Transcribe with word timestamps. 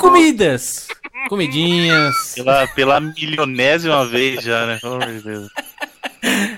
Comidas! 0.00 0.88
Comidinhas. 1.28 2.34
Pela, 2.34 2.66
pela 2.68 3.00
milionésima 3.00 4.06
vez 4.06 4.42
já, 4.42 4.66
né? 4.66 4.78
Oh, 4.82 4.98
meu 4.98 5.22
Deus. 5.22 5.48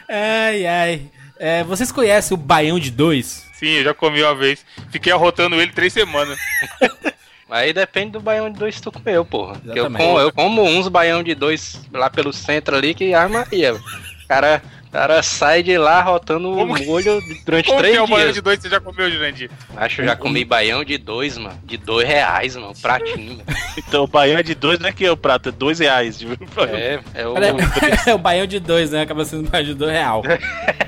Ai, 0.09 0.67
ai. 0.67 1.03
É, 1.39 1.65
vocês 1.65 1.91
conhecem 1.91 2.35
o 2.35 2.39
Baião 2.39 2.79
de 2.79 2.91
Dois? 2.91 3.47
Sim, 3.55 3.69
eu 3.69 3.85
já 3.85 3.95
comi 3.95 4.23
uma 4.23 4.35
vez. 4.35 4.65
Fiquei 4.91 5.13
arrotando 5.13 5.61
ele 5.61 5.73
três 5.73 5.93
semanas. 5.93 6.39
Aí 7.51 7.73
depende 7.73 8.13
do 8.13 8.21
baião 8.21 8.49
de 8.49 8.59
dois 8.59 8.77
que 8.77 8.83
tu 8.83 8.93
comeu, 8.93 9.25
porra. 9.25 9.61
Eu, 9.75 9.91
como, 9.91 10.21
eu 10.21 10.33
como 10.33 10.63
uns 10.63 10.87
baião 10.87 11.21
de 11.21 11.35
dois 11.35 11.81
lá 11.93 12.09
pelo 12.09 12.33
centro 12.33 12.77
ali 12.77 12.95
que 12.95 13.13
armaria. 13.13 13.75
O 13.75 14.29
cara, 14.29 14.63
o 14.80 14.80
cara 14.93 15.23
sai 15.23 15.63
de 15.63 15.77
lá 15.79 16.01
rotando 16.03 16.53
Como 16.53 16.73
o 16.73 16.77
que- 16.77 16.85
molho 16.87 17.21
durante 17.45 17.67
Como 17.67 17.79
que 17.79 17.83
três 17.85 17.97
é 17.97 18.03
o 18.03 18.07
baião 18.07 18.25
dias. 18.25 18.35
de 18.35 18.41
dois 18.41 18.57
que 18.57 18.63
você 18.65 18.69
já 18.71 18.81
comeu, 18.81 19.11
Jurandir? 19.11 19.51
Acho 19.77 19.97
que 19.97 20.03
eu 20.03 20.07
já 20.07 20.17
comi 20.17 20.45
baião 20.45 20.85
de 20.85 20.99
dois, 20.99 21.39
mano. 21.39 21.59
De 21.65 21.77
dois 21.77 22.07
reais, 22.09 22.57
mano. 22.57 22.73
Pratinho. 22.81 23.37
mano. 23.39 23.43
Então 23.89 24.05
o 24.05 24.07
baião 24.07 24.39
é 24.39 24.43
de 24.43 24.55
dois, 24.55 24.79
não 24.79 24.89
é 24.89 24.93
que 24.93 25.05
é 25.07 25.11
o 25.11 25.17
prato, 25.17 25.49
é 25.49 25.53
dois 25.53 25.79
reais. 25.79 26.19
tipo, 26.19 26.33
É, 26.71 27.01
é 27.15 27.27
o. 27.27 27.35
É 28.07 28.15
o 28.15 28.19
Baião 28.19 28.47
de 28.47 28.59
Dois, 28.61 28.91
né? 28.91 29.03
Acaba 29.03 29.25
sendo 29.25 29.47
o 29.47 29.51
Baião 29.51 29.65
de 29.67 29.75
Dois 29.75 29.93
real. 29.93 30.23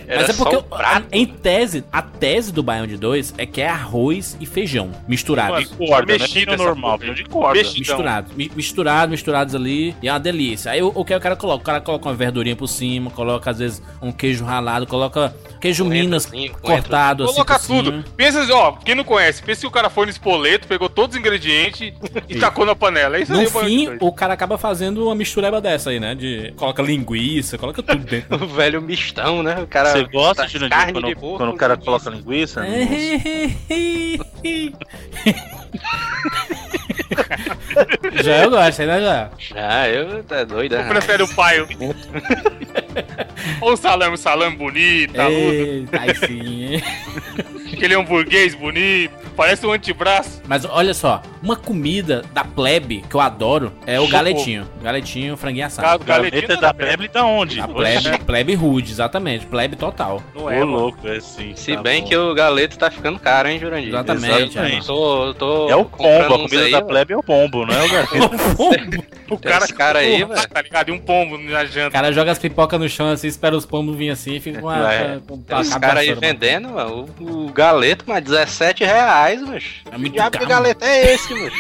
Mas 0.07 0.29
é 0.29 0.33
porque, 0.33 0.57
o 0.57 0.63
prato. 0.63 1.07
em 1.13 1.25
tese, 1.27 1.85
a 1.93 2.03
tese 2.03 2.53
do 2.53 2.63
Baião 2.63 2.87
de 2.87 2.97
Dois 2.97 3.33
é 3.39 3.47
que 3.47 3.61
é 3.61 3.69
arroz 3.69 4.37
e 4.41 4.47
feijão 4.47 4.91
misturado. 5.09 5.53
Mano, 5.55 5.65
De 5.67 5.75
corda, 5.77 6.13
né? 6.13 6.19
Mexido 6.19 6.41
Pino 6.41 6.53
essa 6.55 6.65
normal, 6.65 6.99
pino 6.99 7.15
de 7.15 7.25
corda. 7.25 7.55
Mexido. 7.59 7.79
Misturado, 7.79 8.31
mi- 8.37 8.51
misturado, 8.55 9.11
misturados 9.11 9.55
ali, 9.55 9.95
e 10.03 10.09
é 10.09 10.13
uma 10.13 10.21
delícia. 10.21 10.73
Aí 10.73 10.83
o, 10.83 10.93
o 10.95 11.05
que 11.05 11.15
o 11.15 11.21
cara 11.21 11.37
coloca? 11.37 11.63
O 11.63 11.65
cara 11.65 11.81
coloca 11.81 12.09
uma 12.09 12.15
verdurinha 12.15 12.57
por 12.57 12.69
cima, 12.69 13.11
coloca 13.11 13.51
às 13.51 13.59
vezes 13.59 13.83
um 14.01 14.13
queijo 14.13 14.45
ralado, 14.45 14.87
coloca 14.87 15.35
queijo 15.61 15.85
Coentro, 15.85 16.05
Minas 16.05 16.23
sim, 16.25 16.51
cortado 16.61 17.25
assim. 17.25 17.35
Coloca 17.35 17.59
tudo. 17.59 18.05
Pensa 18.17 18.43
assim, 18.43 18.53
ó, 18.53 18.73
quem 18.73 18.95
não 18.95 19.05
conhece, 19.05 19.43
pensa 19.43 19.61
que 19.61 19.67
o 19.67 19.71
cara 19.71 19.89
foi 19.91 20.07
no 20.07 20.11
espoleto, 20.11 20.67
pegou 20.67 20.89
todos 20.89 21.15
os 21.15 21.21
ingredientes 21.21 21.93
e 22.29 22.39
tacou 22.39 22.67
na 22.67 22.75
panela. 22.75 23.17
É 23.17 23.23
isso 23.23 23.33
aí, 23.33 23.43
No 23.43 23.49
o 23.49 23.53
baião 23.53 23.69
de 23.69 23.77
fim, 23.77 23.97
o 24.01 24.13
cara 24.13 24.35
acaba 24.35 24.59
fazendo 24.59 25.05
uma 25.05 25.15
mistureba 25.15 25.61
dessa 25.61 25.91
aí, 25.91 26.01
né? 26.01 26.15
De 26.15 26.53
coloca 26.57 26.83
linguiça, 26.83 27.57
coloca 27.59 27.83
tudo 27.83 28.05
dentro. 28.05 28.33
O 28.43 28.47
velho 28.47 28.83
mistão, 28.83 29.43
né? 29.43 29.61
O 29.63 29.67
cara. 29.67 29.93
Você 29.93 30.05
gosta, 30.05 30.43
tá- 30.43 30.49
Jurandir, 30.49 30.77
carne 30.77 30.93
quando, 30.93 31.07
de 31.07 31.15
porco, 31.15 31.37
quando 31.37 31.51
o 31.51 31.57
cara 31.57 31.75
linguiça. 31.75 31.85
coloca 31.85 32.11
linguiça? 32.11 32.63
já 38.23 38.45
eu 38.45 38.51
gosto, 38.51 38.83
né? 38.83 39.01
Já. 39.01 39.31
Já, 39.39 39.89
eu 39.89 40.23
tá 40.25 40.45
doido, 40.45 40.77
né? 40.77 40.89
Prefere 40.89 41.23
o 41.23 41.35
paio. 41.35 41.69
Ou 43.61 43.73
um 43.73 43.77
salame, 43.77 44.17
salame 44.17 44.57
bonito, 44.57 45.15
taludo. 45.15 45.41
Eita, 45.41 46.01
aí 46.01 46.15
sim, 46.15 46.65
hein? 46.75 46.83
Aquele 47.73 47.95
hamburguês 47.95 48.55
bonito. 48.55 49.13
Parece 49.35 49.67
um 49.67 49.73
antebraço. 49.73 50.43
Mas 50.47 50.65
olha 50.65 50.93
só, 50.93 51.23
uma 51.43 51.57
comida 51.57 52.23
da 52.35 52.45
plebe 52.45 53.03
que 53.09 53.17
eu 53.17 53.21
adoro 53.21 53.73
é 53.87 53.99
o 53.99 54.07
galetinho. 54.07 54.69
Galetinho, 54.83 55.37
franguinho 55.37 55.67
assado. 55.67 56.05
Gaveta 56.05 56.31
Galetinho 56.31 56.61
da 56.61 56.69
da 56.69 56.75
plebe 56.75 57.09
tá 57.09 57.25
onde? 57.25 57.61
A 57.61 57.67
plebe, 57.67 58.19
plebe 58.27 58.55
rude, 58.55 58.93
exatamente. 58.93 59.47
Plebe 59.47 59.75
total. 59.75 60.23
Não 60.35 60.45
Ô, 60.45 60.51
é, 60.51 60.59
mano. 60.61 60.73
louco, 60.73 61.09
é 61.09 61.19
sim. 61.19 61.55
Se 61.57 61.75
tá 61.75 61.83
bem 61.83 62.03
bom. 62.03 62.09
que 62.09 62.17
o 62.17 62.35
galeto 62.35 62.79
tá 62.79 62.91
ficando 62.91 63.19
caro, 63.19 63.49
hein, 63.49 63.59
Jurandir? 63.59 63.89
Exatamente, 63.89 64.43
Exatamente. 64.43 64.89
Eu 64.89 64.95
tô, 64.95 65.27
eu 65.27 65.35
tô 65.35 65.71
É 65.71 65.77
o 65.77 65.85
pombo, 65.87 66.35
a 66.35 66.39
comida 66.39 66.65
aí, 66.65 66.75
da 66.83 66.89
plebe 66.89 67.13
é 67.13 67.17
o 67.17 67.23
pombo, 67.23 67.65
não 67.67 67.75
é 67.75 67.85
o 67.85 67.89
gaveta. 67.91 69.13
O 69.33 69.39
cara, 69.39 69.67
cara 69.69 69.99
aí, 70.01 70.21
Porra, 70.21 70.35
velho. 70.35 70.49
Tá 70.51 70.61
ligado? 70.61 70.89
E 70.91 70.93
um 70.93 70.99
pombo 70.99 71.39
na 71.39 71.63
O 71.63 71.67
janta. 71.67 71.91
cara 71.91 72.13
joga 72.13 72.33
as 72.33 72.39
pipocas 72.39 72.79
no 72.79 72.87
chão 72.87 73.09
assim, 73.09 73.29
espera 73.29 73.57
os 73.57 73.65
pombos 73.65 73.97
virem 73.97 74.13
assim 74.13 74.35
e 74.35 74.41
fica 74.41 74.61
com 74.61 74.69
a. 74.69 74.93
É. 74.93 75.21
Tem 75.47 75.59
os 75.59 75.75
caras 75.75 76.01
aí 76.01 76.09
mano. 76.11 76.21
vendendo, 76.21 76.69
mano, 76.69 77.09
o, 77.19 77.47
o 77.47 77.53
galeto, 77.53 78.05
mas 78.07 78.23
17 78.23 78.85
reais, 78.85 79.41
mano. 79.41 79.59
É 79.91 79.97
muito 79.97 80.13
que 80.13 80.19
diabo 80.19 80.39
de 80.39 80.45
galeto 80.45 80.85
é 80.85 81.15
esse, 81.15 81.33
mano? 81.33 81.51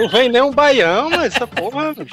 Não 0.00 0.08
vem 0.08 0.28
nem 0.28 0.42
um 0.42 0.50
baião, 0.52 1.10
mano, 1.10 1.24
essa 1.24 1.46
porra, 1.46 1.76
mano. 1.76 2.06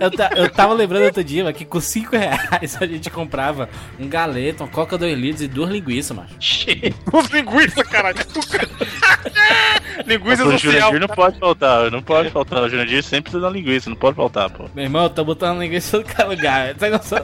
Eu, 0.00 0.10
ta- 0.10 0.30
eu 0.34 0.50
tava 0.50 0.72
lembrando 0.74 1.04
outro 1.04 1.22
dia, 1.24 1.44
mano, 1.44 1.54
que 1.54 1.64
com 1.64 1.80
5 1.80 2.16
reais 2.16 2.76
a 2.80 2.86
gente 2.86 3.10
comprava 3.10 3.68
um 3.98 4.08
galeto, 4.08 4.62
uma 4.64 4.70
coca 4.70 4.96
2 4.96 5.18
litros 5.18 5.42
e 5.42 5.48
duas 5.48 5.70
linguiças, 5.70 6.16
mano. 6.16 6.28
Os 7.12 7.26
linguiça, 7.30 7.84
caralho. 7.84 8.16
linguiça 10.06 10.44
O 10.44 10.50
social. 10.52 10.72
Jurandir 10.72 11.00
não 11.00 11.08
pode 11.08 11.38
faltar, 11.38 11.90
não 11.90 12.02
pode 12.02 12.30
faltar. 12.30 12.62
O 12.62 12.68
Jurandir 12.68 13.02
sempre 13.02 13.24
precisa 13.30 13.40
da 13.42 13.50
linguiça, 13.50 13.90
não 13.90 13.96
pode 13.96 14.16
faltar, 14.16 14.50
pô. 14.50 14.64
Meu 14.74 14.84
irmão, 14.84 15.04
eu 15.04 15.10
tô 15.10 15.24
botando 15.24 15.60
linguiça 15.60 15.98
em 15.98 16.02
todo 16.02 16.28
lugar. 16.30 16.74
Você 16.74 16.88
noção? 16.90 17.18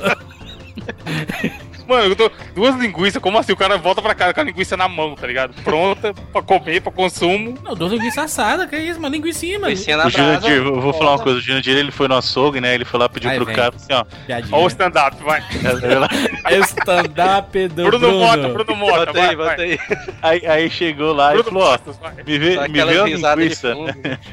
Mano, 1.91 2.05
eu 2.05 2.17
tô. 2.17 2.31
Duas 2.55 2.77
linguiças, 2.77 3.21
como 3.21 3.37
assim? 3.37 3.53
O 3.53 3.57
cara 3.57 3.77
volta 3.77 4.01
pra 4.01 4.15
casa 4.15 4.33
com 4.33 4.41
a 4.41 4.45
linguiça 4.45 4.77
na 4.77 4.89
mão, 4.89 5.17
tá 5.17 5.27
ligado? 5.27 5.53
Pronta 5.63 6.15
pra 6.33 6.41
comer, 6.41 6.81
pra 6.81 6.93
consumo. 6.93 7.59
Não, 7.65 7.75
duas 7.75 7.93
linguiças 7.93 8.25
assadas, 8.25 8.71
que 8.71 8.77
isso, 8.77 9.01
mano? 9.01 9.15
Linguicinha, 9.17 9.59
mano. 9.59 9.71
Linguicinha 9.71 9.97
na 9.97 10.07
O 10.07 10.11
brasa. 10.11 10.41
Jurandir, 10.49 10.67
eu 10.67 10.81
vou 10.81 10.93
falar 10.93 11.17
uma 11.17 11.19
coisa, 11.19 11.39
o 11.39 11.43
Jurandir 11.43 11.77
ele 11.77 11.91
foi 11.91 12.07
no 12.07 12.17
açougue, 12.17 12.61
né? 12.61 12.75
Ele 12.75 12.85
foi 12.85 13.01
lá 13.01 13.09
pedir 13.09 13.35
pro 13.35 13.45
vem. 13.45 13.57
cara, 13.57 13.75
assim, 13.75 13.93
ó. 13.93 14.05
Piadinha. 14.27 14.57
Ó 14.57 14.65
o 14.65 14.69
stand-up, 14.69 15.17
vai. 15.23 15.43
Stand-up 16.63 17.69
do 17.69 17.85
Bruno, 17.85 17.99
Bruno. 17.99 18.19
Mota, 18.19 18.49
Bruno 18.49 18.77
Mota, 18.77 18.99
Bota 19.07 19.13
vai, 19.13 19.29
aí, 19.29 19.37
bota 19.37 19.57
vai. 19.57 19.65
aí. 19.67 19.79
Aí, 20.23 20.47
aí 20.47 20.71
chegou 20.71 21.13
lá 21.13 21.35
e 21.35 21.43
Bruno 21.43 21.61
falou, 21.61 21.79
ó, 21.89 21.93
vai. 22.01 22.15
me 22.25 22.39
vê, 22.39 22.55
Só 22.55 22.63
me 22.63 22.69
vê 22.69 22.81
a 23.01 23.05
linguiça. 23.05 23.75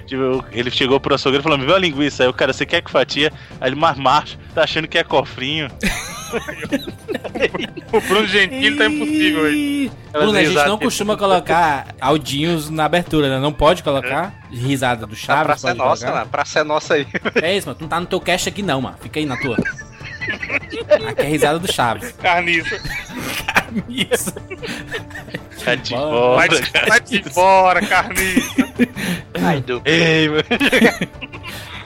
Tipo, 0.06 0.46
ele 0.52 0.70
chegou 0.72 1.00
pro 1.00 1.16
açougue 1.16 1.40
e 1.40 1.42
falou, 1.42 1.58
me 1.58 1.66
vê 1.66 1.74
a 1.74 1.80
linguiça. 1.80 2.24
Aí 2.24 2.30
o 2.30 2.34
cara, 2.34 2.54
você 2.54 2.66
quer 2.66 2.82
que 2.82 2.92
fatia? 2.92 3.32
Aí 3.60 3.70
ele, 3.70 3.76
mas 3.76 3.98
macho, 3.98 4.38
tá 4.54 4.64
achando 4.64 4.88
que 4.88 4.98
é 4.98 5.04
cofrinho. 5.04 5.70
O 7.92 8.02
Bruno 8.02 8.28
Gentili 8.28 8.78
tá 8.78 8.86
impossível 8.86 9.46
aí. 9.46 9.92
Bruno, 10.12 10.38
a 10.38 10.44
gente 10.44 10.56
não 10.56 10.78
de 10.78 10.84
costuma 10.84 11.16
colocar 11.16 11.88
audinhos 12.02 12.70
na 12.70 12.86
abertura, 12.86 13.30
né? 13.30 13.40
Não 13.40 13.54
pode 13.54 13.82
colocar 13.82 14.34
risada 14.52 15.06
do 15.08 15.14
A 15.14 15.18
Chaves. 15.18 15.46
praça 15.46 15.68
é 15.68 15.76
pode 15.76 15.78
nossa, 15.78 16.06
colocar. 16.06 16.22
A 16.22 16.26
praça 16.26 16.60
é 16.60 16.64
nossa 16.64 16.94
aí. 16.96 17.08
É 17.42 17.56
isso, 17.56 17.68
mano. 17.68 17.78
Tu 17.78 17.82
não 17.84 17.90
tá 17.90 18.00
no 18.00 18.06
teu 18.06 18.20
cast 18.20 18.50
aqui 18.50 18.62
não, 18.62 18.82
mano. 18.82 18.98
Fica 19.02 19.20
aí 19.20 19.26
na 19.26 19.38
tua. 19.38 19.58
Aqui 21.08 21.22
é 21.22 21.26
risada 21.26 21.60
do 21.60 21.72
Chaves. 21.72 22.12
Carniça. 22.22 22.82
Isso. 23.88 24.34
Vai 25.64 25.78
de 25.78 25.94
Vai 25.94 26.50
Vai, 26.50 26.50
fora, 26.50 27.02
te 27.02 27.16
embora, 27.18 27.86
carniça. 27.86 28.70
Ai, 29.42 29.62
do... 29.62 29.82
Ei, 29.86 30.28
mano. 30.30 30.44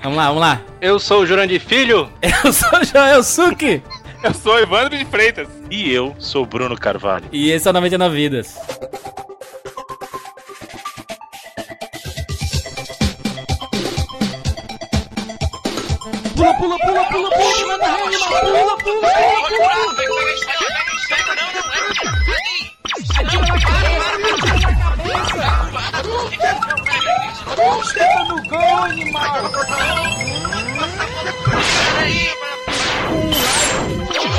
Vamos 0.03 0.17
lá, 0.17 0.27
vamos 0.27 0.41
lá. 0.41 0.61
Eu 0.81 0.99
sou 0.99 1.21
o 1.21 1.25
Jurandir 1.27 1.61
Filho. 1.61 2.09
Eu 2.21 2.51
sou 2.51 2.79
o 2.79 2.83
Joel 2.83 3.23
Suki. 3.23 3.83
Eu 4.23 4.33
sou 4.33 4.59
Evandro 4.59 4.97
de 4.97 5.05
Freitas. 5.05 5.47
E 5.69 5.91
eu 5.91 6.15
sou 6.19 6.45
Bruno 6.45 6.77
Carvalho. 6.77 7.25
E 7.31 7.49
esse 7.49 7.67
é 7.67 7.71
o 7.71 7.73
99 7.73 8.15
Vidas. 8.15 8.55
Pula, 16.35 16.53
pula, 16.57 16.77
pula, 16.79 17.03
pula, 17.05 17.29
pula, 17.29 17.67
manda 17.67 17.87
rede, 17.87 18.17
pula, 18.17 18.41
pula, 18.41 18.77
pula, 18.77 18.77
pula. 18.77 19.61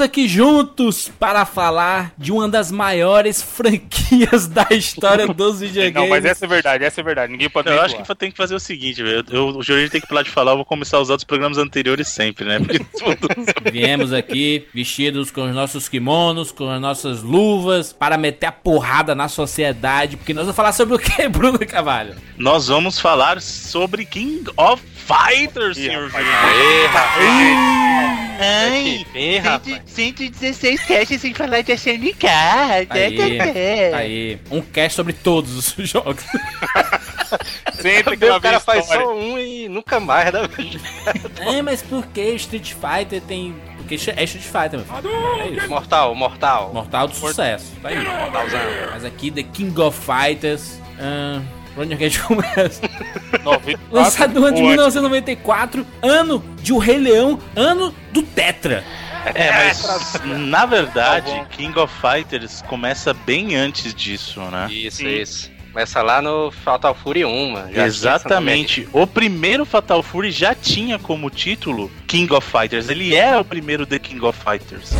Estamos 0.00 0.02
aqui 0.02 0.26
juntos 0.28 1.10
para 1.18 1.44
falar 1.44 2.12
de 2.16 2.32
uma 2.32 2.48
das 2.48 2.70
maiores 2.70 3.42
franquias 3.42 4.46
da 4.46 4.66
história 4.70 5.26
dos 5.28 5.60
videogames. 5.60 5.94
Não, 6.00 6.08
mas 6.08 6.24
essa 6.24 6.44
é 6.46 6.48
verdade, 6.48 6.84
essa 6.84 7.00
é 7.00 7.04
verdade. 7.04 7.32
Ninguém 7.32 7.50
pode 7.50 7.68
Eu 7.68 7.80
acho 7.80 7.96
que 8.02 8.14
tem 8.14 8.30
que 8.30 8.36
fazer 8.36 8.54
o 8.54 8.60
seguinte, 8.60 9.02
velho. 9.02 9.24
Eu- 9.30 9.48
O 9.56 9.62
Jurandir 9.62 9.90
tem 9.90 10.00
que 10.00 10.06
pular 10.06 10.22
de 10.22 10.30
falar, 10.30 10.52
eu 10.52 10.56
vou 10.56 10.64
começar 10.64 10.96
a 10.96 11.00
usar 11.00 11.16
dos 11.16 11.24
programas 11.24 11.58
anteriores 11.58 12.08
sempre, 12.08 12.44
né? 12.44 12.58
Porque 12.58 12.78
tudo. 12.98 13.28
Viemos 13.72 14.12
aqui 14.12 14.66
vestidos 14.74 15.30
com 15.30 15.48
os 15.48 15.54
nossos 15.54 15.88
kimonos, 15.88 16.50
com 16.52 16.68
as 16.70 16.80
nossas 16.80 17.22
luvas, 17.22 17.92
para 17.92 18.16
meter 18.16 18.46
a 18.46 18.52
porrada 18.52 19.14
na 19.14 19.28
sociedade. 19.28 20.16
Porque 20.16 20.32
nós 20.34 20.44
vamos 20.44 20.56
falar 20.56 20.72
sobre 20.72 20.94
o 20.94 20.98
que, 20.98 21.28
Bruno 21.28 21.58
Cavalho? 21.60 22.14
Nós 22.38 22.68
vamos 22.68 22.98
falar 22.98 23.40
sobre 23.42 24.04
King 24.06 24.44
of 24.56 24.82
Fighters, 25.06 25.76
senhor 25.76 26.08
rapaz. 26.08 26.26
Jurandir. 27.14 27.56
Ai, 28.42 29.06
bem, 29.12 29.38
rapaz. 29.38 29.82
116 29.90 30.84
caixas 30.84 31.20
sem 31.20 31.34
falar 31.34 31.62
de 31.62 31.72
SNK. 31.72 32.26
Aí, 32.90 33.92
aí, 33.94 34.38
um 34.50 34.60
cast 34.60 34.96
sobre 34.96 35.12
todos 35.12 35.76
os 35.76 35.88
jogos. 35.88 36.24
Sempre 37.80 38.16
que 38.16 38.24
O 38.24 38.40
cara 38.40 38.58
vem 38.58 38.60
faz 38.60 38.84
história. 38.84 39.04
só 39.04 39.14
um 39.14 39.38
e 39.38 39.68
nunca 39.68 40.00
mais, 40.00 40.32
né? 40.32 40.40
é, 41.54 41.62
mas 41.62 41.82
por 41.82 42.06
que 42.06 42.20
Street 42.34 42.72
Fighter 42.74 43.20
tem. 43.22 43.54
Porque 43.78 43.94
é 43.94 44.24
Street 44.24 44.44
Fighter, 44.44 44.80
meu 44.80 44.84
filho. 44.84 45.40
É 45.42 45.48
isso. 45.48 45.68
Mortal, 45.68 46.14
mortal. 46.14 46.70
Mortal 46.72 47.08
do 47.08 47.14
sucesso. 47.14 47.72
Tá 47.82 47.88
aí. 47.88 47.98
Mortalzão. 48.04 48.60
Mas 48.92 49.04
aqui, 49.04 49.30
The 49.30 49.42
King 49.42 49.80
of 49.80 49.98
Fighters. 49.98 50.78
ahn, 51.00 51.42
por 51.74 51.84
onde 51.84 51.94
é 51.94 51.96
que 51.96 52.04
a 52.04 52.08
gente 52.08 52.22
começa? 52.22 52.80
94, 53.42 53.78
Lançado 53.90 54.40
no 54.40 54.46
ano 54.46 54.56
de 54.56 54.62
ou 54.62 54.68
antes. 54.68 54.94
1994, 54.94 55.86
ano 56.02 56.44
de 56.62 56.72
O 56.72 56.78
Rei 56.78 56.98
Leão, 56.98 57.38
ano 57.56 57.94
do 58.12 58.22
Tetra. 58.22 58.84
É, 59.34 59.52
mas 59.52 60.14
na 60.24 60.66
verdade, 60.66 61.44
King 61.50 61.78
of 61.78 61.92
Fighters 62.00 62.62
começa 62.62 63.12
bem 63.12 63.56
antes 63.56 63.94
disso, 63.94 64.40
né? 64.42 64.68
Isso, 64.70 64.98
Sim. 64.98 65.08
isso. 65.08 65.50
Começa 65.72 66.02
lá 66.02 66.20
no 66.20 66.50
Fatal 66.50 66.94
Fury 66.94 67.24
1, 67.24 67.50
mano. 67.50 67.66
Já 67.66 67.72
tinha 67.72 67.84
essa 67.84 67.96
Exatamente. 67.96 68.88
O 68.92 69.06
primeiro 69.06 69.64
Fatal 69.64 70.02
Fury 70.02 70.32
já 70.32 70.52
tinha 70.52 70.98
como 70.98 71.30
título 71.30 71.90
King 72.08 72.32
of 72.32 72.46
Fighters. 72.50 72.88
Ele 72.88 73.14
era 73.14 73.40
o 73.40 73.44
primeiro 73.44 73.86
The 73.86 74.00
King 74.00 74.24
of 74.24 74.36
Fighters. 74.36 74.90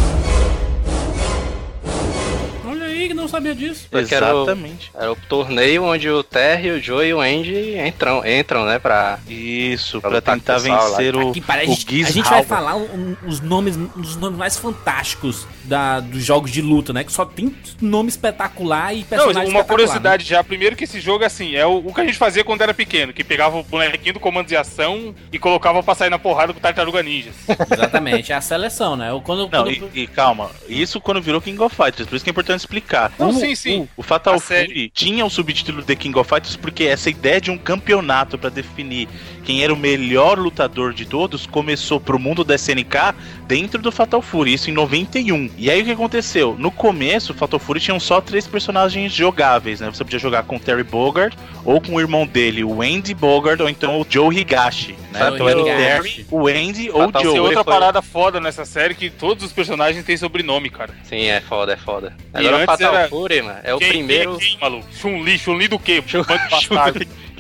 Sabia 3.31 3.55
disso. 3.55 3.87
Porque 3.91 4.15
era 4.15 4.35
o- 4.35 4.43
Exatamente. 4.43 4.91
Era 4.95 5.13
o 5.13 5.17
torneio 5.17 5.85
onde 5.85 6.09
o 6.11 6.23
Terry, 6.23 6.71
o 6.73 6.83
Joe 6.83 7.07
e 7.07 7.15
o 7.15 7.21
Andy 7.21 7.79
entram, 7.79 8.23
entram 8.27 8.65
né, 8.65 8.79
pra... 8.79 9.19
Isso, 9.29 10.01
Pra 10.01 10.11
pra 10.11 10.21
tentar 10.21 10.55
pessoal 10.55 10.91
lá. 10.91 10.97
vencer 10.99 11.17
o, 11.17 11.31
Aqui 11.31 11.41
o 11.41 11.53
a 11.53 11.65
gente, 11.65 12.05
a 12.05 12.11
gente 12.11 12.29
vai 12.29 12.45
falar 12.45 12.77
um- 12.77 13.17
os 13.27 13.41
nomes, 13.41 13.79
os 13.97 14.17
nomes 14.17 14.39
mais 14.39 14.57
fantásticos 14.59 15.47
da, 15.65 16.01
dos 16.01 16.25
jogos 16.25 16.51
de 16.51 16.61
luta, 16.63 16.93
né? 16.93 17.05
Que 17.05 17.13
só 17.13 17.25
tem 17.25 17.55
nome 17.81 18.09
espetacular 18.09 18.93
e 18.95 18.99
Não, 18.99 19.05
personagem 19.05 19.37
uma 19.43 19.61
espetacular, 19.61 19.65
curiosidade 19.67 20.25
já. 20.25 20.43
Primeiro 20.43 20.77
que 20.77 20.85
esse 20.85 21.01
jogo, 21.01 21.25
assim, 21.25 21.55
é 21.55 21.67
o, 21.67 21.79
o 21.79 21.95
que 21.95 22.01
a 22.01 22.05
gente 22.05 22.19
fazia 22.19 22.43
quando 22.45 22.63
era 22.63 22.75
pequeno, 22.75 23.13
que 23.13 23.23
pegava 23.25 23.59
o 23.59 23.63
bonequinho 23.63 24.15
do 24.15 24.21
comando 24.21 24.47
de 24.47 24.57
ação 24.57 25.15
e 25.33 25.39
colocava 25.39 25.83
pra 25.83 25.95
sair 25.95 26.11
na 26.11 26.19
porrada 26.19 26.53
com 26.53 26.59
o 26.59 26.63
Tartaruga 26.63 27.03
Ninjas. 27.03 27.35
né? 27.49 27.57
Exatamente, 27.71 28.33
é 28.33 28.35
a 28.35 28.41
seleção, 28.41 28.97
né? 28.97 29.13
O- 29.13 29.21
Quando, 29.21 29.43
Não, 29.43 29.65
quando- 29.65 29.91
e, 29.95 30.03
e 30.03 30.07
calma, 30.07 30.51
isso 30.69 31.01
quando 31.01 31.21
virou 31.21 31.41
King 31.41 31.61
of 31.63 31.75
Fighters, 31.75 32.09
por 32.09 32.17
isso 32.17 32.25
que 32.25 32.31
é 32.31 32.33
importante 32.33 32.61
explicar. 32.61 33.13
Não, 33.19 33.29
o, 33.31 33.33
sim, 33.33 33.55
sim. 33.55 33.81
O, 33.97 34.01
o 34.01 34.03
Fatal. 34.03 34.39
Fury 34.41 34.91
tinha 34.95 35.25
o 35.25 35.31
subtítulo 35.31 35.83
The 35.83 35.95
King 35.97 36.19
of 36.19 36.29
Fighters 36.29 36.57
porque 36.57 36.85
essa 36.85 37.11
ideia 37.11 37.41
de 37.41 37.51
um 37.51 37.59
campeonato 37.59 38.39
pra 38.39 38.51
definir 38.51 39.09
quem 39.51 39.65
era 39.65 39.75
o 39.75 39.77
melhor 39.77 40.39
lutador 40.39 40.95
de 40.95 41.05
todos 41.05 41.45
começou 41.45 41.99
pro 41.99 42.21
mundo 42.21 42.45
da 42.45 42.55
SNK 42.55 43.13
dentro 43.49 43.83
do 43.83 43.91
Fatal 43.91 44.23
Fury, 44.23 44.55
isso 44.55 44.71
em 44.71 44.73
91. 44.73 45.51
E 45.59 45.69
aí 45.69 45.83
o 45.83 45.85
que 45.85 45.91
aconteceu? 45.91 46.55
No 46.57 46.71
começo, 46.71 47.33
o 47.33 47.35
Fatal 47.35 47.59
Fury 47.59 47.81
tinham 47.81 47.99
só 47.99 48.21
três 48.21 48.47
personagens 48.47 49.13
jogáveis, 49.13 49.81
né? 49.81 49.91
Você 49.93 50.05
podia 50.05 50.21
jogar 50.21 50.45
com 50.45 50.55
o 50.55 50.61
Terry 50.61 50.85
Bogard, 50.85 51.37
ou 51.65 51.81
com 51.81 51.97
o 51.97 52.01
irmão 52.01 52.29
dele, 52.29 52.63
o 52.63 52.81
Andy 52.81 53.13
Bogard, 53.13 53.61
ou 53.61 53.69
então 53.69 54.01
o 54.01 54.07
Joe 54.09 54.33
Higashi, 54.39 54.95
né? 55.11 55.31
Então 55.35 55.49
era 55.49 55.61
o. 55.61 55.65
Terry, 55.65 56.27
o 56.31 56.47
Andy 56.47 56.89
ou 56.93 57.09
o 57.09 57.13
Joe. 57.13 57.33
Tem 57.33 57.41
outra 57.41 57.65
foi- 57.65 57.73
parada 57.73 58.01
foda 58.01 58.39
nessa 58.41 58.65
série 58.65 58.95
que 58.95 59.11
todos 59.11 59.43
os 59.45 59.53
personagens 59.53 60.05
têm 60.05 60.17
sobrenome, 60.17 60.71
cara. 60.71 60.95
Sim, 61.03 61.25
é 61.25 61.41
foda, 61.41 61.73
é 61.73 61.77
foda. 61.77 62.15
E 62.35 62.39
Agora 62.47 62.63
o 62.63 62.67
Fatal 62.67 62.95
era- 62.95 63.09
Fury, 63.09 63.43
mano, 63.43 63.59
é 63.65 63.75
o 63.75 63.79
primeiro... 63.79 64.37
Quem, 64.39 64.51
quem, 64.51 64.59
maluco? 64.61 64.87
Chun-Li, 64.93 65.37
Chun-Li 65.37 65.67
do 65.67 65.79
quê? 65.81 66.01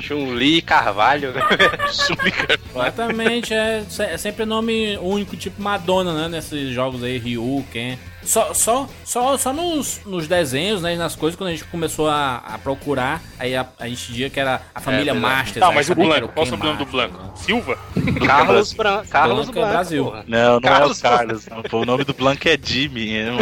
Chun- 0.02 0.16
Banco 0.16 0.26
bastardo. 0.26 0.32
Chun-Li 0.32 0.62
Carvalho, 0.62 1.32
né? 1.32 1.42
Exatamente, 2.74 3.54
é, 3.54 3.84
é 3.98 4.16
sempre 4.18 4.44
nome 4.44 4.96
único, 4.98 5.36
tipo 5.36 5.60
Madonna, 5.62 6.12
né? 6.14 6.28
Nesses 6.28 6.72
jogos 6.72 7.02
aí, 7.02 7.18
Ryu, 7.18 7.64
Ken. 7.72 7.96
Só, 8.22 8.52
só, 8.52 8.86
só, 9.02 9.38
só 9.38 9.50
nos, 9.52 10.02
nos 10.04 10.28
desenhos, 10.28 10.82
né? 10.82 10.92
e 10.94 10.96
Nas 10.96 11.16
coisas, 11.16 11.38
quando 11.38 11.48
a 11.48 11.52
gente 11.52 11.64
começou 11.64 12.06
a, 12.08 12.36
a 12.36 12.58
procurar, 12.58 13.22
aí 13.38 13.56
a, 13.56 13.66
a 13.78 13.88
gente 13.88 14.12
via 14.12 14.28
que 14.28 14.38
era 14.38 14.60
a 14.74 14.80
família 14.80 15.14
verdade. 15.14 15.34
Masters. 15.34 15.60
Tá, 15.60 15.68
aí 15.70 15.74
mas 15.74 15.88
o 15.88 15.94
Blanco, 15.94 16.28
qual 16.28 16.44
o 16.44 16.48
sobrenome 16.48 16.78
do 16.78 16.86
Blanco? 16.86 17.16
né? 17.22 17.30
Silva? 17.36 17.78
Carlos 18.26 18.72
Branco. 18.74 19.08
Carlos 19.08 19.36
Branco 19.46 19.50
é 19.58 19.60
Branco, 19.62 19.72
Brasil. 19.72 20.04
porra. 20.04 20.24
Não, 20.28 20.52
não 20.54 20.60
Carlos 20.60 21.02
é 21.02 21.08
o 21.08 21.10
Carlos. 21.10 21.46
Não. 21.46 21.62
Pô, 21.62 21.78
o 21.80 21.86
nome 21.86 22.04
do 22.04 22.12
Blanco 22.12 22.46
é 22.46 22.58
Jimmy. 22.62 23.16
é 23.16 23.32
um- 23.32 23.38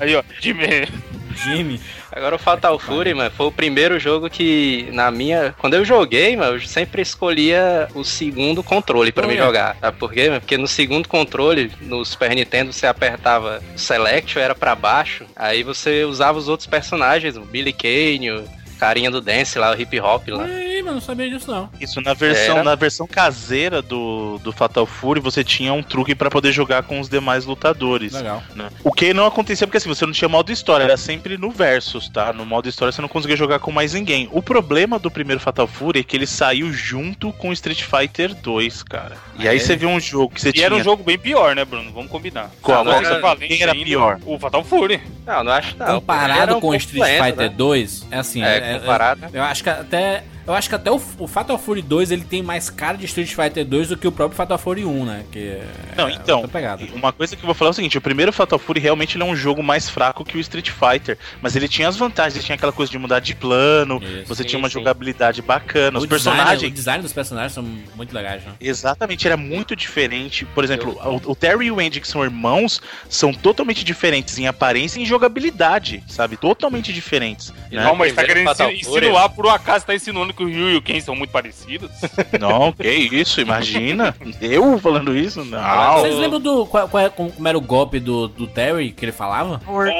Aí, 0.00 0.16
ó, 0.16 0.22
Jimmy. 0.40 0.88
Jimmy. 1.34 1.80
Agora 2.10 2.36
o 2.36 2.38
Fatal 2.38 2.78
Fury, 2.78 3.14
mano, 3.14 3.30
foi 3.30 3.46
o 3.46 3.52
primeiro 3.52 3.98
jogo 3.98 4.30
que, 4.30 4.88
na 4.92 5.10
minha. 5.10 5.54
Quando 5.58 5.74
eu 5.74 5.84
joguei, 5.84 6.36
mano, 6.36 6.56
eu 6.56 6.60
sempre 6.60 7.02
escolhia 7.02 7.88
o 7.94 8.04
segundo 8.04 8.62
controle 8.62 9.12
pra 9.12 9.26
mim 9.26 9.34
Olha. 9.34 9.44
jogar. 9.44 9.76
Sabe 9.80 9.98
por 9.98 10.12
quê? 10.12 10.28
mano? 10.28 10.40
Porque 10.40 10.56
no 10.56 10.68
segundo 10.68 11.08
controle, 11.08 11.70
no 11.80 12.04
Super 12.04 12.34
Nintendo, 12.34 12.72
você 12.72 12.86
apertava 12.86 13.62
o 13.74 13.78
Select, 13.78 14.38
era 14.38 14.54
pra 14.54 14.74
baixo. 14.74 15.24
Aí 15.34 15.62
você 15.62 16.04
usava 16.04 16.38
os 16.38 16.48
outros 16.48 16.66
personagens, 16.66 17.36
o 17.36 17.40
Billy 17.42 17.72
Kane, 17.72 18.30
o 18.30 18.44
carinha 18.74 19.10
do 19.10 19.20
Dance 19.20 19.58
lá, 19.58 19.72
o 19.74 19.80
hip 19.80 19.98
hop 20.00 20.28
lá. 20.28 20.44
Aí, 20.44 20.82
mano, 20.82 20.94
não 20.96 21.00
sabia 21.00 21.28
disso 21.30 21.50
não. 21.50 21.68
Isso, 21.80 22.00
na 22.00 22.14
versão, 22.14 22.56
Era. 22.56 22.64
na 22.64 22.74
versão 22.74 23.06
caseira 23.06 23.80
do, 23.80 24.38
do 24.42 24.52
Fatal 24.52 24.86
Fury, 24.86 25.20
você 25.20 25.42
tinha 25.44 25.72
um 25.72 25.82
truque 25.82 26.14
pra 26.14 26.30
poder 26.30 26.52
jogar 26.52 26.82
com 26.82 27.00
os 27.00 27.08
demais 27.08 27.44
lutadores. 27.46 28.12
Legal. 28.12 28.42
né? 28.54 28.68
O 28.82 28.92
que 28.92 29.14
não 29.14 29.26
acontecia 29.26 29.66
porque 29.66 29.78
assim, 29.78 29.88
você 29.88 30.04
não 30.06 30.12
tinha 30.12 30.28
modo 30.28 30.50
história, 30.52 30.84
era 30.84 30.96
sempre 30.96 31.36
no 31.38 31.50
versus, 31.50 32.08
tá? 32.08 32.32
No 32.32 32.44
modo 32.44 32.68
história 32.68 32.92
você 32.92 33.00
não 33.02 33.08
conseguia 33.08 33.36
jogar 33.36 33.58
com 33.58 33.70
mais 33.70 33.94
ninguém. 33.94 34.28
O 34.32 34.42
problema 34.42 34.98
do 34.98 35.10
primeiro 35.10 35.40
Fatal 35.40 35.66
Fury 35.66 36.00
é 36.00 36.02
que 36.02 36.16
ele 36.16 36.26
saiu 36.26 36.72
junto 36.72 37.32
com 37.34 37.52
Street 37.52 37.82
Fighter 37.82 38.34
2, 38.34 38.82
cara. 38.82 39.16
E 39.38 39.48
aí 39.48 39.56
É. 39.56 39.60
você 39.60 39.76
viu 39.76 39.88
um 39.88 40.00
jogo 40.00 40.34
que 40.34 40.40
você 40.40 40.50
E 40.50 40.52
tinha 40.52 40.66
era 40.66 40.74
um 40.74 40.82
jogo 40.82 41.02
bem 41.02 41.18
pior, 41.18 41.54
né, 41.56 41.64
Bruno? 41.64 41.90
Vamos 41.92 42.10
combinar. 42.10 42.50
Qual? 42.62 42.84
Qual 42.84 42.96
era 42.96 43.36
quem 43.36 43.62
era 43.62 43.72
pior? 43.74 44.18
O 44.24 44.38
Fatal 44.38 44.62
Fury. 44.64 45.00
Não, 45.26 45.42
não 45.44 45.52
acho 45.52 45.76
não. 45.78 45.86
Comparado 46.00 46.56
um 46.56 46.60
com 46.60 46.74
Street 46.74 47.04
Fighter 47.18 47.36
né? 47.36 47.54
2, 47.56 48.06
é 48.10 48.18
assim, 48.18 48.42
É, 48.42 48.56
é- 48.58 48.73
é- 48.82 48.86
eu 49.32 49.42
acho 49.42 49.62
que 49.62 49.70
até 49.70 50.24
eu 50.46 50.54
acho 50.54 50.68
que 50.68 50.74
até 50.74 50.90
o, 50.90 51.00
o 51.18 51.26
Fatal 51.26 51.58
Fury 51.58 51.82
2 51.82 52.10
ele 52.10 52.24
tem 52.24 52.42
mais 52.42 52.68
cara 52.70 52.96
de 52.98 53.06
Street 53.06 53.34
Fighter 53.34 53.64
2 53.64 53.88
do 53.88 53.96
que 53.96 54.06
o 54.06 54.12
próprio 54.12 54.36
Fatal 54.36 54.58
Fury 54.58 54.84
1, 54.84 55.04
né? 55.04 55.24
Que 55.32 55.38
é 55.38 55.64
Não, 55.96 56.08
então, 56.10 56.36
outra 56.40 56.52
pegada. 56.52 56.84
uma 56.94 57.12
coisa 57.12 57.34
que 57.36 57.42
eu 57.42 57.46
vou 57.46 57.54
falar 57.54 57.70
é 57.70 57.72
o 57.72 57.74
seguinte, 57.74 57.96
o 57.98 58.00
primeiro 58.00 58.32
Fatal 58.32 58.58
Fury 58.58 58.80
realmente 58.80 59.16
ele 59.16 59.22
é 59.24 59.26
um 59.26 59.34
jogo 59.36 59.62
mais 59.62 59.88
fraco 59.88 60.24
que 60.24 60.36
o 60.36 60.40
Street 60.40 60.70
Fighter, 60.70 61.16
mas 61.40 61.56
ele 61.56 61.68
tinha 61.68 61.88
as 61.88 61.96
vantagens, 61.96 62.34
ele 62.36 62.44
tinha 62.44 62.56
aquela 62.56 62.72
coisa 62.72 62.90
de 62.92 62.98
mudar 62.98 63.20
de 63.20 63.34
plano, 63.34 64.00
Isso. 64.02 64.26
você 64.26 64.42
Sim, 64.42 64.48
tinha 64.50 64.58
uma 64.58 64.68
sim. 64.68 64.74
jogabilidade 64.74 65.40
bacana, 65.42 65.98
os 65.98 66.04
O 66.04 66.06
design, 66.06 66.36
personagens... 66.38 66.70
o 66.70 66.74
design 66.74 67.02
dos 67.02 67.12
personagens 67.12 67.52
são 67.52 67.62
muito 67.94 68.14
legais, 68.14 68.42
né? 68.44 68.52
Exatamente, 68.60 69.26
era 69.26 69.36
muito 69.36 69.74
diferente. 69.74 70.44
Por 70.44 70.62
exemplo, 70.64 70.98
o, 71.04 71.30
o 71.32 71.34
Terry 71.34 71.66
e 71.66 71.70
o 71.70 71.80
Andy, 71.80 72.00
que 72.00 72.08
são 72.08 72.22
irmãos, 72.22 72.82
são 73.08 73.32
totalmente 73.32 73.82
diferentes 73.84 74.38
em 74.38 74.46
aparência 74.46 74.98
e 74.98 75.02
em 75.02 75.06
jogabilidade, 75.06 76.02
sabe? 76.08 76.36
Totalmente 76.36 76.92
diferentes. 76.92 77.52
Né? 77.70 77.82
Não, 77.82 77.94
mas 77.94 78.12
tá 78.12 78.24
querendo 78.24 78.44
Fatal 78.44 78.70
insi- 78.72 78.84
Fury. 78.84 79.06
insinuar, 79.06 79.28
por 79.30 79.46
um 79.46 79.50
acaso 79.50 79.86
tá 79.86 79.94
insinuando 79.94 80.33
que 80.34 80.42
o 80.42 80.46
Ryu 80.46 80.70
e 80.70 80.76
o 80.76 80.82
Ken 80.82 81.00
são 81.00 81.14
muito 81.16 81.30
parecidos? 81.30 81.90
Não, 82.40 82.72
que 82.72 82.88
isso, 82.88 83.40
imagina. 83.40 84.14
Eu 84.40 84.78
falando 84.78 85.16
isso? 85.16 85.44
Não. 85.44 86.00
Vocês 86.00 86.16
lembram 86.16 86.40
do 86.40 86.66
qual, 86.66 86.88
qual 86.88 87.04
é- 87.04 87.08
como, 87.08 87.32
era 87.46 87.56
o 87.56 87.60
golpe 87.60 87.98
do, 88.00 88.28
do 88.28 88.46
Terry 88.46 88.90
que 88.92 89.04
ele 89.04 89.12
falava? 89.12 89.60
Oi! 89.66 89.90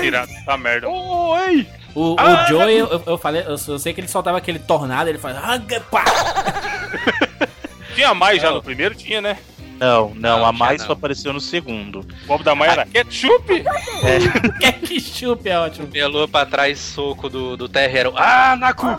Tirado, 0.00 0.30
tá 0.44 0.56
merda. 0.56 0.88
Oi! 0.88 1.66
O, 1.94 2.14
o 2.14 2.16
Ah! 2.18 2.44
Joey, 2.48 2.76
eu, 2.78 3.02
eu 3.06 3.16
falei, 3.18 3.42
eu, 3.42 3.56
eu 3.68 3.78
sei 3.78 3.92
que 3.94 4.00
ele 4.00 4.08
soltava 4.08 4.36
aquele 4.38 4.58
tornado, 4.58 5.08
ele 5.08 5.18
fazia. 5.18 5.40
"Raga, 5.40 5.80
pá!" 5.90 6.04
Tinha 7.94 8.12
mais 8.14 8.42
já 8.42 8.50
no 8.50 8.62
primeiro? 8.62 8.94
Tinha, 8.94 9.20
né? 9.20 9.38
Não, 9.78 10.10
não, 10.14 10.38
Não, 10.38 10.46
a 10.46 10.52
mais 10.52 10.80
não. 10.80 10.86
só 10.88 10.92
apareceu 10.92 11.32
no 11.32 11.40
segundo. 11.40 12.00
O 12.00 12.26
Bob 12.26 12.42
da 12.42 12.54
Maia 12.54 12.70
era 12.72 12.86
ketchup? 12.86 13.64
Que 14.60 14.72
que 14.86 15.00
chup 15.00 15.48
é 15.48 15.58
ótimo. 15.58 15.88
Lua 16.08 16.28
pra 16.28 16.46
trás, 16.46 16.78
soco 16.78 17.28
do, 17.28 17.56
do 17.56 17.68
Terry 17.68 17.98
era 17.98 18.10
o... 18.10 18.14
Ah, 18.16 18.56
Naku! 18.56 18.86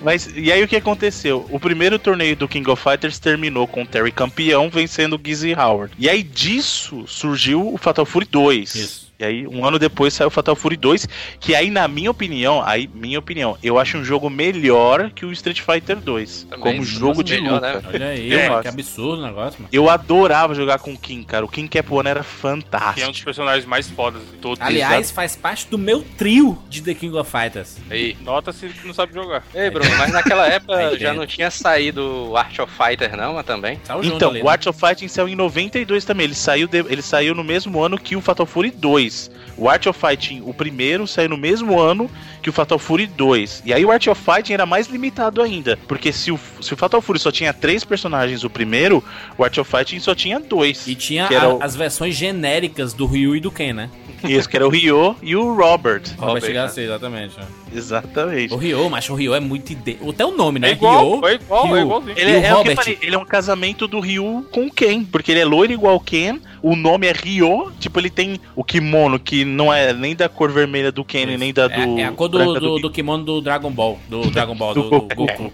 Mas, 0.00 0.30
e 0.34 0.50
aí 0.50 0.62
o 0.62 0.68
que 0.68 0.76
aconteceu? 0.76 1.46
O 1.50 1.60
primeiro 1.60 1.98
torneio 1.98 2.34
do 2.34 2.48
King 2.48 2.68
of 2.70 2.82
Fighters 2.82 3.18
terminou 3.18 3.66
com 3.66 3.82
o 3.82 3.86
Terry 3.86 4.10
campeão, 4.10 4.70
vencendo 4.70 5.16
o 5.16 5.20
Gizzy 5.22 5.54
Howard. 5.54 5.92
E 5.98 6.08
aí 6.08 6.22
disso 6.22 7.04
surgiu 7.06 7.72
o 7.72 7.76
Fatal 7.76 8.06
Fury 8.06 8.26
2. 8.30 8.74
Isso. 8.74 9.09
E 9.20 9.24
aí, 9.24 9.46
um 9.46 9.66
ano 9.66 9.78
depois 9.78 10.14
saiu 10.14 10.30
Fatal 10.30 10.56
Fury 10.56 10.78
2, 10.78 11.06
que 11.38 11.54
aí, 11.54 11.68
na 11.70 11.86
minha 11.86 12.10
opinião, 12.10 12.62
aí, 12.64 12.88
minha 12.94 13.18
opinião, 13.18 13.58
eu 13.62 13.78
acho 13.78 13.98
um 13.98 14.04
jogo 14.04 14.30
melhor 14.30 15.10
que 15.10 15.26
o 15.26 15.32
Street 15.32 15.60
Fighter 15.60 15.96
2. 15.96 16.46
Também, 16.48 16.58
como 16.76 16.82
jogo 16.84 17.22
de 17.22 17.34
melhor, 17.34 17.54
luta. 17.56 17.72
né? 17.74 17.82
Olha 17.92 18.06
aí, 18.08 18.30
mano, 18.30 18.52
acho. 18.54 18.62
que 18.62 18.68
absurdo 18.68 19.22
o 19.22 19.26
negócio, 19.26 19.60
mano. 19.60 19.68
Eu 19.70 19.90
adorava 19.90 20.54
jogar 20.54 20.78
com 20.78 20.94
o 20.94 20.98
King, 20.98 21.24
cara. 21.26 21.44
O 21.44 21.48
King 21.48 21.68
Cap 21.68 21.92
One 21.92 22.08
era 22.08 22.20
Que 22.20 22.26
é 22.46 22.50
um 22.50 22.56
dos 22.56 22.64
fantástico. 22.64 23.24
personagens 23.26 23.66
mais 23.66 23.90
fodas 23.90 24.22
de 24.22 24.38
todos. 24.38 24.58
Aliás, 24.60 25.10
faz 25.10 25.36
parte 25.36 25.66
do 25.68 25.76
meu 25.76 26.02
trio 26.16 26.58
de 26.70 26.80
The 26.80 26.94
King 26.94 27.14
of 27.18 27.30
Fighters. 27.30 27.76
Ei, 27.90 28.16
Nota-se 28.22 28.68
que 28.68 28.86
não 28.86 28.94
sabe 28.94 29.12
jogar. 29.12 29.42
ei, 29.54 29.68
Bruno, 29.68 29.90
mas 29.98 30.12
naquela 30.12 30.44
Aí 30.48 30.52
época 30.52 30.98
já 30.98 31.12
não 31.12 31.26
tinha 31.26 31.50
saído 31.50 32.30
o 32.30 32.36
Art 32.38 32.58
of 32.58 32.72
Fighter, 32.74 33.14
não, 33.16 33.34
mas 33.34 33.44
também. 33.44 33.78
Saiu 33.84 34.02
junto 34.02 34.16
Então, 34.16 34.30
ali, 34.30 34.40
o 34.40 34.44
né? 34.44 34.50
Art 34.50 34.66
of 34.66 34.80
Fighting 34.80 35.08
saiu 35.08 35.28
em 35.28 35.34
92 35.34 36.06
também. 36.06 36.24
Ele 36.24 36.34
saiu, 36.34 36.66
de- 36.66 36.78
ele 36.88 37.02
saiu 37.02 37.34
no 37.34 37.44
mesmo 37.44 37.82
ano 37.82 37.98
que 37.98 38.16
o 38.16 38.20
Fatal 38.22 38.46
Fury 38.46 38.70
2. 38.70 39.09
O 39.56 39.68
Art 39.68 39.86
of 39.86 39.98
Fighting, 39.98 40.42
o 40.46 40.54
primeiro, 40.54 41.06
saiu 41.06 41.28
no 41.28 41.36
mesmo 41.36 41.78
ano 41.78 42.10
que 42.42 42.48
o 42.48 42.52
Fatal 42.52 42.78
Fury 42.78 43.06
2. 43.06 43.62
E 43.66 43.74
aí 43.74 43.84
o 43.84 43.90
Art 43.90 44.06
of 44.06 44.20
Fighting 44.22 44.54
era 44.54 44.64
mais 44.64 44.86
limitado 44.88 45.42
ainda. 45.42 45.78
Porque 45.86 46.12
se 46.12 46.32
o, 46.32 46.38
se 46.62 46.72
o 46.72 46.76
Fatal 46.76 47.02
Fury 47.02 47.18
só 47.18 47.30
tinha 47.30 47.52
três 47.52 47.84
personagens, 47.84 48.42
o 48.44 48.48
primeiro, 48.50 49.04
o 49.36 49.44
Art 49.44 49.56
of 49.58 49.70
Fighting 49.70 49.98
só 50.00 50.14
tinha 50.14 50.40
dois. 50.40 50.86
E 50.86 50.94
tinha 50.94 51.26
a- 51.26 51.54
o- 51.54 51.62
as 51.62 51.76
versões 51.76 52.14
genéricas 52.14 52.92
do 52.94 53.04
Ryu 53.06 53.36
e 53.36 53.40
do 53.40 53.50
Ken, 53.50 53.72
né? 53.74 53.90
Isso, 54.24 54.48
que 54.48 54.56
era 54.56 54.66
o 54.66 54.70
Ryo 54.70 55.16
e 55.22 55.34
o 55.34 55.54
Robert. 55.54 56.02
Robert 56.18 56.42
né? 56.42 56.52
Garcia, 56.52 56.84
exatamente. 56.84 57.34
ó. 57.38 57.60
Exatamente. 57.72 58.52
O 58.52 58.56
Ryu, 58.56 58.90
mas 58.90 59.08
o 59.08 59.14
Ryu 59.14 59.34
é 59.34 59.40
muito 59.40 59.70
ide... 59.70 59.96
Até 60.08 60.24
o 60.24 60.36
nome, 60.36 60.58
né? 60.58 60.70
É 60.70 60.72
igual, 60.72 61.20
Ryu, 61.20 61.26
é 61.28 61.34
igual, 61.34 61.66
Ryu. 61.66 61.76
é 61.76 61.80
igualzinho. 61.82 62.18
Ele 62.18 62.30
é, 62.30 62.34
o 62.34 62.36
é 62.36 62.38
o 62.38 62.42
que 62.42 62.48
eu 62.48 62.56
Robert? 62.56 62.76
falei, 62.76 62.98
ele 63.00 63.14
é 63.14 63.18
um 63.18 63.24
casamento 63.24 63.86
do 63.86 64.00
Ryu 64.00 64.46
com 64.50 64.66
o 64.66 64.72
Ken, 64.72 65.04
porque 65.04 65.32
ele 65.32 65.40
é 65.40 65.44
loiro 65.44 65.72
igual 65.72 65.96
o 65.96 66.00
Ken, 66.00 66.40
o 66.62 66.74
nome 66.74 67.06
é 67.06 67.12
Ryo, 67.12 67.72
tipo, 67.78 67.98
ele 67.98 68.10
tem 68.10 68.40
o 68.56 68.64
kimono 68.64 69.18
que 69.18 69.44
não 69.44 69.72
é 69.72 69.92
nem 69.92 70.16
da 70.16 70.28
cor 70.28 70.50
vermelha 70.50 70.90
do 70.90 71.04
Ken, 71.04 71.26
nem 71.38 71.52
da 71.52 71.68
do. 71.68 71.98
É, 71.98 72.02
é 72.02 72.04
a 72.06 72.12
cor 72.12 72.28
do, 72.28 72.38
do, 72.38 72.58
Ryu. 72.58 72.80
do 72.80 72.90
kimono 72.90 73.24
do 73.24 73.40
Dragon 73.40 73.70
Ball. 73.70 73.98
Do 74.08 74.30
Dragon 74.30 74.54
Ball, 74.54 74.74
Do 74.74 74.82
do, 74.82 74.88
do 75.00 75.14
Goku. 75.14 75.52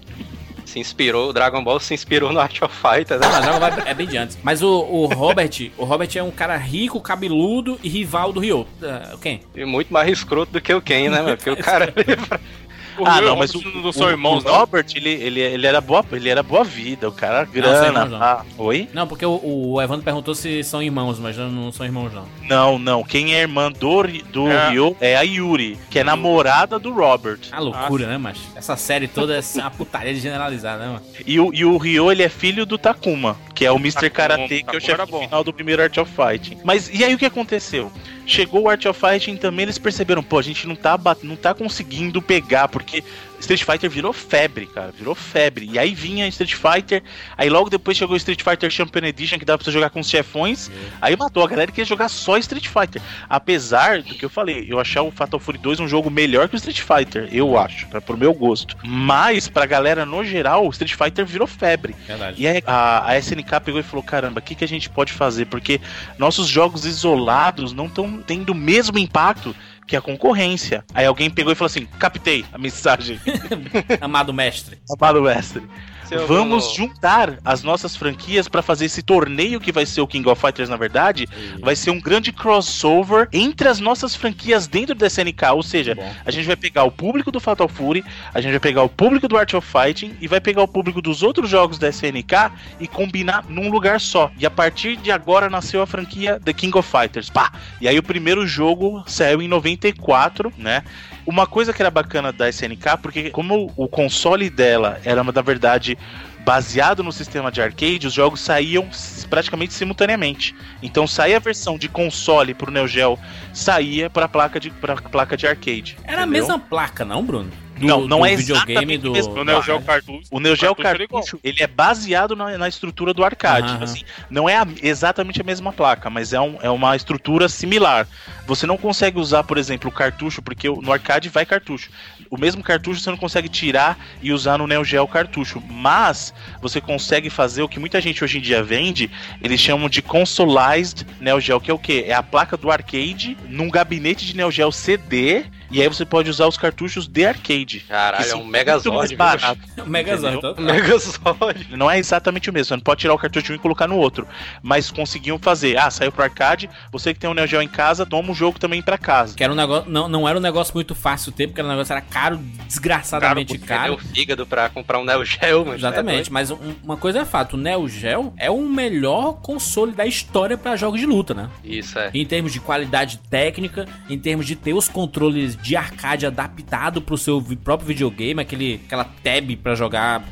Se 0.76 0.80
inspirou, 0.80 1.30
o 1.30 1.33
Dragon 1.33 1.64
Ball 1.64 1.80
se 1.80 1.95
inspirou 1.95 2.30
no 2.35 2.38
Art 2.38 2.61
of 2.61 2.75
Fighter, 2.76 3.18
né? 3.18 3.26
Não, 3.26 3.40
Dragon 3.40 3.59
Ball 3.61 3.87
é 3.87 3.95
bem 3.95 4.06
de 4.06 4.18
antes. 4.18 4.38
Mas 4.42 4.62
o, 4.62 4.68
o 4.68 5.06
Robert, 5.06 5.50
o 5.78 5.87
Robert 5.87 6.11
é 6.14 6.23
um 6.23 6.30
cara 6.30 6.54
rico, 6.59 7.00
cabeludo 7.00 7.80
e 7.83 7.88
rival 7.88 8.30
do 8.30 8.40
Ryu. 8.40 8.61
Uh, 8.61 9.16
quem? 9.18 9.40
E 9.54 9.64
muito 9.64 9.90
mais 9.90 10.11
escroto 10.11 10.52
do 10.52 10.61
que 10.61 10.75
o 10.75 10.83
Ken, 10.83 11.09
né, 11.09 11.23
mano? 11.23 11.35
Porque 11.35 11.50
o 11.50 11.56
cara. 11.56 11.95
O 12.99 13.07
Ah, 13.07 13.21
não, 13.21 13.37
mas 13.37 13.55
o, 13.55 13.59
Robert 13.59 13.83
não 13.83 13.91
o- 13.91 13.93
são 13.93 14.09
irmãos, 14.11 14.45
o 14.45 14.47
não? 14.49 14.55
Robert, 14.55 14.87
ele, 14.95 15.11
ele, 15.11 15.41
ele, 15.41 15.67
era 15.67 15.81
boa, 15.81 16.05
ele 16.12 16.29
era 16.29 16.43
boa 16.43 16.65
vida, 16.65 17.09
o 17.09 17.12
cara 17.12 17.45
grana. 17.45 17.87
irmãos, 17.87 18.11
não. 18.11 18.23
ah, 18.23 18.45
oi? 18.59 18.88
Não, 18.93 19.07
porque 19.07 19.25
o, 19.26 19.41
o 19.43 19.83
Evandro 19.83 20.05
perguntou 20.05 20.35
se 20.35 20.62
são 20.65 20.83
irmãos, 20.83 21.19
mas 21.19 21.37
não, 21.37 21.50
não 21.50 21.73
são 21.73 21.85
irmãos, 21.87 22.12
não. 22.12 22.25
Não, 22.49 22.79
não. 22.79 23.05
Quem 23.05 23.35
é 23.35 23.41
irmã 23.43 23.71
do, 23.71 24.03
do 24.33 24.49
É. 24.49 24.69
Ryo 24.71 24.97
é 25.00 25.17
a 25.17 25.23
Yuri, 25.23 25.79
que 25.91 25.99
é 25.99 26.05
namorada 26.05 26.79
do 26.79 26.93
Robert. 26.93 27.38
A 27.53 27.61
loucura, 27.61 28.07
né, 28.07 28.19
mas 28.19 28.38
Essa 28.55 28.76
série 28.76 29.09
toda 29.09 29.37
é 29.37 29.41
uma 29.57 29.71
putaria 29.71 30.15
de 30.15 30.21
generalizar, 30.21 30.79
né, 30.79 30.87
mano? 30.87 31.03
E 31.26 31.38
o, 31.41 31.53
e 31.53 31.65
o 31.65 31.76
Ryo, 31.76 32.11
ele 32.11 32.23
é 32.23 32.29
filho 32.29 32.65
do 32.67 32.79
Takuma, 32.79 33.37
que 33.57 33.65
é 33.65 33.73
o 33.73 33.77
Mr. 33.77 34.11
Takuma, 34.11 34.11
Karate, 34.11 34.49
que 34.49 34.55
é 34.55 34.79
o 34.79 34.81
Takuma 34.81 34.81
chefe 34.81 35.25
final 35.25 35.43
do 35.43 35.53
primeiro 35.53 35.83
Art 35.83 35.97
of 35.97 36.13
Fighting. 36.13 36.59
Mas 36.63 36.91
e 36.93 37.03
aí 37.03 37.15
o 37.15 37.19
que 37.19 37.25
aconteceu? 37.25 37.91
Chegou 38.27 38.65
o 38.65 38.69
Art 38.69 38.85
of 38.85 39.01
Fighting 39.01 39.37
também, 39.37 39.63
eles 39.63 39.79
perceberam, 39.79 40.23
pô, 40.23 40.39
a 40.39 40.43
gente 40.43 40.69
não 40.69 40.77
tá, 40.77 41.01
não 41.23 41.37
tá 41.37 41.55
conseguindo 41.55 42.21
pegar, 42.21 42.69
porque 42.69 43.03
Street 43.40 43.64
Fighter 43.64 43.90
virou 43.90 44.12
febre, 44.12 44.66
cara, 44.66 44.93
virou 44.97 45.14
febre. 45.14 45.69
E 45.71 45.78
aí 45.78 45.95
vinha 45.95 46.26
Street 46.28 46.55
Fighter, 46.55 47.02
aí 47.37 47.49
logo 47.49 47.69
depois 47.71 47.97
chegou 47.97 48.14
o 48.14 48.16
Street 48.16 48.43
Fighter 48.43 48.71
Champion 48.71 49.05
Edition, 49.05 49.38
que 49.38 49.45
dá 49.45 49.57
pra 49.57 49.64
você 49.64 49.71
jogar 49.71 49.90
com 49.90 50.00
os 50.00 50.09
chefões, 50.09 50.71
aí 51.00 51.16
matou 51.16 51.45
a 51.45 51.49
galera 51.49 51.66
que 51.71 51.76
queria 51.76 51.88
jogar 51.88 52.09
só 52.09 52.38
Street 52.38 52.69
Fighter. 52.69 53.02
Apesar 53.28 54.02
do 54.02 54.14
que 54.14 54.25
eu 54.25 54.31
falei, 54.31 54.66
eu 54.69 54.81
achar 54.81 55.02
o 55.02 55.11
Fatal 55.11 55.38
Fury 55.38 55.59
2 55.59 55.81
um 55.81 55.88
jogo 55.88 56.11
melhor 56.11 56.49
que 56.49 56.55
o 56.55 56.57
Street 56.57 56.81
Fighter, 56.81 57.28
eu 57.33 57.59
acho, 57.59 57.87
tá? 57.88 58.00
pro 58.00 58.16
meu 58.16 58.33
gosto. 58.33 58.76
Mas, 58.83 59.49
pra 59.49 59.66
galera 59.66 60.07
no 60.07 60.25
geral, 60.25 60.66
o 60.66 60.71
Street 60.71 60.95
Fighter 60.95 61.26
virou 61.26 61.47
febre. 61.47 61.95
Verdade. 62.07 62.40
E 62.40 62.47
aí 62.47 62.62
a, 62.66 63.11
a 63.11 63.19
SNK 63.19 63.61
pegou 63.64 63.81
e 63.81 63.83
falou: 63.83 64.02
caramba, 64.02 64.40
o 64.40 64.43
que, 64.43 64.55
que 64.55 64.64
a 64.64 64.69
gente 64.69 64.88
pode 64.88 65.12
fazer? 65.12 65.47
Porque 65.47 65.81
nossos 66.19 66.47
jogos 66.47 66.85
isolados 66.85 67.73
não 67.73 67.87
estão 67.87 68.23
tendo 68.23 68.50
o 68.50 68.55
mesmo 68.55 68.99
impacto 68.99 69.55
que 69.87 69.97
a 69.97 70.00
concorrência. 70.00 70.85
Aí 70.93 71.07
alguém 71.07 71.31
pegou 71.31 71.52
e 71.52 71.55
falou 71.55 71.66
assim: 71.66 71.87
captei 71.99 72.45
a 72.52 72.59
mensagem. 72.59 73.21
Amado 74.00 74.33
mestre. 74.33 74.78
Amado 74.90 75.23
mestre. 75.23 75.62
Seu 76.09 76.25
Vamos 76.27 76.73
juntar 76.73 77.39
as 77.45 77.65
nossas 77.65 77.97
franquias 77.97 78.47
pra 78.47 78.63
fazer 78.63 78.85
esse 78.85 79.03
torneio 79.03 79.61
que 79.61 79.73
vai 79.73 79.85
ser 79.85 80.01
o 80.01 80.07
King 80.07 80.29
of 80.29 80.41
Fighters, 80.41 80.69
na 80.69 80.77
verdade. 80.77 81.29
Vai 81.61 81.75
ser 81.75 81.91
um 81.91 82.01
grande 82.01 82.31
crossover 82.31 83.29
entre 83.33 83.67
as 83.67 83.81
nossas 83.81 84.15
franquias 84.15 84.69
dentro 84.69 84.95
da 84.95 85.09
SNK. 85.09 85.51
Ou 85.53 85.65
seja, 85.65 85.97
Bom. 85.97 86.15
a 86.25 86.31
gente 86.31 86.47
vai 86.47 86.55
pegar 86.55 86.85
o 86.85 86.93
público 86.93 87.33
do 87.33 87.41
Fatal 87.41 87.69
Fury, 87.69 88.05
a 88.33 88.41
gente 88.41 88.53
vai 88.53 88.61
pegar 88.61 88.85
o 88.85 88.89
público 88.89 89.27
do 89.27 89.37
Art 89.37 89.53
of 89.55 89.67
Fighting 89.67 90.17
e 90.21 90.29
vai 90.29 90.41
pegar 90.41 90.63
o 90.63 90.69
público 90.69 91.03
dos 91.03 91.25
outros 91.25 91.51
jogos 91.51 91.77
da 91.77 91.89
SNK 91.89 92.53
e 92.79 92.87
combinar 92.87 93.45
num 93.49 93.69
lugar 93.69 94.01
só. 94.01 94.31
E 94.39 94.47
a 94.47 94.51
partir 94.51 94.97
de 94.97 95.11
agora 95.11 95.51
nasceu 95.51 95.83
a 95.83 95.87
franquia 95.87 96.39
The 96.39 96.53
King 96.53 96.79
of 96.79 96.89
Fighters. 96.89 97.29
Pá! 97.29 97.51
E 97.81 97.89
aí 97.89 97.99
o 97.99 98.03
primeiro 98.03 98.47
jogo 98.47 99.03
saiu 99.09 99.43
em 99.43 99.49
94, 99.49 100.53
né? 100.57 100.85
Uma 101.26 101.47
coisa 101.47 101.73
que 101.73 101.83
era 101.83 101.90
bacana 101.90 102.33
da 102.33 102.49
SNK, 102.49 102.99
porque 103.02 103.30
como 103.30 103.73
o 103.76 103.88
console 103.88 104.49
dela 104.49 105.00
era, 105.04 105.25
na 105.25 105.42
verdade, 105.42 105.99
baseado 106.45 107.02
no 107.02 107.11
sistema 107.11 107.50
de 107.50 107.61
arcade, 107.61 108.06
os 108.06 108.12
jogos 108.12 108.40
saíam 108.40 108.88
praticamente 109.28 109.75
simultaneamente. 109.75 110.54
Então 110.80 111.04
saía 111.04 111.38
a 111.38 111.40
versão 111.40 111.76
de 111.76 111.88
console 111.88 112.54
pro 112.54 112.71
Neo 112.71 112.87
Geo, 112.87 113.18
saía 113.52 114.09
para 114.09 114.28
placa 114.28 114.61
de 114.61 114.71
pra 114.71 114.95
placa 114.95 115.37
de 115.37 115.49
arcade. 115.49 115.99
Era 116.04 116.23
a 116.23 116.25
entendeu? 116.25 116.42
mesma 116.42 116.59
placa, 116.61 117.04
não, 117.04 117.25
Bruno? 117.25 117.50
Do, 117.76 117.87
Não, 117.87 118.06
não 118.09 118.18
do 118.21 118.26
é 118.26 118.35
videogame 118.37 118.73
exatamente 118.95 118.99
do. 119.02 119.11
o 119.11 119.12
mesmo. 119.12 119.35
No 119.35 119.45
Neo 119.45 119.56
do- 119.61 119.62
Geo 119.64 119.80
Cartucho. 119.83 120.28
O 120.30 120.40
Neo 120.40 120.56
Geo 120.56 120.75
Cartucho 120.75 121.38
ele 121.45 121.62
é 121.62 121.66
baseado 121.66 122.35
na, 122.35 122.56
na 122.56 122.68
estrutura 122.68 123.12
do 123.12 123.23
arcade. 123.25 123.68
Aham. 123.75 123.85
assim, 123.85 124.02
não 124.30 124.49
é 124.49 124.56
a- 124.56 124.66
exatamente 124.83 125.40
a 125.40 125.45
mesma 125.45 125.73
placa, 125.73 126.09
mas 126.09 126.33
é, 126.33 126.40
um- 126.40 126.59
é 126.62 126.71
uma 126.71 126.97
estrutura 126.97 127.49
similar. 127.49 128.06
Você 128.47 128.66
não 128.66 128.76
consegue 128.78 129.18
usar, 129.18 129.42
por 129.45 129.59
exemplo, 129.59 129.90
o 129.90 129.92
cartucho, 129.92 130.40
porque 130.40 130.68
o- 130.68 130.80
no 130.80 130.90
arcade 130.92 131.28
vai 131.28 131.45
cartucho. 131.45 131.90
O 132.30 132.38
mesmo 132.38 132.62
cartucho 132.62 133.00
você 133.00 133.11
não 133.11 133.16
consegue 133.16 133.49
tirar 133.49 133.99
e 134.23 134.33
usar 134.33 134.59
no 134.59 134.66
Neo 134.66 134.85
Geo 134.85 135.06
cartucho, 135.06 135.62
mas 135.71 136.33
você 136.62 136.80
consegue 136.80 137.28
fazer 137.30 137.62
o 137.62 137.68
que 137.68 137.78
muita 137.78 138.00
gente 138.00 138.25
hoje 138.25 138.38
em 138.38 138.40
dia 138.40 138.62
vende, 138.62 139.11
eles 139.42 139.61
chamam 139.61 139.88
de 139.88 140.00
consolized 140.02 141.06
Neo 141.21 141.40
Geo, 141.40 141.61
que 141.61 141.71
é 141.71 141.75
o 141.75 141.78
quê? 141.78 142.04
É 142.09 142.14
a 142.14 142.23
placa 142.23 142.56
do 142.56 142.71
arcade 142.71 143.37
num 143.49 143.68
gabinete 143.71 144.25
de 144.26 144.37
Neo 144.37 144.50
Geo 144.50 144.73
CD, 144.73 145.45
e 145.70 145.80
aí 145.82 145.88
você 145.88 146.04
pode 146.04 146.30
usar 146.30 146.46
os 146.46 146.56
cartuchos 146.56 147.06
de 147.06 147.25
arcade. 147.25 147.80
Caralho, 147.80 148.16
Que 148.23 148.28
é 148.28 148.32
são 148.32 148.42
um 148.42 148.46
Megazord. 148.46 148.96
mais 148.96 149.08
viu? 149.11 149.18
barato. 149.18 149.58
Megazord. 149.87 150.37
Então- 150.38 150.54
Megazord. 150.58 151.68
Não 151.76 151.90
é 151.90 151.99
exatamente 151.99 152.50
o 152.50 152.52
mesmo, 152.52 152.66
você 152.68 152.75
não 152.76 152.82
pode 152.82 153.00
tirar 153.00 153.14
o 153.14 153.18
cartucho 153.18 153.46
de 153.46 153.52
um 153.52 153.56
e 153.56 153.58
colocar 153.58 153.87
no 153.87 153.96
outro. 153.96 154.26
Mas 154.62 154.90
conseguiam 154.90 155.38
fazer. 155.38 155.76
Ah, 155.78 155.90
saiu 155.90 156.11
pro 156.12 156.23
arcade, 156.23 156.68
você 156.90 157.12
que 157.12 157.20
tem 157.20 157.28
um 157.28 157.35
Neo 157.35 157.46
Geo 157.46 157.61
em 157.62 157.68
casa, 157.68 158.04
toma 158.06 158.32
o 158.32 158.35
jogo 158.35 158.58
também 158.58 158.80
pra 158.82 158.96
casa. 158.99 159.37
Que 159.37 159.42
era 159.44 159.52
um 159.52 159.56
negócio. 159.56 159.90
Não, 159.90 160.08
não 160.08 160.28
era 160.28 160.38
um 160.38 160.42
negócio 160.42 160.73
muito 160.75 160.94
fácil 160.94 161.32
ter, 161.32 161.46
porque 161.49 161.61
era 161.61 161.68
um 161.68 161.73
negócio 161.73 161.92
era 161.92 162.00
caro, 162.00 162.38
desgraçadamente 162.66 163.58
Perdeu 163.58 163.76
caro. 163.76 163.94
o 163.94 163.99
fígado 163.99 164.46
pra 164.46 164.68
comprar 164.68 164.99
um 164.99 165.04
Neo 165.04 165.25
Geo, 165.25 165.64
mano. 165.64 165.76
Exatamente, 165.76 166.32
mas 166.32 166.50
um- 166.50 166.58
uma 166.82 166.96
coisa 166.96 167.20
é 167.20 167.25
fato, 167.25 167.54
o 167.54 167.56
Neo 167.56 167.88
Geo 167.88 168.32
é 168.37 168.50
o 168.50 168.62
melhor 168.68 169.35
console 169.40 169.92
da 169.92 170.06
história 170.06 170.56
pra 170.56 170.76
jogos 170.76 171.00
de 171.00 171.06
luta, 171.06 171.35
né? 171.35 171.49
É. 171.64 171.68
Isso 171.68 171.99
é. 171.99 172.11
Em 172.14 172.25
termos 172.25 172.52
de 172.52 172.61
qualidade 172.61 173.18
técnica, 173.30 173.87
em 174.08 174.18
termos 174.18 174.46
de 174.46 174.54
ter 174.56 174.75
os 174.75 174.88
controles 174.88 175.56
de 175.63 175.77
arcade 175.77 176.27
adaptado 176.27 177.01
pro 177.01 177.17
seu 177.19 177.43
próprio 177.63 177.89
videogame, 177.89 178.41
aquele, 178.41 178.81
aquela 178.87 179.05
tab 179.05 179.57
pra 179.63 179.75
jogar 179.75 180.23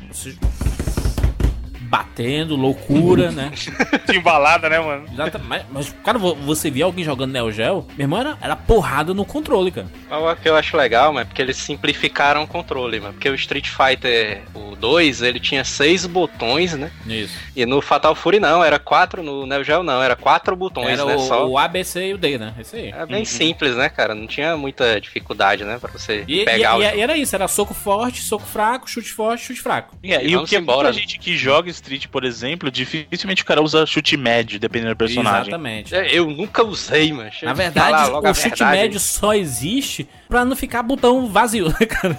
batendo, 1.94 2.56
loucura, 2.56 3.30
né? 3.30 3.52
Timbalada, 4.10 4.68
né, 4.68 4.80
mano? 4.80 5.06
Exata- 5.12 5.38
mas, 5.38 5.62
mas, 5.70 5.94
cara, 6.04 6.18
vo- 6.18 6.34
você 6.34 6.68
via 6.70 6.84
alguém 6.84 7.04
jogando 7.04 7.30
Neo 7.32 7.52
Geo, 7.52 7.86
meu 7.96 8.04
irmão, 8.04 8.18
era, 8.20 8.38
era 8.40 8.56
porrada 8.56 9.14
no 9.14 9.24
controle, 9.24 9.70
cara. 9.70 9.86
O 10.10 10.34
que 10.36 10.48
eu 10.48 10.56
acho 10.56 10.76
legal, 10.76 11.12
mano, 11.12 11.20
é 11.20 11.24
porque 11.24 11.40
eles 11.40 11.56
simplificaram 11.56 12.42
o 12.42 12.46
controle, 12.48 12.98
mano. 12.98 13.14
Porque 13.14 13.28
o 13.28 13.34
Street 13.36 13.68
Fighter 13.68 14.42
o 14.54 14.74
2, 14.74 15.22
ele 15.22 15.38
tinha 15.38 15.62
seis 15.64 16.04
botões, 16.04 16.74
né? 16.74 16.90
Isso. 17.06 17.38
E 17.54 17.64
no 17.64 17.80
Fatal 17.80 18.14
Fury 18.16 18.40
não, 18.40 18.62
era 18.64 18.78
quatro, 18.78 19.22
no 19.22 19.46
Neo 19.46 19.62
Geo 19.62 19.82
não, 19.84 20.02
era 20.02 20.16
quatro 20.16 20.56
botões, 20.56 20.98
Era 20.98 21.04
né? 21.04 21.14
o, 21.14 21.18
Só. 21.20 21.46
o 21.46 21.56
A, 21.56 21.68
B, 21.68 21.84
C 21.84 22.08
e 22.08 22.14
o 22.14 22.18
D, 22.18 22.38
né? 22.38 22.54
Isso 22.58 22.74
aí. 22.74 22.88
É 22.90 23.06
bem 23.06 23.24
simples, 23.24 23.76
né, 23.76 23.88
cara? 23.88 24.14
Não 24.16 24.26
tinha 24.26 24.56
muita 24.56 25.00
dificuldade, 25.00 25.62
né? 25.64 25.78
Pra 25.80 25.92
você 25.92 26.24
E, 26.26 26.44
pegar 26.44 26.76
o 26.76 26.82
e- 26.82 26.84
jogo. 26.86 26.96
e 26.96 27.00
era 27.00 27.16
isso, 27.16 27.34
era 27.36 27.46
soco 27.46 27.72
forte, 27.72 28.20
soco 28.22 28.44
fraco, 28.44 28.90
chute 28.90 29.10
forte, 29.12 29.44
chute 29.44 29.60
fraco. 29.60 29.96
É, 30.02 30.24
e 30.24 30.30
E 30.30 30.36
o 30.36 30.44
que 30.44 30.56
embora, 30.56 30.88
muita 30.88 30.92
né? 30.96 31.00
gente 31.00 31.18
que 31.18 31.36
joga 31.36 31.70
Street, 31.84 32.06
por 32.08 32.24
exemplo, 32.24 32.70
dificilmente 32.70 33.42
o 33.42 33.44
cara 33.46 33.60
usa 33.62 33.84
chute 33.84 34.16
médio, 34.16 34.58
dependendo 34.58 34.94
do 34.94 34.96
personagem. 34.96 35.42
Exatamente. 35.42 35.94
É, 35.94 36.14
Eu 36.16 36.30
nunca 36.30 36.64
usei, 36.64 37.12
mano. 37.12 37.30
Na 37.42 37.52
verdade, 37.52 38.10
o 38.10 38.34
chute 38.34 38.48
verdade. 38.60 38.76
médio 38.78 38.98
só 39.00 39.34
existe 39.34 40.08
pra 40.28 40.44
não 40.44 40.56
ficar 40.56 40.82
botão 40.82 41.26
vazio, 41.28 41.68
né, 41.78 41.86
cara? 41.86 42.18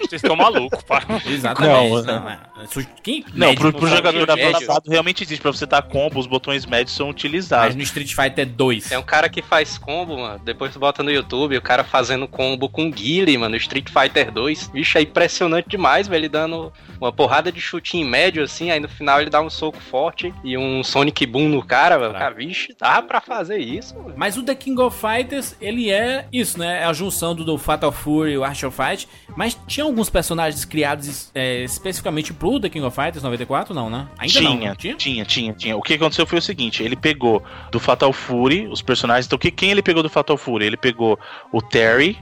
Vocês 0.00 0.22
estão 0.22 0.34
malucos, 0.36 0.82
para. 0.82 1.04
Exatamente. 1.26 2.06
Não, 2.06 2.20
Não, 2.20 2.28
é. 2.30 2.38
Su- 2.66 2.86
Quem 3.02 3.24
Não, 3.34 3.48
mede 3.48 3.60
pro, 3.60 3.72
pro 3.72 3.88
jogador 3.88 4.30
avançado 4.30 4.90
realmente 4.90 5.22
existe. 5.22 5.42
Pra 5.42 5.50
você 5.52 5.66
dar 5.66 5.82
combo, 5.82 6.18
os 6.18 6.26
botões 6.26 6.64
médios 6.64 6.96
são 6.96 7.06
Mas 7.08 7.14
utilizados. 7.16 7.76
no 7.76 7.82
Street 7.82 8.14
Fighter 8.14 8.46
2. 8.46 8.88
Tem 8.88 8.96
um 8.98 9.02
cara 9.02 9.28
que 9.28 9.42
faz 9.42 9.76
combo, 9.76 10.16
mano. 10.18 10.40
Depois 10.42 10.72
tu 10.72 10.78
bota 10.78 11.02
no 11.02 11.10
YouTube, 11.10 11.56
o 11.58 11.62
cara 11.62 11.84
fazendo 11.84 12.26
combo 12.26 12.68
com 12.70 12.90
Guile, 12.90 13.36
mano, 13.36 13.50
no 13.50 13.56
Street 13.56 13.88
Fighter 13.90 14.30
2. 14.30 14.68
Bicho, 14.68 14.96
é 14.96 15.02
impressionante 15.02 15.68
demais, 15.68 16.08
velho. 16.08 16.14
Ele 16.22 16.28
dando 16.28 16.72
uma 17.00 17.12
porrada 17.12 17.50
de 17.52 17.60
chutinho 17.60 18.06
médio, 18.08 18.42
assim. 18.42 18.70
Aí 18.70 18.80
no 18.80 18.88
final 18.94 19.20
ele 19.20 19.30
dá 19.30 19.40
um 19.40 19.50
soco 19.50 19.80
forte 19.80 20.32
e 20.42 20.56
um 20.56 20.82
Sonic 20.82 21.26
Boom 21.26 21.48
no 21.48 21.64
cara, 21.64 21.98
velho. 21.98 22.12
Cara, 22.12 22.34
vixe, 22.34 22.74
dá 22.78 23.02
pra 23.02 23.20
fazer 23.20 23.58
isso, 23.58 23.94
mano. 23.96 24.14
Mas 24.16 24.36
o 24.36 24.42
The 24.42 24.54
King 24.54 24.80
of 24.80 24.98
Fighters, 24.98 25.56
ele 25.60 25.90
é 25.90 26.26
isso, 26.32 26.58
né? 26.58 26.82
É 26.82 26.84
a 26.84 26.92
junção 26.92 27.34
do, 27.34 27.44
do 27.44 27.58
Fatal 27.58 27.92
Fury 27.92 28.32
e 28.32 28.38
o 28.38 28.44
Art 28.44 28.62
of 28.62 28.76
Fight. 28.76 29.08
Mas 29.36 29.58
tinha 29.66 29.84
alguns 29.84 30.08
personagens 30.08 30.64
criados 30.64 31.30
é, 31.34 31.62
especificamente 31.64 32.32
pro 32.32 32.60
The 32.60 32.68
King 32.68 32.84
of 32.84 32.94
Fighters 32.94 33.22
94, 33.22 33.74
não, 33.74 33.90
né? 33.90 34.08
Ainda 34.18 34.40
não. 34.40 34.56
tinha, 34.56 34.68
não 34.68 34.76
tinha? 34.76 34.94
tinha, 34.96 35.24
tinha, 35.24 35.52
tinha. 35.52 35.76
O 35.76 35.82
que 35.82 35.94
aconteceu 35.94 36.26
foi 36.26 36.38
o 36.38 36.42
seguinte: 36.42 36.82
ele 36.82 36.96
pegou 36.96 37.42
do 37.70 37.80
Fatal 37.80 38.12
Fury 38.12 38.66
os 38.68 38.82
personagens. 38.82 39.26
Então, 39.26 39.38
que, 39.38 39.50
quem 39.50 39.70
ele 39.70 39.82
pegou 39.82 40.02
do 40.02 40.08
Fatal 40.08 40.36
Fury? 40.36 40.66
Ele 40.66 40.76
pegou 40.76 41.18
o 41.52 41.60
Terry, 41.60 42.18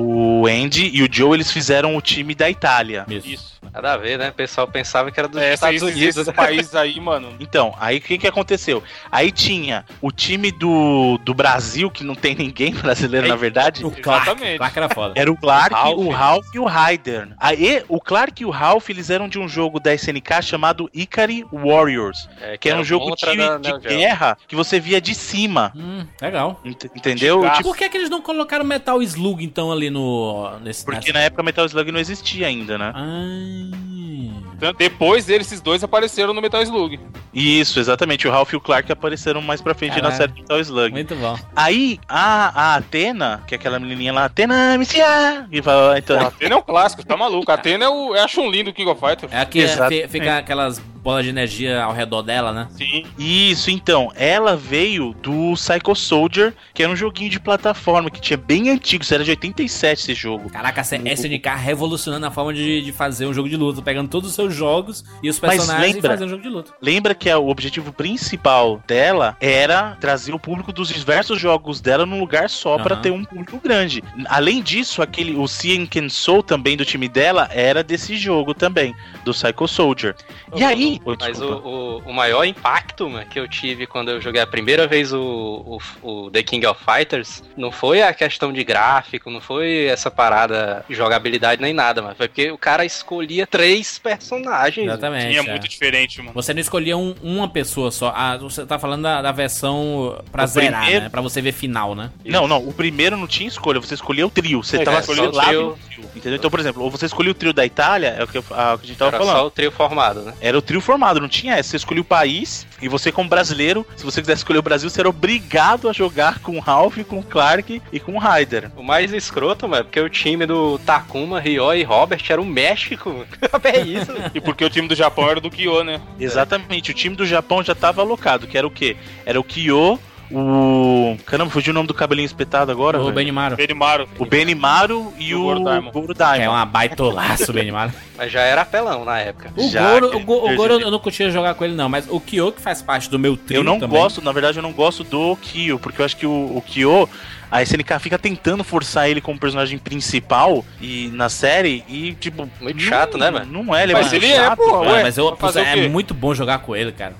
o 0.00 0.46
Andy 0.46 0.90
e 0.92 1.02
o 1.02 1.08
Joe. 1.10 1.34
Eles 1.34 1.50
fizeram 1.50 1.96
o 1.96 2.00
time 2.00 2.34
da 2.34 2.48
Itália. 2.50 3.04
Isso. 3.08 3.26
Isso. 3.28 3.56
Nada 3.72 3.94
a 3.94 3.96
ver, 3.96 4.16
né? 4.18 4.28
O 4.30 4.32
pessoal 4.32 4.66
pensava 4.68 5.10
que 5.10 5.18
era 5.18 5.28
dos 5.28 5.40
É, 5.42 5.52
Estados 5.54 5.82
esses, 5.82 5.94
Unidos. 5.96 6.16
esses 6.16 6.32
países 6.32 6.74
aí, 6.74 6.98
mano. 7.00 7.34
Então, 7.40 7.74
aí 7.80 7.98
o 7.98 8.00
que, 8.00 8.16
que 8.16 8.26
aconteceu? 8.26 8.82
Aí 9.10 9.30
tinha 9.32 9.84
o 10.00 10.10
time 10.12 10.50
do, 10.52 11.18
do 11.24 11.34
Brasil, 11.34 11.90
que 11.90 12.04
não 12.04 12.14
tem 12.14 12.34
ninguém 12.34 12.72
brasileiro, 12.76 13.26
na 13.28 13.34
verdade. 13.36 13.84
O 13.84 13.90
Clark. 13.90 14.28
Exatamente. 14.28 14.58
Clark 14.58 14.78
era 14.78 14.88
foda. 14.88 15.12
Era 15.16 15.30
o 15.32 15.36
Clark, 15.36 15.74
O 15.74 15.76
Ralph. 15.78 15.98
o 15.98 16.08
Ralph 16.10 16.46
e 16.54 16.58
o 16.60 16.64
Ryder. 16.64 17.28
Aí, 17.38 17.82
o 17.88 18.00
Clark 18.00 18.42
e 18.42 18.46
o 18.46 18.50
Ralph, 18.50 18.88
eles 18.88 19.10
eram 19.10 19.28
de 19.28 19.38
um 19.38 19.48
jogo 19.48 19.80
da 19.80 19.92
SNK 19.92 20.42
chamado 20.42 20.88
Ikari 20.94 21.44
Warriors. 21.52 22.28
É, 22.40 22.56
Que 22.56 22.68
era 22.70 22.78
um 22.80 22.84
jogo 22.84 23.14
de, 23.16 23.36
da 23.36 23.56
de 23.58 23.78
guerra 23.80 24.38
que 24.46 24.54
você 24.54 24.78
via 24.78 25.00
de 25.00 25.14
cima. 25.14 25.72
Hum, 25.74 26.06
legal. 26.22 26.60
Ent- 26.64 26.84
Entendeu? 26.94 27.42
Tipo, 27.50 27.62
Por 27.64 27.76
que, 27.76 27.88
que 27.88 27.96
eles 27.96 28.08
não 28.10 28.22
colocaram 28.22 28.64
Metal 28.64 29.02
Slug, 29.02 29.44
então, 29.44 29.70
ali 29.72 29.85
no. 29.90 30.58
Nesse, 30.60 30.84
porque 30.84 30.98
nessa- 31.08 31.12
na 31.12 31.20
época 31.20 31.42
Metal 31.42 31.66
Slug 31.66 31.90
não 31.92 32.00
existia 32.00 32.46
ainda, 32.46 32.76
né? 32.78 32.92
Ah. 32.94 34.45
Depois 34.78 35.24
deles, 35.26 35.46
esses 35.46 35.60
dois 35.60 35.82
apareceram 35.84 36.32
no 36.32 36.40
Metal 36.40 36.62
Slug. 36.62 36.98
Isso, 37.32 37.78
exatamente. 37.78 38.26
O 38.26 38.30
Ralph 38.30 38.52
e 38.52 38.56
o 38.56 38.60
Clark 38.60 38.90
apareceram 38.90 39.42
mais 39.42 39.60
pra 39.60 39.74
frente 39.74 40.00
na 40.00 40.10
série 40.10 40.32
Metal 40.32 40.58
Slug. 40.60 40.92
Muito 40.92 41.14
bom. 41.16 41.38
Aí, 41.54 42.00
a, 42.08 42.72
a 42.72 42.76
Atena, 42.76 43.42
que 43.46 43.54
é 43.54 43.56
aquela 43.58 43.78
menininha 43.78 44.12
lá, 44.12 44.24
Atena, 44.24 44.76
Misia! 44.78 45.46
Que 45.50 45.60
fala, 45.60 45.98
então, 45.98 46.18
A 46.18 46.28
Atena 46.28 46.54
é 46.54 46.58
um 46.58 46.62
clássico, 46.62 47.04
tá 47.04 47.16
maluco. 47.16 47.50
A 47.50 47.54
Atena 47.54 47.84
é, 47.84 47.88
o, 47.88 48.14
é 48.14 48.22
a 48.22 48.28
Chun-Li 48.28 48.62
do 48.62 48.72
King 48.72 48.90
of 48.90 49.00
Fighters. 49.00 49.32
É 49.32 49.40
aqui 49.40 49.60
Exatamente. 49.60 50.08
fica 50.08 50.38
aquelas 50.38 50.78
bolas 51.06 51.22
de 51.22 51.30
energia 51.30 51.84
ao 51.84 51.92
redor 51.92 52.22
dela, 52.22 52.52
né? 52.52 52.66
Sim. 52.70 53.04
Isso, 53.16 53.70
então, 53.70 54.10
ela 54.16 54.56
veio 54.56 55.14
do 55.22 55.52
Psycho 55.54 55.94
Soldier, 55.94 56.52
que 56.74 56.82
era 56.82 56.90
um 56.90 56.96
joguinho 56.96 57.30
de 57.30 57.38
plataforma 57.38 58.10
que 58.10 58.20
tinha 58.20 58.36
bem 58.36 58.70
antigo, 58.70 59.04
isso 59.04 59.14
era 59.14 59.22
de 59.22 59.30
87 59.30 60.00
esse 60.00 60.14
jogo. 60.14 60.50
Caraca, 60.50 60.80
essa 60.80 60.96
SNK 60.96 61.48
revolucionando 61.56 62.26
a 62.26 62.30
forma 62.32 62.52
de, 62.52 62.82
de 62.82 62.90
fazer 62.90 63.26
um 63.26 63.32
jogo 63.32 63.48
de 63.48 63.56
luta, 63.56 63.80
pegando 63.80 64.08
todos 64.08 64.30
os 64.30 64.34
seus 64.34 64.45
jogos 64.54 65.04
e 65.22 65.28
os 65.28 65.40
Mas 65.40 65.56
personagens 65.56 65.94
lembra- 65.94 66.08
e 66.08 66.12
fazendo 66.12 66.26
um 66.26 66.30
jogo 66.30 66.42
de 66.42 66.48
luta. 66.48 66.72
Lembra 66.80 67.14
que 67.14 67.32
o 67.32 67.48
objetivo 67.48 67.92
principal 67.92 68.80
dela 68.86 69.36
era 69.40 69.96
trazer 70.00 70.32
o 70.34 70.38
público 70.38 70.72
dos 70.72 70.88
diversos 70.88 71.40
jogos 71.40 71.80
dela 71.80 72.06
num 72.06 72.20
lugar 72.20 72.48
só 72.48 72.78
pra 72.78 72.94
Aham. 72.94 73.02
ter 73.02 73.10
um 73.10 73.24
público 73.24 73.60
grande. 73.62 74.02
Além 74.26 74.62
disso, 74.62 75.02
aquele 75.02 75.36
o 75.36 75.46
Cien 75.46 75.88
Soul 76.08 76.42
também 76.42 76.76
do 76.76 76.84
time 76.84 77.08
dela 77.08 77.48
era 77.52 77.82
desse 77.82 78.16
jogo 78.16 78.54
também, 78.54 78.94
do 79.24 79.32
Psycho 79.32 79.66
Soldier. 79.68 80.14
E 80.54 80.62
aí, 80.62 81.00
Oi, 81.04 81.16
Mas 81.20 81.40
o, 81.40 81.46
o, 81.54 81.98
o 82.06 82.12
maior 82.12 82.44
impacto 82.44 83.08
mano, 83.08 83.26
que 83.26 83.38
eu 83.38 83.48
tive 83.48 83.86
quando 83.86 84.10
eu 84.10 84.20
joguei 84.20 84.40
a 84.40 84.46
primeira 84.46 84.86
vez 84.86 85.12
o, 85.12 85.78
o, 86.02 86.26
o 86.26 86.30
The 86.30 86.42
King 86.42 86.66
of 86.66 86.80
Fighters 86.84 87.42
não 87.56 87.70
foi 87.72 88.02
a 88.02 88.12
questão 88.14 88.52
de 88.52 88.62
gráfico, 88.64 89.30
não 89.30 89.40
foi 89.40 89.86
essa 89.86 90.10
parada 90.10 90.84
de 90.88 90.94
jogabilidade 90.94 91.60
nem 91.60 91.72
nada, 91.72 92.02
mas 92.02 92.16
foi 92.16 92.28
porque 92.28 92.50
o 92.50 92.58
cara 92.58 92.84
escolhia 92.84 93.46
três 93.46 93.98
personagens. 93.98 94.35
Exatamente. 94.38 95.32
Sim, 95.32 95.36
é 95.36 95.38
é. 95.38 95.50
muito 95.50 95.68
diferente, 95.68 96.18
mano. 96.20 96.32
Você 96.34 96.52
não 96.54 96.60
escolhia 96.60 96.96
um- 96.96 97.14
uma 97.22 97.48
pessoa 97.48 97.90
só. 97.90 98.12
Ah, 98.14 98.36
você 98.36 98.64
tá 98.66 98.78
falando 98.78 99.02
da, 99.02 99.22
da 99.22 99.32
versão 99.32 100.20
pra 100.30 100.44
O 100.44 100.46
zerar, 100.46 100.80
primeiro- 100.82 101.04
né? 101.04 101.08
Pra 101.10 101.20
você 101.20 101.40
ver 101.40 101.52
final, 101.52 101.94
né? 101.94 102.10
Não, 102.24 102.46
não, 102.48 102.58
o 102.66 102.72
primeiro 102.72 103.16
não 103.16 103.26
tinha 103.26 103.48
escolha, 103.48 103.80
você 103.80 103.94
escolhia 103.94 104.26
o 104.26 104.30
trio, 104.30 104.62
você 104.62 104.78
É, 104.78 104.84
tava 104.84 105.00
escolhia 105.00 105.24
o 105.24 105.32
trio. 105.32 105.62
no 105.70 105.76
trio, 105.76 106.04
entendeu? 106.16 106.36
Então, 106.38 106.50
por 106.50 106.60
exemplo, 106.60 106.82
ou 106.82 106.90
você 106.90 107.06
escolhia 107.06 107.30
o 107.32 107.34
trio 107.34 107.52
da 107.52 107.64
Itália, 107.64 108.16
é 108.18 108.24
o 108.24 108.28
que, 108.28 108.38
eu- 108.38 108.42
o 108.42 108.44
que 108.46 108.54
a 108.54 108.86
gente 108.86 108.96
tava 108.96 109.10
Era 109.10 109.18
falando. 109.18 109.36
só 109.36 109.46
o 109.46 109.50
trio 109.50 109.70
formado, 109.70 110.20
né? 110.22 110.34
Era 110.40 110.56
o 110.58 110.62
trio 110.62 110.80
formado, 110.80 111.20
não 111.20 111.28
tinha 111.28 111.54
essa. 111.54 111.70
Você 111.70 111.76
escolhia 111.76 112.02
o 112.02 112.04
país 112.04 112.66
e 112.80 112.88
você, 112.88 113.10
como 113.10 113.28
brasileiro, 113.28 113.86
se 113.96 114.04
você 114.04 114.20
quisesse 114.20 114.40
escolher 114.40 114.58
o 114.58 114.62
Brasil, 114.62 114.88
você 114.88 115.00
era 115.00 115.08
obrigado 115.08 115.88
a 115.88 115.92
jogar 115.92 116.40
com 116.40 116.56
o 116.56 116.60
Ralph, 116.60 116.98
com 117.08 117.18
o 117.18 117.22
Clark 117.22 117.80
e 117.92 118.00
com 118.00 118.14
o 118.14 118.18
Ryder. 118.18 118.70
O 118.76 118.82
mais 118.82 119.12
escroto, 119.12 119.68
mano, 119.68 119.80
é 119.80 119.84
porque 119.84 120.00
o 120.00 120.08
time 120.08 120.46
do 120.46 120.78
Takuma, 120.80 121.40
Ryo 121.40 121.74
e 121.74 121.82
Robert 121.82 122.22
era 122.28 122.40
o 122.40 122.44
México. 122.44 123.26
é 123.64 123.80
isso. 123.80 124.12
mano. 124.12 124.30
E 124.34 124.40
porque 124.40 124.64
o 124.64 124.70
time 124.70 124.88
do 124.88 124.94
Japão 124.94 125.28
era 125.30 125.40
do 125.40 125.50
Kyo, 125.50 125.84
né? 125.84 126.00
Exatamente, 126.18 126.90
o 126.90 126.94
time 126.94 127.16
do 127.16 127.26
Japão 127.26 127.62
já 127.62 127.74
tava 127.74 128.02
alocado, 128.02 128.46
que 128.46 128.58
era 128.58 128.66
o 128.66 128.70
quê? 128.70 128.96
Era 129.24 129.40
o 129.40 129.44
Kyo, 129.44 129.98
o. 130.30 131.16
Caramba, 131.26 131.50
fugiu 131.50 131.72
o 131.72 131.74
nome 131.74 131.86
do 131.86 131.94
cabelinho 131.94 132.26
espetado 132.26 132.70
agora? 132.72 132.98
O 132.98 133.04
velho? 133.04 133.14
Benimaru. 133.14 133.56
Benimaru. 133.56 134.08
O 134.18 134.24
Benimaru 134.24 135.12
e 135.18 135.34
O 135.34 135.40
o 135.40 135.90
Goro 135.90 136.14
Daimon. 136.14 136.44
É 136.44 136.48
uma 136.48 136.64
baitolaço 136.64 137.50
o 137.50 137.54
Benimaru. 137.54 137.92
Mas 138.16 138.32
já 138.32 138.40
era 138.40 138.62
apelão 138.62 139.04
na 139.04 139.18
época. 139.18 139.52
O 139.56 139.68
Já, 139.68 139.92
Goro, 139.92 140.10
que 140.10 140.16
o, 140.16 140.20
Go- 140.20 140.42
o 140.44 140.46
ele 140.48 140.56
Goro 140.56 140.80
eu 140.80 140.90
não 140.90 140.98
curtia 140.98 141.30
jogar 141.30 141.54
com 141.54 141.64
ele, 141.66 141.74
não, 141.74 141.86
mas 141.86 142.06
o 142.08 142.18
Kyo, 142.18 142.50
que 142.50 142.62
faz 142.62 142.80
parte 142.80 143.10
do 143.10 143.18
meu 143.18 143.36
trio 143.36 143.58
Eu 143.58 143.64
não 143.64 143.78
também. 143.78 144.00
gosto, 144.00 144.22
na 144.22 144.32
verdade, 144.32 144.58
eu 144.58 144.62
não 144.62 144.72
gosto 144.72 145.04
do 145.04 145.36
Kyo, 145.36 145.78
porque 145.78 146.00
eu 146.00 146.04
acho 146.06 146.16
que 146.16 146.26
o, 146.26 146.30
o 146.56 146.62
Kyo, 146.66 147.06
a 147.50 147.62
SNK 147.62 147.98
fica 148.00 148.18
tentando 148.18 148.64
forçar 148.64 149.10
ele 149.10 149.20
como 149.20 149.38
personagem 149.38 149.76
principal 149.78 150.64
e 150.80 151.10
na 151.12 151.28
série 151.28 151.84
e, 151.88 152.14
tipo. 152.14 152.48
Muito 152.58 152.80
não- 152.80 152.88
chato, 152.88 153.18
né, 153.18 153.30
mano? 153.30 153.62
Não 153.62 153.74
é, 153.76 153.82
ele 153.82 153.92
é 153.92 153.96
Mas 153.96 154.10
muito 154.10 154.24
ele 154.24 154.32
é, 154.32 154.36
chato, 154.36 154.56
pô, 154.56 154.64
cara. 154.80 154.88
Ah, 154.88 154.92
Ué, 154.94 155.02
mas 155.02 155.18
eu, 155.18 155.38
é 155.62 155.88
muito 155.88 156.14
bom 156.14 156.34
jogar 156.34 156.60
com 156.60 156.74
ele, 156.74 156.92
cara. 156.92 157.14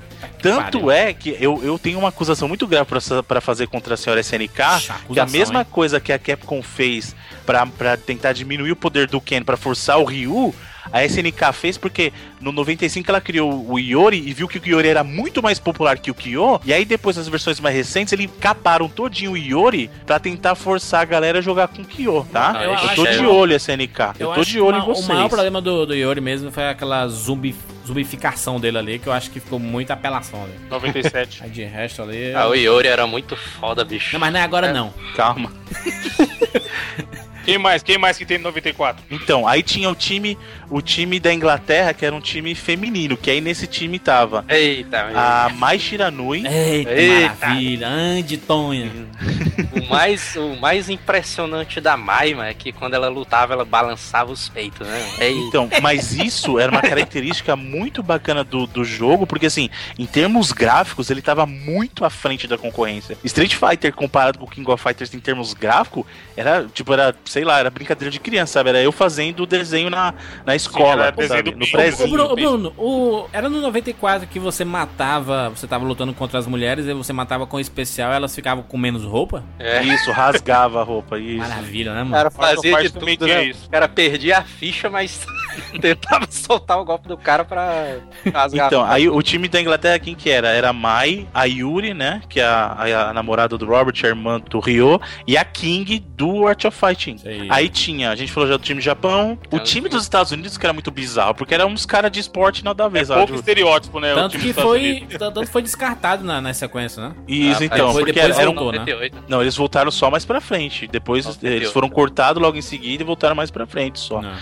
Tanto 0.51 0.79
pariu. 0.81 0.91
é 0.91 1.13
que 1.13 1.37
eu, 1.41 1.61
eu 1.65 1.79
tenho 1.79 1.99
uma 1.99 2.09
acusação 2.09 2.49
muito 2.49 2.67
grave 2.67 2.89
pra 3.27 3.41
fazer 3.41 3.67
contra 3.69 3.95
a 3.95 3.97
senhora 3.97 4.21
SNK, 4.21 4.61
Ixi, 4.77 4.87
que 4.87 4.93
a 4.93 4.95
acusação, 4.97 5.33
mesma 5.39 5.61
hein? 5.61 5.67
coisa 5.71 6.01
que 6.01 6.13
a 6.13 6.19
Capcom 6.19 6.63
fez 6.63 7.15
pra, 7.45 7.67
pra 7.67 7.97
tentar 7.97 8.33
diminuir 8.33 8.73
o 8.73 8.77
poder 8.77 9.07
do 9.07 9.21
Ken 9.21 9.43
pra 9.43 9.57
forçar 9.57 9.99
o 9.99 10.05
Ryu, 10.05 10.55
a 10.93 11.05
SNK 11.05 11.53
fez 11.53 11.77
porque 11.77 12.13
no 12.41 12.53
95 12.53 13.11
ela 13.11 13.21
criou 13.21 13.69
o 13.69 13.77
Iori 13.77 14.23
e 14.25 14.33
viu 14.33 14.47
que 14.47 14.57
o 14.59 14.63
Iori 14.69 14.87
era 14.87 15.03
muito 15.03 15.43
mais 15.43 15.59
popular 15.59 15.99
que 15.99 16.13
o 16.13 16.15
Kyo, 16.15 16.61
e 16.65 16.73
aí 16.73 16.85
depois 16.85 17.17
nas 17.17 17.27
versões 17.27 17.59
mais 17.59 17.75
recentes 17.75 18.13
eles 18.13 18.31
caparam 18.41 18.89
todinho 18.89 19.33
o 19.33 19.37
Iori 19.37 19.91
pra 20.07 20.21
tentar 20.21 20.55
forçar 20.55 21.03
a 21.03 21.05
galera 21.05 21.41
a 21.41 21.43
jogar 21.43 21.67
com 21.67 21.83
o 21.83 21.85
Kyo, 21.85 22.25
tá? 22.33 22.53
Eu 22.63 22.71
Eu, 22.71 22.75
acho 22.75 22.95
tô 22.95 23.05
de 23.05 23.19
é- 23.19 23.27
olho, 23.27 23.57
SNK. 23.57 24.01
Eu, 24.21 24.33
tô 24.33 24.41
acho 24.41 24.51
de 24.51 24.61
olho 24.61 24.77
que 24.77 24.83
em 24.85 24.87
vocês. 24.95 25.09
O 25.09 25.13
maior 25.13 25.29
problema 25.29 25.61
do, 25.61 25.87
do 25.87 25.95
Yori 25.95 26.21
mesmo 26.21 26.53
foi 26.53 26.69
aquela 26.69 27.07
zumbi, 27.09 27.53
zumbificação 27.87 28.59
dele 28.59 28.79
ali, 28.79 28.99
que 28.99 29.07
eu 29.07 29.13
acho 29.13 29.31
que 29.31 29.41
ficou 29.41 29.59
muita 29.59 29.95
apelação 29.95 30.43
ali. 30.43 30.55
97. 30.69 31.43
Aí 31.45 31.51
de 31.51 31.65
resto 31.65 32.03
ali. 32.03 32.35
Ah, 32.35 32.49
o 32.49 32.55
Iori 32.55 32.89
era 32.89 33.07
muito 33.07 33.37
foda, 33.37 33.85
bicho. 33.85 34.13
Não, 34.13 34.21
mas 34.21 34.33
não 34.33 34.41
é 34.41 34.43
agora 34.43 34.73
não. 34.73 34.93
Calma. 35.15 35.53
Quem 37.47 37.59
mais? 37.59 37.81
Quem 37.81 37.97
mais 37.97 38.19
que 38.19 38.27
tem 38.27 38.39
94? 38.39 39.05
Então, 39.09 39.47
aí 39.47 39.63
tinha 39.63 39.89
o 39.89 39.95
time, 39.95 40.37
o 40.69 40.83
time 40.83 41.21
da 41.21 41.33
Inglaterra, 41.33 41.95
que 41.95 42.05
era 42.05 42.13
um 42.15 42.21
time 42.21 42.57
feminino, 42.57 43.17
que 43.17 43.31
aí 43.31 43.41
nesse 43.41 43.69
time 43.69 44.01
tava 44.01 44.45
Eita, 44.49 45.13
a 45.15 45.49
Mai 45.51 45.79
Shiranui, 45.79 46.45
Eita, 46.45 46.93
Eita. 46.93 47.35
maravilha. 47.47 47.87
Ande, 47.87 48.37
Tonha. 48.37 48.91
O 49.73 49.89
mais, 49.89 50.37
o 50.37 50.57
mais 50.57 50.89
impressionante 50.91 51.81
da 51.81 51.97
Maima 51.97 52.47
é 52.47 52.55
que 52.55 52.73
quando 52.73 52.95
ela 52.95 53.09
lutava, 53.09 53.53
ela 53.53 53.65
balançava 53.65 54.33
os 54.33 54.49
peitos, 54.49 54.87
né? 54.87 55.09
Eita. 55.21 55.37
Então, 55.47 55.69
mas 55.81 56.13
isso 56.13 56.59
era 56.59 56.71
uma 56.73 56.83
característica 56.83 57.55
muito 57.55 58.03
bacana 58.03 58.43
do, 58.43 58.67
do 58.67 58.85
jogo, 58.85 59.27
porque 59.27 59.47
assim, 59.47 59.71
em 59.99 60.05
termos 60.05 60.51
gráficos, 60.51 61.09
ele 61.09 61.23
tava 61.23 61.47
muito 61.47 62.05
à 62.05 62.11
frente 62.11 62.49
da 62.49 62.59
concorrência. 62.59 63.17
Street 63.25 63.55
Fighter 63.55 63.93
comparado 63.93 64.39
com 64.39 64.45
o 64.45 64.49
King 64.49 64.69
of 64.71 64.83
Fighters 64.83 65.15
em 65.15 65.21
termos 65.21 65.55
gráficos, 65.55 66.05
era 66.37 66.67
tipo, 66.73 66.93
era, 66.93 67.15
sei 67.37 67.45
lá, 67.45 67.59
era 67.59 67.69
brincadeira 67.69 68.11
de 68.11 68.19
criança, 68.19 68.55
sabe? 68.55 68.71
Era 68.71 68.81
eu 68.83 68.91
fazendo 68.91 69.41
o 69.43 69.47
desenho 69.47 69.91
na, 69.91 70.15
na 70.47 70.57
escola, 70.57 71.03
era 71.09 71.13
desenho 71.13 71.45
sabe? 71.45 71.55
No 71.55 71.71
prezinho. 71.71 72.11
Bruno, 72.11 72.35
Bruno, 72.35 72.73
o- 72.79 73.27
era 73.31 73.47
no 73.51 73.61
94 73.61 74.27
que 74.27 74.39
você 74.39 74.65
matava, 74.65 75.51
você 75.51 75.67
tava 75.67 75.85
lutando 75.85 76.15
contra 76.15 76.39
as 76.39 76.47
mulheres 76.47 76.87
e 76.87 76.95
você 76.95 77.13
matava 77.13 77.47
com 77.47 77.61
especial 77.61 78.11
elas 78.11 78.35
ficavam 78.35 78.65
com 78.65 78.79
menos 78.79 79.05
roupa? 79.05 79.45
É. 79.59 79.83
Isso, 79.83 80.11
rasgava 80.13 80.81
a 80.81 80.83
roupa, 80.83 81.19
isso. 81.19 81.37
Maravilha, 81.47 81.93
né, 81.93 82.05
mano? 82.05 82.13
cara 82.17 82.31
Faz 82.31 82.55
fazia 82.55 82.73
parte 82.73 82.87
de 82.89 82.93
tudo, 82.99 83.27
né? 83.27 83.45
isso. 83.45 83.67
O 83.67 83.71
cara 83.71 83.87
perdia 83.87 84.39
a 84.39 84.43
ficha, 84.43 84.89
mas 84.89 85.27
Tentava 85.81 86.27
soltar 86.31 86.79
o 86.79 86.85
golpe 86.85 87.09
do 87.09 87.17
cara 87.17 87.45
pra 87.45 87.97
rasgar. 88.33 88.67
Então, 88.67 88.85
aí 88.85 89.09
o 89.09 89.21
time 89.23 89.49
da 89.49 89.61
Inglaterra, 89.61 89.99
quem 89.99 90.15
que 90.15 90.29
era? 90.31 90.49
Era 90.49 90.71
a 90.71 90.73
Mai, 90.73 91.27
a 91.35 91.45
Yuri, 91.45 91.95
né? 91.95 92.23
Que 92.29 92.41
é 92.41 92.45
a, 92.45 92.67
a- 92.79 93.11
a 93.11 93.13
namorada 93.13 93.57
do 93.59 93.67
Robert, 93.67 93.95
a 94.03 94.07
irmã 94.07 94.41
do 94.41 94.59
Ryo, 94.61 95.01
e 95.27 95.37
a 95.37 95.45
King 95.45 95.99
do 96.17 96.47
Art 96.47 96.65
of 96.65 96.77
Fighting. 96.79 97.17
Aí. 97.25 97.47
Aí 97.51 97.69
tinha, 97.69 98.11
a 98.11 98.17
gente 98.17 98.33
falou 98.33 98.49
já 98.49 98.57
do 98.57 98.63
time 98.63 98.81
do 98.81 98.85
Japão, 98.85 99.39
o 99.51 99.59
time 99.59 99.89
dos 99.89 100.03
Estados 100.03 100.33
Unidos, 100.33 100.57
que 100.59 100.65
era 100.67 100.73
muito 100.73 100.91
bizarro, 100.91 101.35
porque 101.35 101.55
eram 101.55 101.69
uns 101.69 101.87
caras 101.87 102.11
de 102.11 102.21
esporte 102.21 102.65
nada 102.65 102.85
a 102.85 102.89
ver, 102.89 103.01
É 103.01 103.05
sabe? 103.05 103.21
pouco 103.21 103.35
estereótipo, 103.35 104.01
né? 104.01 104.13
o 104.13 104.17
Tanto 104.17 104.33
time 104.33 104.43
que 104.45 104.49
dos 104.53 104.57
Estados 104.59 104.71
foi, 104.71 104.91
Unidos. 104.93 105.17
tanto 105.19 105.47
foi 105.47 105.63
descartado 105.63 106.25
na, 106.25 106.41
na 106.41 106.55
sequência, 106.55 107.03
né? 107.09 107.15
Isso, 107.29 107.63
Ah, 107.63 107.67
então, 107.67 107.77
depois- 107.89 107.97
porque 107.97 108.13
depois 108.13 108.39
era 108.39 108.51
um... 108.51 108.55
voltou, 108.55 108.73
né? 108.73 108.79
98. 108.79 109.25
Não, 109.29 109.41
eles 109.43 109.57
voltaram 109.57 109.91
só 109.91 110.11
mais 110.11 110.25
pra 110.25 110.41
frente. 110.41 110.87
Depois 110.87 111.25
98. 111.27 111.57
eles 111.57 111.73
foram 111.73 111.89
cortados 111.89 112.43
logo 112.43 112.57
em 112.57 112.63
seguida 112.63 113.03
e 113.03 113.07
voltaram 113.07 113.35
mais 113.35 113.51
pra 113.51 113.67
frente 113.67 113.99
só. 113.99 114.21
Não. 114.23 114.33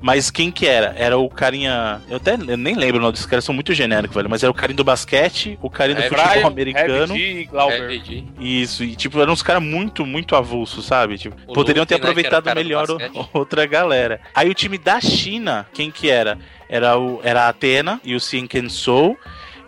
Mas 0.00 0.30
quem 0.30 0.50
que 0.50 0.66
era? 0.66 0.94
Era 0.96 1.18
o 1.18 1.28
carinha. 1.28 2.00
Eu 2.08 2.16
até 2.18 2.34
eu 2.34 2.56
nem 2.56 2.74
lembro 2.74 2.98
o 2.98 3.00
nome 3.00 3.12
desses 3.12 3.26
caras, 3.26 3.44
são 3.44 3.54
muito 3.54 3.74
genéricos, 3.74 4.14
velho. 4.14 4.28
Mas 4.30 4.42
era 4.42 4.50
o 4.50 4.54
carinha 4.54 4.76
do 4.76 4.84
basquete, 4.84 5.58
o 5.60 5.68
carinha 5.68 5.96
do 5.96 6.02
É, 6.04 6.08
futebol 6.08 6.32
Brian, 6.32 6.46
americano. 6.46 7.14
Heavy 7.14 7.34
G 7.34 7.40
e 7.40 7.44
Glauber. 7.46 7.86
RPG. 7.88 8.24
Isso, 8.40 8.84
e 8.84 8.94
tipo, 8.94 9.20
eram 9.20 9.32
uns 9.32 9.42
caras 9.42 9.62
muito, 9.62 10.06
muito 10.06 10.36
avulsos, 10.36 10.84
sabe? 10.86 11.18
Tipo, 11.18 11.36
O 11.46 11.52
poderiam 11.52 11.84
ter 11.84 11.94
Luffy, 11.94 12.04
né, 12.04 12.10
aproveitado 12.10 12.44
do 12.44 12.54
melhor 12.54 12.86
outra 13.32 13.66
galera. 13.66 14.20
Aí 14.34 14.48
o 14.48 14.54
time 14.54 14.78
da 14.78 15.00
China, 15.00 15.66
quem 15.72 15.90
que 15.90 16.08
era? 16.10 16.38
Era, 16.68 16.98
o, 16.98 17.20
era 17.24 17.44
a 17.44 17.48
Atena 17.48 18.00
e 18.04 18.14
o 18.14 18.20
Shinken 18.20 18.68
Sou 18.68 19.16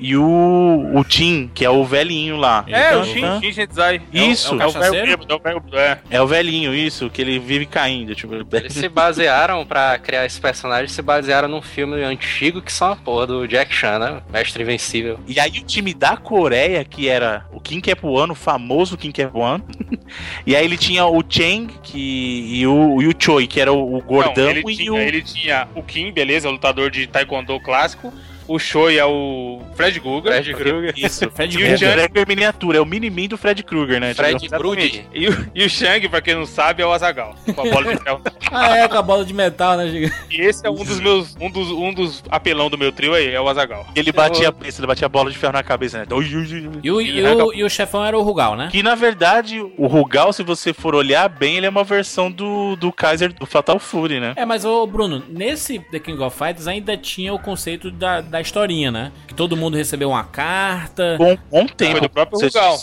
e 0.00 0.16
o, 0.16 0.90
o 0.94 1.04
Jin, 1.08 1.50
que 1.54 1.64
é 1.64 1.70
o 1.70 1.84
velhinho 1.84 2.36
lá. 2.36 2.64
É, 2.66 2.88
Então, 2.88 3.00
o 3.00 3.24
hã? 3.24 3.40
Shin 3.40 3.52
Shenzai. 3.52 4.00
Isso. 4.12 4.54
É 4.54 4.66
o, 4.66 4.70
é 4.70 4.74
é 4.84 4.88
o 4.88 4.92
velho- 4.92 5.78
é. 5.78 5.98
É 6.10 6.22
o 6.22 6.26
velhinho, 6.26 6.74
isso, 6.74 7.10
que 7.10 7.20
ele 7.20 7.38
vive 7.38 7.66
caindo. 7.66 8.14
Tipo, 8.14 8.34
Eles 8.56 8.72
se 8.72 8.88
basearam 8.88 9.64
pra 9.66 9.98
criar 9.98 10.24
esse 10.24 10.40
personagem, 10.40 10.88
se 10.88 11.02
basearam 11.02 11.48
num 11.48 11.62
filme 11.62 12.02
antigo 12.02 12.62
que 12.62 12.72
são 12.72 12.92
a 12.92 12.96
porra 12.96 13.26
do 13.26 13.46
Jack 13.46 13.74
Chan, 13.74 13.98
né? 13.98 14.22
Mestre 14.32 14.62
Invencível. 14.62 15.20
E 15.26 15.38
aí 15.38 15.50
o 15.50 15.64
time 15.64 15.92
da 15.92 16.16
Coreia, 16.16 16.84
que 16.84 17.08
era 17.08 17.46
o 17.52 17.60
Kim 17.60 17.80
Kep-One, 17.80 18.32
o 18.32 18.34
famoso 18.34 18.96
Kim 18.96 19.12
Kep-One. 19.12 19.62
e 20.46 20.56
aí 20.56 20.64
ele 20.64 20.76
tinha 20.76 21.04
o 21.06 21.22
Cheng 21.28 21.68
que, 21.82 22.58
e, 22.58 22.66
o, 22.66 23.02
e 23.02 23.06
o 23.06 23.14
Choi, 23.18 23.46
que 23.46 23.60
era 23.60 23.72
o, 23.72 23.96
o 23.96 24.00
gordão 24.00 24.44
Não, 24.44 24.50
ele, 24.50 24.62
e 24.66 24.76
tinha, 24.76 24.92
o... 24.92 24.98
ele 24.98 25.22
tinha 25.22 25.68
o 25.74 25.82
Kim, 25.82 26.12
beleza, 26.12 26.48
o 26.48 26.52
lutador 26.52 26.90
de 26.90 27.06
taekwondo 27.06 27.58
clássico. 27.60 28.12
O 28.50 28.58
Choi 28.58 28.98
é 28.98 29.04
o 29.04 29.60
Fred 29.76 30.00
Guga. 30.00 30.32
Fred 30.32 30.54
Krueger. 30.54 30.94
Isso. 30.96 31.30
Fred 31.30 31.56
E 31.56 31.62
o 31.62 31.66
É 31.68 31.74
o 31.74 31.78
Chan- 31.78 32.08
Krueger 32.08 32.26
miniatura, 32.26 32.78
é 32.78 32.80
o 32.80 32.84
mini-min 32.84 33.28
do 33.28 33.38
Fred 33.38 33.62
Krueger, 33.62 34.00
né? 34.00 34.12
Fred 34.12 34.48
Grude. 34.48 35.06
E 35.14 35.28
o, 35.28 35.50
e 35.54 35.64
o 35.64 35.70
Shang, 35.70 36.08
pra 36.08 36.20
quem 36.20 36.34
não 36.34 36.44
sabe, 36.44 36.82
é 36.82 36.86
o 36.86 36.90
Azagal. 36.90 37.36
Com 37.54 37.60
a 37.60 37.70
bola 37.70 37.94
de 37.94 38.02
ferro. 38.02 38.20
Ah, 38.52 38.76
é, 38.78 38.88
com 38.88 38.96
a 38.98 39.02
bola 39.02 39.24
de 39.24 39.32
metal, 39.32 39.76
né, 39.76 39.86
gigante? 39.86 40.12
E 40.28 40.40
esse 40.40 40.66
é 40.66 40.70
um 40.70 40.74
dos 40.84 40.98
meus. 40.98 41.36
Um 41.40 41.48
dos, 41.48 41.70
um 41.70 41.94
dos 41.94 42.20
apelão 42.28 42.68
do 42.68 42.76
meu 42.76 42.90
trio 42.90 43.14
aí, 43.14 43.32
é 43.32 43.40
o 43.40 43.48
Azagal. 43.48 43.86
Ele 43.94 44.10
batia, 44.10 44.52
ele 44.60 44.86
batia 44.88 45.06
a 45.06 45.08
bola 45.08 45.30
de 45.30 45.38
ferro 45.38 45.52
na 45.52 45.62
cabeça, 45.62 45.98
né? 45.98 46.04
E 46.10 46.90
o, 46.90 47.00
e, 47.00 47.22
o, 47.22 47.52
e 47.54 47.62
o 47.62 47.70
chefão 47.70 48.04
era 48.04 48.18
o 48.18 48.22
Rugal, 48.22 48.56
né? 48.56 48.68
Que 48.72 48.82
na 48.82 48.96
verdade, 48.96 49.60
o 49.60 49.86
Rugal, 49.86 50.32
se 50.32 50.42
você 50.42 50.72
for 50.72 50.96
olhar 50.96 51.28
bem, 51.28 51.58
ele 51.58 51.66
é 51.66 51.68
uma 51.68 51.84
versão 51.84 52.28
do, 52.28 52.74
do 52.74 52.90
Kaiser 52.92 53.32
do 53.32 53.46
Fatal 53.46 53.78
Fury, 53.78 54.18
né? 54.18 54.32
É, 54.34 54.44
mas 54.44 54.64
ô 54.64 54.84
Bruno, 54.84 55.22
nesse 55.28 55.78
The 55.78 56.00
King 56.00 56.20
of 56.20 56.36
Fighters 56.36 56.66
ainda 56.66 56.96
tinha 56.96 57.32
o 57.32 57.38
conceito 57.38 57.88
da, 57.88 58.20
da 58.20 58.39
historinha, 58.40 58.90
né? 58.90 59.12
Que 59.26 59.34
todo 59.34 59.56
mundo 59.56 59.76
recebeu 59.76 60.10
uma 60.10 60.24
carta. 60.24 61.16
Bom, 61.18 61.36
bom 61.50 61.66
tempo. 61.66 61.92
Foi 61.92 62.00
do 62.02 62.08
próprio 62.10 62.38
Rugal. 62.40 62.78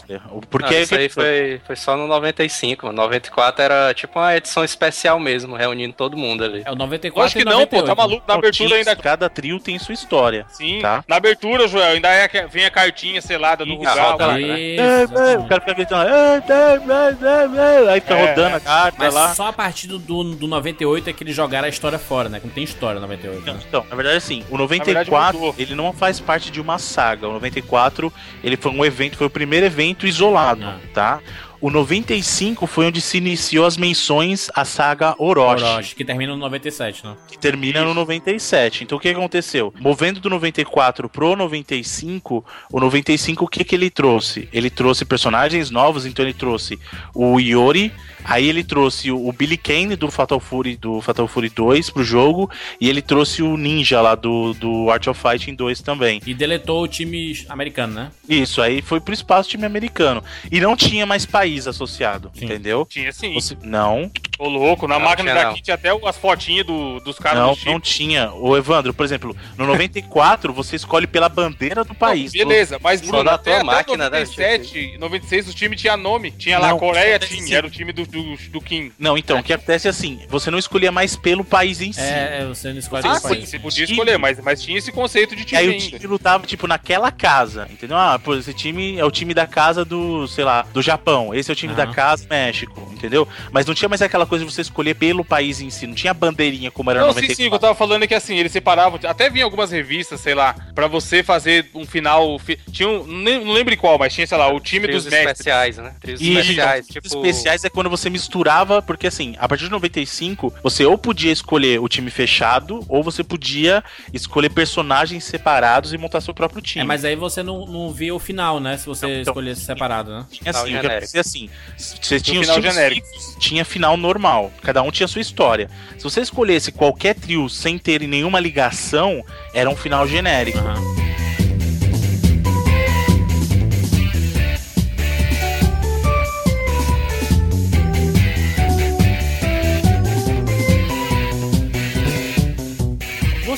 Porque 0.50 0.74
Não, 0.76 0.82
isso 0.82 0.96
aí 0.96 1.10
foi, 1.10 1.62
foi 1.66 1.76
só 1.76 1.96
no 1.98 2.08
95, 2.08 2.86
mano. 2.88 2.98
94 2.98 3.62
era 3.64 3.94
tipo 3.94 4.20
uma 4.20 4.36
edição 4.36 4.64
especial 4.64 5.20
mesmo, 5.20 5.56
reunindo 5.56 5.94
todo 5.94 6.18
mundo 6.18 6.44
ali. 6.44 6.64
É 6.66 6.72
o 6.72 6.76
94 6.76 7.22
Lógico 7.22 7.40
que 7.40 7.42
e 7.42 7.46
não, 7.46 7.66
pô, 7.68 7.78
98. 7.78 7.86
tá 7.88 7.96
maluco. 7.96 8.24
Na 8.28 8.34
abertura 8.36 8.76
ainda. 8.76 8.96
Cada 8.96 9.30
trio 9.30 9.60
tem 9.60 9.78
sua 9.80 9.94
história. 9.94 10.46
Sim, 10.50 10.80
Tá. 10.82 11.04
na 11.08 11.16
abertura, 11.18 11.68
Joel, 11.68 11.94
ainda 11.94 12.10
é, 12.10 12.28
que- 12.28 12.46
vem 12.48 12.66
a 12.66 12.72
cartinha 12.72 13.22
selada 13.22 13.66
do 13.66 13.76
Rugal. 13.76 14.18
tá 14.18 14.28
lá. 14.28 14.40
Isso, 14.40 14.82
É, 14.82 15.34
é, 15.34 15.38
o 15.38 15.46
cara 15.48 15.62
fica 15.62 15.74
gritando. 15.74 16.10
é, 16.10 16.38
é, 16.38 16.42
é, 16.42 17.86
é, 17.86 17.92
Aí 17.92 18.02
fica 18.02 18.14
É, 18.16 18.30
rodando 18.30 18.56
a 18.56 18.60
carta 18.60 18.98
Mas 19.00 19.14
lá. 19.14 19.34
só 19.36 19.48
a 19.48 19.54
partir 19.54 19.88
do, 19.88 19.98
do, 20.00 20.24
do 20.36 20.48
98 20.48 21.10
é 21.10 21.14
que 21.14 21.24
eles 21.24 21.36
jogaram 21.36 21.66
a 21.66 21.70
história 21.70 21.98
fora, 22.00 22.30
né? 22.30 22.40
Que 22.40 22.48
não 22.48 22.54
tem 22.54 22.64
história 22.64 22.96
no 23.00 23.08
98. 23.08 23.42
Então, 23.42 23.54
Né? 23.54 23.60
então, 23.68 23.86
na 23.90 23.96
verdade, 23.96 24.18
assim, 24.18 24.44
o 24.50 24.58
verdade, 24.68 25.10
94, 25.48 25.54
mudou. 25.54 25.56
ele 25.58 25.76
não 25.76 25.94
faz 25.94 26.20
parte 26.20 26.52
de 26.52 26.60
uma 26.62 26.78
saga. 26.78 27.28
O 27.28 27.34
94, 27.34 28.12
ele 28.44 28.58
foi 28.58 28.72
um 28.72 28.84
evento, 28.86 29.18
foi 29.18 29.28
o 29.28 29.30
primeiro 29.30 29.66
evento 29.66 30.06
isolado, 30.08 30.64
Ah. 30.66 30.78
tá? 30.94 31.20
O 31.60 31.72
95 31.72 32.68
foi 32.68 32.86
onde 32.86 33.02
se 33.02 33.18
iniciou 33.18 33.66
as 33.66 33.78
menções 33.78 34.50
à 34.54 34.64
saga 34.64 35.16
Orochi. 35.18 35.64
Orochi, 35.64 35.96
que 35.96 36.06
termina 36.06 36.34
no 36.34 36.38
97, 36.38 37.04
né? 37.04 37.16
que 37.28 37.38
termina 37.38 37.84
no 37.84 37.96
97. 37.96 38.84
Então 38.84 38.98
o 38.98 39.02
que 39.02 39.10
aconteceu? 39.10 39.74
Movendo 39.80 40.20
do 40.20 40.30
94 40.30 41.10
pro 41.10 41.36
95, 41.36 42.46
o 42.72 42.80
95 42.80 43.46
o 43.46 43.48
que 43.48 43.64
que 43.64 43.76
ele 43.76 43.90
trouxe? 43.90 44.48
Ele 44.54 44.70
trouxe 44.70 45.04
personagens 45.04 45.72
novos, 45.72 46.06
então 46.06 46.24
ele 46.24 46.34
trouxe 46.34 46.80
o 47.14 47.40
Iori, 47.40 47.92
aí 48.24 48.48
ele 48.48 48.64
trouxe 48.64 49.12
o 49.12 49.32
Billy 49.32 49.58
Kane 49.58 49.96
do 49.96 50.12
Fatal 50.12 50.40
Fury 50.40 50.76
do 50.76 51.02
Fatal 51.02 51.28
Fury 51.28 51.50
2 51.50 51.90
pro 51.90 52.04
jogo 52.04 52.52
e 52.80 52.88
ele 52.88 53.02
trouxe 53.02 53.42
o 53.42 53.58
Ninja 53.58 54.00
lá 54.00 54.14
do, 54.14 54.54
do 54.54 54.92
Art 54.92 55.08
of 55.08 55.20
Fighting 55.20 55.56
2 55.56 55.82
também. 55.82 56.22
E 56.26 56.36
deletou 56.36 56.84
o 56.84 56.88
time 56.88 57.44
americano, 57.50 57.94
né? 57.96 58.12
Isso, 58.30 58.62
aí 58.62 58.82
foi 58.82 59.00
pro 59.00 59.14
espaço 59.14 59.50
time 59.50 59.66
americano. 59.66 60.24
E 60.52 60.60
não 60.62 60.76
tinha 60.76 61.06
mais 61.06 61.26
país 61.26 61.47
associado, 61.56 62.32
Sim. 62.34 62.46
entendeu? 62.46 62.86
Tinha 62.90 63.12
sim. 63.14 63.34
Você- 63.34 63.58
não, 63.62 64.12
Ô 64.40 64.48
louco, 64.48 64.88
na 64.88 65.00
Não, 65.00 65.06
máquina 65.06 65.32
tinha 65.32 65.44
daqui 65.46 65.62
tinha 65.64 65.74
até 65.74 65.90
as 66.08 66.16
fotinhas 66.16 66.64
do, 66.64 67.00
dos 67.00 67.18
caras 67.18 67.40
não, 67.40 67.54
do 67.56 67.66
não 67.66 67.80
tinha. 67.80 68.32
O 68.34 68.56
Evandro, 68.56 68.94
por 68.94 69.04
exemplo, 69.04 69.36
no 69.58 69.66
94 69.66 70.54
você 70.54 70.76
escolhe 70.76 71.08
pela 71.08 71.28
bandeira 71.28 71.84
do 71.84 71.96
país. 71.96 72.34
Não, 72.34 72.46
beleza, 72.48 72.78
mas 72.84 73.00
Só 73.00 73.08
Bruno, 73.08 73.24
na 73.24 73.34
até, 73.34 73.52
tua 73.52 73.56
até 73.62 73.64
máquina, 73.64 74.10
né, 74.12 74.20
97, 74.20 74.98
96 75.00 75.50
o 75.50 75.54
time 75.56 75.76
tinha 75.76 75.98
nome. 75.98 76.30
Tinha 76.30 76.60
lá 76.60 76.68
Não, 76.70 76.78
Coreia, 76.78 77.18
tinha 77.18 77.58
era 77.58 77.66
o 77.66 77.70
time 77.70 77.92
do, 77.92 78.06
do, 78.06 78.36
do 78.52 78.62
Kim. 78.62 78.92
Não, 79.00 79.18
então, 79.18 79.40
o 79.40 79.44
que 79.44 79.52
acontece 79.54 79.88
é 79.88 79.90
assim, 79.90 80.20
você 80.30 80.52
não 80.52 80.60
escolhia 80.60 80.92
mais 80.92 81.16
pelo 81.16 81.44
país 81.44 81.82
em 81.82 81.92
si. 81.92 82.00
É, 82.00 82.42
é, 82.42 82.46
você 82.46 82.72
não 82.72 82.78
escolhe 82.78 83.08
Ah, 83.08 83.14
o 83.14 83.16
sim, 83.16 83.22
país. 83.30 83.50
você 83.50 83.58
podia 83.58 83.86
escolher, 83.86 84.18
mas, 84.20 84.40
mas 84.40 84.62
tinha 84.62 84.78
esse 84.78 84.92
conceito 84.92 85.36
de 85.36 85.42
E 85.42 85.46
time 85.46 85.58
aí 85.62 85.68
o 85.68 85.72
ainda. 85.72 85.98
time 85.98 86.06
lutava, 86.06 86.46
tipo, 86.46 86.68
naquela 86.68 87.12
casa, 87.12 87.68
entendeu? 87.72 87.98
Ah, 87.98 88.20
pô, 88.24 88.36
esse 88.36 88.54
time 88.54 88.98
é 89.00 89.04
o 89.06 89.10
time 89.10 89.34
da 89.34 89.48
casa 89.48 89.84
do, 89.84 90.28
sei 90.28 90.44
lá, 90.44 90.62
do 90.62 90.82
Japão. 90.82 91.34
Esse 91.40 91.52
é 91.52 91.54
o 91.54 91.56
time 91.56 91.74
da 91.74 91.88
casa 91.88 92.24
do 92.26 92.30
México, 92.30 92.90
entendeu? 92.92 93.28
Mas 93.52 93.66
não 93.66 93.74
tinha 93.74 93.88
mais 93.90 94.02
aquela 94.02 94.26
coisa 94.26 94.46
de 94.46 94.52
você 94.52 94.62
escolher 94.62 94.96
pelo 94.96 95.24
país 95.24 95.62
em 95.62 95.70
si. 95.70 95.86
Não 95.88 95.94
tinha 95.96 96.14
bandeirinha 96.14 96.72
como 96.72 96.90
era 96.92 97.00
Não, 97.02 97.08
no 97.08 97.14
sim, 97.14 97.22
94. 97.22 97.36
sim, 97.44 97.48
o 97.48 97.50
que 97.50 97.56
eu 97.56 97.60
tava 97.60 97.76
falando 97.76 98.04
é 98.04 98.08
que 98.08 98.14
assim, 98.16 98.38
eles 98.38 98.52
separavam, 98.52 99.00
até 99.04 99.30
vinha 99.30 99.46
algumas 99.46 99.72
revistas, 99.72 100.20
sei 100.22 100.34
lá, 100.36 100.54
pra 100.74 100.88
você 100.88 101.22
fazer 101.24 101.70
um 101.74 101.86
final, 101.86 102.38
fi- 102.40 102.58
tinha 102.72 102.88
um, 102.90 103.06
não 103.06 103.24
lem- 103.24 103.46
não 103.46 103.54
lembro 103.54 103.74
em 103.74 103.78
qual, 103.78 103.98
mas 103.98 104.14
tinha, 104.14 104.26
sei 104.28 104.38
lá, 104.38 104.52
o 104.54 104.60
time 104.60 104.88
Trios 104.88 105.04
dos 105.04 105.12
mestres. 105.14 105.32
especiais, 105.40 105.78
né? 105.78 105.96
Trios 106.02 106.22
E 106.22 106.38
especiais, 106.38 106.88
tipo... 106.88 107.08
especiais 107.08 107.64
é 107.64 107.70
quando 107.70 107.90
você 107.90 108.10
misturava, 108.10 108.82
porque 108.82 109.08
assim, 109.08 109.36
a 109.40 109.48
partir 109.48 109.66
de 109.66 109.72
95, 109.72 110.54
você 110.64 110.86
ou 110.86 110.98
podia 110.98 111.32
escolher 111.32 111.80
o 111.80 111.88
time 111.88 112.10
fechado, 112.10 112.84
ou 112.90 113.04
você 113.04 113.24
podia 113.24 113.84
escolher 114.14 114.50
personagens 114.50 115.24
separados 115.24 115.94
e 115.94 115.98
montar 115.98 116.22
seu 116.22 116.34
próprio 116.34 116.62
time. 116.62 116.84
É, 116.84 116.86
mas 116.88 117.04
aí 117.06 117.16
você 117.16 117.44
não, 117.44 117.66
não 117.66 117.92
via 117.92 118.14
o 118.14 118.20
final, 118.20 118.60
né? 118.60 118.78
Se 118.78 118.86
você 118.86 119.06
Não, 119.06 119.12
então- 119.14 119.22
escolhesse 119.34 119.62
separado, 119.62 120.12
né? 120.12 120.26
Assim, 120.46 120.76
o 120.76 120.80
que 120.80 120.88
acontecia 120.88 121.24
assim, 121.28 121.50
você 121.78 122.20
tinha 122.20 122.40
os 122.40 122.48
final 122.48 122.62
genérico. 122.62 123.08
tinha 123.40 123.66
final 123.66 123.98
normal, 123.98 124.52
cada 124.62 124.82
um 124.82 124.92
tinha 124.92 125.08
sua 125.08 125.22
história. 125.22 125.70
Se 125.98 126.04
você 126.04 126.22
escolhesse 126.22 126.72
qualquer 126.72 127.16
trio 127.16 127.50
sem 127.50 127.78
ter 127.78 128.02
nenhuma 128.08 128.40
ligação, 128.40 129.24
era 129.54 129.70
um 129.70 129.76
final 129.76 130.08
genérico. 130.08 130.58
Aham. 130.60 131.07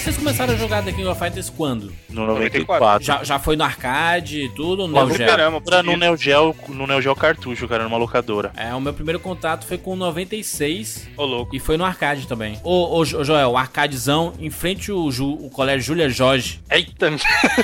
Vocês 0.10 0.18
começaram 0.18 0.54
a 0.56 0.58
jogar 0.58 0.84
The 0.84 0.92
King 0.92 1.06
of 1.08 1.20
Fighters 1.20 1.52
quando? 1.52 1.94
No 2.10 2.26
94. 2.26 2.66
94. 2.66 3.06
Já, 3.06 3.24
já 3.24 3.38
foi 3.38 3.56
no 3.56 3.64
arcade 3.64 4.46
e 4.46 4.50
tudo? 4.50 4.88
No 4.88 5.06
Neo 5.06 5.16
Geo? 5.16 5.30
Era 5.30 5.84
no 5.84 5.96
Neo 5.96 6.18
Geo, 6.18 6.56
no 6.70 6.88
Neo 6.88 7.00
Geo 7.00 7.16
cartucho, 7.16 7.68
cara, 7.68 7.84
numa 7.84 7.96
locadora. 7.96 8.52
É, 8.58 8.74
o 8.74 8.82
meu 8.82 8.92
primeiro 8.92 9.20
contato 9.20 9.68
foi 9.68 9.78
com 9.78 9.94
o 9.94 9.96
96 9.96 11.08
Ô, 11.16 11.24
louco. 11.26 11.56
e 11.56 11.60
foi 11.60 11.78
no 11.78 11.86
arcade 11.86 12.28
também. 12.28 12.60
Ô, 12.64 12.98
ô, 12.98 13.06
Jo- 13.06 13.24
Joel, 13.24 13.50
o 13.52 13.58
arcadezão 13.58 14.34
em 14.40 14.50
frente 14.50 14.90
ao 14.90 15.12
Ju- 15.12 15.38
o 15.46 15.48
colégio 15.52 15.84
Júlia 15.86 16.10
Jorge. 16.10 16.60
Eita, 16.72 17.12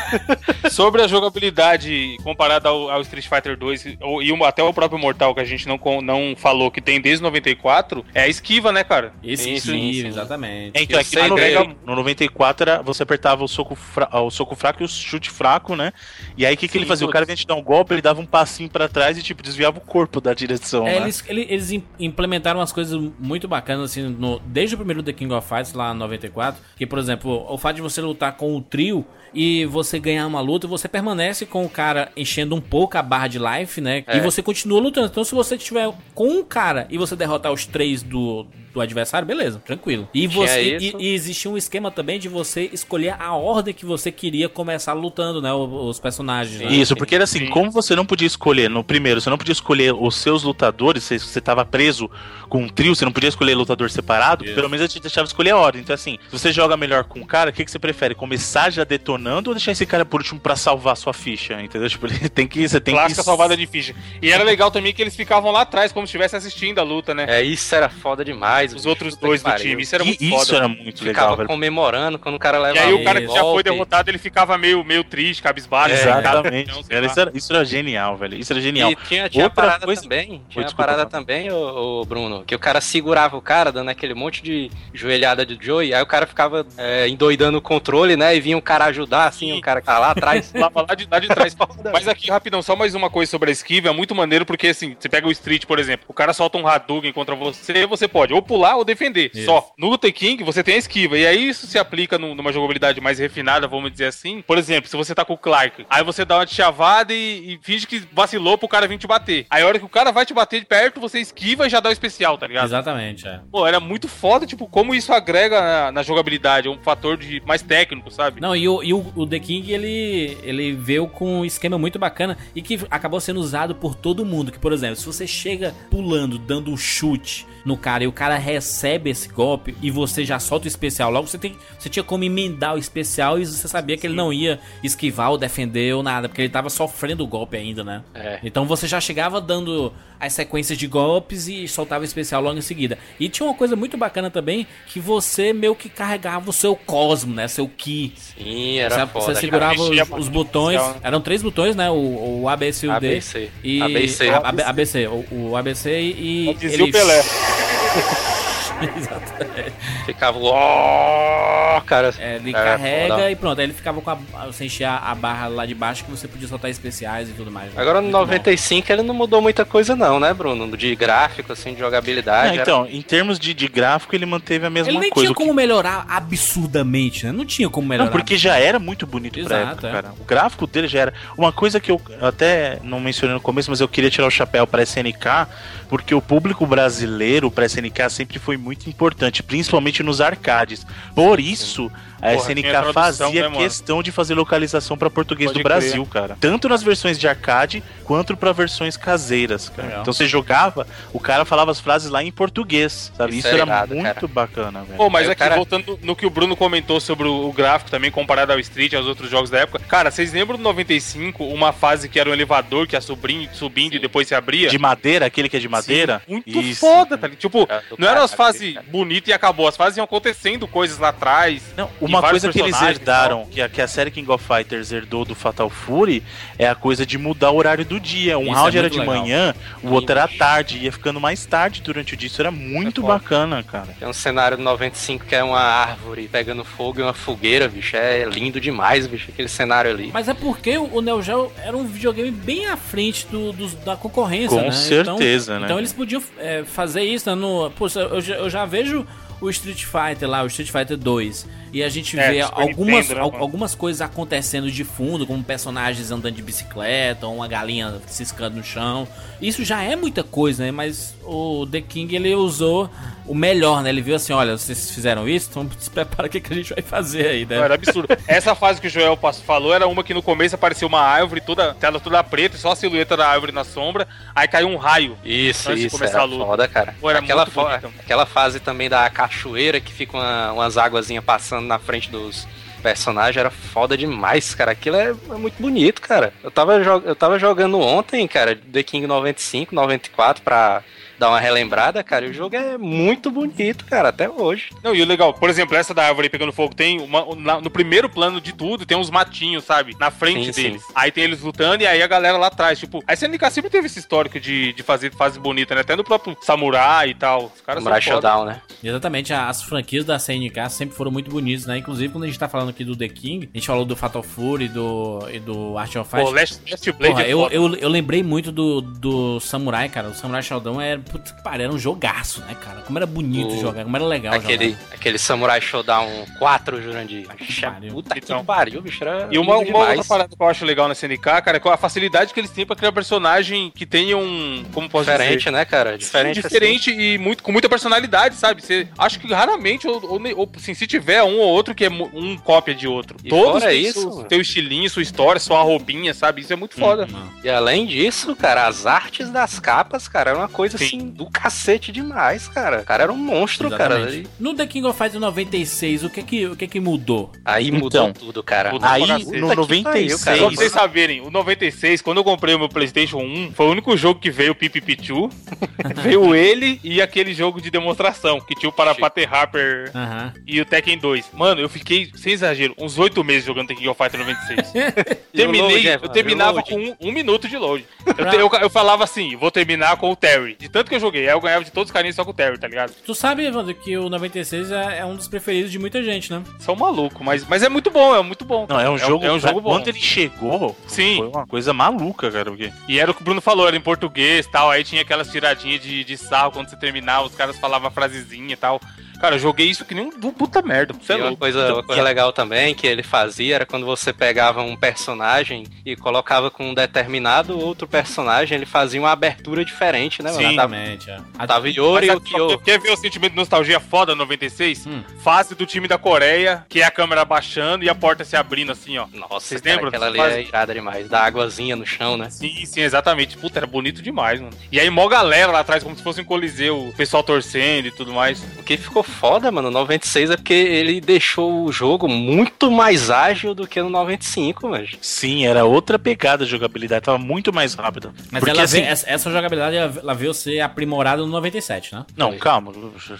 Sobre 0.69 1.01
a 1.01 1.07
jogabilidade 1.07 2.15
comparada 2.23 2.69
ao, 2.69 2.91
ao 2.91 3.01
Street 3.01 3.27
Fighter 3.27 3.57
2 3.57 3.97
ou- 4.01 4.21
e 4.21 4.31
até 4.43 4.61
o 4.61 4.71
próprio 4.71 4.99
Mortal 4.99 5.33
que 5.33 5.41
a 5.41 5.45
gente 5.45 5.67
não, 5.67 5.79
não 6.03 6.35
falou 6.37 6.69
que 6.69 6.79
tem 6.79 7.01
desde 7.01 7.23
94, 7.23 8.05
é 8.13 8.21
a 8.21 8.27
esquiva, 8.27 8.71
né, 8.71 8.83
cara? 8.83 9.13
Esse 9.23 9.59
Sim, 9.59 9.59
sim, 9.59 10.07
exatamente. 10.07 10.77
É, 10.77 10.83
então, 10.83 10.99
é 10.99 11.03
que 11.03 11.09
sei, 11.09 11.27
no, 11.27 11.33
entrega- 11.33 11.59
90 11.61 11.79
no 11.87 11.95
94 11.95 12.34
era 12.59 12.81
você 12.81 13.03
apertava 13.03 13.43
o 13.43 13.47
soco, 13.47 13.75
fra- 13.75 14.09
o 14.21 14.29
soco 14.29 14.55
fraco 14.55 14.81
e 14.81 14.85
o 14.85 14.87
chute 14.87 15.29
fraco, 15.29 15.75
né? 15.75 15.93
E 16.37 16.45
aí 16.45 16.55
o 16.55 16.57
que, 16.57 16.67
que 16.67 16.77
ele 16.77 16.85
Sim, 16.85 16.89
fazia? 16.89 17.07
O 17.07 17.11
cara 17.11 17.25
vinha 17.25 17.35
te 17.35 17.45
dar 17.47 17.55
um 17.55 17.61
golpe, 17.63 17.93
ele 17.93 18.01
dava 18.01 18.19
um 18.21 18.25
passinho 18.25 18.69
pra 18.69 18.87
trás 18.87 19.17
e 19.17 19.23
tipo 19.23 19.41
desviava 19.43 19.77
o 19.77 19.81
corpo 19.81 20.19
da 20.19 20.33
direção, 20.33 20.87
É, 20.87 20.91
né? 20.99 21.03
eles, 21.03 21.23
ele- 21.27 21.47
eles 21.49 21.71
im- 21.71 21.83
implementaram 21.99 22.59
umas 22.59 22.71
coisas 22.71 22.99
muito 23.19 23.47
bacanas, 23.47 23.91
assim, 23.91 24.01
no- 24.03 24.39
desde 24.45 24.75
o 24.75 24.77
primeiro 24.77 25.01
The 25.03 25.13
King 25.13 25.33
of 25.33 25.47
Fighters, 25.47 25.73
lá 25.73 25.93
em 25.93 25.97
94, 25.97 26.61
que, 26.75 26.85
por 26.85 26.99
exemplo, 26.99 27.45
o 27.49 27.57
fato 27.57 27.75
de 27.77 27.81
você 27.81 28.01
lutar 28.01 28.35
com 28.37 28.55
o 28.55 28.61
trio 28.61 29.05
e 29.33 29.65
você 29.65 29.99
ganhar 29.99 30.25
uma 30.27 30.39
luta, 30.39 30.65
você 30.67 30.87
permanece 30.87 31.45
com 31.45 31.65
o 31.65 31.69
cara 31.69 32.09
enchendo 32.15 32.55
um 32.55 32.61
pouco 32.61 32.97
a 32.97 33.01
barra 33.01 33.27
de 33.27 33.37
life, 33.37 33.81
né? 33.81 34.03
É. 34.07 34.17
E 34.17 34.19
você 34.21 34.41
continua 34.41 34.79
lutando. 34.79 35.07
Então, 35.07 35.23
se 35.23 35.35
você 35.35 35.57
tiver 35.57 35.91
com 36.13 36.27
um 36.29 36.43
cara 36.43 36.87
e 36.89 36.97
você 36.97 37.15
derrotar 37.17 37.51
os 37.51 37.65
três 37.65 38.01
do, 38.01 38.45
do 38.73 38.79
adversário, 38.79 39.27
beleza, 39.27 39.59
tranquilo. 39.59 40.07
E, 40.13 40.25
Tinha 40.27 40.47
você, 40.47 40.77
e, 40.77 40.95
e 40.99 41.13
existia 41.13 41.51
um 41.51 41.57
esquema 41.57 41.91
também 41.91 42.17
de 42.17 42.24
você 42.27 42.69
escolher 42.73 43.15
a 43.19 43.33
ordem 43.35 43.73
que 43.73 43.85
você 43.85 44.11
queria 44.11 44.47
começar 44.49 44.93
lutando, 44.93 45.41
né? 45.41 45.51
o- 45.53 45.87
Os 45.87 45.99
personagens. 45.99 46.59
né? 46.61 46.67
Isso, 46.71 46.95
porque 46.95 47.15
era 47.15 47.23
assim, 47.23 47.39
Sim. 47.39 47.47
como 47.49 47.71
você 47.71 47.95
não 47.95 48.05
podia 48.05 48.27
escolher 48.27 48.69
no 48.69 48.83
primeiro, 48.83 49.19
você 49.21 49.29
não 49.29 49.37
podia 49.37 49.51
escolher 49.53 49.93
os 49.93 50.15
seus 50.15 50.43
lutadores, 50.43 51.03
você, 51.03 51.17
você 51.19 51.39
tava 51.41 51.63
preso 51.65 52.09
com 52.49 52.63
um 52.63 52.69
trio, 52.69 52.95
você 52.95 53.03
não 53.05 53.11
podia 53.11 53.29
escolher 53.29 53.55
lutador 53.55 53.89
separado, 53.89 54.45
Isso. 54.45 54.53
pelo 54.55 54.69
menos 54.69 54.81
eu 54.83 54.87
te 54.87 54.99
deixava 54.99 55.25
escolher 55.27 55.51
a 55.51 55.57
ordem. 55.57 55.81
Então, 55.81 55.93
assim, 55.93 56.17
se 56.29 56.31
você 56.39 56.51
joga 56.51 56.75
melhor 56.77 57.03
com 57.05 57.19
um 57.19 57.25
cara, 57.25 57.49
o 57.49 57.53
que, 57.53 57.63
que 57.65 57.71
você 57.71 57.79
prefere? 57.79 58.15
Começar 58.15 58.69
já 58.71 58.83
detonando 58.83 59.49
ou 59.49 59.55
deixar 59.55 59.71
esse 59.71 59.85
cara 59.85 60.05
por 60.05 60.19
último 60.21 60.39
pra 60.39 60.55
salvar 60.55 60.95
sua 60.97 61.13
ficha? 61.13 61.61
Entendeu? 61.61 61.89
Tipo, 61.95 62.07
ele 62.07 62.29
tem 62.29 62.47
que. 62.47 62.67
Você 62.67 62.79
tem 62.79 62.93
Clássica 62.93 63.21
que. 63.21 63.25
salvada 63.25 63.55
de 63.55 63.65
ficha. 63.67 63.95
E 64.21 64.31
era 64.31 64.43
legal 64.43 64.69
também 64.71 64.93
que 64.93 65.01
eles 65.01 65.15
ficavam 65.15 65.51
lá 65.51 65.61
atrás, 65.61 65.91
como 65.91 66.05
se 66.05 66.09
estivesse 66.09 66.35
assistindo 66.35 66.79
a 66.79 66.83
luta, 66.83 67.13
né? 67.13 67.25
É, 67.27 67.41
isso 67.43 67.73
era 67.73 67.89
foda 67.89 68.23
demais. 68.25 68.71
Os 68.71 68.77
bicho, 68.77 68.89
outros 68.89 69.15
dois 69.15 69.41
do 69.41 69.51
time. 69.55 69.81
Isso 69.81 69.95
era 69.95 70.03
E 70.03 70.07
muito 70.07 70.23
isso 70.23 70.45
foda. 70.45 70.57
era 70.57 70.67
muito 70.67 71.03
legal, 71.05 71.23
Ficava 71.25 71.35
velho. 71.37 71.47
comemorando 71.49 72.14
quando 72.17 72.35
o 72.35 72.39
cara 72.39 72.57
leva 72.59 72.75
E 72.77 72.79
aí 72.79 72.93
o 72.93 73.03
cara 73.03 73.21
que 73.21 73.27
já 73.27 73.41
foi 73.41 73.63
derrotado, 73.63 74.09
ele 74.09 74.17
ficava 74.17 74.57
meio, 74.57 74.83
meio 74.83 75.03
triste, 75.03 75.41
cabisbaixo. 75.41 75.95
É, 75.95 75.99
Exatamente. 76.01 76.67
Cara, 76.87 77.01
lá. 77.01 77.07
isso, 77.07 77.19
era, 77.19 77.31
isso 77.33 77.53
era 77.53 77.65
genial, 77.65 78.17
velho. 78.17 78.37
Isso 78.37 78.53
era 78.53 78.61
genial. 78.61 78.91
E 78.91 78.95
tinha, 78.95 79.29
tinha 79.29 79.45
Outra 79.45 79.63
parada 79.63 79.85
coisa- 79.85 80.01
também, 80.01 80.41
tinha 80.49 80.63
a 80.63 80.65
desculpa, 80.65 80.75
parada 80.75 81.05
também, 81.05 81.51
o, 81.51 82.03
Bruno, 82.05 82.43
que 82.45 82.55
o 82.55 82.59
cara 82.59 82.79
segurava 82.81 83.35
o 83.37 83.41
cara, 83.41 83.71
dando 83.71 83.89
aquele 83.89 84.13
monte 84.13 84.41
de 84.41 84.69
joelhada 84.93 85.45
de 85.45 85.57
Joey, 85.59 85.93
aí 85.93 86.01
o 86.01 86.05
cara 86.05 86.25
ficava 86.25 86.65
é, 86.77 87.07
endoidando 87.07 87.57
o 87.57 87.61
controle, 87.61 88.15
né, 88.15 88.35
e 88.35 88.39
vinha 88.41 88.57
um 88.57 88.61
cara 88.61 88.85
ajudar, 88.85 89.27
assim, 89.27 89.51
Sim. 89.53 89.57
o 89.57 89.61
cara 89.61 89.81
que 89.81 89.87
tá 89.87 89.99
lá 89.99 90.11
atrás. 90.11 90.53
Lá, 90.55 90.71
lá 90.73 90.95
de, 90.95 91.07
lá 91.11 91.19
de 91.19 91.27
trás. 91.27 91.55
Mas 91.91 92.07
aqui, 92.07 92.29
rapidão, 92.31 92.61
só 92.61 92.75
mais 92.75 92.95
uma 92.95 93.09
coisa 93.09 93.29
sobre 93.29 93.49
a 93.49 93.51
esquiva. 93.51 93.89
É 93.89 93.91
muito 93.91 94.15
maneiro 94.15 94.45
porque, 94.45 94.67
assim, 94.67 94.95
você 94.97 95.09
pega 95.09 95.27
o 95.27 95.31
Street, 95.31 95.65
por 95.65 95.79
exemplo, 95.79 96.05
o 96.07 96.13
cara 96.13 96.33
solta 96.33 96.57
um 96.57 96.67
Hadouken 96.67 97.11
contra 97.11 97.35
você, 97.35 97.85
você 97.85 98.07
pode 98.07 98.33
ou 98.33 98.41
pular 98.41 98.75
ou 98.77 98.85
defender. 98.85 99.31
Isso. 99.33 99.45
Só. 99.45 99.71
No 99.77 99.97
The 99.97 100.11
King, 100.11 100.43
você 100.43 100.63
tem 100.63 100.75
a 100.75 100.77
esquiva. 100.77 101.17
E 101.17 101.25
aí 101.27 101.49
isso 101.49 101.67
se 101.67 101.77
aplica 101.77 102.04
num- 102.19 102.35
numa 102.35 102.51
jogabilidade 102.51 102.99
mais 103.01 103.19
refinada, 103.19 103.67
vamos 103.67 103.91
dizer 103.91 104.05
assim. 104.07 104.41
Por 104.41 104.57
exemplo, 104.57 104.89
se 104.89 104.95
você 104.95 105.13
tá 105.13 105.25
com 105.25 105.33
o 105.33 105.37
Clark, 105.37 105.85
aí 105.89 106.03
você 106.03 106.23
dá 106.25 106.37
uma 106.37 106.47
chavada 106.47 107.13
e, 107.13 107.53
e 107.53 107.59
finge 107.61 107.85
que 107.87 108.01
vacilou 108.11 108.57
pro 108.57 108.67
cara 108.67 108.87
vir 108.87 108.97
te 108.97 109.07
bater. 109.07 109.45
Aí 109.49 109.63
a 109.63 109.67
hora 109.67 109.79
que 109.79 109.85
o 109.85 109.89
cara 109.89 110.11
vai 110.11 110.25
te 110.25 110.33
bater 110.33 110.59
de 110.59 110.65
perto, 110.65 110.99
você 110.99 111.19
esquiva 111.19 111.65
e 111.67 111.69
já 111.69 111.79
dá 111.79 111.89
o 111.89 111.91
especial, 111.91 112.37
tá 112.37 112.47
ligado? 112.47 112.65
Exatamente, 112.65 113.27
é. 113.27 113.39
Pô, 113.51 113.65
era 113.67 113.79
muito 113.79 114.07
foda, 114.07 114.45
tipo, 114.45 114.67
como 114.67 114.93
isso 114.95 115.13
agrega 115.13 115.59
na, 115.61 115.91
na 115.91 116.03
jogabilidade. 116.03 116.67
É 116.67 116.71
um 116.71 116.77
fator 116.81 117.17
de 117.17 117.41
mais 117.45 117.61
técnico, 117.61 118.09
sabe? 118.11 118.39
Não, 118.41 118.55
e 118.55 118.67
o, 118.67 118.83
e 118.83 118.93
o, 118.93 119.11
o 119.15 119.25
The 119.27 119.39
King, 119.39 119.71
ele, 119.71 120.37
ele 120.43 120.73
veio 120.73 121.07
com 121.07 121.41
um 121.41 121.45
esquema 121.45 121.77
muito 121.77 121.97
bacana 121.99 122.37
e 122.55 122.61
que 122.61 122.79
acabou 122.89 123.19
sendo 123.19 123.39
usado 123.39 123.75
por 123.75 123.95
todo 123.95 124.25
mundo. 124.25 124.51
Que, 124.51 124.59
por 124.59 124.71
exemplo, 124.73 124.95
se 124.95 125.05
você 125.05 125.25
chega 125.27 125.73
pulando, 125.89 126.37
dando 126.37 126.71
um 126.71 126.77
chute 126.77 127.45
no 127.65 127.75
cara 127.77 128.03
e 128.03 128.07
o 128.07 128.11
cara 128.11 128.37
recebe 128.37 129.09
esse 129.09 129.27
golpe 129.27 129.75
e 129.81 129.89
você 129.89 130.23
já 130.23 130.37
solta 130.39 130.65
o 130.65 130.67
especial 130.67 131.09
logo, 131.09 131.27
você, 131.27 131.37
tem, 131.37 131.55
você 131.79 131.89
tinha 131.95 132.03
como 132.03 132.23
emendar 132.23 132.75
o 132.75 132.77
especial 132.77 133.39
e 133.39 133.45
você 133.45 133.67
sabia 133.67 133.95
que 133.97 134.05
ele 134.07 134.15
não 134.15 134.31
ia 134.33 134.59
esquivar 134.83 135.31
ou 135.31 135.37
defender 135.37 135.93
ou 135.95 136.03
nada, 136.03 136.27
porque 136.27 136.41
ele 136.41 136.49
tava 136.49 136.69
sofrendo 136.69 137.23
o 137.23 137.27
golpe 137.27 137.55
ainda, 137.57 137.83
né? 137.83 138.03
É. 138.13 138.39
Então 138.43 138.65
você 138.65 138.87
já 138.87 138.99
chegava 138.99 139.39
dando 139.41 139.91
as 140.19 140.33
sequências 140.33 140.77
de 140.77 140.87
golpes 140.87 141.47
e 141.47 141.67
soltava 141.67 142.01
o 142.01 142.05
especial 142.05 142.41
logo 142.41 142.57
em 142.57 142.61
seguida. 142.61 142.97
E 143.19 143.27
tinha 143.29 143.45
uma 143.47 143.55
coisa 143.55 143.75
muito 143.75 143.97
bacana 143.97 144.29
também, 144.29 144.65
que 144.87 144.99
você 144.99 145.51
meio 145.53 145.75
que 145.75 145.89
carregava 145.89 146.49
o 146.49 146.53
seu 146.53 146.75
cosmo, 146.75 147.33
né? 147.33 147.47
Seu 147.47 147.67
ki. 147.67 148.13
Sim, 148.17 148.77
era 148.79 149.05
Você, 149.05 149.07
foda, 149.11 149.25
você 149.25 149.35
segurava 149.41 149.81
os, 149.81 150.09
os 150.19 150.29
botões, 150.29 150.81
né? 150.81 150.95
eram 151.03 151.21
três 151.21 151.41
botões, 151.41 151.75
né? 151.75 151.89
O, 151.89 152.41
o 152.41 152.49
ABC 152.49 152.85
e 152.85 152.89
o 152.89 152.99
D. 152.99 153.07
ABC. 153.07 153.49
E 153.63 153.81
ABC. 153.81 154.29
A- 154.29 154.37
A- 154.37 154.69
ABC, 154.69 155.07
o, 155.07 155.25
o 155.31 155.55
ABC 155.57 155.91
e. 156.01 156.55
Dizia 156.59 156.83
o 156.85 156.91
Pelé. 156.91 157.21
Exatamente. 158.97 159.73
Ficava, 160.05 160.37
ó, 160.41 161.81
cara. 161.81 162.13
É, 162.19 162.35
ele 162.35 162.49
Era 162.51 162.63
carrega 162.63 163.31
e 163.31 163.35
pronto. 163.35 163.59
Aí 163.59 163.65
ele 163.65 163.73
ficava 163.73 164.01
com 164.01 164.09
a. 164.09 164.15
Você 164.47 164.65
enchia 164.65 164.91
a 164.91 165.13
barra 165.15 165.47
lá 165.47 165.65
de 165.65 165.73
baixo 165.73 166.03
que 166.05 166.11
você 166.11 166.27
podia 166.27 166.47
soltar 166.47 166.69
especiais 166.69 167.29
e 167.29 167.33
tudo 167.33 167.51
mais. 167.51 167.73
né? 167.73 167.81
Agora 167.81 167.97
no 168.01 168.03
Muito 168.03 168.13
bom. 168.13 168.25
95 168.25 168.91
ele 168.91 169.01
não 169.01 169.13
mudou 169.13 169.41
muita 169.41 169.65
coisa 169.65 169.95
não, 169.95 170.19
né, 170.19 170.33
Bruno? 170.33 170.75
De 170.77 170.95
gráfico, 170.95 171.53
assim, 171.53 171.73
de 171.73 171.79
jogabilidade. 171.79 172.49
Ah, 172.49 172.53
era- 172.53 172.61
então, 172.61 172.87
em 172.89 173.01
termos 173.01 173.39
de, 173.39 173.53
de 173.53 173.67
gráfico, 173.67 174.15
ele 174.15 174.25
manteve 174.25 174.65
a 174.65 174.69
mesma 174.69 174.91
Ele 174.91 174.99
nem 174.99 175.09
coisa. 175.09 175.25
tinha 175.27 175.31
O 175.31 175.35
que- 175.35 175.41
como 175.43 175.53
melhorar 175.53 176.05
absurdamente, 176.09 177.25
né? 177.25 177.31
Não 177.31 177.45
tinha 177.45 177.69
como 177.69 177.87
melhorar. 177.87 178.05
Não, 178.05 178.11
porque 178.11 178.37
já 178.37 178.57
era 178.57 178.79
muito 178.79 179.05
bonito 179.07 179.33
pra 179.43 179.57
Exato, 179.61 179.71
época, 179.71 179.87
é. 179.87 179.91
cara. 179.91 180.13
O 180.19 180.23
gráfico 180.23 180.67
dele 180.67 180.87
já 180.87 180.99
era. 180.99 181.13
Uma 181.37 181.51
coisa 181.51 181.79
que 181.79 181.91
eu 181.91 181.99
até 182.21 182.79
não 182.83 182.99
mencionei 182.99 183.33
no 183.33 183.41
começo, 183.41 183.69
mas 183.69 183.79
eu 183.81 183.87
queria 183.87 184.09
tirar 184.09 184.27
o 184.27 184.31
chapéu 184.31 184.65
pra 184.67 184.83
SNK, 184.83 185.47
porque 185.89 186.13
o 186.13 186.21
público 186.21 186.65
brasileiro 186.65 187.49
pra 187.51 187.65
SNK 187.65 188.09
sempre 188.09 188.39
foi 188.39 188.57
muito 188.65 188.89
importante, 188.89 189.43
principalmente 189.43 190.01
nos 190.01 190.19
arcades. 190.19 190.85
Por 191.13 191.39
isso, 191.39 191.91
a 192.31 192.35
Porra, 192.35 192.51
SNK 192.53 192.93
fazia 192.93 193.49
né, 193.49 193.57
questão 193.57 194.01
de 194.03 194.11
fazer 194.11 194.33
localização 194.35 194.97
pra 194.97 195.09
português 195.09 195.49
Pode 195.51 195.59
do 195.59 195.63
Brasil, 195.63 196.05
cara. 196.05 196.37
Tanto 196.39 196.67
nas 196.69 196.81
versões 196.83 197.17
de 197.19 197.27
arcade 197.27 197.83
quanto 198.03 198.35
pra 198.37 198.51
versões 198.51 198.97
caseiras, 198.97 199.69
cara. 199.69 199.87
Legal. 199.87 200.01
Então 200.01 200.13
você 200.13 200.27
jogava, 200.27 200.87
o 201.13 201.19
cara 201.19 201.45
falava 201.45 201.71
as 201.71 201.79
frases 201.79 202.09
lá 202.09 202.23
em 202.23 202.31
português, 202.31 203.11
sabe? 203.15 203.31
Isso 203.37 203.47
Isso, 203.47 203.47
é 203.47 203.59
era 203.59 203.63
irado, 203.65 203.95
muito 203.95 204.13
cara. 204.13 204.27
bacana, 204.27 204.83
velho. 204.83 204.97
Pô, 204.97 205.09
mas 205.09 205.27
o 205.27 205.31
aqui, 205.31 205.39
cara- 205.39 205.55
voltando 205.55 205.99
no 206.01 206.15
que 206.15 206.25
o 206.25 206.29
Bruno 206.29 206.55
comentou 206.55 206.99
sobre 206.99 207.27
o, 207.27 207.47
o 207.49 207.53
gráfico 207.53 207.89
também, 207.91 208.11
comparado 208.11 208.51
ao 208.51 208.59
Street 208.59 208.93
e 208.93 208.95
aos 208.95 209.05
outros 209.05 209.29
jogos 209.29 209.49
da 209.49 209.59
época. 209.59 209.79
Cara, 209.87 210.11
vocês 210.11 210.31
lembram 210.33 210.57
do 210.57 210.63
95, 210.63 211.43
uma 211.45 211.71
fase 211.73 212.07
que 212.09 212.19
era 212.19 212.29
um 212.29 212.33
elevador 212.33 212.87
que 212.87 212.95
ia 212.95 213.01
subindo, 213.01 213.49
subindo 213.53 213.95
e 213.95 213.99
depois 213.99 214.27
se 214.27 214.35
abria? 214.35 214.69
De 214.69 214.77
madeira, 214.77 215.25
aquele 215.25 215.49
que 215.49 215.57
é 215.57 215.59
de 215.59 215.67
madeira? 215.69 216.21
Sim, 216.25 216.33
muito 216.33 216.61
Isso. 216.61 216.79
foda, 216.81 217.17
tá 217.17 217.27
ligado? 217.27 217.39
Tipo, 217.39 217.65
do 217.89 217.95
não 217.97 218.07
eram 218.07 218.21
as 218.23 218.33
fases 218.33 218.75
bonitas 218.87 219.29
e 219.29 219.33
acabou. 219.33 219.67
As 219.67 219.75
fases 219.77 219.97
iam 219.97 220.03
acontecendo 220.03 220.67
coisas 220.67 220.97
lá 220.97 221.09
atrás. 221.09 221.61
Não, 221.75 221.89
E 222.01 222.05
uma 222.19 222.29
coisa 222.29 222.49
que 222.51 222.59
eles 222.59 222.79
e 222.81 222.85
herdaram, 222.85 223.45
que 223.45 223.61
a, 223.61 223.69
que 223.69 223.81
a 223.81 223.87
série 223.87 224.11
King 224.11 224.29
of 224.31 224.43
Fighters 224.43 224.91
herdou 224.91 225.25
do 225.25 225.35
Fatal 225.35 225.69
Fury, 225.69 226.23
é 226.57 226.67
a 226.67 226.75
coisa 226.75 227.05
de 227.05 227.17
mudar 227.17 227.51
o 227.51 227.55
horário 227.57 227.85
do 227.85 227.99
dia. 227.99 228.37
Um 228.37 228.43
Isso 228.43 228.53
round 228.53 228.75
é 228.75 228.79
era 228.79 228.89
de 228.89 228.99
legal. 228.99 229.15
manhã, 229.15 229.53
o 229.83 229.87
Sim, 229.87 229.93
outro 229.93 230.11
era 230.11 230.27
tarde, 230.27 230.77
ia 230.79 230.91
ficando 230.91 231.19
mais 231.19 231.45
tarde 231.45 231.81
durante 231.81 232.13
o 232.13 232.17
dia. 232.17 232.27
Isso 232.27 232.41
era 232.41 232.51
muito 232.51 233.01
foda. 233.01 233.13
bacana, 233.13 233.63
cara. 233.63 233.87
Tem 233.99 234.07
um 234.07 234.13
cenário 234.13 234.57
do 234.57 234.63
95 234.63 235.25
que 235.25 235.35
é 235.35 235.43
uma 235.43 235.59
árvore 235.59 236.27
pegando 236.27 236.63
fogo 236.63 236.99
e 236.99 237.03
uma 237.03 237.13
fogueira, 237.13 237.67
bicho. 237.67 237.95
É 237.95 238.23
lindo 238.25 238.59
demais, 238.59 239.07
bicho, 239.07 239.29
aquele 239.31 239.47
cenário 239.49 239.91
ali. 239.91 240.11
Mas 240.13 240.27
é 240.27 240.33
porque 240.33 240.77
o 240.77 241.01
Neo 241.01 241.21
Geo 241.21 241.51
era 241.63 241.75
um 241.75 241.85
videogame 241.85 242.31
bem 242.31 242.65
à 242.67 242.77
frente 242.77 243.27
do, 243.27 243.51
dos- 243.51 243.73
da 243.75 243.95
concorrência, 243.95 244.49
Com 244.57 244.65
né? 244.65 244.71
certeza, 244.71 245.51
então, 245.53 245.59
né? 245.59 245.65
Então 245.65 245.77
eles 245.79 245.93
podiam 245.93 246.21
é, 246.37 246.63
fazer 246.63 247.03
isso, 247.03 247.29
né? 247.29 247.35
No, 247.35 247.69
poxa, 247.71 247.99
eu, 247.99 248.21
já- 248.21 248.35
eu 248.35 248.49
já 248.49 248.65
vejo 248.65 249.05
o 249.41 249.49
Street 249.49 249.83
Fighter 249.83 250.29
lá, 250.29 250.43
o 250.43 250.47
Street 250.47 250.71
Fighter 250.71 250.97
2, 250.97 251.45
e 251.75 251.83
a 251.83 251.89
gente 251.89 252.17
É, 252.17 252.31
vê 252.31 252.41
algumas, 252.41 253.09
Nintendo, 253.09 253.15
né, 253.31 253.37
algumas 253.39 253.75
coisas 253.75 254.01
acontecendo 254.01 254.71
de 254.71 254.83
fundo, 254.83 255.27
como 255.27 255.43
personagens 255.43 256.09
andando 256.09 256.33
de 256.35 256.41
bicicleta, 256.41 257.27
ou 257.27 257.35
uma 257.35 257.47
galinha 257.47 257.95
ciscando 258.07 258.55
no 258.55 258.63
chão. 258.63 259.07
Isso 259.41 259.63
já 259.65 259.83
é 259.83 259.95
muita 259.95 260.23
coisa, 260.23 260.63
né? 260.63 260.71
Mas 260.71 261.13
o 261.23 261.67
The 261.69 261.81
King 261.81 262.15
ele 262.15 262.33
usou 262.33 262.89
o 263.27 263.35
melhor, 263.35 263.83
né? 263.83 263.89
Ele 263.89 264.01
viu 264.01 264.15
assim: 264.15 264.31
olha, 264.31 264.57
vocês 264.57 264.91
fizeram 264.91 265.27
isso, 265.27 265.49
então 265.51 265.69
se 265.77 265.89
prepara 265.89 266.27
o 266.27 266.31
que, 266.31 266.39
que 266.39 266.53
a 266.53 266.55
gente 266.55 266.73
vai 266.73 266.81
fazer 266.81 267.27
aí, 267.27 267.45
né? 267.45 267.57
Não, 267.57 267.63
era 267.65 267.75
absurdo. 267.75 268.07
Essa 268.27 268.55
fase 268.55 268.79
que 268.79 268.87
o 268.87 268.89
Joel 268.89 269.19
falou 269.45 269.73
era 269.73 269.85
uma 269.87 270.03
que 270.03 270.13
no 270.13 270.21
começo 270.21 270.55
apareceu 270.55 270.87
uma 270.87 271.01
árvore, 271.01 271.41
toda, 271.41 271.73
tela 271.73 271.99
toda 271.99 272.23
preta, 272.23 272.55
e 272.55 272.59
só 272.59 272.71
a 272.71 272.75
silhueta 272.75 273.17
da 273.17 273.27
árvore 273.27 273.51
na 273.51 273.65
sombra. 273.65 274.07
Aí 274.33 274.47
caiu 274.47 274.69
um 274.69 274.77
raio. 274.77 275.17
Isso, 275.25 275.69
Antes 275.69 275.81
de 275.81 275.87
isso, 275.87 275.97
começar 275.97 276.19
era 276.19 276.21
a 276.23 276.25
luta. 276.25 276.45
foda, 276.45 276.67
cara. 276.67 276.95
Pô, 277.01 277.09
era 277.09 277.19
aquela, 277.19 277.41
muito 277.43 277.53
fo- 277.53 277.65
bonito. 277.65 277.91
aquela 277.99 278.25
fase 278.25 278.59
também 278.61 278.89
da 278.89 279.09
cachoeira 279.09 279.81
que 279.81 279.91
fica 279.91 280.15
uma- 280.15 280.53
umas 280.53 280.77
águazinhas 280.77 281.23
passando 281.23 281.64
na 281.65 281.79
frente 281.79 282.09
dos 282.09 282.47
personagens 282.81 283.37
era 283.37 283.49
foda 283.49 283.97
demais, 283.97 284.53
cara. 284.53 284.71
Aquilo 284.71 284.95
é, 284.95 285.09
é 285.09 285.37
muito 285.37 285.59
bonito, 285.59 286.01
cara. 286.01 286.33
Eu 286.43 286.51
tava, 286.51 286.75
eu 286.75 287.15
tava 287.15 287.39
jogando 287.39 287.79
ontem, 287.79 288.27
cara, 288.27 288.55
The 288.55 288.83
King 288.83 289.07
95, 289.07 289.73
94 289.73 290.43
pra 290.43 290.83
dar 291.19 291.29
uma 291.29 291.39
relembrada, 291.39 292.03
cara, 292.03 292.25
e 292.25 292.29
o 292.29 292.33
jogo 292.33 292.55
é 292.55 292.77
muito 292.77 293.31
bonito, 293.31 293.85
cara, 293.85 294.09
até 294.09 294.29
hoje. 294.29 294.69
Não, 294.83 294.93
e 294.95 295.01
o 295.01 295.05
legal, 295.05 295.33
por 295.33 295.49
exemplo, 295.49 295.75
essa 295.75 295.93
da 295.93 296.05
árvore 296.07 296.25
aí 296.25 296.29
pegando 296.29 296.51
fogo, 296.51 296.75
tem 296.75 296.99
uma, 296.99 297.25
na- 297.35 297.61
no 297.61 297.69
primeiro 297.69 298.09
plano 298.09 298.39
de 298.41 298.53
tudo, 298.53 298.85
tem 298.85 298.97
uns 298.97 299.09
matinhos, 299.09 299.63
sabe? 299.63 299.95
Na 299.99 300.11
frente 300.11 300.53
Sim, 300.53 300.61
deles. 300.63 300.83
Aí 300.93 301.11
tem 301.11 301.23
eles 301.23 301.41
lutando 301.41 301.83
e 301.83 301.87
aí 301.87 302.01
a 302.01 302.07
galera 302.07 302.37
lá 302.37 302.47
atrás, 302.47 302.79
tipo. 302.79 303.03
A 303.07 303.13
SNK 303.13 303.49
sempre 303.51 303.69
teve 303.69 303.87
esse 303.87 303.99
histórico 303.99 304.39
de, 304.39 304.73
de 304.73 304.83
fazer 304.83 305.11
fase 305.13 305.39
bonita, 305.39 305.73
né? 305.75 305.81
Até 305.81 305.95
no 305.95 306.03
próprio 306.03 306.35
Samurai 306.41 307.09
e 307.09 307.13
tal. 307.15 307.51
Os 307.55 307.61
caras 307.61 307.83
Samurai. 307.83 308.01
Showdown, 308.01 308.45
né? 308.45 308.61
Exatamente, 308.83 309.33
as 309.33 309.63
franquias 309.63 310.05
da 310.05 310.19
CNK 310.19 310.69
sempre 310.69 310.95
foram 310.95 311.11
muito 311.11 311.29
bonitas, 311.31 311.65
né? 311.65 311.77
Inclusive, 311.77 312.11
quando 312.13 312.23
a 312.25 312.27
gente 312.27 312.37
tá 312.39 312.47
falando 312.47 312.69
aqui 312.69 312.83
do 312.83 312.95
The 312.95 313.07
King, 313.09 313.49
a 313.53 313.57
gente 313.57 313.67
falou 313.67 313.85
do 313.85 313.95
Fatal 313.95 314.21
Fury 314.21 314.67
do, 314.67 315.27
e 315.31 315.39
do 315.39 315.77
Art 315.77 315.95
of 315.95 316.09
Fight. 316.09 316.23
Pô, 316.23 316.31
Last, 316.31 316.61
Last 316.69 316.91
Blade 316.91 317.13
Porra, 317.13 317.23
é 317.25 317.33
eu, 317.33 317.47
eu, 317.49 317.75
eu 317.75 317.89
lembrei 317.89 318.21
muito 318.23 318.51
do, 318.51 318.81
do 318.81 319.39
Samurai, 319.39 319.89
cara. 319.89 320.09
O 320.09 320.13
Samurai 320.13 320.41
Shodown 320.43 320.79
era, 320.79 321.01
puta 321.11 321.33
que 321.33 321.41
pariu, 321.43 321.65
era 321.65 321.73
um 321.73 321.79
jogaço, 321.79 322.41
né, 322.41 322.55
cara? 322.61 322.81
Como 322.81 322.97
era 322.97 323.05
bonito 323.05 323.53
O- 323.55 323.59
jogar, 323.61 323.83
como 323.83 323.95
era 323.95 324.05
legal 324.05 324.33
Aquele, 324.33 324.71
jogar. 324.71 324.93
aquele 324.93 325.17
Samurai 325.17 325.61
Showdown 325.61 326.25
4, 326.39 326.81
Jurandir. 326.81 327.27
Bicho, 327.37 327.61
pariu. 327.61 327.93
Puta 327.93 328.17
Então. 328.17 328.39
que 328.39 328.45
pariu, 328.45 328.81
bicho. 328.81 329.03
Era 329.03 329.27
E 329.31 329.37
uma, 329.37 329.57
uma 329.57 329.79
outra 329.89 330.03
parada 330.03 330.35
que 330.35 330.41
eu 330.41 330.47
acho 330.47 330.65
legal 330.65 330.87
na 330.87 330.93
SNK, 330.93 331.41
cara, 331.41 331.61
é 331.63 331.69
a 331.69 331.77
facilidade 331.77 332.33
que 332.33 332.39
eles 332.39 332.49
têm 332.51 332.65
pra 332.65 332.75
criar 332.75 332.91
personagem 332.91 333.71
que 333.73 333.85
tenha 333.85 334.17
um. 334.17 334.63
Como 334.73 334.89
posso 334.89 335.05
Diferente, 335.09 335.37
dizer? 335.39 335.51
né, 335.51 335.65
cara? 335.65 335.97
Diferente. 335.97 336.39
assim. 336.39 336.47
diferente 336.47 336.91
e 336.91 337.17
muito, 337.17 337.43
com 337.43 337.51
muita 337.51 337.69
personalidade, 337.69 338.35
sabe? 338.35 338.61
Você 338.61 338.87
acho 338.97 339.19
que 339.19 339.31
raramente, 339.33 339.87
ou, 339.87 339.95
ou, 340.03 340.21
ou, 340.37 340.51
assim, 340.55 340.73
se 340.73 340.85
tiver 340.87 341.23
um 341.23 341.37
ou 341.39 341.47
outro 341.47 341.73
que 341.75 341.85
é 341.85 341.89
um 341.89 342.37
cópia 342.37 342.73
de 342.75 342.87
outro. 342.87 343.17
E 343.23 343.29
Todos 343.29 343.61
fora 343.63 343.71
têm 343.71 343.81
isso, 343.81 344.01
seu, 344.01 344.25
seu 344.29 344.41
estilinho, 344.41 344.89
sua 344.89 345.01
história, 345.01 345.39
sua 345.39 345.61
roupinha, 345.61 346.13
sabe? 346.13 346.41
Isso 346.41 346.53
é 346.53 346.55
muito 346.55 346.75
foda. 346.75 347.07
Hum, 347.11 347.27
E 347.43 347.49
além 347.49 347.85
disso, 347.85 348.35
cara, 348.35 348.67
as 348.67 348.85
artes 348.85 349.29
das 349.29 349.59
capas, 349.59 350.07
cara, 350.07 350.31
era 350.31 350.39
uma 350.39 350.47
coisa 350.49 350.77
Sim. 350.77 350.85
assim 350.85 350.94
do 350.99 351.29
cacete 351.29 351.91
demais, 351.91 352.47
cara. 352.47 352.81
O 352.81 352.85
cara 352.85 353.03
era 353.03 353.11
um 353.13 353.17
monstro, 353.17 353.69
cara. 353.69 353.99
Exatamente. 353.99 354.29
No 354.39 354.53
The 354.53 354.65
King 354.67 354.87
of 354.87 354.97
Fighters 354.97 355.19
96, 355.21 356.03
o 356.03 356.09
que 356.09 356.23
que, 356.23 356.45
o 356.47 356.55
que, 356.55 356.67
que 356.67 356.79
mudou? 356.79 357.31
Aí 357.43 357.67
Então, 357.67 357.79
mudou 358.07 358.13
tudo, 358.13 358.43
cara. 358.43 358.71
mudou 358.71 358.87
Aí, 358.89 359.01
no 359.01 359.07
Puta 359.07 359.21
que 359.25 359.31
pariu, 359.41 359.47
96, 359.47 360.23
cara. 360.23 360.37
Só 360.37 360.47
pra 360.47 360.55
vocês 360.55 360.71
saberem, 360.73 361.21
o 361.21 361.29
96, 361.31 362.01
quando 362.01 362.17
eu 362.17 362.23
comprei 362.23 362.55
o 362.55 362.59
meu 362.59 362.69
PlayStation 362.69 363.17
1, 363.19 363.51
foi 363.53 363.65
o 363.67 363.71
único 363.71 363.95
jogo 363.97 364.19
que 364.19 364.29
veio 364.31 364.51
o 364.51 364.55
Pipi 364.55 364.81
Pichu. 364.81 365.29
veio 366.03 366.33
ele 366.35 366.79
e 366.83 367.01
aquele 367.01 367.33
jogo 367.33 367.61
de 367.61 367.69
demonstração, 367.69 368.39
que 368.39 368.55
tinha 368.55 368.69
o 368.69 368.73
Parapater 368.73 369.31
Harper 369.33 369.91
Aham. 369.93 370.33
e 370.47 370.59
o 370.61 370.65
Tekken 370.65 370.97
2. 370.97 371.29
Mano, 371.33 371.61
eu 371.61 371.69
fiquei, 371.69 372.09
sem 372.15 372.33
exagero, 372.33 372.73
uns 372.77 372.97
8 372.97 373.23
meses 373.23 373.45
jogando 373.45 373.67
Tekken 373.67 373.87
of 373.89 374.01
Fighter 374.01 374.19
96. 374.19 374.73
E 375.35 375.37
o 375.41 375.51
Terminei, 375.51 375.83
load, 375.91 376.03
eu 376.05 376.09
terminava 376.09 376.59
E 376.59 376.61
o 376.61 376.63
com 376.63 376.75
um, 376.77 377.09
um 377.09 377.11
minuto 377.11 377.45
de 377.49 377.57
load. 377.57 377.85
Eu, 378.05 378.13
te- 378.29 378.35
eu, 378.37 378.49
eu 378.61 378.69
falava 378.69 379.03
assim, 379.03 379.35
vou 379.35 379.51
terminar 379.51 379.97
com 379.97 380.09
o 380.09 380.15
Terry. 380.15 380.55
De 380.57 380.69
tanto 380.69 380.84
que 380.89 380.95
eu 380.95 380.99
joguei, 380.99 381.27
aí 381.27 381.33
eu 381.33 381.41
ganhava 381.41 381.63
de 381.63 381.71
todos 381.71 381.89
os 381.89 381.93
carinhos 381.93 382.15
só 382.15 382.23
com 382.23 382.31
o 382.31 382.33
Terry, 382.33 382.57
tá 382.57 382.67
ligado? 382.67 382.93
Tu 383.05 383.15
sabe, 383.15 383.45
Evandro, 383.45 383.73
que 383.73 383.97
o 383.97 384.09
96 384.09 384.71
é, 384.71 384.99
é 384.99 385.05
um 385.05 385.15
dos 385.15 385.27
preferidos 385.27 385.71
de 385.71 385.79
muita 385.79 386.03
gente, 386.03 386.31
né? 386.31 386.43
São 386.59 386.75
maluco, 386.75 387.23
mas, 387.23 387.45
mas 387.47 387.63
é 387.63 387.69
muito 387.69 387.89
bom, 387.91 388.15
é 388.15 388.21
muito 388.21 388.45
bom. 388.45 388.65
Não, 388.69 388.79
é 388.79 388.89
um 388.89 388.97
jogo. 388.97 389.25
É 389.25 389.31
um 389.31 389.39
jogo 389.39 389.61
bom. 389.61 389.71
Quando 389.71 389.87
ele 389.87 389.99
chegou, 389.99 390.75
Sim. 390.87 391.17
foi 391.17 391.27
uma 391.27 391.47
coisa 391.47 391.73
maluca, 391.73 392.31
cara. 392.31 392.49
Porque... 392.51 392.71
E 392.87 392.99
era 392.99 393.11
o 393.11 393.13
que 393.13 393.21
o 393.21 393.23
Bruno 393.23 393.41
falou, 393.41 393.67
era 393.67 393.75
em 393.75 393.81
português 393.81 394.45
e 394.45 394.51
tal. 394.51 394.69
Aí 394.69 394.83
tinha 394.83 395.01
aquelas 395.01 395.29
tiradinhas 395.29 395.81
de, 395.81 396.03
de 396.03 396.17
sarro 396.17 396.51
quando 396.51 396.69
você 396.69 396.75
terminava, 396.75 397.25
os 397.27 397.35
caras 397.35 397.57
falavam 397.57 397.87
a 397.87 397.91
frasezinha 397.91 398.53
e 398.53 398.57
tal. 398.57 398.79
Cara, 399.25 399.35
eu 399.37 399.39
joguei 399.39 399.67
isso 399.67 399.83
que 399.83 399.95
nem 399.95 400.05
um 400.05 400.19
do 400.19 400.31
puta 400.31 400.61
merda. 400.61 400.93
Você 400.93 401.13
é 401.13 401.15
E 401.15 401.19
uma 401.19 401.25
louco. 401.29 401.39
coisa, 401.39 401.73
uma 401.73 401.83
coisa 401.83 402.03
legal 402.03 402.31
também 402.31 402.75
que 402.75 402.85
ele 402.85 403.01
fazia 403.01 403.55
era 403.55 403.65
quando 403.65 403.83
você 403.83 404.13
pegava 404.13 404.61
um 404.61 404.75
personagem 404.75 405.65
e 405.83 405.95
colocava 405.95 406.51
com 406.51 406.69
um 406.69 406.73
determinado 406.75 407.57
outro 407.59 407.87
personagem, 407.87 408.55
ele 408.55 408.67
fazia 408.67 408.99
uma 408.99 409.11
abertura 409.11 409.65
diferente, 409.65 410.21
né? 410.21 410.31
Sim, 410.31 410.43
mano? 410.43 410.55
Tava, 410.55 410.75
Exatamente. 410.75 411.09
é. 411.09 411.47
Tava 411.47 411.69
Yori 411.69 412.07
e 412.07 412.11
o 412.11 412.21
Kyo. 412.21 412.59
Quer 412.59 412.79
ver 412.79 412.91
o 412.91 412.97
sentimento 412.97 413.31
de 413.31 413.37
nostalgia 413.37 413.79
foda 413.79 414.13
do 414.13 414.17
96? 414.19 414.85
Hum. 414.85 415.01
Fase 415.23 415.55
do 415.55 415.65
time 415.65 415.87
da 415.87 415.97
Coreia, 415.97 416.63
que 416.69 416.81
é 416.81 416.85
a 416.85 416.91
câmera 416.91 417.25
baixando 417.25 417.83
e 417.83 417.89
a 417.89 417.95
porta 417.95 418.23
se 418.23 418.35
abrindo 418.35 418.71
assim, 418.71 418.99
ó. 418.99 419.07
Nossa, 419.11 419.47
Vocês 419.47 419.61
cara, 419.61 419.73
lembram 419.75 419.87
aquela 419.89 420.05
ali 420.05 420.17
dessa 420.19 420.37
é 420.37 420.41
irada 420.43 420.73
demais. 420.73 421.09
Da 421.09 421.23
águazinha 421.25 421.75
no 421.75 421.85
chão, 421.85 422.15
né? 422.15 422.29
Sim, 422.29 422.63
sim, 422.65 422.81
exatamente. 422.81 423.37
Puta, 423.37 423.57
era 423.57 423.65
bonito 423.65 424.03
demais, 424.03 424.39
mano. 424.39 424.53
E 424.71 424.79
aí, 424.79 424.87
mó 424.91 425.07
galera 425.07 425.51
lá 425.51 425.61
atrás, 425.61 425.83
como 425.83 425.95
se 425.95 426.03
fosse 426.03 426.21
um 426.21 426.25
coliseu, 426.25 426.89
o 426.89 426.93
pessoal 426.93 427.23
torcendo 427.23 427.87
e 427.87 427.91
tudo 427.91 428.13
mais. 428.13 428.43
O 428.59 428.63
que 428.63 428.77
ficou 428.77 429.01
foda, 429.19 429.51
mano, 429.51 429.69
no 429.71 429.79
96 429.79 430.29
é 430.31 430.35
porque 430.37 430.53
ele 430.53 430.99
deixou 431.01 431.63
o 431.65 431.71
jogo 431.71 432.07
muito 432.07 432.69
mais 432.71 433.09
ágil 433.09 433.53
do 433.55 433.67
que 433.67 433.81
no 433.81 433.89
95, 433.89 434.69
mano. 434.69 434.87
Sim, 435.01 435.45
era 435.45 435.65
outra 435.65 435.97
pegada 435.97 436.45
de 436.45 436.51
jogabilidade, 436.51 437.05
tava 437.05 437.17
muito 437.17 437.53
mais 437.53 437.73
rápida. 437.73 438.13
Mas 438.31 438.39
Porque, 438.41 438.49
ela 438.51 438.63
assim, 438.63 438.81
vê- 438.81 438.87
essa, 438.87 439.09
essa 439.09 439.31
jogabilidade 439.31 439.75
ela, 439.75 440.13
veio 440.13 440.33
ser 440.33 440.59
aprimorada 440.61 441.21
no 441.21 441.27
97, 441.27 441.93
né? 441.95 442.05
Não, 442.15 442.37
calma. 442.37 442.71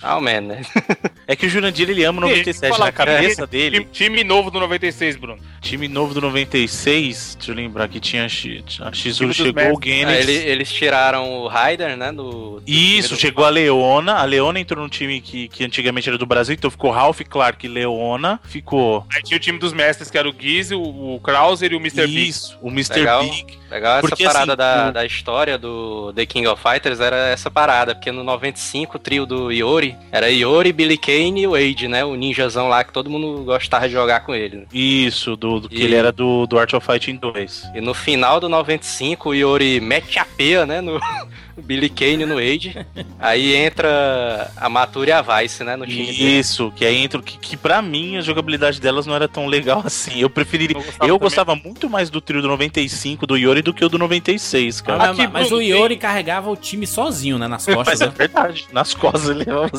Ah, 0.02 0.20
man, 0.20 0.42
né? 0.42 0.62
É 1.28 1.36
que 1.36 1.46
o 1.46 1.50
Jurandir 1.50 1.90
ele 1.90 2.04
ama 2.04 2.20
o 2.20 2.22
97 2.30 2.70
Fala, 2.72 2.86
na 2.86 2.92
cabeça 2.92 3.44
é, 3.44 3.48
dele. 3.48 3.80
Time, 3.92 3.92
time 3.92 4.24
novo 4.24 4.52
do 4.52 4.60
96, 4.60 5.16
Bruno. 5.16 5.40
Time 5.62 5.88
novo 5.88 6.14
do 6.14 6.22
96, 6.22 7.36
deixa 7.38 7.52
eu 7.52 7.56
lembrar 7.56 7.88
que 7.88 8.00
tinha 8.00 8.26
a 8.26 8.30
X- 8.30 8.80
a 8.82 8.92
chegou, 8.94 9.30
o. 9.30 9.80
Genesis. 9.84 10.06
Ah, 10.06 10.32
ele- 10.32 10.50
eles 10.50 10.72
tiraram 10.72 11.42
o 11.42 11.48
Raider, 11.48 11.96
né? 11.98 12.12
Do, 12.12 12.60
do 12.60 12.64
Isso, 12.68 13.16
do- 13.16 13.20
chegou 13.20 13.46
a 13.46 13.50
Leona. 13.50 14.14
A 14.16 14.24
Leona 14.24 14.60
entrou 14.60 14.82
num 14.82 14.90
time 14.90 15.22
que, 15.22 15.48
que 15.48 15.64
antigamente 15.64 15.85
era 16.08 16.18
do 16.18 16.26
Brasil, 16.26 16.54
então 16.56 16.70
ficou 16.72 16.92
Ralph 16.92 17.22
Clark 17.30 17.66
e 17.66 17.70
Leona. 17.70 18.40
Ficou. 18.44 19.06
Aí 19.14 19.22
tinha 19.24 19.38
o 19.38 19.40
time 19.40 19.58
dos 19.60 19.74
mestres, 19.74 20.10
que 20.12 20.18
era 20.18 20.30
o 20.30 20.34
Giz, 20.38 20.72
o, 20.72 20.82
o 20.82 21.20
Krauser 21.22 21.72
e 21.72 21.76
o 21.76 21.80
Mr. 21.80 22.08
Big. 22.08 22.28
Isso, 22.30 22.58
o 22.62 22.70
Mr. 22.70 23.00
Legal. 23.00 23.24
Big. 23.24 23.58
Legal 23.70 23.98
essa 23.98 24.08
Porque, 24.08 24.24
parada 24.24 24.54
assim, 24.54 24.58
da, 24.58 24.90
o- 24.90 24.94
da 24.94 25.06
história 25.06 25.58
do 25.58 26.14
The 26.14 26.26
King 26.26 26.48
of 26.48 26.62
Fighters 26.62 27.00
era 27.00 27.30
essa 27.30 27.50
parada, 27.50 27.96
porque 27.96 28.12
no 28.12 28.24
95 28.24 28.96
o 28.96 29.00
trio 29.00 29.26
do 29.26 29.52
Iori 29.52 29.96
era 30.12 30.30
Iori, 30.30 30.72
Billy 30.72 30.98
Kane 30.98 31.42
e 31.42 31.48
o 31.48 31.52
Wade, 31.52 31.88
né? 31.88 32.06
O 32.06 32.16
ninjazão 32.16 32.68
lá 32.70 32.84
que 32.84 32.94
todo 32.94 33.10
mundo 33.10 33.44
gostava 33.44 33.88
de 33.88 33.94
jogar 33.94 34.22
com 34.22 34.34
ele. 34.36 34.58
né? 34.58 34.66
Isso, 34.72 35.36
do, 35.36 35.60
do 35.62 35.68
que 35.70 35.78
E- 35.78 35.84
ele 35.84 35.96
era 35.96 36.12
do, 36.12 36.46
do 36.46 36.58
Art 36.60 36.74
of 36.74 36.86
Fighting 36.86 37.16
2. 37.18 37.72
E 37.76 37.82
no 37.82 37.94
final 37.94 38.40
do 38.40 38.48
95 38.48 39.30
o 39.30 39.34
Iori 39.36 39.80
mete 39.80 40.20
a 40.20 40.26
peia, 40.26 40.66
né? 40.66 40.80
No 40.80 41.00
Billy 41.58 41.90
Kane 41.90 42.26
no 42.26 42.36
Wade. 42.36 42.86
Aí 43.20 43.56
entra 43.56 44.52
a 44.58 44.70
Matura 44.70 45.10
e 45.10 45.14
a 45.14 45.22
Vice, 45.22 45.64
né? 45.64 45.76
No 45.76 45.86
time 45.86 46.06
dele. 46.08 46.40
Isso, 46.40 46.72
que 46.76 46.86
aí 46.86 46.98
entra. 46.98 47.22
Que, 47.22 47.38
que 47.38 47.58
pra 47.58 47.82
mim 47.82 48.18
a 48.18 48.22
jogabilidade 48.22 48.80
delas 48.82 49.06
não 49.06 49.16
era 49.16 49.28
tão 49.28 49.48
legal 49.48 49.82
assim. 49.86 50.20
Eu 50.20 50.30
preferiria. 50.30 50.76
Eu 50.76 50.82
gostava 50.84 51.10
Eu 51.10 51.20
gostava 51.20 51.56
muito 51.56 51.90
mais 51.90 52.10
do 52.10 52.20
trio 52.22 52.42
do 52.42 52.48
95 52.48 53.26
do 53.26 53.38
Yori 53.38 53.62
do 53.62 53.74
que 53.74 53.84
o 53.84 53.90
do 53.90 53.98
96, 53.98 54.82
cara. 54.82 54.98
mas, 55.00 55.20
Aqui, 55.20 55.28
mas 55.32 55.52
o 55.52 55.62
Iori 55.62 55.98
carregava 55.98 56.50
o 56.50 56.56
time 56.56 56.86
sozinho, 56.86 57.38
né? 57.38 57.48
Nas 57.48 57.66
costas, 57.66 57.86
Mas 57.88 58.02
é 58.02 58.06
né? 58.08 58.14
verdade, 58.18 58.66
nas 58.72 58.94
costas 58.94 59.30
ele 59.30 59.40
levava. 59.46 59.72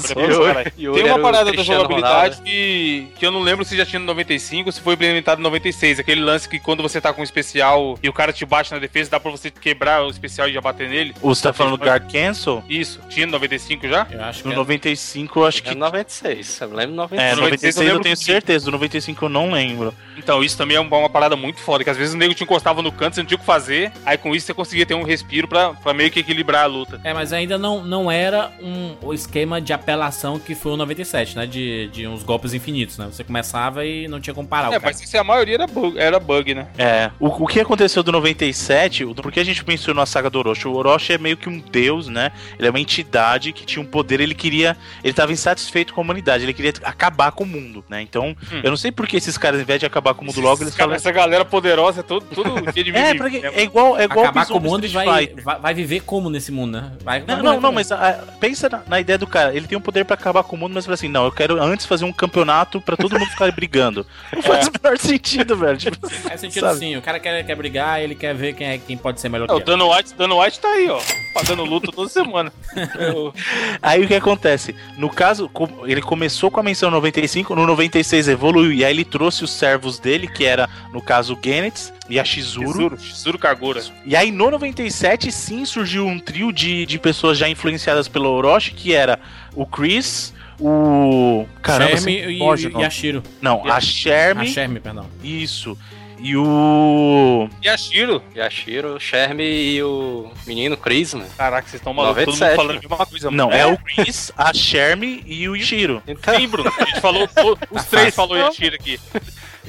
Yori 0.79 1.03
Tem 1.03 1.11
uma 1.11 1.19
parada 1.21 1.53
da 1.53 1.63
jogabilidade 1.63 2.37
Ronaldo. 2.37 2.43
que, 2.43 3.09
que 3.19 3.27
eu 3.27 3.31
não 3.31 3.41
lembro 3.41 3.65
se 3.65 3.77
já 3.77 3.85
tinha 3.85 4.01
no 4.01 4.07
95 4.07 4.69
ou 4.69 4.73
se 4.73 4.81
foi 4.81 4.95
implementado 4.95 5.41
no 5.41 5.45
96. 5.49 6.01
Aquele 6.01 6.21
lance 6.21 6.49
que 6.49 6.59
quando 6.59 6.83
você 6.83 7.01
tá 7.01 7.13
com 7.13 7.21
um 7.21 7.25
especial 7.25 7.99
e 8.03 8.09
o 8.09 8.13
cara 8.13 8.33
te 8.33 8.45
bate 8.45 8.73
na 8.73 8.79
defesa, 8.79 9.11
dá 9.11 9.21
pra 9.21 9.31
você 9.31 9.51
quebrar 9.51 10.05
o 10.05 10.11
especial 10.11 10.49
e 10.49 10.53
já 10.53 10.61
bater 10.61 10.89
nele. 10.89 11.15
Você 11.23 11.43
tá 11.43 11.53
falando 11.67 11.79
do 11.79 11.85
Guard 11.85 12.11
Cancel? 12.13 12.65
Isso. 12.69 13.01
Tinha 13.09 13.27
no 13.27 13.33
95 13.33 13.89
já? 13.89 14.07
Eu 14.11 14.23
acho 14.25 14.43
que 14.43 14.49
No 14.49 14.55
é. 14.55 14.57
95 14.57 15.41
eu 15.41 15.47
acho 15.47 15.59
É 15.59 15.61
que. 15.63 15.71
no 15.71 15.81
96, 15.81 16.61
eu 16.61 16.69
lembro 16.75 16.95
do 16.97 17.03
É, 17.15 17.35
96. 17.35 17.37
no 17.37 17.43
96 17.43 17.77
eu 17.77 17.83
96 17.85 17.89
eu 17.97 18.01
tenho 18.01 18.17
que- 18.17 18.25
certeza, 18.25 18.65
do 18.67 18.71
95 18.73 19.25
eu 19.25 19.29
não 19.29 19.51
lembro. 19.53 19.95
Então, 20.17 20.43
isso 20.43 20.57
também 20.57 20.77
é 20.77 20.81
uma, 20.81 20.97
uma 20.97 21.11
parada 21.11 21.37
muito 21.37 21.61
foda, 21.61 21.85
que 21.85 21.91
às 21.91 21.97
vezes 21.97 22.15
o 22.15 22.17
nego 22.17 22.35
te 22.35 22.43
encostava 22.43 22.81
no 22.83 22.91
canto, 22.91 23.15
você 23.15 23.21
não 23.21 23.27
tinha 23.27 23.37
o 23.37 23.41
que 23.41 23.47
fazer, 23.47 23.93
aí 24.05 24.17
com 24.17 24.35
isso 24.35 24.47
você 24.47 24.55
conseguia 24.55 24.87
ter 24.87 24.95
um 24.95 25.03
respiro 25.03 25.47
pra, 25.47 25.75
pra 25.75 25.93
meio 25.93 26.11
que 26.11 26.21
equilibrar 26.21 26.65
a 26.65 26.67
luta. 26.67 27.01
É, 27.05 27.13
mas 27.13 27.33
ainda 27.33 27.59
não, 27.59 27.85
não 27.85 28.11
era 28.11 28.51
um, 28.63 28.95
o 29.03 29.13
esquema 29.13 29.61
de 29.61 29.73
apelação 29.73 30.39
que 30.39 30.55
foi 30.55 30.73
o 30.73 30.77
97, 30.77 31.37
né? 31.37 31.47
De, 31.47 31.89
de 31.89 32.07
uns 32.07 32.23
golpes 32.23 32.55
infinitos, 32.55 32.97
né? 32.99 33.07
Você 33.11 33.23
começava 33.25 33.85
e 33.85 34.09
não 34.09 34.21
tinha 34.21 34.33
como 34.35 34.49
parar 34.49 34.71
o 34.71 34.75
É, 34.75 34.81
cara. 34.81 34.87
mas 34.87 35.01
isso 35.03 35.17
a 35.19 35.25
maioria 35.25 35.55
era 35.57 35.67
bug, 35.67 35.99
era 35.99 36.19
bug 36.19 36.55
né? 36.55 36.67
É, 36.79 37.11
o, 37.21 37.27
o 37.45 37.47
que 37.47 37.61
aconteceu 37.61 38.03
do 38.03 38.11
97, 38.13 39.05
o- 39.05 39.15
porque 39.15 39.41
a 39.41 39.45
gente 39.45 39.65
pensou 39.65 39.95
na 39.95 40.07
saga 40.07 40.31
do 40.31 40.39
Orochi? 40.39 40.69
O 40.69 40.75
Orochi 40.75 41.13
é 41.15 41.19
meio 41.19 41.37
que 41.37 41.49
um 41.49 41.56
deus, 41.59 42.09
né? 42.09 42.33
Ele 42.59 42.69
é 42.69 42.71
uma 42.71 42.81
entidade 42.81 43.53
que 43.53 43.65
tinha 43.65 43.83
um 43.83 43.87
poder, 43.87 44.21
ele 44.21 44.35
queria. 44.35 44.77
Ele 45.03 45.13
tava 45.13 45.33
insatisfeito 45.33 45.93
com 45.95 46.01
a 46.01 46.05
humanidade, 46.05 46.45
ele 46.45 46.53
queria 46.55 46.73
acabar 46.83 47.33
com 47.33 47.45
o 47.45 47.47
mundo, 47.47 47.85
né? 47.89 48.03
Então, 48.03 48.37
Hum. 48.53 48.61
eu 48.63 48.71
não 48.71 48.77
sei 48.77 48.91
por 48.93 49.07
que 49.07 49.17
esses 49.17 49.37
caras, 49.39 49.59
ao 49.59 49.63
invés 49.63 49.81
de 49.81 49.87
acabar 49.87 50.15
com 50.15 50.23
o 50.23 50.27
mundo 50.27 50.41
logo, 50.41 50.63
eles 50.63 50.69
Essa- 50.73 50.79
falam. 50.83 50.95
Essa 50.95 51.11
galera 51.13 51.45
poderosa 51.45 52.01
é 52.01 52.03
todo, 52.03 52.25
tudo 52.27 52.73
de 52.73 52.91
É, 52.97 53.15
porque 53.15 53.41
né? 53.41 53.51
é 53.55 53.63
igual, 53.63 53.99
é 53.99 54.05
igual 54.05 54.25
Acabar 54.27 54.45
o 54.45 54.49
com 54.49 54.59
o 54.59 54.61
mundo 54.61 54.85
e 54.85 54.89
vai, 54.89 55.29
vai, 55.43 55.59
vai 55.59 55.75
viver 55.75 56.01
como 56.03 56.29
nesse 56.31 56.51
mundo, 56.53 56.81
né? 56.81 56.93
Vai, 57.05 57.21
vai 57.21 57.37
Não, 57.37 57.43
morrer 57.45 57.55
não, 57.57 57.61
não, 57.63 57.73
mas 57.73 57.91
ah, 57.93 58.25
pensa 58.41 58.69
na, 58.69 58.83
na 58.87 59.01
ideia 59.01 59.19
do 59.19 59.27
cara. 59.27 59.55
Ele 59.55 59.67
tem 59.67 59.77
um 59.77 59.81
poder 59.81 60.05
pra 60.05 60.15
acabar 60.15 60.43
com 60.43 60.57
o 60.57 60.59
mundo, 60.59 60.73
mas 60.75 60.85
fala 60.85 60.95
assim: 60.95 61.09
não, 61.09 61.25
eu 61.25 61.33
quero 61.33 61.61
antes 61.63 61.87
fazer 61.87 62.05
um 62.05 62.13
campeonato 62.13 62.81
pra 62.81 62.97
todo 62.97 63.19
mundo 63.19 63.29
ficar 63.31 63.51
brigando. 63.53 64.07
Não 64.35 64.43
faz 64.43 64.67
o 64.69 64.71
menor 64.83 64.99
sentido, 64.99 65.57
velho. 65.57 65.77
Tipo, 65.77 66.09
Faz 66.27 66.41
sentido 66.41 66.67
sabe? 66.67 66.79
sim. 66.79 66.97
O 66.97 67.03
cara 67.03 67.19
quer, 67.21 67.45
quer 67.45 67.55
brigar, 67.57 68.01
ele 68.01 68.15
quer 68.15 68.35
ver 68.35 68.55
quem, 68.55 68.67
é, 68.67 68.79
quem 68.79 68.97
pode 68.97 69.21
ser 69.21 69.29
melhor 69.29 69.45
o 69.45 69.49
que 69.49 69.55
ele. 69.55 69.65
Dano 69.65 69.93
White, 69.95 70.15
Dano 70.15 70.41
White 70.43 70.61
tá 70.61 70.69
aí, 70.69 70.89
ó. 70.89 71.01
Pagando 71.47 71.65
luta 71.65 71.93
toda 71.93 72.09
semana. 72.09 72.53
Eu- 72.99 73.33
Aí 73.81 74.05
o 74.05 74.09
que 74.09 74.15
acontece? 74.15 74.75
No 74.99 75.09
caso, 75.09 75.49
ele 75.85 76.03
começou 76.03 76.51
com 76.51 76.59
a 76.59 76.63
menção 76.63 76.91
95, 76.91 77.55
no 77.55 77.65
96 77.67 78.27
evoluiu, 78.29 78.73
e 78.73 78.85
aí 78.85 78.93
ele 78.93 79.05
trouxe 79.05 79.45
os 79.45 79.51
servos 79.53 79.99
dele, 79.99 80.27
que 80.27 80.45
era, 80.45 80.69
no 80.93 81.01
caso, 81.01 81.35
o 81.35 81.39
Genetz 81.43 81.93
e 82.11 82.19
a 82.19 82.25
Shizuru. 82.25 82.67
Shizuru, 82.67 82.99
Shizuru 83.01 83.39
Kagura. 83.39 83.83
E 84.05 84.17
aí 84.17 84.33
no 84.33 84.51
97 84.51 85.31
sim 85.31 85.65
surgiu 85.65 86.07
um 86.07 86.19
trio 86.19 86.53
de, 86.53 86.85
de 86.85 86.99
pessoas 86.99 87.39
já 87.39 87.49
influenciadas 87.49 88.09
pelo 88.09 88.29
Orochi, 88.31 88.73
que 88.73 88.93
era 88.93 89.19
o 89.55 89.65
Chris, 89.65 90.35
o. 90.59 91.47
Caramba, 91.63 91.91
Sherm 91.93 91.99
sempre 92.03 92.33
e, 92.33 92.37
e, 92.37 92.69
nome. 92.71 92.85
a 92.85 92.91
Shiro. 92.91 93.23
Não, 93.41 93.65
a 93.67 93.81
Sherm. 93.81 94.41
A 94.41 94.47
Sherm, 94.47 94.77
perdão. 94.81 95.07
Isso. 95.23 95.79
E 96.19 96.37
o. 96.37 97.49
E 97.63 97.69
a 97.69 97.77
Shiro. 97.77 98.23
Yashiro, 98.35 98.97
o 98.97 99.01
Sherm 99.01 99.41
e 99.41 99.83
o 99.83 100.31
menino 100.47 100.77
Chris, 100.77 101.15
mano. 101.15 101.29
Caraca, 101.37 101.69
vocês 101.69 101.81
estão 101.81 101.93
malucos. 101.93 102.25
Todo 102.25 102.33
mundo 102.33 102.41
97, 102.41 102.57
falando 102.57 102.81
de 102.81 102.87
uma 102.87 103.07
coisa. 103.07 103.31
Não, 103.31 103.49
mano. 103.51 103.59
é 103.59 103.67
o 103.67 103.77
Chris, 103.79 104.33
a 104.37 104.53
Sherm 104.55 105.03
e 105.27 105.49
o 105.49 105.57
Shiro. 105.57 106.03
Então, 106.07 106.39
Sim, 106.39 106.49
Bruno. 106.49 106.73
A 106.79 106.85
gente 106.85 107.01
falou. 107.01 107.29
Os 107.71 107.85
três 107.87 108.15
falou 108.15 108.37
Yashiro 108.37 108.75
aqui. 108.75 108.99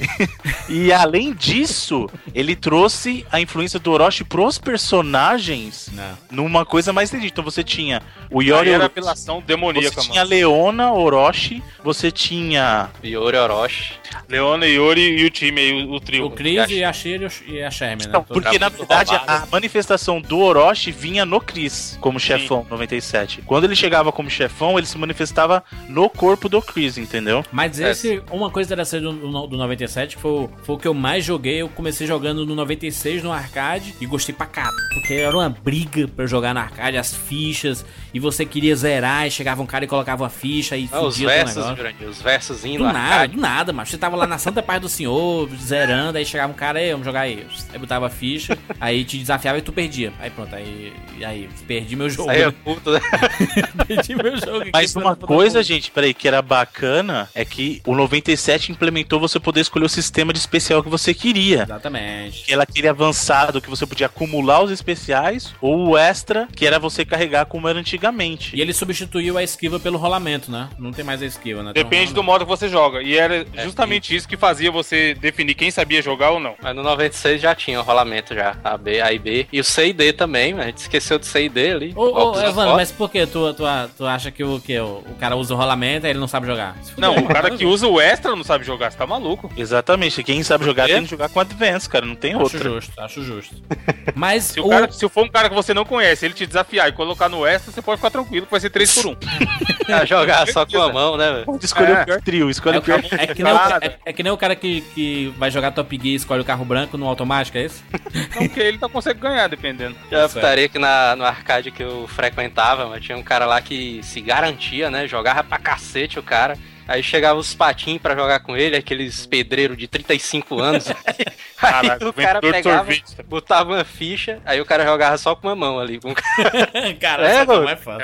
e 0.68 0.92
além 0.92 1.34
disso, 1.34 2.08
ele 2.34 2.54
trouxe 2.54 3.26
a 3.30 3.40
influência 3.40 3.78
do 3.78 3.90
Orochi 3.90 4.24
pros 4.24 4.58
personagens 4.58 5.90
Não. 5.92 6.18
numa 6.30 6.64
coisa 6.64 6.92
mais 6.92 7.10
legítima. 7.10 7.28
Então 7.28 7.44
você 7.44 7.62
tinha 7.62 8.02
o 8.30 8.42
Yori. 8.42 8.68
Aí 8.68 8.74
era 8.74 8.86
apelação 8.86 9.42
demoníaca, 9.46 10.00
Você 10.00 10.08
tinha 10.08 10.22
mano. 10.22 10.30
Leona, 10.30 10.92
Orochi, 10.92 11.62
você 11.82 12.10
tinha. 12.10 12.90
Yori 13.04 13.36
Orochi. 13.36 13.94
Leona, 14.28 14.66
Yori 14.66 15.20
e 15.20 15.24
o 15.24 15.30
time 15.30 15.60
aí, 15.60 15.84
o, 15.84 15.92
o 15.92 16.00
trio. 16.00 16.26
O 16.26 16.30
Chris 16.30 16.70
e 16.70 16.84
a 16.84 16.92
Sherry 16.92 17.28
e 17.46 17.62
a 17.62 17.70
Sherman, 17.70 18.06
né? 18.06 18.12
Não, 18.12 18.22
porque 18.22 18.58
na 18.58 18.68
verdade 18.68 19.14
a 19.14 19.46
manifestação 19.50 20.20
do 20.20 20.38
Orochi 20.38 20.90
vinha 20.90 21.24
no 21.24 21.40
Chris 21.40 21.98
como 22.00 22.18
chefão, 22.18 22.62
Sim. 22.62 22.70
97. 22.70 23.42
Quando 23.42 23.64
ele 23.64 23.76
chegava 23.76 24.12
como 24.12 24.28
chefão, 24.30 24.78
ele 24.78 24.86
se 24.86 24.98
manifestava 24.98 25.62
no 25.88 26.08
corpo 26.10 26.48
do 26.48 26.60
Chris, 26.60 26.98
entendeu? 26.98 27.44
Mas 27.50 27.80
é. 27.80 27.90
esse, 27.90 28.16
é. 28.16 28.22
uma 28.30 28.50
coisa 28.50 28.68
interessante 28.68 29.02
do, 29.02 29.46
do 29.46 29.56
97 29.56 29.87
que 30.16 30.22
foi, 30.22 30.48
foi 30.62 30.76
o 30.76 30.78
que 30.78 30.88
eu 30.88 30.94
mais 30.94 31.24
joguei. 31.24 31.62
Eu 31.62 31.68
comecei 31.68 32.06
jogando 32.06 32.44
no 32.44 32.54
96 32.54 33.22
no 33.22 33.32
arcade 33.32 33.94
e 34.00 34.06
gostei 34.06 34.34
pra 34.34 34.46
caramba 34.46 34.76
Porque 34.94 35.14
era 35.14 35.36
uma 35.36 35.48
briga 35.48 36.08
pra 36.08 36.26
jogar 36.26 36.54
no 36.54 36.60
arcade, 36.60 36.96
as 36.96 37.14
fichas, 37.14 37.84
e 38.12 38.20
você 38.20 38.44
queria 38.44 38.74
zerar, 38.74 39.26
e 39.26 39.30
chegava 39.30 39.62
um 39.62 39.66
cara 39.66 39.84
e 39.84 39.88
colocava 39.88 40.24
uma 40.24 40.30
ficha 40.30 40.76
e 40.76 40.88
ah, 40.92 41.00
os 41.00 41.18
versos, 41.18 41.64
Jurandir, 41.76 42.08
os 42.08 42.20
versos 42.22 42.64
indo 42.64 42.78
Do 42.78 42.84
nada, 42.84 42.98
arcade. 42.98 43.34
do 43.34 43.40
nada, 43.40 43.72
mas 43.72 43.88
você 43.88 43.98
tava 43.98 44.16
lá 44.16 44.26
na 44.26 44.38
Santa 44.38 44.62
Paz 44.62 44.80
do 44.80 44.88
Senhor, 44.88 45.48
zerando, 45.56 46.18
aí 46.18 46.24
chegava 46.24 46.52
um 46.52 46.56
cara, 46.56 46.78
aí 46.78 46.90
vamos 46.90 47.06
jogar 47.06 47.20
aí. 47.20 47.46
Aí 47.72 47.78
botava 47.78 48.06
a 48.06 48.10
ficha, 48.10 48.58
aí 48.80 49.04
te 49.04 49.18
desafiava 49.18 49.58
e 49.58 49.62
tu 49.62 49.72
perdia. 49.72 50.12
Aí 50.18 50.30
pronto, 50.30 50.54
aí, 50.54 50.92
aí 51.24 51.48
perdi 51.66 51.96
meu 51.96 52.10
jogo. 52.10 52.30
Aí 52.30 52.42
é 52.42 52.50
puto, 52.50 52.90
né? 52.90 53.00
perdi 53.86 54.14
meu 54.14 54.36
jogo. 54.36 54.70
Mas 54.72 54.94
uma 54.96 55.14
coisa, 55.16 55.62
gente, 55.62 55.90
peraí, 55.90 56.12
que 56.12 56.26
era 56.26 56.42
bacana 56.42 57.28
é 57.34 57.44
que 57.44 57.80
o 57.86 57.94
97 57.94 58.72
implementou 58.72 59.20
você 59.20 59.38
poder 59.38 59.60
escolher 59.60 59.77
o 59.84 59.88
sistema 59.88 60.32
de 60.32 60.38
especial 60.38 60.82
que 60.82 60.88
você 60.88 61.14
queria. 61.14 61.62
Exatamente. 61.62 62.44
Que 62.44 62.52
era 62.52 62.62
aquele 62.62 62.88
avançado 62.88 63.60
que 63.60 63.70
você 63.70 63.86
podia 63.86 64.06
acumular 64.06 64.62
os 64.62 64.70
especiais, 64.70 65.54
ou 65.60 65.88
o 65.88 65.98
extra, 65.98 66.48
que 66.54 66.66
era 66.66 66.78
você 66.78 67.04
carregar 67.04 67.46
como 67.46 67.68
era 67.68 67.78
antigamente. 67.78 68.54
E 68.56 68.60
ele 68.60 68.72
substituiu 68.72 69.38
a 69.38 69.42
esquiva 69.42 69.78
pelo 69.78 69.98
rolamento, 69.98 70.50
né? 70.50 70.68
Não 70.78 70.92
tem 70.92 71.04
mais 71.04 71.22
a 71.22 71.26
esquiva, 71.26 71.62
né? 71.62 71.70
Um 71.70 71.72
Depende 71.72 72.12
do 72.12 72.20
rolamento. 72.20 72.24
modo 72.24 72.44
que 72.44 72.50
você 72.50 72.68
joga. 72.68 73.02
E 73.02 73.16
era 73.16 73.46
justamente 73.62 74.14
isso 74.14 74.28
que 74.28 74.36
fazia 74.36 74.70
você 74.70 75.14
definir 75.14 75.54
quem 75.54 75.70
sabia 75.70 76.02
jogar 76.02 76.30
ou 76.30 76.40
não. 76.40 76.54
Mas 76.62 76.74
no 76.74 76.82
96 76.82 77.40
já 77.40 77.54
tinha 77.54 77.80
o 77.80 77.82
rolamento 77.82 78.34
já. 78.34 78.56
A 78.62 78.76
B, 78.76 79.00
A 79.00 79.12
e 79.12 79.18
B. 79.18 79.46
E 79.52 79.60
o 79.60 79.64
C 79.64 79.88
e 79.88 79.92
D 79.92 80.12
também, 80.12 80.54
né? 80.54 80.64
A 80.64 80.66
gente 80.66 80.78
esqueceu 80.78 81.18
do 81.18 81.26
C 81.26 81.44
e 81.44 81.48
D 81.48 81.72
ali. 81.72 81.92
Ô, 81.96 82.32
ô, 82.32 82.40
Evandro, 82.40 82.76
mas 82.76 82.90
por 82.90 83.10
que 83.10 83.26
tu, 83.26 83.52
tu, 83.54 83.64
tu 83.96 84.06
acha 84.06 84.30
que 84.30 84.42
o, 84.44 84.60
que 84.60 84.78
o, 84.78 85.04
o 85.08 85.14
cara 85.18 85.36
usa 85.36 85.54
o 85.54 85.56
rolamento 85.56 86.06
e 86.06 86.10
ele 86.10 86.18
não 86.18 86.28
sabe 86.28 86.46
jogar? 86.46 86.76
Não, 86.96 87.16
o 87.16 87.26
cara 87.26 87.50
que 87.50 87.64
usa 87.64 87.86
o 87.86 88.00
extra 88.00 88.34
não 88.34 88.44
sabe 88.44 88.64
jogar, 88.64 88.90
você 88.90 88.98
tá 88.98 89.06
maluco. 89.06 89.50
Exatamente, 89.60 90.22
quem 90.22 90.42
sabe 90.42 90.64
jogar 90.64 90.88
É? 90.88 90.94
tem 90.94 91.04
que 91.04 91.10
jogar 91.10 91.28
com 91.28 91.40
Advance, 91.40 91.88
cara, 91.88 92.06
não 92.06 92.14
tem 92.14 92.32
Acho 92.34 92.42
outra. 92.42 92.58
justo, 92.70 93.00
acho 93.00 93.22
justo. 93.24 93.56
Mas 94.14 94.44
Se, 94.44 94.60
o, 94.60 94.66
o 94.66 94.70
cara, 94.70 94.90
se 94.92 95.08
for 95.08 95.24
um 95.24 95.28
cara 95.28 95.48
que 95.48 95.54
você 95.54 95.74
não 95.74 95.84
conhece, 95.84 96.24
ele 96.24 96.34
te 96.34 96.46
desafiar 96.46 96.88
e 96.88 96.92
colocar 96.92 97.28
no 97.28 97.46
extra, 97.46 97.72
você 97.72 97.82
pode 97.82 97.98
ficar 97.98 98.10
tranquilo 98.10 98.46
que 98.46 98.50
vai 98.50 98.60
ser 98.60 98.70
3 98.70 98.94
por 98.94 99.06
1 99.06 99.16
Ah, 99.90 100.04
jogar 100.04 100.46
só 100.48 100.66
com 100.66 100.80
a 100.82 100.92
mão, 100.92 101.16
né, 101.16 101.32
velho? 101.32 101.44
Pode 101.46 101.64
escolher 101.64 101.96
É. 101.96 102.02
o 102.02 102.04
pior 102.04 102.20
trio, 102.20 102.50
escolhe 102.50 102.76
é, 102.76 102.78
o 102.78 102.82
pior 102.82 103.02
é 103.10 103.26
que 103.26 103.42
nem 103.42 103.52
o, 103.52 103.56
Cara. 103.58 103.78
é, 103.86 103.96
é 104.04 104.12
que 104.12 104.22
nem 104.22 104.32
o 104.32 104.36
cara 104.36 104.54
que, 104.54 104.82
que 104.94 105.32
vai 105.38 105.50
jogar 105.50 105.70
Top 105.72 105.94
Gear 105.96 106.06
e 106.08 106.14
escolhe 106.14 106.42
o 106.42 106.44
carro 106.44 106.64
branco 106.64 106.98
no 106.98 107.06
automático, 107.06 107.56
é 107.56 107.64
isso? 107.64 107.82
Não, 108.36 108.46
porque 108.46 108.60
ele 108.60 108.76
tá 108.78 108.88
consegue 108.88 109.18
ganhar, 109.20 109.48
dependendo. 109.48 109.96
Já 110.10 110.18
Certo. 110.28 110.34
putaria 110.34 110.68
que 110.68 110.78
na, 110.78 111.16
no 111.16 111.24
arcade 111.24 111.70
que 111.70 111.82
eu 111.82 112.06
frequentava, 112.08 112.86
mas 112.86 113.02
tinha 113.02 113.16
um 113.16 113.22
cara 113.22 113.46
lá 113.46 113.60
que 113.62 114.00
se 114.02 114.20
garantia, 114.20 114.90
né? 114.90 115.06
Jogava 115.08 115.42
pra 115.42 115.58
cacete 115.58 116.18
o 116.18 116.22
cara. 116.22 116.56
Aí 116.88 117.02
chegava 117.02 117.38
os 117.38 117.54
patinhos 117.54 118.00
pra 118.00 118.16
jogar 118.16 118.40
com 118.40 118.56
ele, 118.56 118.74
aqueles 118.74 119.26
pedreiros 119.26 119.76
de 119.76 119.86
35 119.86 120.58
anos. 120.58 120.88
aí 121.04 121.26
Caraca, 121.54 122.08
o 122.08 122.12
cara 122.14 122.40
pegava, 122.40 122.62
sorvete. 122.78 123.22
botava 123.24 123.74
uma 123.74 123.84
ficha, 123.84 124.40
aí 124.46 124.58
o 124.58 124.64
cara 124.64 124.86
jogava 124.86 125.18
só 125.18 125.36
com 125.36 125.46
uma 125.48 125.54
mão 125.54 125.78
ali. 125.78 126.00
Com... 126.00 126.14
cara, 126.98 127.28
É, 127.28 127.36
essa 127.36 127.44
não 127.44 127.68
é 127.68 127.76
fã. 127.76 127.98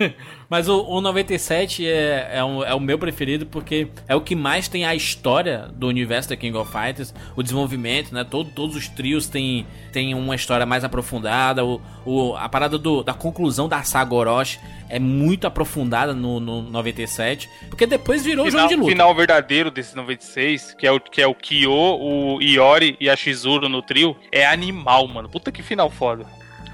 Mas 0.50 0.68
o, 0.68 0.82
o 0.84 1.00
97 1.00 1.86
é, 1.86 2.28
é, 2.34 2.44
um- 2.44 2.64
é 2.64 2.74
o 2.74 2.80
meu 2.80 2.98
preferido 2.98 3.46
porque 3.46 3.86
é 4.08 4.16
o 4.16 4.20
que 4.20 4.34
mais 4.34 4.66
tem 4.66 4.84
a 4.84 4.94
história 4.96 5.68
do 5.76 5.86
universo 5.86 6.28
da 6.30 6.36
King 6.36 6.56
of 6.58 6.72
Fighters, 6.72 7.14
o 7.36 7.42
desenvolvimento, 7.42 8.12
né? 8.12 8.24
Todo, 8.28 8.50
todos 8.50 8.74
os 8.74 8.88
trios 8.88 9.28
têm, 9.28 9.64
têm 9.92 10.12
uma 10.12 10.34
história 10.34 10.66
mais 10.66 10.82
aprofundada. 10.82 11.64
O, 11.64 11.80
o- 12.04 12.34
a 12.36 12.48
parada 12.48 12.76
do- 12.76 13.04
da 13.04 13.14
conclusão 13.14 13.68
da 13.68 13.84
saga 13.84 14.12
Orochi 14.12 14.58
é 14.88 14.98
muito 14.98 15.46
aprofundada 15.46 16.12
no, 16.12 16.40
no 16.40 16.62
97, 16.62 17.48
porque 17.68 17.86
depois 17.86 18.24
virou 18.24 18.44
final, 18.46 18.62
jogo 18.62 18.68
de 18.70 18.76
luta. 18.80 18.90
final 18.90 19.14
verdadeiro 19.14 19.70
desse 19.70 19.94
96, 19.94 20.74
que 20.74 20.84
é 20.84 20.90
o 20.90 20.98
que 20.98 21.22
é 21.22 21.26
o 21.28 21.34
Kyo, 21.34 21.70
o 21.72 22.42
Iori 22.42 22.96
e 22.98 23.08
a 23.08 23.14
Shizuru 23.14 23.68
no 23.68 23.82
trio, 23.82 24.16
é 24.32 24.44
animal, 24.44 25.06
mano. 25.06 25.28
Puta 25.28 25.52
que 25.52 25.62
final 25.62 25.88
foda. 25.88 26.26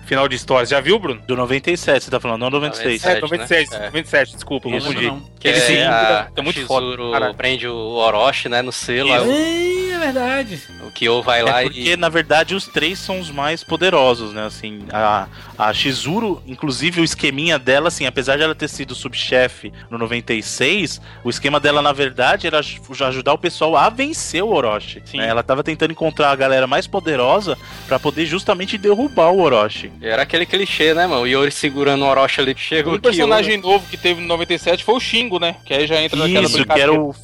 Final 0.07 0.28
de 0.28 0.36
história. 0.36 0.64
Já 0.66 0.80
viu, 0.80 0.98
Bruno? 0.98 1.20
Do 1.26 1.36
97, 1.36 2.04
você 2.04 2.11
tá 2.11 2.18
falando, 2.20 2.40
não 2.40 2.50
96. 2.50 3.02
97. 3.02 3.18
É, 3.18 3.20
97, 3.20 3.70
né? 3.72 3.76
É. 3.78 3.86
97, 3.86 4.34
desculpa, 4.34 4.68
Isso. 4.68 4.86
confundi. 4.86 5.07
Não. 5.09 5.20
Que 5.38 5.48
Ele 5.48 5.59
é, 5.59 5.61
sim, 5.61 5.78
a, 5.78 6.28
é 6.34 6.42
muito 6.42 6.64
foda, 6.66 6.86
caralho. 7.12 7.34
prende 7.34 7.66
o 7.68 7.74
Orochi, 7.74 8.48
né, 8.48 8.62
no 8.62 8.72
selo. 8.72 9.12
aí 9.12 9.90
é 9.92 9.98
verdade. 9.98 10.61
o, 10.86 10.90
Kyo 10.92 11.22
vai 11.22 11.42
lá 11.42 11.61
É 11.61 11.64
porque, 11.64 11.92
e... 11.92 11.96
na 11.96 12.09
verdade, 12.09 12.54
os 12.54 12.66
três 12.68 12.98
são 12.98 13.18
os 13.18 13.30
mais 13.30 13.64
poderosos, 13.64 14.32
né? 14.32 14.44
Assim, 14.46 14.84
a, 14.92 15.26
a 15.59 15.72
Shizuru, 15.72 16.42
inclusive 16.46 17.00
o 17.00 17.04
esqueminha 17.04 17.59
dela, 17.59 17.88
assim, 17.88 18.07
apesar 18.07 18.36
de 18.36 18.42
ela 18.42 18.54
ter 18.54 18.68
sido 18.68 18.94
subchefe 18.94 19.72
no 19.90 19.98
96, 19.98 21.00
o 21.24 21.30
esquema 21.30 21.59
dela, 21.59 21.82
na 21.82 21.92
verdade, 21.92 22.46
era 22.46 22.59
aj- 22.59 22.80
ajudar 23.07 23.32
o 23.32 23.38
pessoal 23.38 23.76
a 23.76 23.88
vencer 23.88 24.42
o 24.42 24.52
Orochi. 24.52 25.02
Sim. 25.04 25.18
né? 25.18 25.28
Ela 25.28 25.42
tava 25.42 25.62
tentando 25.64 25.90
encontrar 25.92 26.30
a 26.30 26.36
galera 26.36 26.66
mais 26.66 26.86
poderosa 26.86 27.57
pra 27.88 27.98
poder 27.98 28.26
justamente 28.26 28.76
derrubar 28.78 29.30
o 29.30 29.40
Orochi. 29.40 29.90
Era 30.01 30.22
aquele 30.22 30.44
clichê, 30.47 30.92
né, 30.94 31.07
mano? 31.07 31.22
O 31.22 31.26
Yori 31.26 31.51
segurando 31.51 32.05
o 32.05 32.09
Orochi 32.09 32.40
ali, 32.40 32.55
chega 32.57 32.90
O 32.90 33.01
personagem 33.01 33.57
novo 33.57 33.86
que 33.88 33.97
teve 33.97 34.20
no 34.20 34.26
97 34.28 34.84
foi 34.84 34.94
o 34.94 35.01
Shingo, 35.01 35.38
né? 35.38 35.57
Que 35.64 35.72
aí 35.74 35.86
já 35.86 36.01
entra 36.01 36.18
naquela 36.18 36.44
Isso, 36.47 36.64
que 36.66 36.80
era, 36.80 36.92
o, 36.92 37.14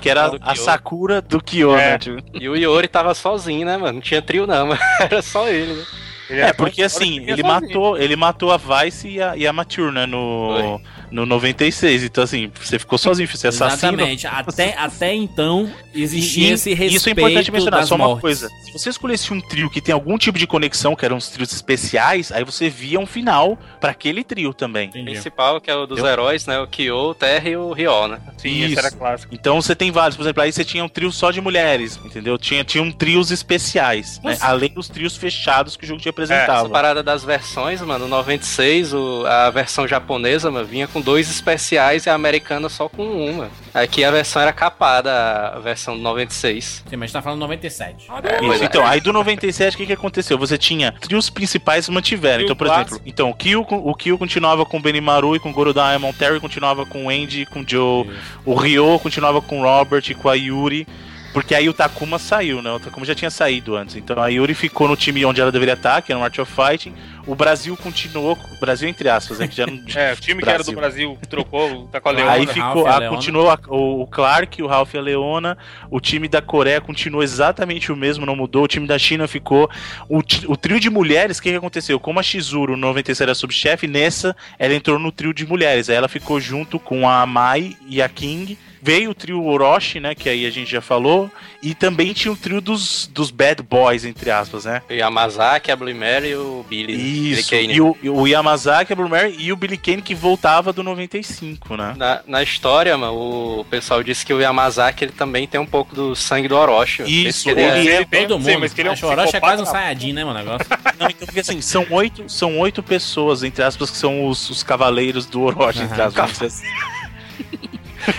que 0.00 0.08
era 0.08 0.28
do 0.28 0.38
a. 0.40 0.54
Sakura 0.54 1.20
do 1.20 1.42
Kyo, 1.42 1.74
É. 1.76 1.92
né? 1.92 1.98
Tipo, 1.98 2.22
E 2.40 2.48
o 2.48 2.56
Yori 2.56 2.88
tava 2.88 3.14
sozinho, 3.14 3.66
né, 3.66 3.76
mano? 3.76 3.94
Não 3.94 4.00
tinha 4.00 4.22
trio 4.22 4.46
não, 4.46 4.66
mas 4.68 4.78
era 5.00 5.20
só 5.22 5.48
ele, 5.48 5.72
né? 5.74 5.84
Ele 6.30 6.40
É, 6.42 6.52
porque 6.52 6.82
assim, 6.84 7.18
ele 7.22 7.42
sozinho. 7.42 7.46
matou, 7.48 7.98
ele 7.98 8.14
matou 8.14 8.52
a 8.52 8.56
Vice 8.56 9.08
e 9.08 9.20
a, 9.20 9.36
e 9.36 9.46
a 9.48 9.52
Mature, 9.52 9.92
né, 9.92 10.06
no, 10.06 10.80
no 11.10 11.26
96. 11.26 12.04
Então, 12.04 12.24
assim, 12.24 12.50
você 12.60 12.78
ficou 12.78 12.98
sozinho, 12.98 13.28
você 13.28 13.48
assassinou. 13.48 13.94
Exatamente. 13.94 14.26
Até, 14.26 14.74
até 14.78 15.14
então 15.14 15.70
existia 15.94 16.50
E- 16.50 16.52
esse 16.52 16.70
respeito 16.70 16.94
Isso 16.96 17.08
é 17.08 17.12
importante 17.12 17.50
mencionar, 17.50 17.86
só 17.86 17.94
uma 17.96 18.06
mortes. 18.06 18.20
coisa. 18.20 18.48
Se 18.64 18.72
você 18.78 18.90
escolhesse 18.90 19.32
um 19.32 19.40
trio 19.40 19.68
que 19.68 19.80
tem 19.80 19.92
algum 19.92 20.16
tipo 20.16 20.38
de 20.38 20.46
conexão, 20.46 20.94
que 20.94 21.04
eram 21.04 21.16
os 21.16 21.28
trios 21.28 21.52
especiais, 21.52 22.30
aí 22.30 22.44
você 22.44 22.68
via 22.70 23.00
um 23.00 23.06
final 23.06 23.58
pra 23.80 23.90
aquele 23.90 24.22
trio 24.22 24.54
também. 24.54 24.86
O 24.88 24.90
Entendi. 24.90 25.10
principal, 25.12 25.60
que 25.60 25.70
é 25.70 25.74
o 25.74 25.86
dos 25.86 25.98
Eu- 25.98 26.06
heróis, 26.06 26.46
né? 26.46 26.58
O 26.60 26.66
Kyo, 26.66 26.94
o 27.10 27.14
Terra 27.14 27.48
e 27.48 27.56
o 27.56 27.72
Ryo, 27.72 28.06
né? 28.08 28.20
Sim, 28.38 28.48
Isso. 28.50 28.66
esse 28.66 28.78
era 28.78 28.90
clássico. 28.90 29.34
Então 29.34 29.60
você 29.60 29.74
tem 29.74 29.90
vários, 29.90 30.16
por 30.16 30.22
exemplo, 30.22 30.42
aí 30.42 30.52
você 30.52 30.64
tinha 30.64 30.84
um 30.84 30.88
trio 30.88 31.10
só 31.10 31.30
de 31.30 31.40
mulheres, 31.40 31.98
entendeu? 32.04 32.38
Tinha, 32.38 32.62
tinha 32.64 32.82
um 32.82 32.92
trios 32.92 33.30
especiais, 33.30 34.20
né? 34.22 34.36
Além 34.40 34.70
dos 34.72 34.88
trios 34.88 35.16
fechados 35.16 35.76
que 35.76 35.84
o 35.84 35.86
jogo 35.88 35.98
te 36.00 36.08
Essa 36.08 36.10
apresentava. 36.10 36.68
parada 36.68 37.02
das 37.02 37.24
versões, 37.24 37.80
mano, 37.82 38.04
no 38.04 38.08
96, 38.10 38.94
o, 38.94 39.24
a 39.26 39.50
versão 39.50 39.86
japonesa, 39.88 40.50
mano, 40.50 40.64
vinha 40.66 40.86
com 40.86 40.99
dois 41.00 41.30
especiais 41.30 42.06
e 42.06 42.10
a 42.10 42.14
americana 42.14 42.68
só 42.68 42.88
com 42.88 43.02
um, 43.02 43.32
mano. 43.38 43.50
Aqui 43.72 44.04
a 44.04 44.10
versão 44.10 44.42
era 44.42 44.52
capada, 44.52 45.12
a 45.54 45.58
versão 45.58 45.96
do 45.96 46.02
96. 46.02 46.84
Sim, 46.88 46.96
mas 46.96 47.02
a 47.02 47.06
gente 47.06 47.12
tá 47.12 47.22
falando 47.22 47.40
97. 47.40 48.08
É, 48.24 48.44
Isso, 48.44 48.64
então, 48.64 48.86
aí 48.86 49.00
do 49.00 49.12
97, 49.12 49.74
o 49.74 49.78
que, 49.78 49.86
que 49.86 49.92
aconteceu? 49.92 50.38
Você 50.38 50.58
tinha 50.58 50.92
trios 50.92 51.30
principais 51.30 51.88
mantiveram. 51.88 52.38
Trio 52.38 52.46
Então, 52.46 52.56
por 52.56 52.66
clássico. 52.66 52.90
exemplo, 52.94 53.08
então, 53.08 53.30
o 53.30 53.34
Kyo, 53.34 53.66
o 53.68 53.94
Kyo 53.94 54.18
continuava 54.18 54.64
com 54.64 54.78
o 54.78 54.80
Benimaru 54.80 55.36
e 55.36 55.40
com 55.40 55.50
o 55.50 55.52
Goro 55.52 55.72
Diamond, 55.72 56.16
Terry 56.16 56.40
continuava 56.40 56.84
com 56.84 57.06
o 57.06 57.08
Andy 57.10 57.42
e 57.42 57.46
com 57.46 57.60
o 57.60 57.64
Joe, 57.66 58.10
o 58.44 58.54
Ryo 58.54 58.98
continuava 58.98 59.40
com 59.40 59.60
o 59.60 59.62
Robert 59.62 60.04
e 60.08 60.14
com 60.14 60.28
a 60.28 60.34
Yuri, 60.34 60.86
Porque 61.32 61.54
aí 61.54 61.68
o 61.68 61.72
Takuma 61.72 62.18
saiu, 62.18 62.60
né? 62.60 62.70
O 62.72 62.80
Takuma 62.80 63.06
já 63.06 63.14
tinha 63.14 63.30
saído 63.30 63.76
antes. 63.76 63.94
Então 63.94 64.20
a 64.20 64.28
Yuri 64.28 64.54
ficou 64.54 64.88
no 64.88 64.96
time 64.96 65.24
onde 65.24 65.40
ela 65.40 65.52
deveria 65.52 65.74
estar, 65.74 66.02
que 66.02 66.10
era 66.10 66.18
no 66.18 66.24
Art 66.24 66.36
of 66.38 66.52
Fighting. 66.52 66.92
O 67.26 67.34
Brasil 67.36 67.76
continuou. 67.76 68.36
O 68.56 68.60
Brasil, 68.60 68.88
entre 68.88 69.08
aspas, 69.08 69.38
né? 69.38 69.46
Que 69.46 69.56
já 69.56 69.66
não, 69.66 69.80
É, 69.94 70.12
o 70.12 70.16
time 70.16 70.42
que 70.42 70.48
era 70.48 70.64
do 70.64 70.72
Brasil 70.72 71.16
trocou, 71.28 71.86
tá 71.88 72.00
com 72.00 72.08
a 72.08 72.12
Leona. 72.12 72.32
Aí 72.32 72.46
ficou, 72.46 72.84
e 72.84 72.88
a 72.88 72.94
ah, 72.94 72.98
Leona. 72.98 73.16
continuou 73.16 73.50
a- 73.50 73.58
o, 73.68 74.02
o 74.02 74.06
Clark, 74.08 74.60
o 74.60 74.66
Ralph 74.66 74.94
e 74.94 74.98
a 74.98 75.00
Leona. 75.00 75.56
O 75.88 76.00
time 76.00 76.26
da 76.26 76.42
Coreia 76.42 76.80
continuou 76.80 77.22
exatamente 77.22 77.92
o 77.92 77.96
mesmo, 77.96 78.26
não 78.26 78.34
mudou. 78.34 78.64
O 78.64 78.68
time 78.68 78.86
da 78.86 78.98
China 78.98 79.28
ficou. 79.28 79.70
O, 80.08 80.18
o 80.18 80.56
trio 80.56 80.80
de 80.80 80.90
mulheres, 80.90 81.38
o 81.38 81.42
que, 81.42 81.50
que 81.50 81.56
aconteceu? 81.56 82.00
Como 82.00 82.18
a 82.18 82.22
Shizuru 82.22 82.76
no 82.76 82.88
96 82.88 83.20
era 83.20 83.34
subchefe, 83.34 83.86
nessa 83.86 84.34
ela 84.58 84.74
entrou 84.74 84.98
no 84.98 85.12
trio 85.12 85.32
de 85.32 85.46
mulheres. 85.46 85.88
Aí 85.88 85.96
ela 85.96 86.08
ficou 86.08 86.40
junto 86.40 86.78
com 86.80 87.08
a 87.08 87.24
Mai 87.24 87.76
e 87.88 88.02
a 88.02 88.08
King. 88.08 88.58
Veio 88.82 89.10
o 89.10 89.14
trio 89.14 89.44
Orochi, 89.44 90.00
né? 90.00 90.14
Que 90.14 90.28
aí 90.28 90.46
a 90.46 90.50
gente 90.50 90.70
já 90.70 90.80
falou. 90.80 91.30
E 91.62 91.74
também 91.74 92.12
tinha 92.12 92.32
o 92.32 92.36
trio 92.36 92.60
dos, 92.60 93.06
dos 93.12 93.30
bad 93.30 93.62
boys, 93.62 94.04
entre 94.04 94.30
aspas, 94.30 94.64
né? 94.64 94.80
O 94.88 94.92
Yamazaki, 94.92 95.70
a 95.70 95.76
Blue 95.76 95.94
Mary 95.94 96.28
e 96.30 96.34
o 96.36 96.64
Billy. 96.68 96.94
Isso. 97.32 97.50
Billy 97.50 97.66
Kane. 97.66 97.74
E 97.74 97.80
o, 97.80 97.96
o 98.14 98.26
Yamazaki, 98.26 98.92
a 98.92 98.96
Blue 98.96 99.08
Mary 99.08 99.36
e 99.38 99.52
o 99.52 99.56
Billy 99.56 99.76
Kane 99.76 100.00
que 100.00 100.14
voltava 100.14 100.72
do 100.72 100.82
95, 100.82 101.76
né? 101.76 101.94
Na, 101.96 102.22
na 102.26 102.42
história, 102.42 102.96
mano, 102.96 103.60
o 103.60 103.64
pessoal 103.66 104.02
disse 104.02 104.24
que 104.24 104.32
o 104.32 104.40
Yamazaki 104.40 105.04
ele 105.04 105.12
também 105.12 105.46
tem 105.46 105.60
um 105.60 105.66
pouco 105.66 105.94
do 105.94 106.16
sangue 106.16 106.48
do 106.48 106.56
Orochi. 106.56 107.02
Isso, 107.02 107.48
ele 107.50 107.60
ele 107.60 107.88
é- 107.88 108.00
é- 108.02 108.04
Todo 108.26 108.42
sim, 108.42 108.50
mundo. 108.52 108.60
mas 108.60 108.72
que 108.72 108.80
ele 108.80 108.88
é 108.88 108.92
um 108.92 109.06
Orochi 109.08 109.36
é 109.36 109.40
quase 109.40 109.62
um 109.62 109.66
Saiyajin, 109.66 110.12
né, 110.12 110.24
meu 110.24 110.34
negócio? 110.34 110.66
Não, 110.98 111.08
então, 111.08 111.26
porque 111.26 111.40
assim, 111.40 111.60
são 111.60 111.86
oito, 111.90 112.24
são 112.28 112.58
oito 112.58 112.82
pessoas, 112.82 113.42
entre 113.42 113.62
aspas, 113.62 113.90
que 113.90 113.96
são 113.96 114.26
os, 114.26 114.48
os 114.50 114.62
cavaleiros 114.62 115.26
do 115.26 115.42
Orochi, 115.42 115.82
entre 115.82 116.00
aspas. 116.00 116.42
assim. 116.42 116.66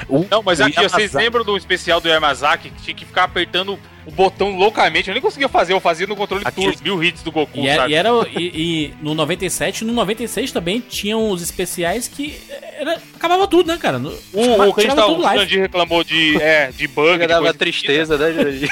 O- 0.07 0.25
Não, 0.29 0.41
mas 0.43 0.59
aqui, 0.61 0.81
vocês 0.81 1.13
lembram 1.13 1.43
do 1.43 1.55
especial 1.57 1.99
do 2.01 2.07
Yamazaki 2.07 2.69
que 2.69 2.81
tinha 2.83 2.95
que 2.95 3.05
ficar 3.05 3.23
apertando 3.25 3.77
o 4.05 4.11
botão 4.11 4.57
loucamente? 4.57 5.09
Eu 5.09 5.13
nem 5.13 5.21
conseguia 5.21 5.47
fazer, 5.49 5.73
eu 5.73 5.79
fazia 5.79 6.07
no 6.07 6.15
controle 6.15 6.43
Aquele- 6.45 6.67
turbo, 6.73 6.83
mil 6.83 7.03
hits 7.03 7.21
do 7.23 7.31
Goku, 7.31 7.59
E 7.59 7.67
era, 7.67 7.81
sabe? 7.83 7.93
e, 7.93 7.95
era 7.95 8.09
e- 8.35 8.39
e 8.39 8.93
no 9.01 9.13
97, 9.13 9.83
no 9.85 9.93
96 9.93 10.51
também 10.51 10.79
tinham 10.79 11.29
os 11.29 11.41
especiais 11.41 12.07
que 12.07 12.39
era, 12.79 12.99
acabava 13.15 13.47
tudo, 13.47 13.67
né, 13.67 13.77
cara? 13.77 13.99
No, 13.99 14.09
O, 14.33 14.69
o 14.69 14.73
que 14.73 14.81
a 14.81 14.83
gente 14.89 14.99
o. 14.99 15.21
Jandir 15.21 15.61
reclamou 15.61 16.03
de, 16.03 16.41
é, 16.41 16.71
de 16.71 16.87
bug. 16.87 17.25
Dava 17.27 17.41
coisa 17.41 17.57
tristeza, 17.57 18.17
né, 18.17 18.31
Jurandir? 18.33 18.69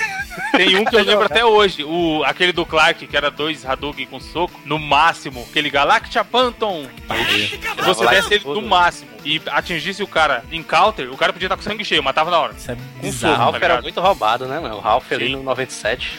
Tem 0.55 0.75
um 0.77 0.85
que 0.85 0.95
eu 0.97 1.03
lembro 1.03 1.25
até 1.25 1.45
hoje, 1.45 1.83
o, 1.83 2.23
aquele 2.25 2.51
do 2.51 2.65
Clark, 2.65 3.05
que 3.05 3.15
era 3.15 3.29
dois 3.29 3.63
Hadouken 3.65 4.07
com 4.07 4.19
soco, 4.19 4.59
no 4.65 4.79
máximo, 4.79 5.45
aquele 5.49 5.69
Galactia 5.69 6.23
Phantom. 6.23 6.85
Se 7.07 7.85
você 7.85 8.03
Lá 8.03 8.11
desse 8.11 8.33
ele 8.33 8.43
no 8.45 8.61
máximo 8.63 9.09
e 9.25 9.41
atingisse 9.47 10.01
o 10.03 10.07
cara 10.07 10.43
em 10.51 10.61
counter, 10.63 11.11
o 11.11 11.17
cara 11.17 11.31
podia 11.33 11.47
estar 11.47 11.55
com 11.57 11.61
sangue 11.63 11.83
cheio, 11.85 12.01
matava 12.03 12.29
na 12.31 12.39
hora. 12.39 12.53
Isso 12.53 12.71
é 12.71 12.73
O 12.73 12.77
bizarro. 13.01 13.33
soco. 13.35 13.43
Ralph 13.43 13.59
tá 13.59 13.65
era 13.65 13.81
muito 13.81 13.99
roubado, 14.01 14.45
né, 14.47 14.59
mano? 14.59 14.75
O 14.75 14.79
Ralph 14.79 15.11
ali 15.11 15.27
Sim. 15.27 15.31
no 15.33 15.43
97. 15.43 16.17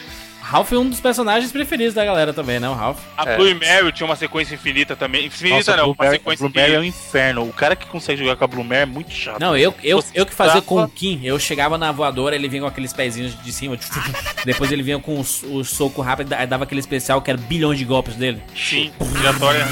Ralph 0.51 0.73
é 0.73 0.77
um 0.77 0.89
dos 0.89 0.99
personagens 0.99 1.49
preferidos 1.49 1.93
da 1.93 2.03
galera 2.03 2.33
também, 2.33 2.59
né? 2.59 2.67
O 2.67 2.73
Ralph. 2.73 2.99
A 3.17 3.29
É. 3.29 3.37
Blue 3.37 3.47
e 3.47 3.53
Mary 3.53 3.89
tinha 3.93 4.05
uma 4.05 4.17
sequência 4.17 4.53
infinita 4.53 4.97
também. 4.97 5.27
Infinita 5.27 5.55
Nossa, 5.55 5.77
não, 5.77 5.83
Blue 5.85 5.95
uma 5.97 6.05
Mary, 6.05 6.17
sequência 6.17 6.49
Blue 6.49 6.61
Mary 6.61 6.73
é 6.73 6.79
um 6.79 6.83
inferno. 6.83 7.43
O 7.47 7.53
cara 7.53 7.73
que 7.73 7.85
consegue 7.85 8.19
jogar 8.21 8.35
com 8.35 8.43
a 8.43 8.47
Blue 8.47 8.63
Mary 8.63 8.81
é 8.81 8.85
muito 8.85 9.11
chato. 9.11 9.39
Não, 9.39 9.55
eu, 9.55 9.73
eu, 9.81 10.01
Você 10.01 10.11
eu 10.13 10.25
que 10.25 10.33
fazia 10.33 10.61
com 10.61 10.83
o 10.83 10.89
Kim, 10.89 11.21
eu 11.23 11.39
chegava 11.39 11.77
na 11.77 11.89
voadora, 11.93 12.35
ele 12.35 12.49
vinha 12.49 12.63
com 12.63 12.67
aqueles 12.67 12.91
pezinhos 12.91 13.41
de 13.41 13.53
cima, 13.53 13.77
depois 14.45 14.69
ele 14.73 14.83
vinha 14.83 14.99
com 14.99 15.17
os, 15.19 15.41
os 15.43 15.69
soco 15.69 16.01
rápido, 16.01 16.33
aí 16.33 16.45
dava 16.45 16.65
aquele 16.65 16.81
especial 16.81 17.21
que 17.21 17.31
era 17.31 17.39
bilhões 17.39 17.79
de 17.79 17.85
golpes 17.85 18.15
dele. 18.15 18.41
Sim, 18.53 18.91
giratória. 19.17 19.65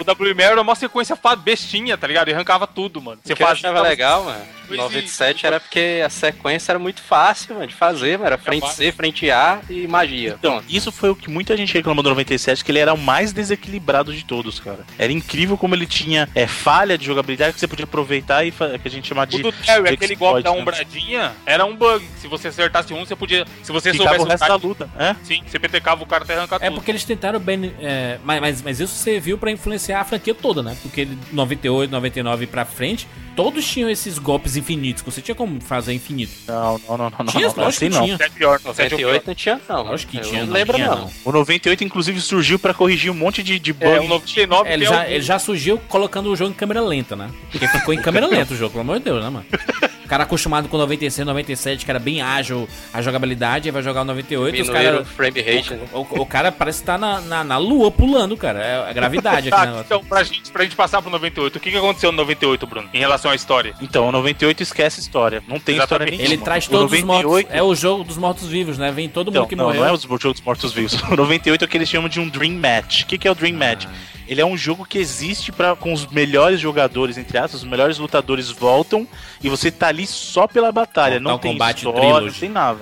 O 0.00 0.04
da 0.04 0.14
Blue 0.14 0.28
e 0.28 0.34
Mary 0.34 0.50
era 0.50 0.60
uma 0.60 0.74
sequência 0.74 1.16
bestinha, 1.38 1.96
tá 1.96 2.06
ligado? 2.08 2.28
E 2.28 2.32
arrancava 2.34 2.66
tudo, 2.66 3.00
mano. 3.00 3.20
O 3.24 3.34
que 3.34 3.40
eu 3.40 3.46
achava 3.46 3.76
tava- 3.76 3.88
legal, 3.88 4.24
mano. 4.24 4.42
Pois 4.66 4.78
97 4.80 5.46
era 5.46 5.60
porque 5.60 6.02
a 6.04 6.08
sequência 6.08 6.72
era 6.72 6.78
muito 6.78 7.02
fácil, 7.02 7.54
mano, 7.54 7.66
de 7.66 7.74
fazer, 7.74 8.16
mano. 8.18 8.26
Era 8.28 8.38
frente. 8.38 8.72
C, 8.72 8.90
frente 8.90 9.30
A 9.30 9.60
e 9.68 9.86
magia. 9.92 10.36
Então, 10.38 10.62
isso 10.68 10.90
foi 10.90 11.10
o 11.10 11.16
que 11.16 11.30
muita 11.30 11.56
gente 11.56 11.72
reclamou 11.72 12.02
do 12.02 12.08
97, 12.08 12.64
que 12.64 12.70
ele 12.72 12.78
era 12.78 12.92
o 12.92 12.98
mais 12.98 13.32
desequilibrado 13.32 14.12
de 14.12 14.24
todos, 14.24 14.58
cara. 14.58 14.80
Era 14.98 15.12
incrível 15.12 15.56
como 15.56 15.74
ele 15.74 15.86
tinha 15.86 16.28
é, 16.34 16.46
falha 16.46 16.98
de 16.98 17.04
jogabilidade 17.04 17.52
que 17.52 17.60
você 17.60 17.68
podia 17.68 17.84
aproveitar 17.84 18.44
e 18.44 18.50
que 18.50 18.88
a 18.88 18.90
gente 18.90 19.08
chama 19.08 19.26
de. 19.26 19.36
O 19.36 19.42
do 19.42 19.52
Terry, 19.52 19.82
de 19.88 19.94
aquele 19.94 20.16
golpe 20.16 20.42
da 20.42 20.52
né? 20.52 20.60
umbradinha, 20.60 21.32
era 21.46 21.64
um 21.64 21.76
bug. 21.76 22.04
Se 22.18 22.26
você 22.26 22.48
acertasse 22.48 22.92
um, 22.92 23.04
você 23.04 23.14
podia. 23.14 23.44
Se 23.62 23.70
você 23.70 23.92
Ficava 23.92 24.14
o 24.14 24.16
soubesse 24.18 24.42
resto 24.42 24.48
da 24.48 24.66
luta, 24.68 24.90
é? 24.98 25.14
sim, 25.22 25.42
você 25.46 25.58
petecava 25.58 26.02
o 26.02 26.06
cara 26.06 26.24
até 26.24 26.34
arrancar 26.34 26.56
É 26.56 26.66
tudo. 26.66 26.74
porque 26.76 26.90
eles 26.90 27.04
tentaram 27.04 27.38
bem. 27.38 27.74
é, 27.80 28.18
mas, 28.24 28.40
mas, 28.40 28.62
mas 28.62 28.80
isso 28.80 28.94
serviu 28.94 29.36
pra 29.36 29.50
influenciar 29.50 30.00
a 30.00 30.04
franquia 30.04 30.34
toda, 30.34 30.62
né? 30.62 30.76
Porque 30.82 31.02
ele, 31.02 31.18
98, 31.32 31.90
99 31.90 32.46
pra 32.46 32.64
frente, 32.64 33.06
todos 33.36 33.66
tinham 33.66 33.90
esses 33.90 34.18
golpes 34.18 34.56
infinitos. 34.56 35.02
Você 35.02 35.20
tinha 35.20 35.34
como 35.34 35.60
fazer 35.60 35.92
infinito. 35.92 36.32
Não, 36.46 36.78
não, 36.88 36.96
não, 36.96 37.10
não, 37.10 37.18
não. 37.18 37.26
Tinha, 37.26 37.52
não, 37.56 37.66
assim 37.66 37.88
não. 37.88 38.04
tinha. 38.04 38.16
É 38.20 38.28
pior, 38.28 38.60
não, 38.64 38.72
sete 38.74 38.92
é 38.92 38.94
o 38.94 38.98
pior. 38.98 39.12
98 39.12 39.26
não 39.26 39.34
tinha, 39.34 39.60
não. 39.68 39.81
Lógico 39.82 40.12
que 40.12 40.18
Eu 40.18 40.22
tinha, 40.22 40.40
Não 40.40 40.46
não 40.48 40.54
lembro, 40.54 40.74
tinha, 40.76 40.88
não. 40.88 40.98
não. 41.02 41.10
O 41.24 41.32
98, 41.32 41.84
inclusive, 41.84 42.20
surgiu 42.20 42.58
pra 42.58 42.72
corrigir 42.74 43.10
um 43.10 43.14
monte 43.14 43.42
de, 43.42 43.58
de 43.58 43.70
É, 43.80 43.94
bug. 43.96 44.06
o 44.06 44.08
99 44.08 44.68
É, 44.68 44.72
ele, 44.74 44.84
tem 44.86 44.94
já, 44.94 45.08
ele 45.08 45.22
já 45.22 45.38
surgiu 45.38 45.78
colocando 45.88 46.30
o 46.30 46.36
jogo 46.36 46.50
em 46.50 46.54
câmera 46.54 46.80
lenta, 46.80 47.14
né? 47.16 47.30
Porque 47.50 47.66
ficou 47.68 47.92
em 47.94 48.00
câmera 48.00 48.26
lenta 48.26 48.54
o 48.54 48.56
jogo, 48.56 48.70
pelo 48.72 48.82
amor 48.82 48.98
de 48.98 49.04
Deus, 49.04 49.22
né, 49.22 49.30
mano? 49.30 49.46
O 50.04 50.08
cara 50.08 50.24
acostumado 50.24 50.68
com 50.68 50.76
96, 50.76 51.26
97, 51.26 51.84
que 51.84 51.90
era 51.90 51.98
bem 51.98 52.20
ágil 52.20 52.68
a 52.92 53.00
jogabilidade, 53.00 53.68
aí 53.68 53.72
vai 53.72 53.82
jogar 53.82 54.02
o 54.02 54.04
98 54.04 54.56
e 54.56 54.62
os 54.62 54.68
o 54.68 55.04
frame 55.04 55.40
rate, 55.40 55.74
né? 55.74 55.80
O, 55.92 56.00
o 56.22 56.26
cara 56.26 56.50
parece 56.52 56.80
estar 56.80 56.98
na, 56.98 57.20
na, 57.20 57.44
na 57.44 57.56
lua 57.58 57.90
pulando, 57.90 58.36
cara. 58.36 58.60
É 58.60 58.90
a 58.90 58.92
gravidade 58.92 59.48
aqui, 59.48 59.56
Tá, 59.62 59.66
né? 59.66 59.82
então, 59.84 60.02
pra 60.04 60.22
gente, 60.22 60.50
pra 60.50 60.62
gente 60.64 60.74
passar 60.76 61.00
pro 61.02 61.10
98, 61.10 61.56
o 61.56 61.60
que, 61.60 61.70
que 61.70 61.76
aconteceu 61.76 62.10
no 62.10 62.18
98, 62.18 62.66
Bruno? 62.66 62.88
Em 62.92 62.98
relação 62.98 63.30
à 63.30 63.34
história? 63.34 63.74
Então, 63.80 64.08
o 64.08 64.12
98 64.12 64.62
esquece 64.62 65.00
história. 65.00 65.42
Não 65.46 65.58
tem 65.60 65.76
história 65.78 66.04
Exatamente. 66.04 66.16
nenhuma. 66.18 66.34
Ele 66.34 66.42
traz 66.42 66.66
O 66.66 66.70
todos 66.70 66.92
os 66.92 67.00
98 67.02 67.28
mortos. 67.28 67.54
É 67.58 67.62
o 67.62 67.74
jogo 67.74 68.04
dos 68.04 68.16
mortos-vivos, 68.16 68.78
né? 68.78 68.90
Vem 68.90 69.08
todo 69.08 69.26
mundo 69.28 69.36
Então, 69.36 69.46
que 69.48 69.56
não, 69.56 69.66
morreu. 69.66 69.80
não 69.82 69.88
é 69.88 69.92
os 69.92 70.02
jogos 70.02 70.40
mortos-vivos. 70.40 70.94
O 71.02 71.16
98 71.16 71.62
é 71.62 71.64
o 71.64 71.68
que 71.68 71.76
eles 71.76 71.88
chamam 71.88 72.08
de 72.08 72.20
um 72.20 72.28
Dream 72.28 72.54
Match. 72.58 73.02
O 73.02 73.06
que, 73.06 73.18
que 73.18 73.28
é 73.28 73.30
o 73.30 73.34
Dream 73.34 73.56
Match? 73.56 73.86
Ah. 74.22 74.24
Ele 74.28 74.40
é 74.40 74.46
um 74.46 74.56
jogo 74.56 74.84
que 74.84 74.98
existe 74.98 75.50
para 75.52 75.74
com 75.76 75.92
os 75.92 76.06
melhores 76.06 76.60
jogadores, 76.60 77.18
entre 77.18 77.36
aspas, 77.38 77.62
os 77.62 77.68
melhores 77.68 77.98
lutadores 77.98 78.50
voltam 78.50 79.06
e 79.42 79.48
você 79.48 79.70
tá 79.70 79.88
ali 79.88 80.06
só 80.06 80.46
pela 80.46 80.70
batalha. 80.72 81.14
Mortal 81.20 81.32
não 81.32 81.38
tem 81.38 81.52
Kombat 81.52 81.78
história, 81.78 82.00
Trilogy. 82.00 82.26
não 82.26 82.40
tem 82.40 82.48
nada. 82.50 82.80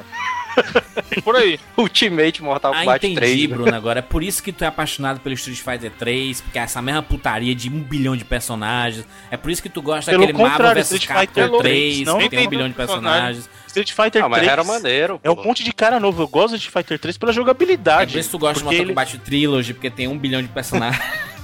Por 1.24 1.36
aí. 1.36 1.58
Ultimate 1.78 2.42
Mortal 2.42 2.72
Ah, 2.74 2.80
Kombat 2.80 3.06
entendi, 3.06 3.14
3. 3.20 3.40
né? 3.42 3.46
Bruno, 3.56 3.74
agora. 3.76 3.98
É 4.00 4.02
por 4.02 4.22
isso 4.22 4.42
que 4.42 4.52
tu 4.52 4.64
é 4.64 4.66
apaixonado 4.66 5.20
pelo 5.20 5.34
Street 5.34 5.58
Fighter 5.60 5.92
3, 5.96 6.40
porque 6.40 6.58
é 6.58 6.62
essa 6.62 6.82
mesma 6.82 7.02
putaria 7.02 7.54
de 7.54 7.68
um 7.70 7.80
bilhão 7.80 8.16
de 8.16 8.24
personagens. 8.24 9.06
É 9.30 9.36
por 9.36 9.50
isso 9.50 9.62
que 9.62 9.68
tu 9.68 9.80
gosta 9.80 10.10
Pelo 10.10 10.22
daquele 10.26 10.38
Marvel 10.38 10.56
contrário, 10.58 10.82
vs 10.82 10.90
Street 10.92 11.06
Capcom 11.06 11.42
Fighter 11.42 11.58
3, 11.60 12.00
não 12.02 12.18
que 12.18 12.28
tem 12.28 12.46
um 12.46 12.50
bilhão 12.50 12.68
de 12.68 12.74
personagens. 12.74 13.48
Street 13.68 13.92
Fighter 13.92 14.24
Ah, 14.24 14.28
mas 14.28 14.40
3 14.40 14.52
era 14.52 14.64
maneiro. 14.64 15.20
é 15.22 15.30
um 15.30 15.36
pô. 15.36 15.44
monte 15.44 15.62
de 15.62 15.72
cara 15.72 16.00
novo. 16.00 16.20
Eu 16.22 16.28
gosto 16.28 16.50
de 16.58 16.64
Street 16.64 16.84
Fighter 16.84 16.98
3 16.98 17.16
pela 17.16 17.30
É 17.30 17.34
jogabilidade. 17.34 18.12
por 18.12 18.18
isso 18.18 18.28
que 18.28 18.32
tu 18.36 18.38
gosta 18.40 18.58
de 18.58 18.64
Mortal 18.64 18.80
ele- 18.82 18.88
Kombat 18.90 19.18
Trilogy, 19.18 19.72
porque 19.74 19.88
tem 19.90 20.08
um 20.08 20.18
bilhão 20.18 20.42
de 20.42 20.48
personagens. 20.48 21.00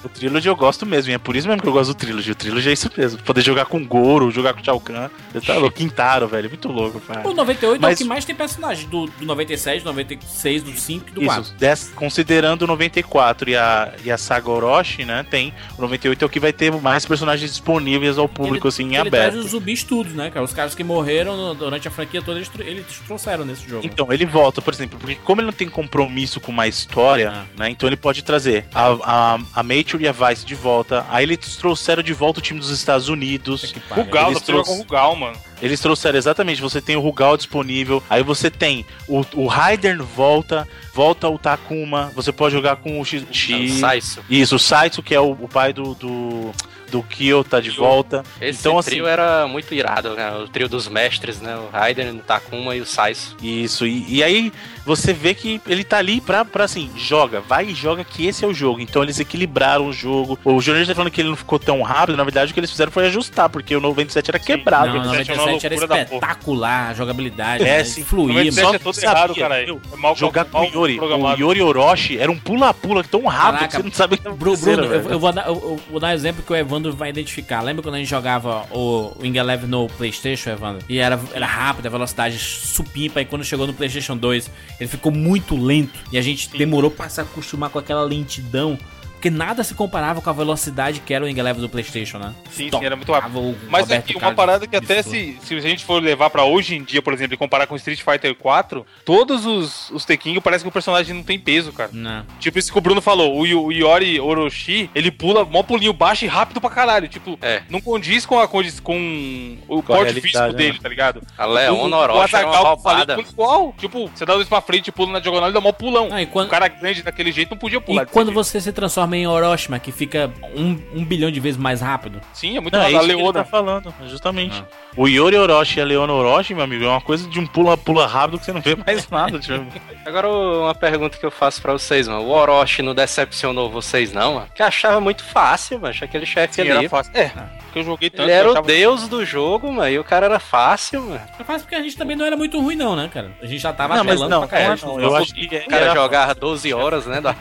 O 0.06 0.08
Trilogy 0.08 0.48
eu 0.48 0.56
gosto 0.56 0.86
mesmo, 0.86 1.10
e 1.10 1.14
é 1.14 1.18
por 1.18 1.36
isso 1.36 1.46
mesmo 1.48 1.60
que 1.62 1.68
eu 1.68 1.72
gosto 1.72 1.88
do 1.92 1.94
Trilogy. 1.96 2.30
O 2.30 2.34
Trilogy 2.34 2.68
é 2.68 2.72
isso 2.72 2.90
mesmo. 2.96 3.20
Poder 3.22 3.42
jogar 3.42 3.66
com 3.66 3.84
Goro, 3.84 4.30
jogar 4.30 4.54
com 4.54 4.62
Shao 4.62 4.80
Kahn. 4.80 5.08
Você 5.32 5.40
tá 5.40 5.54
louco? 5.58 5.76
Quintaro, 5.76 6.26
velho. 6.28 6.48
Muito 6.48 6.68
louco, 6.68 7.00
cara. 7.00 7.28
o 7.28 7.34
98 7.34 7.74
é 7.74 7.78
o 7.78 7.80
Mas- 7.82 7.98
que 7.98 8.04
mais 8.04 8.24
tem 8.24 8.34
personagens, 8.34 8.88
do, 8.88 9.06
do 9.06 9.24
97, 9.26 9.80
do 9.82 9.86
96, 9.86 10.62
do 10.62 10.72
5 10.72 11.06
e 11.08 11.12
do 11.12 11.20
4. 11.24 11.42
Isso, 11.42 11.54
des- 11.56 11.92
considerando 11.94 12.62
o 12.62 12.66
94 12.66 13.50
e 13.50 13.56
a, 13.56 13.92
e 14.04 14.10
a 14.10 14.16
saga 14.18 14.50
Orochi, 14.50 15.04
né? 15.04 15.24
Tem. 15.28 15.52
O 15.76 15.82
98 15.82 16.22
é 16.22 16.26
o 16.26 16.28
que 16.28 16.40
vai 16.40 16.52
ter 16.52 16.72
mais 16.72 17.04
personagens 17.04 17.50
disponíveis 17.50 18.18
ao 18.18 18.28
público, 18.28 18.68
assim, 18.68 18.84
em 18.84 18.96
ele 18.96 19.08
aberto. 19.08 19.34
os 19.36 19.50
zumbis 19.50 19.82
tudo, 19.82 20.10
né, 20.14 20.30
cara? 20.30 20.44
Os 20.44 20.52
caras 20.52 20.74
que 20.74 20.84
morreram 20.84 21.36
no- 21.36 21.54
durante 21.54 21.88
a 21.88 21.90
franquia 21.90 22.22
toda, 22.22 22.38
eles, 22.38 22.50
eles 22.60 22.84
trouxeram 23.06 23.44
nesse 23.44 23.68
jogo. 23.68 23.84
Então, 23.84 24.12
ele 24.12 24.24
volta, 24.24 24.62
por 24.62 24.72
exemplo, 24.72 24.98
porque 24.98 25.16
como 25.16 25.40
ele 25.40 25.46
não 25.46 25.52
tem 25.52 25.68
compromisso 25.68 26.40
com 26.40 26.52
uma 26.52 26.66
história, 26.66 27.30
Ah. 27.30 27.44
né? 27.58 27.70
Então 27.70 27.88
ele 27.88 27.96
pode 27.96 28.22
trazer 28.22 28.66
a, 28.74 28.86
a, 29.34 29.38
a 29.54 29.62
E 30.00 30.08
a 30.08 30.12
Vice 30.12 30.44
de 30.44 30.54
volta. 30.54 31.04
Aí 31.08 31.24
eles 31.24 31.56
trouxeram 31.56 32.02
de 32.02 32.12
volta 32.12 32.38
o 32.38 32.42
time 32.42 32.58
dos 32.60 32.70
Estados 32.70 33.08
Unidos. 33.08 33.72
Que 33.72 33.80
pariu. 33.80 34.04
Rugal, 34.04 34.30
Eles 34.30 34.40
jogar 34.46 34.58
com 34.58 34.62
trouxe- 34.64 34.78
Rugal, 34.82 35.16
mano. 35.16 35.36
Eles 35.62 35.80
trouxeram 35.80 36.18
exatamente, 36.18 36.60
você 36.60 36.82
tem 36.82 36.96
o 36.96 37.00
Rugal 37.00 37.34
disponível, 37.36 38.02
aí 38.10 38.22
você 38.22 38.50
tem 38.50 38.84
o, 39.08 39.24
o 39.34 39.46
Raiden 39.46 39.96
volta, 39.96 40.68
volta 40.92 41.26
o 41.30 41.38
Takuma, 41.38 42.12
você 42.14 42.30
pode 42.30 42.54
jogar 42.54 42.76
com 42.76 43.00
o 43.00 43.04
X. 43.06 43.22
É 43.22 43.26
o 43.26 43.32
X- 43.34 43.72
Saiso. 43.80 44.20
Isso, 44.28 44.56
o 44.56 44.58
Saitsu, 44.58 45.02
que 45.02 45.14
é 45.14 45.20
o, 45.20 45.30
o 45.32 45.48
pai 45.48 45.72
do, 45.72 45.94
do, 45.94 46.52
do 46.90 47.02
Kyo, 47.02 47.42
tá 47.44 47.60
de 47.60 47.70
volta. 47.70 48.22
Esse 48.40 48.60
então, 48.60 48.78
assim, 48.78 48.90
trio 48.90 49.06
era 49.06 49.46
muito 49.46 49.74
irado, 49.74 50.10
né? 50.14 50.30
O 50.32 50.48
trio 50.48 50.68
dos 50.68 50.88
mestres, 50.88 51.40
né? 51.40 51.56
O 51.56 51.68
Raiden, 51.70 52.10
o 52.10 52.18
Takuma 52.18 52.74
e 52.76 52.80
o 52.80 52.86
Saiso. 52.86 53.36
Isso, 53.42 53.86
e, 53.86 54.04
e 54.16 54.22
aí 54.22 54.52
você 54.84 55.12
vê 55.12 55.34
que 55.34 55.60
ele 55.66 55.82
tá 55.84 55.98
ali 55.98 56.20
pra, 56.20 56.44
pra 56.44 56.64
assim, 56.64 56.90
joga, 56.96 57.40
vai 57.40 57.66
e 57.66 57.74
joga 57.74 58.04
que 58.04 58.26
esse 58.26 58.44
é 58.44 58.48
o 58.48 58.54
jogo. 58.54 58.80
Então 58.80 59.02
eles 59.02 59.18
equilibraram 59.18 59.86
o 59.86 59.92
jogo. 59.92 60.38
O 60.44 60.60
jornalista 60.60 60.94
tá 60.94 60.96
falando 60.96 61.10
que 61.12 61.20
ele 61.20 61.28
não 61.30 61.36
ficou 61.36 61.58
tão 61.58 61.82
rápido, 61.82 62.16
na 62.16 62.24
verdade 62.24 62.50
o 62.50 62.54
que 62.54 62.60
eles 62.60 62.70
fizeram 62.70 62.92
foi 62.92 63.06
ajustar, 63.06 63.48
porque 63.48 63.74
o 63.74 63.80
97 63.80 64.30
era 64.30 64.38
quebrado. 64.38 64.88
Não, 64.88 65.14
Eles- 65.14 65.28
97 65.28 65.66
era 65.66 65.74
loucura 65.74 65.86
da 65.86 65.94
porra. 65.96 66.04
espetacular, 66.04 66.90
a 66.90 66.94
jogabilidade, 66.94 67.64
É, 67.64 67.78
né? 67.78 67.84
sim. 67.84 68.04
fluir, 68.04 68.28
97 68.28 68.64
mano. 68.64 68.76
é 68.76 68.78
todo 68.78 68.94
sabia, 68.94 69.10
errado, 69.10 69.34
caralho. 69.34 69.66
meu, 69.66 69.80
É 69.92 69.96
mal 69.96 70.14
jogar 70.16 70.44
com 70.44 70.58
mal 70.58 70.68
o 70.68 70.72
Yori, 70.72 71.00
o. 71.00 71.34
Yori 71.36 71.62
Orochi 71.62 72.18
era 72.18 72.30
um 72.30 72.38
pula-pula 72.38 73.02
tão 73.02 73.24
rápido 73.26 73.46
Caraca, 73.58 73.66
que 73.68 73.76
você 73.76 73.82
não 73.82 73.92
sabe 73.92 74.14
o 74.14 74.18
que 74.18 74.24
tá 74.24 74.30
Bruno, 74.30 74.56
eu, 74.66 75.10
eu 75.10 75.18
vou 75.18 75.32
dar, 75.32 75.46
eu, 75.46 75.54
eu 75.54 75.80
vou 75.90 75.98
dar 76.00 76.08
um 76.08 76.12
exemplo 76.12 76.42
que 76.42 76.52
o 76.52 76.56
Evandro 76.56 76.75
Evandro 76.76 76.92
vai 76.94 77.08
identificar. 77.08 77.62
Lembra 77.62 77.82
quando 77.82 77.94
a 77.94 77.98
gente 77.98 78.08
jogava 78.08 78.66
o 78.70 79.12
Wing 79.20 79.38
Eleven 79.38 79.68
no 79.68 79.88
Playstation, 79.88 80.50
Evandro? 80.50 80.84
E 80.88 80.98
era, 80.98 81.18
era 81.32 81.46
rápido, 81.46 81.86
a 81.86 81.90
velocidade 81.90 82.38
supimpa, 82.38 83.20
e 83.20 83.24
quando 83.24 83.44
chegou 83.44 83.66
no 83.66 83.72
Playstation 83.72 84.16
2, 84.16 84.50
ele 84.78 84.88
ficou 84.88 85.10
muito 85.10 85.56
lento. 85.56 85.98
E 86.12 86.18
a 86.18 86.22
gente 86.22 86.50
demorou 86.50 86.90
pra 86.90 87.08
se 87.08 87.20
acostumar 87.20 87.70
com 87.70 87.78
aquela 87.78 88.02
lentidão. 88.02 88.78
Porque 89.16 89.30
nada 89.30 89.64
se 89.64 89.74
comparava 89.74 90.20
com 90.20 90.28
a 90.28 90.32
velocidade 90.32 91.00
que 91.00 91.12
era 91.14 91.24
o 91.24 91.26
Wing 91.26 91.40
Eleven 91.40 91.60
do 91.62 91.68
Playstation, 91.70 92.18
né? 92.18 92.34
Sim, 92.50 92.68
sim, 92.70 92.84
era 92.84 92.94
muito 92.94 93.10
rápido. 93.10 93.56
Mas 93.68 93.90
aqui, 93.90 94.12
uma 94.12 94.20
Carlos 94.20 94.36
parada 94.36 94.66
que 94.66 94.76
até 94.76 95.02
se, 95.02 95.38
se 95.42 95.54
a 95.54 95.60
gente 95.60 95.84
for 95.86 96.02
levar 96.02 96.28
pra 96.28 96.44
hoje 96.44 96.76
em 96.76 96.84
dia, 96.84 97.00
por 97.00 97.14
exemplo, 97.14 97.32
e 97.34 97.36
comparar 97.36 97.66
com 97.66 97.74
Street 97.76 98.02
Fighter 98.02 98.34
4, 98.34 98.84
todos 99.06 99.46
os, 99.46 99.90
os 99.90 100.04
Tekken 100.04 100.38
parece 100.40 100.62
que 100.64 100.68
o 100.68 100.72
personagem 100.72 101.14
não 101.14 101.22
tem 101.22 101.38
peso, 101.38 101.72
cara. 101.72 101.88
Não. 101.92 102.24
Tipo 102.38 102.58
isso 102.58 102.70
que 102.70 102.76
o 102.78 102.80
Bruno 102.80 103.00
falou, 103.00 103.34
o, 103.36 103.40
o 103.66 103.72
Yori 103.72 104.20
Orochi, 104.20 104.90
ele 104.94 105.10
pula 105.10 105.44
mó 105.46 105.62
pulinho 105.62 105.94
baixo 105.94 106.24
e 106.26 106.28
rápido 106.28 106.60
pra 106.60 106.68
caralho. 106.68 107.08
Tipo, 107.08 107.38
É. 107.40 107.62
não 107.70 107.80
condiz 107.80 108.26
com, 108.26 108.38
a, 108.38 108.46
condiz 108.46 108.78
com 108.80 109.56
o 109.66 109.82
Com 109.82 109.94
porte 109.94 110.20
físico 110.20 110.38
né? 110.38 110.52
dele, 110.52 110.78
tá 110.78 110.88
ligado? 110.90 111.22
A 111.38 111.46
Leona 111.46 111.96
o 111.96 112.00
Orochi 112.00 112.36
era 112.36 112.46
uma 112.48 112.76
pula 112.76 113.20
igual. 113.20 113.74
Tipo, 113.78 114.10
você 114.14 114.26
dá 114.26 114.34
dois 114.34 114.46
pra 114.48 114.60
frente 114.60 114.88
e 114.88 114.92
pula 114.92 115.12
na 115.12 115.20
diagonal 115.20 115.48
e 115.50 115.52
dá 115.52 115.60
mó 115.60 115.72
pulão. 115.72 116.08
Ah, 116.12 116.24
quando- 116.26 116.46
O 116.46 116.50
cara 116.50 116.68
grande 116.68 117.02
daquele 117.02 117.32
jeito 117.32 117.50
não 117.50 117.56
podia 117.58 117.80
pular. 117.80 118.02
E 118.02 118.06
quando 118.06 118.26
jeito. 118.28 118.44
você 118.44 118.60
se 118.60 118.72
transforma 118.72 119.05
em 119.14 119.26
Orochima, 119.26 119.78
que 119.78 119.92
fica 119.92 120.32
um, 120.54 120.78
um 120.94 121.04
bilhão 121.04 121.30
de 121.30 121.38
vezes 121.38 121.58
mais 121.58 121.80
rápido. 121.80 122.20
Sim, 122.32 122.56
é 122.56 122.60
muito 122.60 122.74
Não, 122.74 122.80
é 122.80 122.90
mais. 122.90 122.94
a 122.96 123.02
ele 123.04 123.14
Leona. 123.16 123.32
tá 123.32 123.44
falando, 123.44 123.94
justamente. 124.06 124.62
O 124.96 125.06
Yori 125.06 125.36
Orochi 125.36 125.78
e 125.78 125.82
a 125.82 125.84
Leona 125.84 126.12
Orochi, 126.12 126.54
meu 126.54 126.64
amigo, 126.64 126.84
é 126.84 126.88
uma 126.88 127.00
coisa 127.00 127.28
de 127.28 127.38
um 127.38 127.46
pula-pula 127.46 128.06
rápido 128.06 128.38
que 128.38 128.46
você 128.46 128.52
não 128.52 128.60
vê 128.62 128.74
mais 128.74 129.08
nada. 129.10 129.38
Tipo. 129.38 129.64
Agora 130.06 130.28
uma 130.28 130.74
pergunta 130.74 131.18
que 131.18 131.26
eu 131.26 131.30
faço 131.30 131.60
pra 131.60 131.72
vocês, 131.72 132.08
mano. 132.08 132.22
O 132.22 132.30
Orochi 132.30 132.82
não 132.82 132.94
decepcionou 132.94 133.70
vocês, 133.70 134.12
não, 134.12 134.34
mano? 134.34 134.46
Que 134.54 134.62
achava 134.62 135.00
muito 135.00 135.22
fácil, 135.22 135.78
mano. 135.80 135.94
Aquele 136.00 136.24
chefe 136.26 136.54
Sim, 136.54 136.60
ali. 136.62 136.70
era 136.70 136.88
fácil. 136.88 137.12
É, 137.14 137.28
porque 137.28 137.78
eu 137.80 137.84
joguei 137.84 138.08
tanto 138.08 138.22
Ele 138.22 138.32
era 138.32 138.44
eu 138.44 138.48
o 138.48 138.52
achava- 138.52 138.66
deus 138.66 139.06
do 139.08 139.24
jogo, 139.24 139.70
mano. 139.72 139.90
E 139.90 139.98
o 139.98 140.04
cara 140.04 140.26
era 140.26 140.38
fácil, 140.40 141.02
mano. 141.02 141.20
É 141.38 141.44
fácil 141.44 141.62
porque 141.62 141.74
a 141.74 141.82
gente 141.82 141.96
também 141.96 142.16
não 142.16 142.24
era 142.24 142.36
muito 142.36 142.58
ruim, 142.60 142.76
não, 142.76 142.96
né, 142.96 143.10
cara? 143.12 143.30
A 143.42 143.46
gente 143.46 143.58
já 143.60 143.72
tava 143.72 143.96
Não, 143.96 144.04
mas 144.04 144.14
apelando 144.14 144.30
não, 144.30 144.46
pra 144.46 144.58
caralho. 144.58 144.80
não, 144.82 145.00
eu 145.00 145.14
acho 145.16 145.34
que 145.34 145.44
O 145.46 145.68
cara 145.68 145.92
jogava 145.94 146.34
12 146.34 146.72
horas, 146.72 147.04
né? 147.06 147.20
Da... 147.20 147.34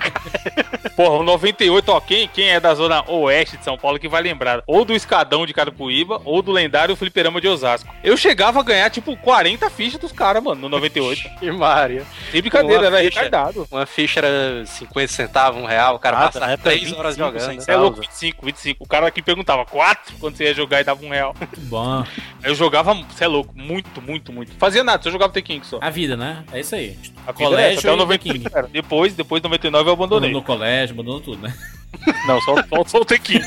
Porra, 0.96 1.16
o 1.16 1.24
98, 1.56 1.90
ó, 1.92 2.02
quem, 2.02 2.28
quem 2.28 2.50
é 2.50 2.60
da 2.60 2.74
zona 2.76 3.04
oeste 3.10 3.58
de 3.58 3.64
São 3.64 3.78
Paulo 3.78 3.98
que 3.98 4.08
vai 4.10 4.22
lembrar? 4.22 4.62
Ou 4.68 4.84
do 4.84 4.94
Escadão 4.94 5.46
de 5.46 5.54
Carapuíba, 5.54 6.22
ou 6.26 6.42
do 6.42 6.52
lendário 6.52 6.96
Fliperama 6.96 7.40
de 7.40 7.48
Osasco. 7.48 7.94
Eu 8.04 8.18
chegava 8.18 8.60
a 8.60 8.64
ganhar, 8.64 8.90
tipo, 8.90 9.16
40 9.18 9.70
fichas 9.70 10.00
dos 10.00 10.12
caras, 10.12 10.44
mano, 10.44 10.62
no 10.62 10.70
98. 10.70 11.22
E 11.42 11.52
Mario. 11.52 12.06
Sem 12.32 12.42
brincadeira, 12.42 12.90
Uma 12.90 12.98
era 13.00 13.06
ficha. 13.10 13.22
retardado. 13.22 13.68
Uma 13.72 13.86
ficha 13.86 14.20
era 14.20 14.66
50 14.66 15.08
centavos, 15.08 15.62
um 15.62 15.66
real. 15.66 15.96
O 15.96 16.00
cara 16.00 16.18
Ah, 16.18 16.22
passava 16.26 16.52
época 16.52 16.70
3 16.72 16.92
horas 16.94 17.16
25 17.16 17.40
jogando. 17.40 17.62
Você 17.62 17.72
é 17.72 17.76
louco, 17.78 18.02
25, 18.02 18.46
25. 18.46 18.84
O 18.84 18.88
cara 18.88 19.08
aqui 19.08 19.22
perguntava 19.22 19.66
4 19.66 20.16
quando 20.20 20.36
você 20.36 20.44
ia 20.46 20.54
jogar 20.54 20.82
e 20.82 20.84
dava 20.84 21.04
um 21.06 21.10
real. 21.10 21.34
Muito 21.40 21.62
bom. 21.62 22.04
Eu 22.44 22.54
jogava, 22.54 22.94
você 22.94 23.24
é 23.24 23.28
louco, 23.28 23.54
muito, 23.56 24.02
muito, 24.02 24.32
muito. 24.32 24.52
Fazia 24.58 24.84
nada, 24.84 25.02
só 25.02 25.10
jogava 25.10 25.32
Tekken 25.34 25.62
só. 25.64 25.80
A 25.82 25.90
vida, 25.90 26.16
né? 26.18 26.44
É 26.52 26.60
isso 26.60 26.76
aí. 26.76 26.98
A 27.26 27.34
colégio 27.34 27.58
é 27.66 27.72
essa, 27.74 27.80
até 27.88 27.92
o 27.92 27.96
93 27.98 28.44
King. 28.44 28.56
era. 28.56 28.68
Depois, 28.68 29.14
depois 29.14 29.42
do 29.42 29.46
99 29.50 29.90
eu 29.90 29.94
abandonei. 29.94 30.32
No 30.32 30.42
colégio, 30.44 30.94
abandonou 30.94 31.22
tudo, 31.22 31.42
né? 31.42 31.45
Não, 32.28 32.42
só, 32.42 32.56
só, 32.86 32.98
o 33.00 33.06
Tekken. 33.06 33.42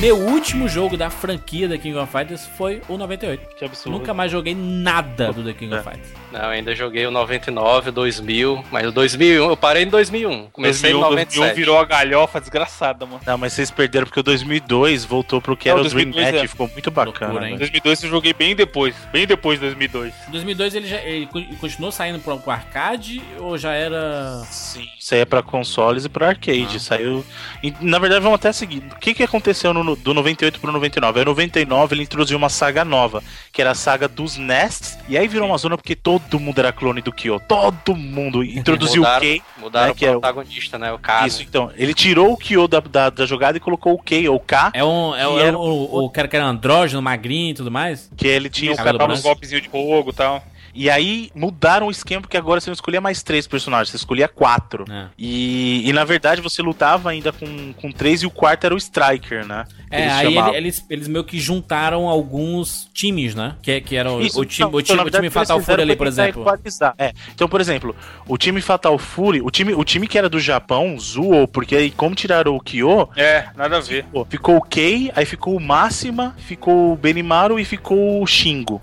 Meu 0.00 0.16
último 0.16 0.68
jogo 0.68 0.96
da 0.96 1.10
franquia 1.10 1.68
da 1.68 1.78
King 1.78 1.96
of 1.96 2.10
Fighters 2.10 2.44
foi 2.44 2.82
o 2.88 2.98
98. 2.98 3.54
Que 3.54 3.64
absurdo. 3.64 3.98
Nunca 3.98 4.12
mais 4.12 4.32
joguei 4.32 4.54
nada 4.54 5.32
do 5.32 5.44
The 5.44 5.52
King 5.52 5.74
of 5.74 5.84
Fighters. 5.84 6.21
Não, 6.32 6.40
eu 6.40 6.48
ainda 6.50 6.74
joguei 6.74 7.06
o 7.06 7.10
99, 7.10 7.90
o 7.90 7.92
2000, 7.92 8.64
mas 8.70 8.86
o 8.86 8.92
2001, 8.92 9.50
eu 9.50 9.56
parei 9.56 9.82
em 9.84 9.88
2001. 9.88 10.48
Comecei 10.50 10.92
2001, 10.92 10.98
em 10.98 11.10
97. 11.10 11.38
2001 11.40 11.54
virou 11.54 11.78
a 11.78 11.84
galhofa 11.84 12.40
desgraçada, 12.40 13.04
mano. 13.06 13.20
Não, 13.26 13.38
mas 13.38 13.52
vocês 13.52 13.70
perderam 13.70 14.06
porque 14.06 14.20
o 14.20 14.22
2002 14.22 15.04
voltou 15.04 15.40
pro 15.40 15.56
que 15.56 15.68
Não, 15.68 15.78
era 15.78 15.86
o 15.86 15.88
Dream 15.90 16.10
2002 16.10 16.34
Match 16.34 16.44
é. 16.44 16.48
ficou 16.48 16.68
muito 16.68 16.90
bacana. 16.90 17.32
Loucura, 17.32 17.48
hein? 17.48 17.54
Em 17.54 17.58
velho. 17.58 17.70
2002 17.70 18.02
eu 18.04 18.10
joguei 18.10 18.32
bem 18.32 18.54
depois, 18.56 18.94
bem 19.12 19.26
depois 19.26 19.58
de 19.58 19.66
2002. 19.66 20.14
Em 20.28 20.30
2002 20.30 20.74
ele, 20.74 20.86
já, 20.88 20.96
ele 21.02 21.26
co- 21.26 21.42
continuou 21.60 21.92
saindo 21.92 22.18
pro, 22.18 22.38
pro 22.38 22.50
arcade 22.50 23.22
ou 23.38 23.58
já 23.58 23.72
era. 23.72 24.42
Sim, 24.50 24.86
isso 24.98 25.14
aí 25.14 25.20
é 25.20 25.24
pra 25.24 25.42
consoles 25.42 26.04
e 26.04 26.08
pra 26.08 26.28
arcade. 26.28 26.80
Saiu. 26.80 27.24
e, 27.62 27.72
na 27.80 27.98
verdade, 27.98 28.22
vamos 28.22 28.36
até 28.36 28.52
seguir. 28.52 28.82
O 28.92 28.98
que, 28.98 29.12
que 29.14 29.22
aconteceu 29.22 29.74
no, 29.74 29.94
do 29.96 30.14
98 30.14 30.60
pro 30.60 30.72
99? 30.72 31.18
Aí, 31.20 31.24
99 31.24 31.94
ele 31.94 32.02
introduziu 32.02 32.38
uma 32.38 32.48
saga 32.48 32.84
nova, 32.84 33.22
que 33.52 33.60
era 33.60 33.72
a 33.72 33.74
saga 33.74 34.08
dos 34.08 34.36
Nests. 34.36 34.98
E 35.08 35.18
aí 35.18 35.28
virou 35.28 35.48
uma 35.48 35.58
zona 35.58 35.76
porque 35.76 35.94
todo 35.96 36.21
mundo 36.38 36.58
era 36.58 36.72
clone 36.72 37.00
do 37.00 37.12
Kyo. 37.12 37.40
Todo 37.48 37.94
mundo. 37.96 38.42
Introduziu 38.44 39.02
o 39.02 39.04
mudaram, 39.04 39.20
Kei. 39.20 39.42
mudaram 39.58 39.86
né, 39.86 39.92
o 39.92 39.94
que 39.94 40.06
é 40.06 40.10
o- 40.10 40.20
protagonista, 40.20 40.78
né? 40.78 40.92
O 40.92 40.98
cara. 40.98 41.26
Isso, 41.26 41.42
então. 41.42 41.70
Ele 41.76 41.94
tirou 41.94 42.32
o 42.32 42.36
Kyo 42.36 42.66
da, 42.68 42.80
da, 42.80 43.10
da 43.10 43.26
jogada 43.26 43.56
e 43.56 43.60
colocou 43.60 43.94
o 43.94 44.02
Kei, 44.02 44.28
ou 44.28 44.38
K, 44.40 44.70
É, 44.74 44.84
um, 44.84 45.14
é, 45.14 45.26
o- 45.28 45.38
é 45.40 45.42
era 45.46 45.58
o, 45.58 45.62
o, 45.62 46.04
o 46.06 46.10
cara 46.10 46.28
que 46.28 46.36
era 46.36 46.44
andrógeno, 46.46 47.00
magrinho 47.02 47.50
e 47.50 47.54
tudo 47.54 47.70
mais? 47.70 48.10
que 48.16 48.26
ele 48.26 48.48
tinha 48.50 48.72
o 48.72 48.76
Cabelo 48.76 48.98
Tava 48.98 49.08
cabelo 49.08 49.18
uns 49.18 49.22
golpezinhos 49.24 49.62
de 49.62 49.68
fogo 49.68 50.10
e 50.10 50.14
tal. 50.14 50.42
E 50.74 50.88
aí 50.88 51.30
mudaram 51.34 51.86
o 51.86 51.90
esquema, 51.90 52.22
porque 52.22 52.36
agora 52.36 52.60
você 52.60 52.70
não 52.70 52.74
escolhia 52.74 53.00
mais 53.00 53.22
três 53.22 53.46
personagens, 53.46 53.90
você 53.90 53.96
escolhia 53.96 54.28
quatro. 54.28 54.84
É. 54.90 55.06
E, 55.18 55.88
e 55.88 55.92
na 55.92 56.04
verdade 56.04 56.40
você 56.40 56.62
lutava 56.62 57.10
ainda 57.10 57.32
com, 57.32 57.72
com 57.74 57.92
três 57.92 58.22
e 58.22 58.26
o 58.26 58.30
quarto 58.30 58.64
era 58.64 58.74
o 58.74 58.78
Striker, 58.78 59.46
né? 59.46 59.64
É, 59.90 60.00
Eles 60.02 60.12
aí 60.14 60.34
chamavam. 60.34 60.54
eles, 60.54 60.86
eles 60.88 61.08
meio 61.08 61.24
que 61.24 61.38
juntaram 61.38 62.08
alguns 62.08 62.88
times, 62.94 63.34
né? 63.34 63.56
Que, 63.62 63.80
que 63.82 63.94
era 63.96 64.10
o, 64.10 64.20
Isso, 64.22 64.40
o 64.40 64.44
time, 64.44 64.70
não, 64.70 64.76
o 64.78 64.80
então, 64.80 64.96
time, 64.96 64.96
na 64.96 65.02
o 65.02 65.10
time 65.10 65.20
o 65.20 65.24
eles 65.26 65.34
Fatal 65.34 65.60
Fury 65.60 65.82
ali, 65.82 65.96
por 65.96 66.06
exemplo. 66.06 66.42
equalizar. 66.42 66.94
É. 66.96 67.12
Então, 67.34 67.46
por 67.48 67.60
exemplo, 67.60 67.94
o 68.26 68.38
time 68.38 68.60
Fatal 68.62 68.96
Fury, 68.98 69.42
o 69.42 69.50
time, 69.50 69.74
o 69.74 69.84
time 69.84 70.08
que 70.08 70.16
era 70.16 70.28
do 70.30 70.40
Japão 70.40 70.98
zoou, 70.98 71.46
porque 71.46 71.76
aí, 71.76 71.90
como 71.90 72.14
tiraram 72.14 72.56
o 72.56 72.60
Kyo, 72.60 73.10
É, 73.16 73.48
nada 73.54 73.76
a 73.76 73.80
ver. 73.80 74.04
pô, 74.10 74.24
ficou 74.24 74.56
o 74.56 74.62
Kei, 74.62 75.12
aí 75.14 75.26
ficou 75.26 75.54
o 75.56 75.60
Máxima, 75.60 76.34
ficou 76.38 76.92
o 76.94 76.96
Benimaru 76.96 77.60
e 77.60 77.64
ficou 77.64 78.22
o 78.22 78.26
Shingo. 78.26 78.80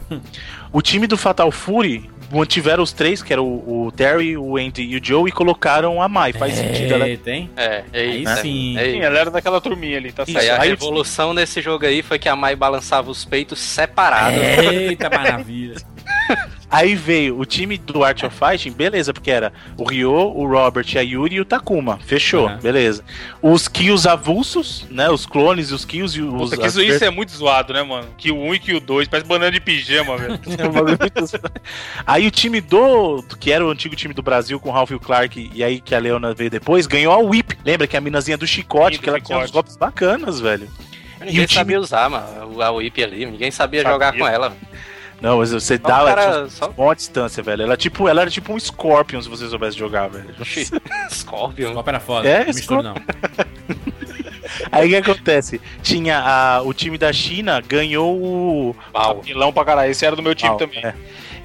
O 0.72 0.82
time 0.82 1.08
do 1.08 1.18
Fatal 1.18 1.52
Fury 1.52 2.10
mantiveram 2.32 2.84
os 2.84 2.94
três, 2.94 3.24
que 3.24 3.34
era 3.34 3.42
o, 3.42 3.88
o 3.88 3.92
Terry, 3.92 4.38
o 4.38 4.56
Andy 4.56 4.84
e 4.84 4.98
o 4.98 5.04
Joe, 5.04 5.28
e 5.28 5.32
colocaram 5.32 6.00
a 6.00 6.08
Mai. 6.08 6.32
Faz 6.32 6.54
sentido, 6.54 6.94
ela 6.94 7.10
É, 7.10 7.18
tem? 7.18 7.50
É, 7.58 7.84
é 7.92 8.00
Aí 8.02 8.24
isso. 8.24 8.36
sim. 8.38 8.78
É 8.78 8.84
Sim, 8.86 8.92
isso. 8.98 9.04
ela 9.04 9.20
era 9.20 9.32
daquela 9.32 9.60
turminha 9.60 9.98
ali, 9.98 10.12
tá 10.12 10.26
certo. 10.28 10.38
Aí 10.40 10.50
a 10.50 10.62
aí- 10.62 10.70
revolução 10.70 11.34
nesse 11.34 11.60
jogo 11.60 11.88
aí 11.88 12.04
foi 12.04 12.20
que 12.20 12.30
a 12.30 12.36
Mai 12.36 12.56
balançava 12.56 13.10
os 13.10 13.26
peitos 13.26 13.60
separados. 13.60 14.38
Eita 14.40 15.10
maravilha. 15.10 15.76
Aí 16.72 16.94
veio 16.96 17.40
o 17.40 17.46
time 17.46 17.78
do 17.78 18.04
Art 18.04 18.22
of 18.24 18.36
Fighting, 18.38 18.72
beleza, 18.72 19.12
porque 19.14 19.32
era 19.32 19.52
o 19.76 19.84
Ryo, 19.84 20.12
o 20.12 20.46
Robert, 20.48 20.86
a 20.96 21.02
Yuri 21.02 21.36
e 21.38 21.42
o 21.42 21.46
Takuma. 21.46 21.98
Fechou, 22.06 22.48
Uhum. 22.48 22.58
beleza. 22.58 23.04
Os 23.42 23.68
kills 23.68 24.08
avulsos, 24.08 24.86
né? 24.92 25.10
Os 25.10 25.26
clones, 25.26 25.72
os 25.72 25.84
kills 25.84 26.18
e 26.18 26.22
os. 26.22 26.32
Puta, 26.52 26.58
que 26.58 26.68
isso, 26.68 26.82
isso 26.82 27.04
é 27.04 27.10
muito 27.10 27.32
zoado, 27.32 27.74
né, 27.74 27.82
mano? 27.82 28.08
Que 28.18 28.32
o 28.32 28.38
1 28.38 28.56
e 28.56 28.60
que 28.60 28.74
o 28.76 28.80
2, 28.80 29.08
parece 29.08 29.28
banana 29.28 29.52
de 29.52 29.60
pijama, 29.60 30.16
velho. 30.18 30.40
É 30.60 30.68
um 30.68 30.72
bagulho 30.72 30.98
muito- 31.00 31.42
aí 32.06 32.28
o 32.28 32.32
time 32.32 32.62
do, 32.62 33.22
do- 33.22 33.38
que 33.38 33.52
era 33.52 33.66
o 33.66 33.70
antigo 33.72 33.96
time 33.96 34.14
do 34.14 34.22
Brasil 34.22 34.60
com 34.60 34.70
o 34.70 34.72
Ralph 34.72 34.92
e 34.92 34.96
o 34.96 35.00
Clark, 35.00 35.50
e 35.54 35.64
aí 35.64 35.80
que 35.82 35.96
a 35.96 36.00
Leona 36.00 36.34
veio 36.34 36.50
depois, 36.52 36.86
ganhou 36.86 37.14
a 37.14 37.18
Whip. 37.18 37.58
Lembra 37.66 37.88
que 37.88 37.96
é 37.96 38.00
a 38.00 38.02
minazinha 38.02 38.38
do 38.38 38.46
chicote, 38.46 38.96
Sim, 38.98 39.02
do 39.02 39.04
que 39.04 39.10
ela 39.10 39.20
tinha 39.20 39.38
uns 39.38 39.42
chicote. 39.48 39.54
golpes 39.54 39.76
bacanas, 39.78 40.40
velho. 40.40 40.68
Ninguém 41.20 41.36
E 41.36 41.44
o 41.44 41.48
time- 41.48 41.60
sabia 41.60 41.80
usar, 41.80 42.10
mano, 42.10 42.62
a 42.62 42.72
whip 42.72 43.04
ali. 43.04 43.26
Ninguém 43.26 43.52
sabia, 43.52 43.82
Sabia. 43.82 43.94
jogar 43.94 44.14
com 44.18 44.26
ela. 44.26 44.56
Não, 45.22 45.38
mas 45.40 45.52
você 45.52 45.78
Só 45.78 45.84
cara- 45.84 46.32
tinha 46.32 46.50
só- 46.50 46.74
uma 46.78 46.96
distância, 46.96 47.44
velho. 47.44 47.64
Ela, 47.64 47.76
tipo, 47.78 48.08
ela 48.08 48.22
era 48.22 48.30
tipo 48.30 48.54
um 48.54 48.60
Scorpion, 48.60 49.22
se 49.22 49.28
você 49.30 49.48
soubesse 49.48 49.78
jogar, 49.78 50.08
velho. 50.10 50.34
Scorpion. 51.12 51.74
Copa 51.74 51.92
era 51.92 52.00
foda. 52.00 52.28
É, 52.30 52.40
não 52.40 52.46
mistura 52.48 52.82
não. 52.84 52.96
Aí 54.72 54.88
o 54.88 54.90
que 54.90 54.96
acontece? 55.12 55.62
Tinha 55.84 56.20
a, 56.20 56.62
o 56.64 56.74
time 56.74 56.98
da 56.98 57.14
China 57.14 57.62
ganhou 57.62 58.16
o. 58.18 58.76
Pau. 58.92 59.22
Vilão 59.22 59.54
pra 59.54 59.64
caralho. 59.66 59.92
Esse 59.92 60.06
era 60.06 60.16
do 60.16 60.24
meu 60.24 60.34
time 60.34 60.58
também. 60.58 60.84
é. 60.84 60.94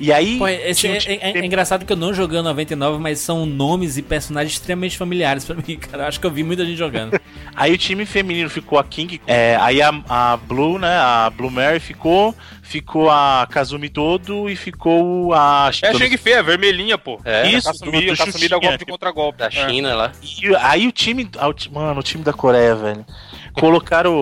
E 0.01 0.13
aí. 0.13 0.39
Pô, 0.39 0.49
esse 0.49 0.81
tinha 0.81 0.95
é, 0.95 0.99
time 0.99 1.19
é- 1.21 1.39
é 1.39 1.45
engraçado 1.45 1.85
que 1.85 1.93
eu 1.93 1.97
não 1.97 2.13
joguei 2.13 2.39
o 2.39 2.43
99, 2.43 2.99
mas 2.99 3.19
são 3.21 3.47
nomes 3.47 3.97
e 3.97 4.03
personagens 4.03 4.55
extremamente 4.55 4.97
familiares 4.99 5.45
pra 5.45 5.55
mim, 5.67 5.77
cara. 5.77 6.05
Eu 6.05 6.09
acho 6.09 6.21
que 6.21 6.27
eu 6.27 6.31
vi 6.31 6.43
muita 6.43 6.65
gente 6.65 6.77
jogando. 6.77 7.19
Aí 7.57 7.73
o 7.73 7.79
time 7.79 8.05
feminino 8.05 8.51
ficou 8.51 8.79
a 8.79 8.85
King, 8.85 9.21
é, 9.29 9.57
aí 9.61 9.81
a, 9.81 9.93
a 10.09 10.37
Blue, 10.37 10.77
né, 10.77 10.89
a 10.99 11.31
Blue 11.31 11.49
Mary 11.53 11.79
ficou, 11.79 12.35
ficou 12.63 13.09
a 13.09 13.47
Kazumi 13.49 13.89
Todo 13.89 14.51
e 14.51 14.57
ficou 14.57 15.33
a... 15.33 15.71
É 15.81 15.89
a 15.91 15.95
Shang 15.95 16.17
Fei, 16.17 16.35
a 16.35 16.43
vermelhinha, 16.43 16.99
pô. 16.99 17.21
É, 17.25 17.47
Isso, 17.49 17.69
Caçumi, 17.69 17.93
do- 17.93 18.11
do 18.11 18.17
Caçumi 18.17 18.49
dá 18.49 18.57
Xuxinha. 18.57 18.59
golpe 18.59 18.79
de 18.79 18.85
contra-golpe. 18.91 19.39
Da 19.39 19.47
É. 19.47 19.51
China 19.51 19.95
lá. 19.95 20.13
E 20.21 20.57
aí 20.57 20.89
o 20.89 20.91
time, 20.91 21.31
mano, 21.71 22.01
o 22.01 22.03
time 22.03 22.25
da 22.25 22.33
Coreia, 22.33 22.75
velho, 22.75 23.07
colocaram 23.53 24.13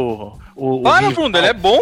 o... 0.55 0.79
o, 0.81 0.83
Para, 0.83 1.11
Bruno, 1.11 1.39
ele 1.39 1.47
é 1.47 1.55
bom. 1.55 1.81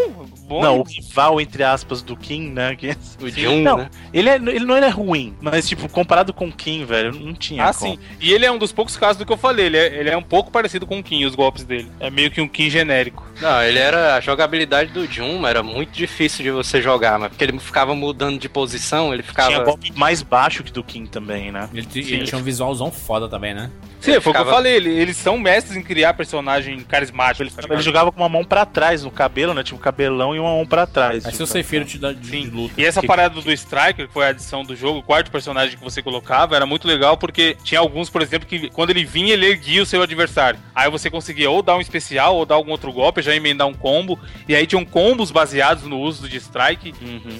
Bom 0.50 0.60
Não, 0.60 0.80
o 0.80 0.82
rival, 0.82 1.40
entre 1.40 1.62
aspas, 1.62 2.02
do 2.02 2.16
Kim, 2.16 2.50
né, 2.50 2.74
que... 2.74 2.90
O 3.22 3.28
Jun, 3.28 3.62
Não, 3.62 3.78
né? 3.78 3.90
ele, 4.12 4.28
é, 4.28 4.34
ele 4.34 4.64
não 4.64 4.76
ele 4.76 4.86
é 4.86 4.90
ruim, 4.90 5.34
mas, 5.40 5.68
tipo, 5.68 5.88
comparado 5.88 6.32
com 6.34 6.48
o 6.48 6.52
Kim, 6.52 6.84
velho, 6.84 7.14
não 7.14 7.32
tinha 7.34 7.64
Ah, 7.64 7.72
como. 7.72 7.92
sim. 7.94 7.98
E 8.20 8.32
ele 8.32 8.44
é 8.44 8.50
um 8.50 8.58
dos 8.58 8.72
poucos 8.72 8.96
casos 8.96 9.16
do 9.16 9.24
que 9.24 9.32
eu 9.32 9.36
falei. 9.36 9.66
Ele 9.66 9.76
é, 9.78 9.86
ele 10.00 10.10
é 10.10 10.16
um 10.16 10.22
pouco 10.22 10.50
parecido 10.50 10.86
com 10.86 10.98
o 10.98 11.02
Kim, 11.02 11.24
os 11.24 11.34
golpes 11.36 11.62
dele. 11.64 11.90
É 12.00 12.10
meio 12.10 12.30
que 12.30 12.40
um 12.40 12.48
Kim 12.48 12.68
genérico. 12.68 13.24
Não, 13.40 13.62
ele 13.62 13.78
era. 13.78 14.16
A 14.16 14.20
jogabilidade 14.20 14.90
do 14.92 15.06
Jun 15.06 15.46
era 15.46 15.62
muito 15.62 15.92
difícil 15.92 16.42
de 16.42 16.50
você 16.50 16.82
jogar, 16.82 17.18
mas 17.18 17.28
porque 17.30 17.44
ele 17.44 17.58
ficava 17.58 17.94
mudando 17.94 18.38
de 18.38 18.48
posição, 18.48 19.14
ele 19.14 19.22
ficava. 19.22 19.50
Tinha 19.50 19.62
golpe 19.64 19.92
mais 19.94 20.22
baixo 20.22 20.62
que 20.64 20.72
do 20.72 20.82
King 20.82 21.08
também, 21.08 21.50
né? 21.52 21.68
Ele, 21.72 21.86
ele 21.94 22.24
tinha 22.24 22.38
um 22.38 22.42
visualzão 22.42 22.90
foda 22.90 23.28
também, 23.28 23.54
né? 23.54 23.70
Sim, 24.00 24.12
foi 24.12 24.18
o 24.18 24.20
que 24.22 24.28
eu 24.28 24.32
ficava- 24.32 24.50
falei, 24.50 24.76
ele- 24.76 24.90
eles 24.90 25.16
são 25.16 25.38
mestres 25.38 25.76
em 25.76 25.82
criar 25.82 26.14
personagem 26.14 26.80
carismático. 26.80 27.42
Ele, 27.42 27.52
ele 27.70 27.82
jogava 27.82 28.10
com 28.10 28.20
uma 28.20 28.28
mão 28.30 28.42
pra 28.44 28.64
trás 28.64 29.04
no 29.04 29.10
cabelo, 29.10 29.52
né? 29.52 29.62
Tinha 29.62 29.76
um 29.76 29.80
cabelão 29.80 30.34
e 30.34 30.39
uma 30.40 30.50
mão 30.50 30.66
pra 30.66 30.86
trás. 30.86 31.24
Aí 31.24 31.32
Tipo, 31.32 31.36
seu 31.36 31.46
Seifiro 31.46 31.84
te 31.84 31.98
dá 31.98 32.12
de, 32.12 32.20
de 32.20 32.50
luta. 32.50 32.74
E 32.80 32.84
essa 32.84 33.00
Que- 33.00 33.06
parada 33.06 33.40
do 33.40 33.52
Striker, 33.52 34.06
que 34.06 34.12
foi 34.12 34.24
a 34.26 34.28
adição 34.28 34.62
do 34.64 34.74
jogo, 34.74 34.98
o 35.00 35.02
quarto 35.02 35.30
personagem 35.30 35.76
que 35.76 35.82
você 35.84 36.02
colocava, 36.02 36.56
era 36.56 36.66
muito 36.66 36.86
legal 36.88 37.16
porque 37.16 37.56
tinha 37.64 37.80
alguns, 37.80 38.08
por 38.10 38.22
exemplo, 38.22 38.48
que 38.48 38.68
quando 38.70 38.90
ele 38.90 39.04
vinha, 39.04 39.32
ele 39.34 39.46
erguia 39.46 39.82
o 39.82 39.86
seu 39.86 40.02
adversário. 40.02 40.58
Aí 40.74 40.90
você 40.90 41.10
conseguia 41.10 41.50
ou 41.50 41.62
dar 41.62 41.76
um 41.76 41.80
especial, 41.80 42.36
ou 42.36 42.46
dar 42.46 42.54
algum 42.56 42.70
outro 42.72 42.92
golpe, 42.92 43.22
já 43.22 43.34
emendar 43.34 43.66
um 43.66 43.74
combo. 43.74 44.18
E 44.48 44.54
aí 44.54 44.66
tinham 44.66 44.84
combos 44.84 45.30
baseados 45.30 45.84
no 45.84 45.98
uso 45.98 46.28
de 46.28 46.36
Strike. 46.38 46.94
Uhum. 47.00 47.38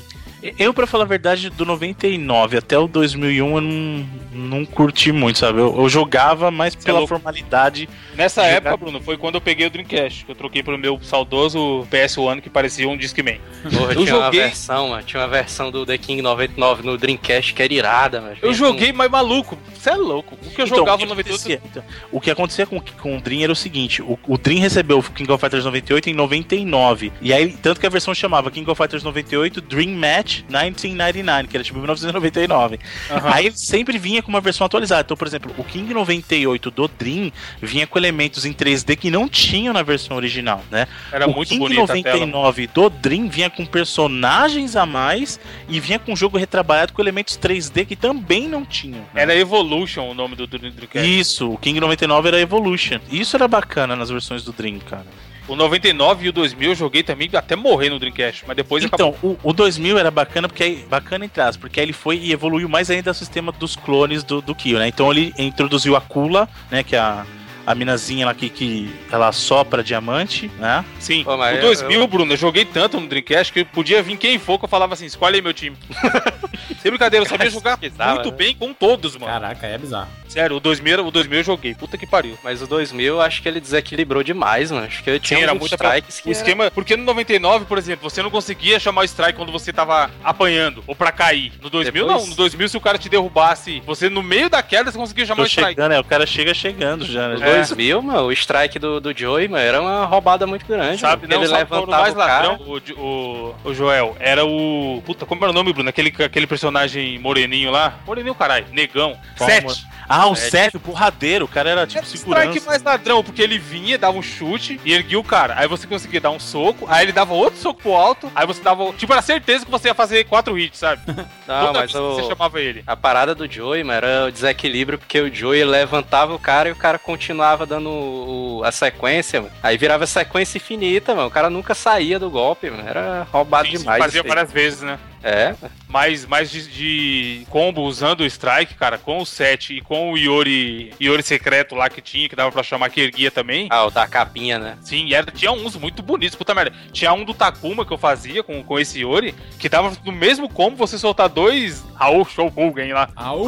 Eu, 0.58 0.72
pra 0.72 0.86
falar 0.86 1.04
a 1.04 1.06
verdade, 1.06 1.50
do 1.50 1.64
99 1.66 2.56
até 2.56 2.78
o 2.78 2.88
2001 2.88 3.54
eu 3.56 3.60
não, 3.60 4.06
não 4.32 4.64
curti 4.64 5.12
muito, 5.12 5.38
sabe? 5.38 5.58
Eu, 5.58 5.74
eu 5.78 5.88
jogava 5.88 6.50
mais 6.50 6.74
é 6.74 6.78
pela 6.78 6.98
louco. 7.00 7.14
formalidade. 7.14 7.88
Nessa 8.16 8.42
Jogar- 8.42 8.56
época, 8.56 8.76
Bruno, 8.78 9.00
foi 9.00 9.16
quando 9.16 9.34
eu 9.36 9.40
peguei 9.40 9.66
o 9.66 9.70
Dreamcast, 9.70 10.24
que 10.24 10.30
eu 10.30 10.34
troquei 10.34 10.62
pro 10.62 10.78
meu 10.78 10.98
saudoso 11.02 11.86
PS1 11.90 12.40
que 12.40 12.48
parecia 12.50 12.88
um 12.88 12.96
Discman. 12.96 13.38
Porra, 13.62 13.92
Eu 13.92 14.02
tinha 14.04 14.16
uma 14.16 14.24
joguei- 14.26 14.40
versão, 14.40 14.88
mano. 14.90 15.02
Tinha 15.02 15.20
uma 15.22 15.28
versão 15.28 15.70
do 15.70 15.84
The 15.84 15.98
King 15.98 16.22
99 16.22 16.82
no 16.86 16.96
Dreamcast 16.96 17.52
que 17.54 17.62
era 17.62 17.72
irada, 17.74 18.20
mano. 18.20 18.36
Eu 18.40 18.54
joguei, 18.54 18.92
mas 18.92 19.10
maluco, 19.10 19.58
você 19.74 19.90
é 19.90 19.94
louco. 19.96 20.34
O 20.34 20.50
que 20.50 20.60
eu 20.60 20.64
Então, 20.66 20.78
jogava 20.78 21.02
no 21.02 21.08
98 21.10 21.34
acontecia, 21.40 21.60
então, 21.70 21.82
o 22.10 22.20
que 22.20 22.30
acontecia 22.30 22.66
com, 22.66 22.80
com 22.80 23.16
o 23.16 23.20
Dream 23.20 23.42
era 23.42 23.52
o 23.52 23.56
seguinte: 23.56 24.00
o, 24.02 24.18
o 24.26 24.38
Dream 24.38 24.60
recebeu 24.60 24.98
o 24.98 25.02
King 25.02 25.30
of 25.32 25.40
Fighters 25.40 25.64
98 25.64 26.08
em 26.10 26.14
99. 26.14 27.12
E 27.20 27.32
aí, 27.32 27.52
tanto 27.52 27.78
que 27.80 27.86
a 27.86 27.90
versão 27.90 28.14
chamava 28.14 28.50
King 28.50 28.68
of 28.70 28.78
Fighters 28.80 29.02
98 29.02 29.60
Dream 29.60 29.90
Match 29.90 30.29
1999, 30.48 31.48
que 31.48 31.56
era 31.56 31.64
tipo 31.64 31.78
1999. 31.78 32.78
Aham. 33.10 33.30
Aí 33.32 33.52
sempre 33.52 33.98
vinha 33.98 34.22
com 34.22 34.28
uma 34.28 34.40
versão 34.40 34.64
atualizada. 34.66 35.02
Então, 35.02 35.16
por 35.16 35.26
exemplo, 35.26 35.52
o 35.58 35.64
King 35.64 35.92
98 35.92 36.70
do 36.70 36.88
Dream 36.88 37.30
vinha 37.60 37.86
com 37.86 37.98
elementos 37.98 38.44
em 38.44 38.52
3D 38.52 38.96
que 38.96 39.10
não 39.10 39.28
tinham 39.28 39.72
na 39.72 39.82
versão 39.82 40.16
original, 40.16 40.62
né? 40.70 40.86
era 41.12 41.26
o 41.28 41.32
muito 41.34 41.48
King 41.48 41.60
bonita 41.60 41.82
a 41.92 42.02
tela. 42.02 42.26
99 42.26 42.66
do 42.68 42.90
Dream 42.90 43.28
vinha 43.28 43.50
com 43.50 43.64
personagens 43.66 44.76
a 44.76 44.86
mais 44.86 45.38
e 45.68 45.78
vinha 45.80 45.98
com 45.98 46.12
um 46.12 46.16
jogo 46.16 46.38
retrabalhado 46.38 46.92
com 46.92 47.00
elementos 47.02 47.36
3D 47.38 47.84
que 47.86 47.96
também 47.96 48.48
não 48.48 48.64
tinham. 48.64 49.00
né? 49.14 49.22
Era 49.22 49.34
Evolution 49.36 50.08
o 50.08 50.14
nome 50.14 50.34
do 50.36 50.46
Dream- 50.46 50.72
Dreamcast. 50.72 51.20
Isso, 51.20 51.50
o 51.52 51.58
King 51.58 51.80
99 51.80 52.28
era 52.28 52.40
Evolution. 52.40 52.98
Isso 53.10 53.36
era 53.36 53.46
bacana 53.48 53.94
nas 53.96 54.10
versões 54.10 54.44
do 54.44 54.52
Dream, 54.52 54.78
cara. 54.80 55.06
O 55.50 55.56
99 55.56 56.26
e 56.26 56.28
o 56.28 56.32
2000 56.32 56.70
eu 56.70 56.74
joguei 56.76 57.02
também 57.02 57.28
até 57.32 57.56
morrer 57.56 57.90
no 57.90 57.98
Dreamcast, 57.98 58.44
mas 58.46 58.56
depois 58.56 58.84
acabou. 58.84 59.16
Então, 59.18 59.30
o, 59.44 59.50
o 59.50 59.52
2000 59.52 59.98
era 59.98 60.08
bacana 60.08 60.48
porque 60.48 60.62
aí, 60.62 60.86
bacana 60.88 61.24
entre 61.24 61.42
aspas, 61.42 61.56
porque 61.56 61.80
aí 61.80 61.86
ele 61.86 61.92
foi 61.92 62.18
e 62.18 62.30
evoluiu 62.30 62.68
mais 62.68 62.88
ainda 62.88 63.10
o 63.10 63.14
sistema 63.14 63.50
dos 63.50 63.74
clones 63.74 64.22
do, 64.22 64.40
do 64.40 64.54
Kyo, 64.54 64.78
né? 64.78 64.86
Então 64.86 65.10
ele 65.10 65.34
introduziu 65.36 65.96
a 65.96 66.00
Kula, 66.00 66.48
né, 66.70 66.84
que 66.84 66.94
é 66.94 67.00
a 67.00 67.26
a 67.66 67.74
minazinha 67.74 68.26
lá 68.26 68.34
que, 68.34 68.48
que 68.48 68.90
ela 69.10 69.30
sopra 69.32 69.82
diamante, 69.82 70.50
né? 70.58 70.84
Sim, 70.98 71.22
Pô, 71.24 71.36
mas 71.36 71.54
o 71.54 71.58
eu- 71.58 71.62
2000, 71.62 72.06
Bruno, 72.06 72.32
eu 72.32 72.36
joguei 72.36 72.64
tanto 72.64 72.98
no 73.00 73.06
Dreamcast 73.06 73.52
que 73.52 73.64
podia 73.64 74.02
vir 74.02 74.16
quem 74.16 74.38
for 74.38 74.58
que 74.58 74.64
eu 74.64 74.68
falava 74.68 74.94
assim, 74.94 75.06
escolhe 75.06 75.36
aí 75.36 75.42
meu 75.42 75.52
time. 75.52 75.76
Sem 76.80 76.90
brincadeira, 76.90 77.24
eu 77.24 77.28
sabia 77.28 77.50
jogar 77.50 77.76
pesquisava, 77.76 78.14
muito 78.14 78.30
né? 78.30 78.36
bem 78.36 78.54
com 78.54 78.72
todos, 78.72 79.14
mano. 79.16 79.30
Caraca, 79.30 79.66
é 79.66 79.76
bizarro. 79.76 80.08
Sério, 80.28 80.56
o 80.56 80.60
2000, 80.60 80.92
era- 80.92 81.02
o 81.02 81.10
2000 81.10 81.40
eu 81.40 81.44
joguei, 81.44 81.74
puta 81.74 81.98
que 81.98 82.06
pariu. 82.06 82.38
Mas 82.42 82.62
o 82.62 82.66
2000, 82.66 83.14
eu 83.16 83.20
acho 83.20 83.42
que 83.42 83.48
ele 83.48 83.60
desequilibrou 83.60 84.22
demais, 84.22 84.70
mano. 84.70 84.86
Acho 84.86 85.02
que 85.02 85.10
eu 85.10 85.18
tinha 85.20 85.38
Sim, 85.38 85.42
era 85.42 85.52
uns 85.52 85.58
muita 85.58 85.74
strikes 85.74 86.18
O 86.18 86.22
que 86.22 86.28
era- 86.30 86.38
esquema, 86.38 86.70
porque 86.70 86.96
no 86.96 87.04
99, 87.04 87.64
por 87.66 87.76
exemplo, 87.76 88.08
você 88.08 88.22
não 88.22 88.30
conseguia 88.30 88.78
chamar 88.80 89.02
o 89.02 89.04
strike 89.04 89.34
quando 89.36 89.52
você 89.52 89.72
tava 89.72 90.10
apanhando 90.24 90.82
ou 90.86 90.94
pra 90.94 91.12
cair. 91.12 91.52
No 91.60 91.68
2000 91.68 92.06
Depois- 92.06 92.22
não, 92.22 92.28
no 92.30 92.34
2000 92.36 92.68
se 92.68 92.76
o 92.76 92.80
cara 92.80 92.96
te 92.96 93.08
derrubasse, 93.08 93.82
você 93.84 94.08
no 94.08 94.22
meio 94.22 94.48
da 94.48 94.62
queda 94.62 94.90
você 94.90 94.96
conseguia 94.96 95.26
chamar 95.26 95.36
Tô 95.38 95.42
o 95.42 95.46
strike. 95.46 95.70
chegando, 95.72 95.92
é, 95.92 96.00
o 96.00 96.04
cara 96.04 96.24
chega 96.26 96.54
chegando 96.54 97.04
já, 97.04 97.28
No 97.28 97.40
né? 97.50 97.56
É. 97.56 97.64
2000, 97.66 98.02
mano, 98.02 98.22
o 98.26 98.32
strike 98.32 98.78
do, 98.78 99.00
do 99.00 99.16
Joey, 99.16 99.48
mano, 99.48 99.62
era 99.64 99.80
uma 99.80 100.04
roubada 100.04 100.46
muito 100.46 100.66
grande. 100.66 101.00
Sabe, 101.00 101.22
mano, 101.26 101.34
não, 101.34 101.42
ele 101.42 101.50
sabe 101.50 101.74
o 101.74 101.86
mais 101.86 102.12
o 102.12 102.16
cara. 102.16 102.48
ladrão, 102.48 102.66
o, 102.68 102.80
Di- 102.80 102.92
o, 102.94 103.54
o 103.64 103.74
Joel? 103.74 104.16
Era 104.20 104.44
o. 104.44 105.02
Puta, 105.04 105.24
como 105.26 105.44
era 105.44 105.50
o 105.50 105.54
nome, 105.54 105.72
Bruno? 105.72 105.88
Aquele, 105.88 106.12
aquele 106.24 106.46
personagem 106.46 107.18
moreninho 107.18 107.70
lá? 107.70 107.94
Moreninho, 108.06 108.34
caralho. 108.34 108.66
Negão. 108.72 109.16
Sete. 109.36 109.86
Ah, 110.12 110.26
o 110.28 110.32
É, 110.32 110.34
Sérgio, 110.34 110.78
o 110.78 110.80
porradeiro, 110.80 111.44
o 111.44 111.48
cara 111.48 111.70
era 111.70 111.86
tipo 111.86 111.98
Era 112.00 112.06
o 112.06 112.10
segurança. 112.10 112.46
strike 112.48 112.66
mais 112.66 112.82
ladrão, 112.82 113.22
porque 113.22 113.40
ele 113.40 113.58
vinha, 113.58 113.96
dava 113.96 114.18
um 114.18 114.22
chute 114.22 114.80
e 114.84 114.92
erguia 114.92 115.20
o 115.20 115.22
cara. 115.22 115.54
Aí 115.56 115.68
você 115.68 115.86
conseguia 115.86 116.20
dar 116.20 116.30
um 116.30 116.40
soco, 116.40 116.84
aí 116.88 117.04
ele 117.04 117.12
dava 117.12 117.32
outro 117.32 117.60
soco 117.60 117.80
pro 117.80 117.94
alto, 117.94 118.28
aí 118.34 118.44
você 118.44 118.60
dava. 118.60 118.92
Tipo, 118.94 119.12
era 119.12 119.22
certeza 119.22 119.64
que 119.64 119.70
você 119.70 119.86
ia 119.86 119.94
fazer 119.94 120.24
quatro 120.24 120.58
hits, 120.58 120.78
sabe? 120.80 121.00
Não, 121.46 121.66
Toda 121.66 121.78
mas 121.80 121.92
que 121.92 121.96
você 121.98 122.22
o... 122.22 122.28
chamava 122.28 122.60
ele. 122.60 122.82
A 122.86 122.96
parada 122.96 123.34
do 123.36 123.48
Joey, 123.50 123.84
mano, 123.84 123.96
era 124.04 124.26
o 124.26 124.32
desequilíbrio, 124.32 124.98
porque 124.98 125.20
o 125.20 125.32
Joey 125.32 125.64
levantava 125.64 126.34
o 126.34 126.38
cara 126.40 126.68
e 126.68 126.72
o 126.72 126.76
cara 126.76 126.98
continuava 126.98 127.64
dando 127.64 127.88
o- 127.88 128.58
o- 128.58 128.64
a 128.64 128.72
sequência, 128.72 129.40
mano. 129.42 129.52
Aí 129.62 129.78
virava 129.78 130.06
sequência 130.06 130.58
infinita, 130.58 131.14
mano. 131.14 131.28
O 131.28 131.30
cara 131.30 131.48
nunca 131.48 131.72
saía 131.74 132.18
do 132.18 132.28
golpe, 132.28 132.68
mano. 132.68 132.82
Era 132.88 133.26
roubado 133.32 133.68
Sim, 133.68 133.78
demais. 133.78 134.02
fazia 134.02 134.20
isso 134.20 134.26
aí. 134.26 134.34
várias 134.34 134.52
vezes, 134.52 134.80
né? 134.82 134.98
É, 135.22 135.54
Mas, 135.88 136.24
mas 136.24 136.50
de, 136.50 136.66
de 136.68 137.46
combo 137.50 137.82
usando 137.82 138.20
o 138.20 138.26
strike, 138.26 138.74
cara, 138.74 138.96
com 138.96 139.18
o 139.18 139.26
7 139.26 139.74
e 139.74 139.80
com 139.80 140.12
o 140.12 140.16
Iori, 140.18 140.94
Iori 141.00 141.22
secreto 141.22 141.74
lá 141.74 141.88
que 141.90 142.00
tinha, 142.00 142.28
que 142.28 142.36
dava 142.36 142.50
pra 142.50 142.62
chamar 142.62 142.90
que 142.90 143.00
erguia 143.00 143.30
também. 143.30 143.68
ah, 143.70 143.84
o 143.86 143.90
da 143.90 144.06
capinha, 144.06 144.58
né? 144.58 144.78
Sim, 144.82 145.06
e 145.06 145.14
era, 145.14 145.30
tinha 145.30 145.52
uns 145.52 145.76
muito 145.76 146.02
bonitos, 146.02 146.36
puta 146.36 146.54
merda. 146.54 146.72
Tinha 146.92 147.12
um 147.12 147.24
do 147.24 147.34
Takuma 147.34 147.84
que 147.84 147.92
eu 147.92 147.98
fazia 147.98 148.42
com, 148.42 148.62
com 148.62 148.78
esse 148.78 149.00
Iori, 149.00 149.34
que 149.58 149.68
dava 149.68 149.92
no 150.04 150.12
mesmo 150.12 150.48
combo 150.48 150.76
você 150.76 150.96
soltar 150.96 151.28
dois 151.28 151.84
Raul 151.96 152.24
Shokugen 152.24 152.92
lá. 152.92 153.08
O 153.16 153.44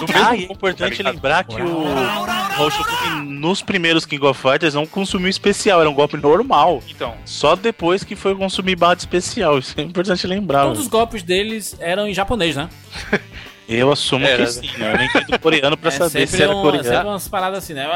No 0.00 0.06
Ah, 0.14 0.36
é 0.36 0.42
importante 0.42 1.02
tá 1.02 1.10
lembrar 1.10 1.44
que 1.44 1.60
o 1.60 1.84
Raul 2.56 2.70
Shokugen, 2.70 3.22
nos 3.24 3.62
primeiros 3.62 4.04
King 4.06 4.24
of 4.24 4.40
Fighters 4.40 4.74
não 4.74 4.86
consumiu 4.86 5.28
especial, 5.28 5.80
era 5.80 5.90
um 5.90 5.94
golpe 5.94 6.16
normal. 6.16 6.82
Então, 6.88 7.14
Só 7.24 7.56
depois 7.56 8.04
que 8.04 8.14
foi 8.14 8.36
consumir 8.36 8.76
barra 8.76 8.94
de 8.94 9.02
especial. 9.02 9.58
Isso 9.58 9.74
é 9.78 9.82
importante 9.82 10.26
lembrar. 10.26 10.59
Todos 10.68 10.82
os 10.82 10.88
golpes 10.88 11.22
deles 11.22 11.76
eram 11.80 12.08
em 12.08 12.14
japonês, 12.14 12.56
né? 12.56 12.68
Eu 13.68 13.92
assumo 13.92 14.26
Era. 14.26 14.44
que 14.44 14.50
sim, 14.50 14.70
né? 14.78 14.92
Eu 14.92 14.98
nem 14.98 15.06
entendo 15.06 15.38
coreano 15.38 15.76
pra 15.76 15.88
é 15.88 15.92
saber 15.92 16.26
sempre, 16.26 16.36
se 16.38 16.42
era 16.42 16.56
um, 16.56 16.60
é 16.60 16.72
sempre 16.72 16.82
coreano. 16.88 17.10
umas 17.10 17.28
paradas 17.28 17.58
assim, 17.58 17.72
né? 17.72 17.86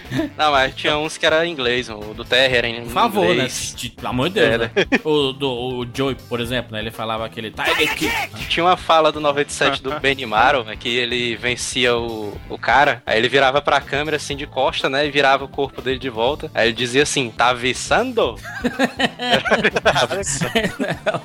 Não, 0.36 0.50
mas 0.52 0.74
tinha 0.74 0.96
uns 0.98 1.16
que 1.16 1.24
era 1.26 1.44
em 1.46 1.52
inglês. 1.52 1.88
O 1.88 1.96
do 2.14 2.24
Terry 2.24 2.56
era 2.56 2.68
em 2.68 2.82
Por 2.82 2.90
favor, 2.92 3.26
né? 3.26 3.32
inglês. 3.32 3.74
De- 3.76 3.90
Pelo 3.90 4.08
amor 4.08 4.28
de 4.28 4.34
Deus, 4.36 4.48
Era. 4.48 4.58
né? 4.74 4.84
O, 5.04 5.32
do, 5.32 5.50
o 5.50 5.86
Joey, 5.92 6.14
por 6.28 6.40
exemplo, 6.40 6.72
né? 6.72 6.80
Ele 6.80 6.90
falava 6.90 7.24
aquele 7.26 7.50
Tiger 7.50 7.94
Kick. 7.94 8.46
Tinha 8.48 8.64
uma 8.64 8.76
fala 8.76 9.10
do 9.10 9.20
97 9.20 9.82
do 9.82 9.98
Benimaru, 10.00 10.64
né, 10.64 10.76
que 10.76 10.88
ele 10.88 11.36
vencia 11.36 11.96
o, 11.96 12.36
o 12.48 12.56
cara, 12.58 13.02
aí 13.06 13.18
ele 13.18 13.28
virava 13.28 13.60
pra 13.62 13.80
câmera 13.80 14.16
assim 14.16 14.36
de 14.36 14.46
costa, 14.46 14.88
né, 14.88 15.06
e 15.06 15.10
virava 15.10 15.44
o 15.44 15.48
corpo 15.48 15.80
dele 15.82 15.98
de 15.98 16.08
volta. 16.10 16.50
Aí 16.54 16.68
ele 16.68 16.74
dizia 16.76 17.02
assim, 17.02 17.30
tá 17.30 17.48
avisando? 17.48 18.36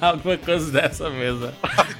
Alguma 0.01 0.37
coisa 0.37 0.71
dessa 0.71 1.09
mesmo. 1.09 1.51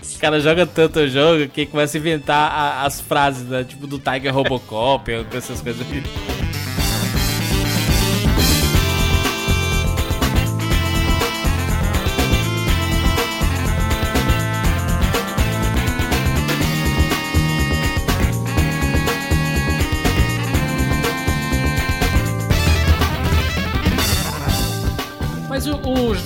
Os 0.02 0.18
caras 0.18 0.44
jogam 0.44 0.66
tanto 0.68 1.00
o 1.00 1.08
jogo 1.08 1.48
que 1.50 1.66
começa 1.66 1.98
a 1.98 2.00
inventar 2.00 2.52
a- 2.52 2.84
as 2.86 3.00
frases, 3.02 3.44
né? 3.48 3.64
Tipo 3.64 3.88
do 3.88 4.00
Tiger 4.00 4.34
Robocop, 4.34 5.12
essas 5.36 5.62
coisas 5.62 5.86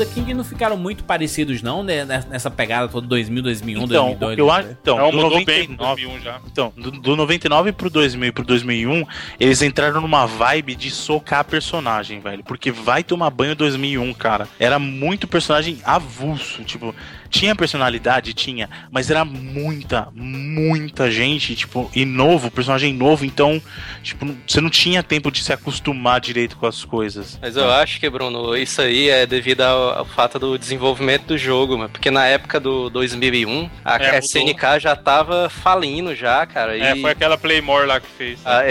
The 0.01 0.05
King 0.13 0.33
não 0.33 0.43
ficaram 0.43 0.75
muito 0.75 1.03
parecidos, 1.03 1.61
não, 1.61 1.83
né? 1.83 2.03
Nessa 2.05 2.49
pegada 2.49 2.87
toda 2.87 3.05
2000, 3.05 3.43
2001, 3.43 3.83
Então, 3.83 4.15
2002. 4.17 4.31
o 4.31 4.35
que 4.35 4.41
eu 4.41 4.51
acho. 4.51 4.69
Então, 4.81 4.97
não, 4.97 5.11
do 5.11 5.15
mudou 5.17 5.29
99, 5.31 5.45
bem 5.45 5.67
pro 5.77 5.85
2001 5.85 6.19
já. 6.21 6.41
Então, 6.51 6.73
do, 6.75 6.91
do 6.91 7.15
99 7.15 7.71
pro 7.71 7.89
2000 7.89 8.27
e 8.27 8.31
pro 8.31 8.43
2001, 8.43 9.05
eles 9.39 9.61
entraram 9.61 10.01
numa 10.01 10.25
vibe 10.25 10.75
de 10.75 10.89
socar 10.89 11.45
personagem, 11.45 12.19
velho. 12.19 12.43
Porque 12.43 12.71
vai 12.71 13.03
tomar 13.03 13.29
banho 13.29 13.55
2001, 13.55 14.11
cara. 14.15 14.47
Era 14.59 14.79
muito 14.79 15.27
personagem 15.27 15.79
avulso. 15.83 16.63
Tipo, 16.63 16.95
Tinha 17.31 17.55
personalidade? 17.55 18.33
Tinha, 18.33 18.69
mas 18.91 19.09
era 19.09 19.25
muita, 19.25 20.09
muita 20.13 21.09
gente, 21.09 21.55
tipo, 21.55 21.89
e 21.95 22.05
novo, 22.05 22.51
personagem 22.51 22.93
novo, 22.93 23.25
então, 23.25 23.61
tipo, 24.03 24.27
você 24.45 24.59
não 24.61 24.69
tinha 24.69 25.01
tempo 25.01 25.31
de 25.31 25.41
se 25.41 25.51
acostumar 25.53 26.19
direito 26.19 26.57
com 26.57 26.67
as 26.67 26.83
coisas. 26.83 27.39
Mas 27.41 27.55
eu 27.55 27.71
acho 27.71 27.99
que, 27.99 28.09
Bruno, 28.09 28.55
isso 28.55 28.81
aí 28.81 29.09
é 29.09 29.25
devido 29.25 29.61
ao, 29.61 29.99
ao 29.99 30.05
fato 30.05 30.37
do 30.37 30.57
desenvolvimento 30.57 31.27
do 31.27 31.37
jogo, 31.37 31.77
mano. 31.77 31.89
Porque 31.89 32.11
na 32.11 32.25
época 32.27 32.59
do 32.59 32.89
2001, 32.89 33.69
a 33.83 33.95
É, 33.95 34.11
mudou. 34.13 34.19
SNK 34.19 34.79
já 34.79 34.95
tava 34.95 35.49
falindo 35.49 36.13
já, 36.13 36.45
cara. 36.45 36.77
E 36.77 36.81
É, 36.81 36.95
foi 36.97 37.11
aquela 37.11 37.37
Playmore 37.37 37.87
lá 37.87 37.99
que 37.99 38.07
fez. 38.17 38.39
a 38.45 38.61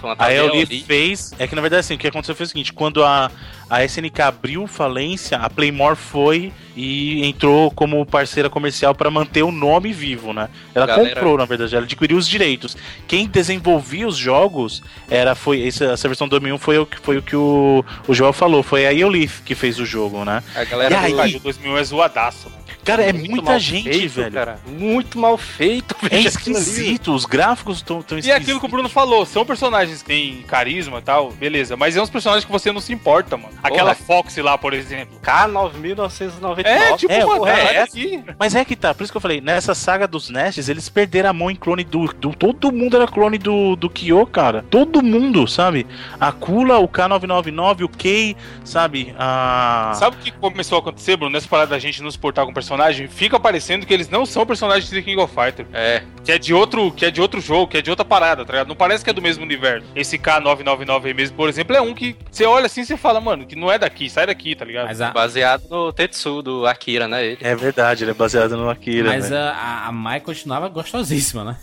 foi 0.00 0.10
uma 0.10 0.16
tal 0.16 0.26
A 0.26 0.30
de 0.30 0.36
Eolith 0.36 0.84
fez. 0.84 1.32
É 1.38 1.46
que 1.46 1.54
na 1.54 1.60
verdade, 1.60 1.80
assim, 1.80 1.94
o 1.94 1.98
que 1.98 2.06
aconteceu 2.06 2.34
foi 2.34 2.44
o 2.44 2.48
seguinte: 2.48 2.72
quando 2.72 3.04
a, 3.04 3.30
a 3.68 3.84
SNK 3.84 4.20
abriu 4.22 4.66
falência, 4.66 5.38
a 5.38 5.50
Playmore 5.50 5.96
foi 5.96 6.52
e 6.76 7.24
entrou 7.26 7.70
como 7.70 8.04
parceira 8.06 8.48
comercial 8.50 8.94
para 8.94 9.10
manter 9.10 9.42
o 9.42 9.50
nome 9.50 9.92
vivo, 9.92 10.32
né? 10.32 10.48
Ela 10.74 10.86
Galera- 10.86 11.14
comprou, 11.14 11.38
na 11.38 11.44
verdade, 11.46 11.74
ela 11.74 11.84
adquiriu 11.84 12.16
os 12.16 12.28
direitos. 12.28 12.76
Quem 13.08 13.26
desenvolvia 13.26 14.06
os 14.06 14.16
jogos 14.16 14.82
era 15.10 15.34
foi 15.34 15.66
essa, 15.66 15.86
essa 15.86 16.06
versão 16.08 16.28
2001 16.28 16.58
foi 16.58 16.78
o 16.78 16.86
que 16.86 16.98
foi 17.00 17.16
o 17.18 17.22
que 17.22 17.34
o, 17.34 17.84
o 18.06 18.14
Joel 18.14 18.32
falou, 18.32 18.62
foi 18.62 18.86
a 18.86 18.92
Eolith 18.94 19.42
que 19.44 19.54
fez 19.54 19.78
o 19.80 19.86
jogo, 19.86 20.24
né? 20.24 20.42
A 20.54 20.64
galera 20.64 20.94
E 20.94 20.98
aí? 21.20 21.32
do- 21.32 21.38
o 21.38 21.40
2001 21.40 21.78
é 21.78 21.84
zoadaço, 21.84 22.50
mano. 22.50 22.62
Cara, 22.86 23.02
é 23.02 23.12
muito 23.12 23.30
muita 23.30 23.58
gente, 23.58 23.88
feito, 23.90 24.12
velho. 24.12 24.32
Cara. 24.32 24.58
Muito 24.66 25.18
mal 25.18 25.36
feito, 25.36 25.94
É 26.10 26.20
esquisito, 26.20 27.12
os 27.14 27.24
gráficos 27.24 27.78
estão 27.78 28.00
tão 28.00 28.18
E 28.18 28.30
aquilo 28.32 28.60
que 28.60 28.66
o 28.66 28.68
Bruno 28.68 28.88
falou, 28.88 29.26
são 29.26 29.44
personagens 29.44 30.00
que 30.02 30.08
têm 30.08 30.42
carisma 30.42 30.98
e 30.98 31.02
tal, 31.02 31.30
beleza, 31.32 31.76
mas 31.76 31.96
é 31.96 32.00
uns 32.02 32.10
personagens 32.10 32.44
que 32.44 32.52
você 32.52 32.70
não 32.72 32.80
se 32.80 32.92
importa, 32.92 33.36
mano. 33.36 33.52
Aquela 33.62 33.94
Fox 33.94 34.36
lá, 34.38 34.56
por 34.56 34.72
exemplo. 34.72 35.18
K9999. 35.22 36.64
É, 36.64 36.96
tipo, 36.96 37.12
É, 37.12 37.24
mano, 37.24 37.38
porra, 37.38 37.50
é 37.52 37.80
daqui. 37.80 38.24
Mas 38.38 38.54
é 38.54 38.64
que 38.64 38.76
tá, 38.76 38.94
por 38.94 39.02
isso 39.02 39.12
que 39.12 39.16
eu 39.16 39.20
falei, 39.20 39.40
nessa 39.40 39.74
saga 39.74 40.06
dos 40.06 40.30
Nests, 40.30 40.68
eles 40.68 40.88
perderam 40.88 41.30
a 41.30 41.32
mão 41.32 41.50
em 41.50 41.56
clone 41.56 41.84
do, 41.84 42.06
do- 42.14 42.34
Todo 42.34 42.72
mundo 42.72 42.96
era 42.96 43.06
clone 43.06 43.38
do, 43.38 43.76
do 43.76 43.88
Kyo, 43.90 44.26
cara. 44.26 44.64
Todo 44.70 45.02
mundo, 45.02 45.46
sabe? 45.48 45.86
A 46.20 46.30
Kula, 46.32 46.78
o 46.78 46.88
K999, 46.88 47.84
o 47.84 47.88
Kei, 47.88 48.36
sabe? 48.64 49.14
A. 49.18 49.92
Sabe 49.96 50.16
o 50.16 50.18
que 50.20 50.30
começou 50.30 50.76
a 50.76 50.80
acontecer, 50.80 51.16
Bruno? 51.16 51.32
Nessa 51.32 51.48
parada 51.48 51.70
da 51.70 51.78
gente 51.78 52.02
não 52.02 52.10
se 52.10 52.18
portar 52.18 52.44
com 52.44 52.52
personagem, 52.76 53.08
fica 53.08 53.40
parecendo 53.40 53.86
que 53.86 53.92
eles 53.92 54.08
não 54.08 54.26
são 54.26 54.44
personagens 54.44 54.90
de 54.90 55.02
King 55.02 55.20
of 55.20 55.34
Fighter. 55.34 55.66
É, 55.72 56.02
Que 56.24 56.32
é 56.32 56.38
de 56.38 56.52
outro, 56.52 56.90
que 56.92 57.06
é 57.06 57.10
de 57.10 57.20
outro 57.20 57.40
jogo, 57.40 57.68
que 57.68 57.78
é 57.78 57.82
de 57.82 57.90
outra 57.90 58.04
parada, 58.04 58.44
tá 58.44 58.52
ligado? 58.52 58.68
Não 58.68 58.76
parece 58.76 59.02
que 59.02 59.10
é 59.10 59.12
do 59.12 59.22
mesmo 59.22 59.42
universo. 59.42 59.86
Esse 59.94 60.18
K999 60.18 61.06
aí 61.06 61.14
mesmo, 61.14 61.36
por 61.36 61.48
exemplo, 61.48 61.74
é 61.74 61.80
um 61.80 61.94
que 61.94 62.16
você 62.30 62.44
olha 62.44 62.66
assim 62.66 62.82
e 62.82 62.86
você 62.86 62.96
fala, 62.96 63.20
mano, 63.20 63.46
que 63.46 63.56
não 63.56 63.70
é 63.72 63.78
daqui, 63.78 64.10
sai 64.10 64.26
daqui, 64.26 64.54
tá 64.54 64.64
ligado? 64.64 64.86
Mas 64.86 65.00
a, 65.00 65.10
baseado 65.10 65.64
no 65.70 65.92
Tetsu 65.92 66.42
do 66.42 66.66
Akira, 66.66 67.08
né? 67.08 67.24
Ele. 67.24 67.38
É 67.40 67.54
verdade, 67.54 68.04
ele 68.04 68.10
é 68.10 68.14
baseado 68.14 68.56
no 68.56 68.68
Akira. 68.68 69.08
mas 69.08 69.30
né? 69.30 69.38
a, 69.38 69.50
a, 69.50 69.86
a 69.88 69.92
Mai 69.92 70.20
continuava 70.20 70.68
gostosíssima, 70.68 71.44
né? 71.44 71.56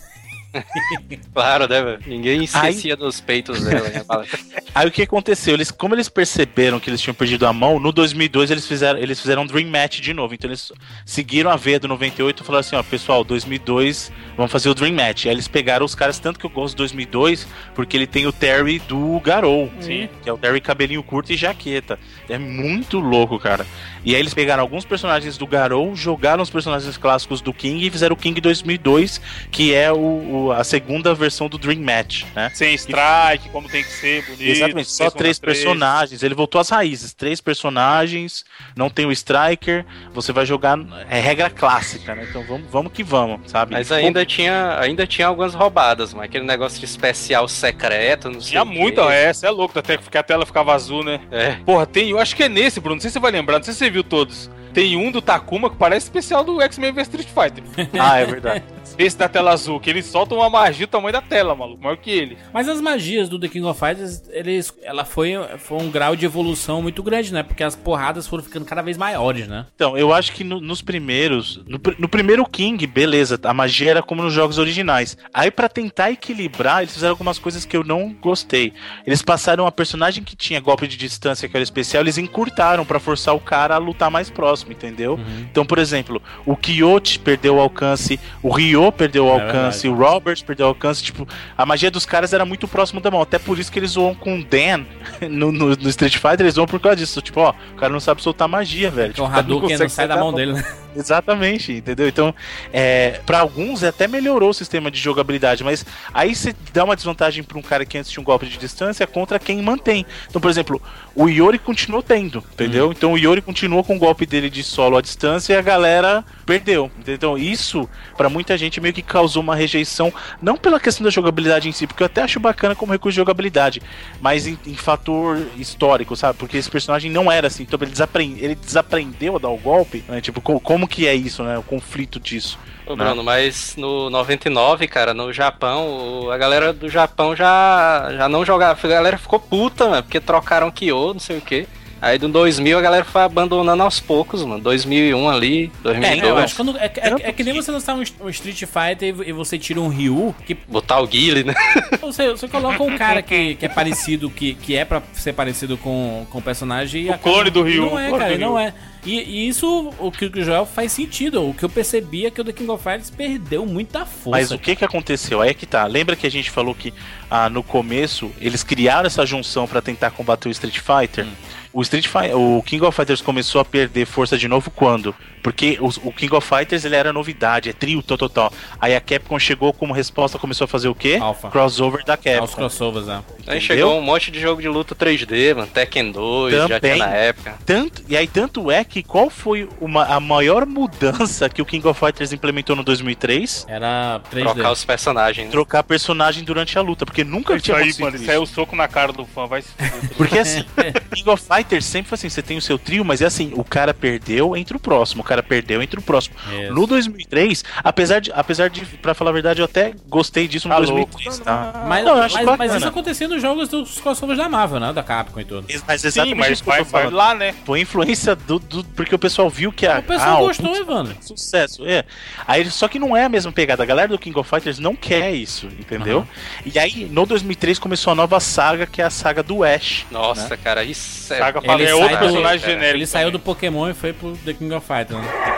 Claro, 1.34 1.68
né, 1.68 1.82
velho? 1.82 1.98
Ninguém 2.06 2.44
esquecia 2.44 2.96
dos 2.96 3.20
peitos 3.20 3.62
dela, 3.64 3.88
né? 3.88 4.02
Aí 4.74 4.86
o 4.86 4.90
que 4.90 5.02
aconteceu? 5.02 5.54
Eles, 5.54 5.70
como 5.70 5.94
eles 5.94 6.08
perceberam 6.08 6.78
que 6.80 6.88
eles 6.90 7.00
tinham 7.00 7.14
perdido 7.14 7.46
a 7.46 7.52
mão, 7.52 7.78
no 7.80 7.92
2002 7.92 8.50
eles 8.50 8.66
fizeram, 8.66 8.98
eles 8.98 9.20
fizeram 9.20 9.42
um 9.42 9.46
Dream 9.46 9.68
Match 9.68 10.00
de 10.00 10.12
novo. 10.14 10.34
Então 10.34 10.48
eles 10.48 10.72
seguiram 11.04 11.50
a 11.50 11.56
veia 11.56 11.78
do 11.80 11.88
98 11.88 12.42
e 12.42 12.46
falaram 12.46 12.60
assim: 12.60 12.76
ó, 12.76 12.82
pessoal, 12.82 13.24
2002, 13.24 14.12
vamos 14.36 14.50
fazer 14.52 14.68
o 14.68 14.74
Dream 14.74 14.94
Match. 14.94 15.26
Aí 15.26 15.32
eles 15.32 15.48
pegaram 15.48 15.84
os 15.84 15.94
caras, 15.94 16.18
tanto 16.18 16.38
que 16.38 16.46
eu 16.46 16.50
gosto 16.50 16.74
do 16.74 16.78
2002, 16.78 17.46
porque 17.74 17.96
ele 17.96 18.06
tem 18.06 18.26
o 18.26 18.32
Terry 18.32 18.78
do 18.80 19.20
Garou. 19.20 19.70
Sim. 19.80 20.08
Que 20.22 20.28
é 20.28 20.32
o 20.32 20.38
Terry 20.38 20.60
cabelinho 20.60 21.02
curto 21.02 21.32
e 21.32 21.36
jaqueta. 21.36 21.98
É 22.28 22.38
muito 22.38 22.98
louco, 23.00 23.38
cara. 23.38 23.66
E 24.04 24.14
aí 24.14 24.20
eles 24.20 24.34
pegaram 24.34 24.62
alguns 24.62 24.84
personagens 24.84 25.38
do 25.38 25.46
Garou, 25.46 25.94
jogaram 25.96 26.42
os 26.42 26.50
personagens 26.50 26.96
clássicos 26.96 27.40
do 27.40 27.52
King 27.54 27.86
e 27.86 27.90
fizeram 27.90 28.14
o 28.14 28.18
King 28.18 28.38
2002, 28.40 29.20
que 29.50 29.72
é 29.74 29.90
o, 29.90 29.96
o- 29.96 30.43
a 30.52 30.64
segunda 30.64 31.14
versão 31.14 31.48
do 31.48 31.58
Dream 31.58 31.80
Match, 31.80 32.24
né? 32.34 32.50
Sem 32.54 32.74
strike, 32.74 33.48
como 33.50 33.68
tem 33.68 33.82
que 33.82 33.90
ser, 33.90 34.22
bonito. 34.22 34.42
Exatamente, 34.42 34.90
só 34.90 35.10
três 35.10 35.38
personagens. 35.38 36.22
Ele 36.22 36.34
voltou 36.34 36.60
às 36.60 36.68
raízes. 36.68 37.12
Três 37.12 37.40
personagens, 37.40 38.44
não 38.76 38.90
tem 38.90 39.06
o 39.06 39.12
Striker. 39.12 39.84
Você 40.12 40.32
vai 40.32 40.46
jogar. 40.46 40.78
É 41.08 41.20
regra 41.20 41.50
clássica, 41.50 42.14
né? 42.14 42.26
Então 42.28 42.42
vamos, 42.44 42.70
vamos 42.70 42.92
que 42.92 43.02
vamos, 43.02 43.50
sabe? 43.50 43.72
Mas 43.72 43.90
ainda 43.92 44.24
tinha, 44.24 44.78
ainda 44.80 45.06
tinha 45.06 45.26
algumas 45.26 45.54
roubadas, 45.54 46.12
mas 46.12 46.24
aquele 46.24 46.44
negócio 46.44 46.78
de 46.78 46.84
especial 46.84 47.46
secreto, 47.48 48.30
não 48.30 48.40
sei 48.40 48.50
Tinha 48.50 48.64
muita, 48.64 49.02
é, 49.12 49.32
cê 49.32 49.46
é 49.46 49.50
louco, 49.50 49.78
até 49.78 49.96
que 49.96 50.18
a 50.18 50.22
tela 50.22 50.46
ficava 50.46 50.74
azul, 50.74 51.04
né? 51.04 51.20
É. 51.30 51.52
Porra, 51.64 51.86
tem, 51.86 52.10
eu 52.10 52.18
acho 52.18 52.34
que 52.34 52.44
é 52.44 52.48
nesse, 52.48 52.80
Bruno, 52.80 52.96
não 52.96 53.00
sei 53.00 53.10
se 53.10 53.14
você 53.14 53.20
vai 53.20 53.30
lembrar, 53.30 53.58
não 53.58 53.64
sei 53.64 53.72
se 53.72 53.78
você 53.78 53.90
viu 53.90 54.04
todos. 54.04 54.50
Tem 54.72 54.96
um 54.96 55.12
do 55.12 55.22
Takuma 55.22 55.70
que 55.70 55.76
parece 55.76 56.06
especial 56.06 56.42
do 56.42 56.60
X-Men 56.60 56.92
vs 56.92 57.08
Street 57.08 57.28
Fighter. 57.28 57.62
Ah, 57.98 58.18
é 58.18 58.26
verdade. 58.26 58.64
Esse 58.98 59.16
da 59.18 59.28
tela 59.28 59.52
azul, 59.52 59.80
que 59.80 59.90
eles 59.90 60.06
soltam 60.06 60.38
uma 60.38 60.48
magia 60.50 60.86
do 60.86 60.90
tamanho 60.90 61.12
da 61.12 61.20
tela, 61.22 61.54
maluco, 61.54 61.82
maior 61.82 61.96
que 61.96 62.10
ele. 62.10 62.38
Mas 62.52 62.68
as 62.68 62.80
magias 62.80 63.28
do 63.28 63.38
The 63.38 63.48
King 63.48 63.66
of 63.66 63.78
Fighters, 63.78 64.22
eles, 64.30 64.72
ela 64.82 65.04
foi, 65.04 65.32
foi 65.58 65.78
um 65.82 65.90
grau 65.90 66.14
de 66.14 66.24
evolução 66.24 66.80
muito 66.82 67.02
grande, 67.02 67.32
né? 67.32 67.42
Porque 67.42 67.62
as 67.64 67.74
porradas 67.74 68.26
foram 68.26 68.42
ficando 68.42 68.64
cada 68.64 68.82
vez 68.82 68.96
maiores, 68.96 69.48
né? 69.48 69.66
Então, 69.74 69.96
eu 69.98 70.12
acho 70.12 70.32
que 70.32 70.44
no- 70.44 70.60
nos 70.60 70.80
primeiros. 70.82 71.60
No, 71.66 71.80
no 71.98 72.08
primeiro 72.08 72.44
King, 72.46 72.86
beleza, 72.86 73.38
a 73.42 73.52
magia 73.54 73.90
era 73.90 74.02
como 74.02 74.22
nos 74.22 74.32
jogos 74.32 74.58
originais. 74.58 75.16
Aí, 75.32 75.50
pra 75.50 75.68
tentar 75.68 76.10
equilibrar, 76.12 76.82
eles 76.82 76.94
fizeram 76.94 77.12
algumas 77.12 77.38
coisas 77.38 77.64
que 77.64 77.76
eu 77.76 77.82
não 77.84 78.12
gostei. 78.20 78.72
Eles 79.06 79.22
passaram 79.22 79.66
a 79.66 79.72
personagem 79.72 80.22
que 80.22 80.36
tinha 80.36 80.60
golpe 80.60 80.86
de 80.86 80.96
distância, 80.96 81.48
que 81.48 81.56
era 81.56 81.62
especial, 81.64 82.02
eles 82.02 82.18
encurtaram 82.18 82.84
pra 82.84 83.00
forçar 83.00 83.34
o 83.34 83.40
cara 83.40 83.74
a 83.74 83.78
lutar 83.78 84.10
mais 84.10 84.30
próximo, 84.30 84.72
entendeu? 84.72 85.18
Então, 85.50 85.64
por 85.66 85.78
exemplo, 85.78 86.22
o 86.46 86.56
Kyoto 86.56 87.18
perdeu 87.20 87.56
o 87.56 87.60
alcance, 87.60 88.18
o 88.42 88.50
Ryo 88.50 88.83
perdeu 88.92 89.26
o 89.26 89.28
É 89.28 89.40
alcance, 89.42 89.88
o 89.88 89.94
Robert 89.94 90.42
perdeu 90.44 90.66
o 90.66 90.68
alcance. 90.70 91.02
Tipo, 91.02 91.26
a 91.56 91.64
magia 91.66 91.90
dos 91.90 92.04
caras 92.06 92.32
era 92.32 92.44
muito 92.44 92.66
próximo 92.68 93.00
da 93.00 93.10
mão. 93.10 93.20
Até 93.22 93.38
por 93.38 93.58
isso 93.58 93.70
que 93.70 93.78
eles 93.78 93.92
zoam 93.92 94.14
com 94.14 94.38
o 94.38 94.44
Dan 94.44 94.84
no, 95.28 95.50
no- 95.52 95.76
no 95.76 95.88
Street 95.88 96.14
Fighter, 96.16 96.40
eles 96.40 96.54
zoam 96.54 96.66
por 96.66 96.80
causa 96.80 96.96
disso. 96.96 97.20
Tipo, 97.22 97.40
ó, 97.40 97.54
o 97.72 97.76
cara 97.76 97.92
não 97.92 98.00
sabe 98.00 98.22
soltar 98.22 98.48
magia, 98.48 98.90
velho. 98.90 99.10
O 99.10 99.14
Tipo, 99.14 99.26
o 99.26 99.28
cara 99.28 99.38
Hadouken 99.40 99.62
não 99.62 99.68
consegue 99.70 99.90
sai 99.90 100.08
da 100.08 100.16
mão 100.16 100.32
dele, 100.32 100.52
né? 100.54 100.64
Exatamente, 100.96 101.72
entendeu? 101.72 102.06
Então, 102.06 102.32
é, 102.72 103.20
para 103.26 103.40
alguns 103.40 103.82
até 103.82 104.06
melhorou 104.06 104.50
o 104.50 104.54
sistema 104.54 104.90
de 104.92 104.98
jogabilidade, 105.00 105.64
mas 105.64 105.84
aí 106.12 106.34
você 106.34 106.54
dá 106.72 106.84
uma 106.84 106.94
desvantagem 106.94 107.42
pra 107.42 107.58
um 107.58 107.62
cara 107.62 107.84
que 107.84 107.98
antes 107.98 108.10
tinha 108.10 108.20
um 108.20 108.24
golpe 108.24 108.46
de 108.46 108.56
distância 108.56 109.04
contra 109.04 109.38
quem 109.40 109.60
mantém. 109.60 110.06
Então, 110.30 110.40
por 110.40 110.48
exemplo, 110.50 110.80
o 111.14 111.28
Iori 111.28 111.58
continuou 111.58 112.00
tendo, 112.00 112.38
entendeu? 112.52 112.92
Então 112.92 113.12
o 113.12 113.18
Iori 113.18 113.40
continuou 113.42 113.82
com 113.82 113.96
o 113.96 113.98
golpe 113.98 114.24
dele 114.24 114.48
de 114.48 114.62
solo 114.62 114.96
à 114.96 115.00
distância 115.00 115.52
e 115.52 115.56
a 115.56 115.62
galera 115.62 116.24
perdeu. 116.46 116.88
entendeu? 116.96 117.14
Então, 117.16 117.38
isso 117.38 117.88
pra 118.16 118.28
muita 118.28 118.56
gente 118.56 118.63
meio 118.80 118.92
que 118.94 119.02
causou 119.02 119.42
uma 119.42 119.54
rejeição, 119.56 120.12
não 120.40 120.56
pela 120.56 120.78
questão 120.80 121.04
da 121.04 121.10
jogabilidade 121.10 121.68
em 121.68 121.72
si, 121.72 121.86
porque 121.86 122.02
eu 122.02 122.06
até 122.06 122.22
acho 122.22 122.38
bacana 122.40 122.74
como 122.74 122.92
recurso 122.92 123.12
de 123.14 123.16
jogabilidade, 123.16 123.82
mas 124.20 124.46
em, 124.46 124.58
em 124.66 124.74
fator 124.74 125.40
histórico, 125.56 126.16
sabe? 126.16 126.38
Porque 126.38 126.56
esse 126.56 126.70
personagem 126.70 127.10
não 127.10 127.30
era 127.30 127.46
assim, 127.48 127.62
então 127.64 127.78
ele, 127.82 128.36
ele 128.40 128.54
desaprendeu 128.54 129.36
a 129.36 129.38
dar 129.38 129.48
o 129.48 129.56
golpe, 129.58 130.04
né? 130.08 130.20
Tipo, 130.20 130.40
co- 130.40 130.60
como 130.60 130.86
que 130.88 131.06
é 131.06 131.14
isso, 131.14 131.42
né? 131.42 131.58
O 131.58 131.62
conflito 131.62 132.18
disso. 132.20 132.58
Ô, 132.86 132.94
Bruno, 132.94 133.24
mas 133.24 133.76
no 133.76 134.10
99, 134.10 134.86
cara, 134.88 135.14
no 135.14 135.32
Japão, 135.32 136.30
a 136.30 136.36
galera 136.36 136.72
do 136.72 136.88
Japão 136.88 137.34
já, 137.34 138.10
já 138.16 138.28
não 138.28 138.44
jogava. 138.44 138.78
A 138.82 138.90
galera 138.90 139.16
ficou 139.16 139.40
puta, 139.40 139.88
mano, 139.88 140.02
porque 140.02 140.20
trocaram 140.20 140.70
Kyo, 140.70 141.14
não 141.14 141.20
sei 141.20 141.38
o 141.38 141.40
quê. 141.40 141.66
Aí 142.04 142.18
do 142.18 142.28
2000 142.28 142.78
a 142.78 142.82
galera 142.82 143.04
foi 143.04 143.22
abandonando 143.22 143.82
aos 143.82 143.98
poucos, 143.98 144.42
mano. 144.44 144.60
2001 144.62 145.28
ali, 145.28 145.64
É, 145.64 145.82
2002. 145.82 146.22
eu 146.28 146.36
acho 146.38 146.54
que 146.54 146.62
quando- 146.62 146.76
é, 146.78 146.84
é- 146.96 147.28
é 147.28 147.32
que 147.32 147.42
nem 147.42 147.54
você 147.54 147.70
lançar 147.72 147.94
um, 147.94 148.02
um 148.20 148.28
Street 148.28 148.58
Fighter 148.64 149.14
e, 149.24 149.30
e 149.30 149.32
você 149.32 149.58
tira 149.58 149.80
um 149.80 149.88
Ryu, 149.88 150.34
que 150.46 150.54
Botar 150.68 151.00
o 151.00 151.06
Guile, 151.06 151.44
né? 151.44 151.54
você, 152.02 152.30
você 152.30 152.46
coloca 152.46 152.82
um 152.82 152.96
cara 152.98 153.22
que, 153.22 153.54
que 153.54 153.64
é 153.64 153.68
parecido, 153.68 154.28
que, 154.28 154.52
que 154.54 154.76
é 154.76 154.84
pra 154.84 155.02
ser 155.14 155.32
parecido 155.32 155.78
com, 155.78 156.26
com 156.28 156.38
o 156.38 156.42
personagem 156.42 157.04
e 157.06 157.10
O 157.10 157.18
clone 157.18 157.48
do 157.50 157.62
Ryu, 157.62 157.86
Não 157.86 157.98
é, 157.98 158.06
o 158.06 158.08
clone 158.10 158.18
cara, 158.24 158.34
do 158.34 158.40
não 158.40 158.54
Ryu. 158.56 158.68
é. 158.68 158.74
E, 159.06 159.20
e 159.20 159.48
isso, 159.48 159.92
o 159.98 160.10
que 160.10 160.24
o 160.26 160.42
Joel 160.44 160.64
faz 160.64 160.90
sentido. 160.92 161.46
O 161.46 161.52
que 161.52 161.62
eu 161.62 161.68
percebi 161.68 162.24
é 162.24 162.30
que 162.30 162.40
o 162.40 162.44
The 162.44 162.52
King 162.52 162.70
of 162.70 162.82
Fighters 162.82 163.10
perdeu 163.10 163.66
muita 163.66 164.06
força. 164.06 164.30
Mas 164.30 164.50
o 164.50 164.58
que 164.58 164.74
que 164.74 164.82
aconteceu? 164.84 165.42
Aí 165.42 165.50
é 165.50 165.54
que 165.54 165.66
tá. 165.66 165.84
Lembra 165.86 166.16
que 166.16 166.26
a 166.26 166.30
gente 166.30 166.50
falou 166.50 166.74
que 166.74 166.92
ah, 167.30 167.50
no 167.50 167.62
começo 167.62 168.30
eles 168.40 168.62
criaram 168.62 169.06
essa 169.06 169.26
junção 169.26 169.66
pra 169.66 169.82
tentar 169.82 170.10
combater 170.10 170.48
o 170.48 170.50
Street 170.52 170.78
Fighter? 170.78 171.26
O 171.74 171.82
Street 171.82 172.06
Fighter, 172.06 172.38
o 172.38 172.62
King 172.62 172.84
of 172.84 172.94
Fighters 172.94 173.20
começou 173.20 173.60
a 173.60 173.64
perder 173.64 174.06
força 174.06 174.38
de 174.38 174.46
novo 174.46 174.70
quando? 174.70 175.12
Porque 175.42 175.76
os- 175.80 175.98
o, 175.98 176.10
King 176.12 176.34
of 176.36 176.46
Fighters 176.48 176.84
ele 176.84 176.94
era 176.94 177.12
novidade, 177.12 177.68
é 177.68 177.72
trio 177.72 178.00
total. 178.00 178.50
Aí 178.80 178.94
a 178.94 179.00
Capcom 179.00 179.38
chegou 179.38 179.72
como 179.74 179.92
resposta, 179.92 180.38
começou 180.38 180.64
a 180.66 180.68
fazer 180.68 180.88
o 180.88 180.94
quê? 180.94 181.18
Alpha. 181.20 181.50
Crossover 181.50 182.02
da 182.04 182.14
Ah, 182.14 182.16
os 182.16 182.22
Capcom. 182.24 182.46
crossovers, 182.56 183.06
né? 183.06 183.22
Aí 183.46 183.60
chegou 183.60 183.98
um 183.98 184.00
monte 184.00 184.30
de 184.30 184.40
jogo 184.40 184.62
de 184.62 184.68
luta 184.68 184.94
3D, 184.94 185.52
mano. 185.54 185.66
Tekken 185.66 186.12
2, 186.12 186.54
já 186.54 186.68
Também. 186.68 186.94
tinha 186.94 187.06
na 187.06 187.12
época. 187.12 187.54
Tanto, 187.66 188.02
e 188.08 188.16
aí 188.16 188.26
tanto 188.28 188.70
é 188.70 188.84
que 188.84 189.02
qual 189.02 189.28
foi 189.28 189.68
uma, 189.80 190.04
a 190.04 190.20
maior 190.20 190.64
mudança 190.64 191.48
que 191.50 191.60
o 191.60 191.66
King 191.66 191.86
of 191.88 191.98
Fighters 191.98 192.32
implementou 192.32 192.76
no 192.76 192.84
2003? 192.84 193.66
Era 193.68 194.20
3D. 194.32 194.44
Trocar 194.44 194.70
os 194.72 194.84
personagens. 194.84 195.46
né? 195.46 195.50
Trocar 195.50 195.82
personagem 195.82 196.44
durante 196.44 196.78
a 196.78 196.80
luta, 196.80 197.04
porque 197.04 197.24
nunca 197.24 197.54
Isso 197.56 197.64
tinha 197.64 197.76
aí, 197.76 197.92
mano, 197.98 198.16
isso 198.16 198.30
aí 198.30 198.36
é 198.36 198.40
o 198.40 198.46
soco 198.46 198.74
na 198.76 198.86
cara 198.88 199.12
do 199.12 199.26
fã, 199.26 199.46
vai 199.46 199.60
se 199.60 199.68
fuder. 199.72 200.10
Porque 200.16 200.38
assim, 200.38 200.64
King 201.12 201.28
of 201.28 201.42
Fighters 201.42 201.63
sempre 201.80 202.08
foi 202.08 202.16
assim, 202.16 202.28
você 202.28 202.42
tem 202.42 202.56
o 202.56 202.62
seu 202.62 202.78
trio, 202.78 203.04
mas 203.04 203.20
é 203.20 203.26
assim, 203.26 203.52
o 203.54 203.64
cara 203.64 203.92
perdeu 203.92 204.56
entre 204.56 204.76
o 204.76 204.80
próximo, 204.80 205.22
o 205.22 205.24
cara 205.24 205.42
perdeu 205.42 205.82
entre 205.82 205.98
o 205.98 206.02
próximo. 206.02 206.36
Isso. 206.52 206.72
No 206.72 206.86
2003, 206.86 207.64
apesar 207.82 208.20
de, 208.20 208.32
apesar 208.32 208.68
de, 208.70 208.84
pra 208.84 209.14
falar 209.14 209.30
a 209.30 209.34
verdade, 209.34 209.60
eu 209.60 209.64
até 209.64 209.94
gostei 210.08 210.46
disso 210.48 210.68
no 210.68 210.74
Tá 210.74 210.80
2003, 210.80 211.38
tá? 211.40 211.84
Mas, 211.86 212.04
Não, 212.04 212.16
mas, 212.16 212.58
mas 212.58 212.74
isso 212.74 212.88
acontecia 212.88 213.28
nos 213.28 213.40
jogos 213.40 213.68
dos 213.68 214.00
crossovers 214.00 214.38
da 214.38 214.48
Marvel, 214.48 214.80
né? 214.80 214.92
Da 214.92 215.02
Capcom 215.02 215.40
e 215.40 215.44
tudo. 215.44 215.66
Mas 215.86 216.00
Sim, 216.00 216.08
exatamente 216.08 216.38
mas 216.38 216.52
isso 216.52 216.62
que 216.62 216.68
eu 216.68 216.72
vai, 216.72 216.84
tô 216.84 216.90
vai 216.90 217.02
falando. 217.02 217.16
lá, 217.16 217.34
né? 217.34 217.54
Foi 217.64 217.80
influência 217.80 218.34
do, 218.34 218.58
do- 218.58 218.84
Porque 218.84 219.14
o 219.14 219.18
pessoal 219.18 219.48
viu 219.48 219.72
que 219.72 219.86
a. 219.86 219.98
O 219.98 220.02
pessoal 220.02 220.38
ah, 220.38 220.46
gostou, 220.46 220.74
Evandro. 220.76 221.16
Sucesso, 221.20 221.86
é. 221.86 222.04
Aí, 222.46 222.68
só 222.70 222.88
que 222.88 222.98
não 222.98 223.16
é 223.16 223.24
a 223.24 223.28
mesma 223.28 223.52
pegada. 223.52 223.82
A 223.82 223.86
galera 223.86 224.08
do 224.08 224.18
King 224.18 224.38
of 224.38 224.48
Fighters 224.48 224.78
não 224.78 224.94
quer 224.94 225.32
isso, 225.32 225.66
entendeu? 225.78 226.26
E 226.64 226.78
aí, 226.78 227.06
no 227.10 227.24
2003, 227.26 227.78
começou 227.78 228.12
a 228.12 228.16
nova 228.16 228.40
saga, 228.40 228.86
que 228.86 229.00
é 229.00 229.04
a 229.04 229.10
saga 229.10 229.42
do 229.42 229.62
Ash. 229.64 230.06
Nossa, 230.10 230.56
cara, 230.56 230.84
isso 230.84 231.32
é. 231.32 231.38
Saga 231.60 231.66
Ele 231.66 231.66
falei, 231.66 231.86
é 231.86 231.90
sai 231.90 231.98
outro 232.02 232.16
do- 232.16 232.20
personagem 232.20 232.60
cara, 232.60 232.72
genérico. 232.72 232.96
Ele 232.98 233.06
saiu 233.06 233.30
do 233.30 233.38
também. 233.38 233.54
Pokémon 233.54 233.90
e 233.90 233.94
foi 233.94 234.12
pro 234.12 234.36
The 234.38 234.52
King 234.54 234.74
of 234.74 234.86
Fighters, 234.86 235.20
né? 235.20 235.54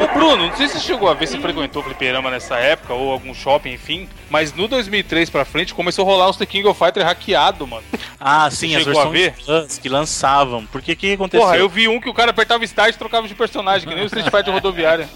Ô, 0.00 0.06
Bruno, 0.18 0.46
não 0.48 0.56
sei 0.56 0.68
se 0.68 0.74
você 0.74 0.86
chegou 0.86 1.08
a 1.08 1.14
ver 1.14 1.26
se 1.26 1.36
frequentou 1.38 1.82
o 1.82 1.84
fliperama 1.84 2.30
nessa 2.30 2.56
época, 2.56 2.94
ou 2.94 3.10
algum 3.10 3.34
shopping, 3.34 3.72
enfim, 3.72 4.08
mas 4.30 4.52
no 4.54 4.66
2003 4.68 5.28
pra 5.28 5.44
frente 5.44 5.74
começou 5.74 6.04
a 6.04 6.06
rolar 6.10 6.28
uns 6.30 6.36
The 6.36 6.46
King 6.46 6.66
of 6.68 6.78
Fighter 6.78 7.04
hackeado, 7.04 7.66
mano. 7.66 7.82
Ah, 8.20 8.48
sim, 8.50 8.74
as 8.76 8.84
Chegou 8.84 9.00
a 9.02 9.08
versões 9.08 9.66
ver? 9.66 9.78
Que 9.82 9.88
lançavam. 9.88 10.64
Porque 10.66 10.92
o 10.92 10.96
que 10.96 11.12
aconteceu? 11.12 11.44
Porra, 11.44 11.58
eu 11.58 11.68
vi 11.68 11.88
um 11.88 12.00
que 12.00 12.08
o 12.08 12.14
cara 12.14 12.30
apertava 12.30 12.64
start 12.64 12.94
e 12.94 12.98
trocava 12.98 13.26
de 13.28 13.34
personagem, 13.34 13.86
que 13.88 13.94
nem 13.94 14.04
o 14.04 14.06
Street 14.06 14.30
Fighter 14.30 14.52
rodoviária. 14.54 15.08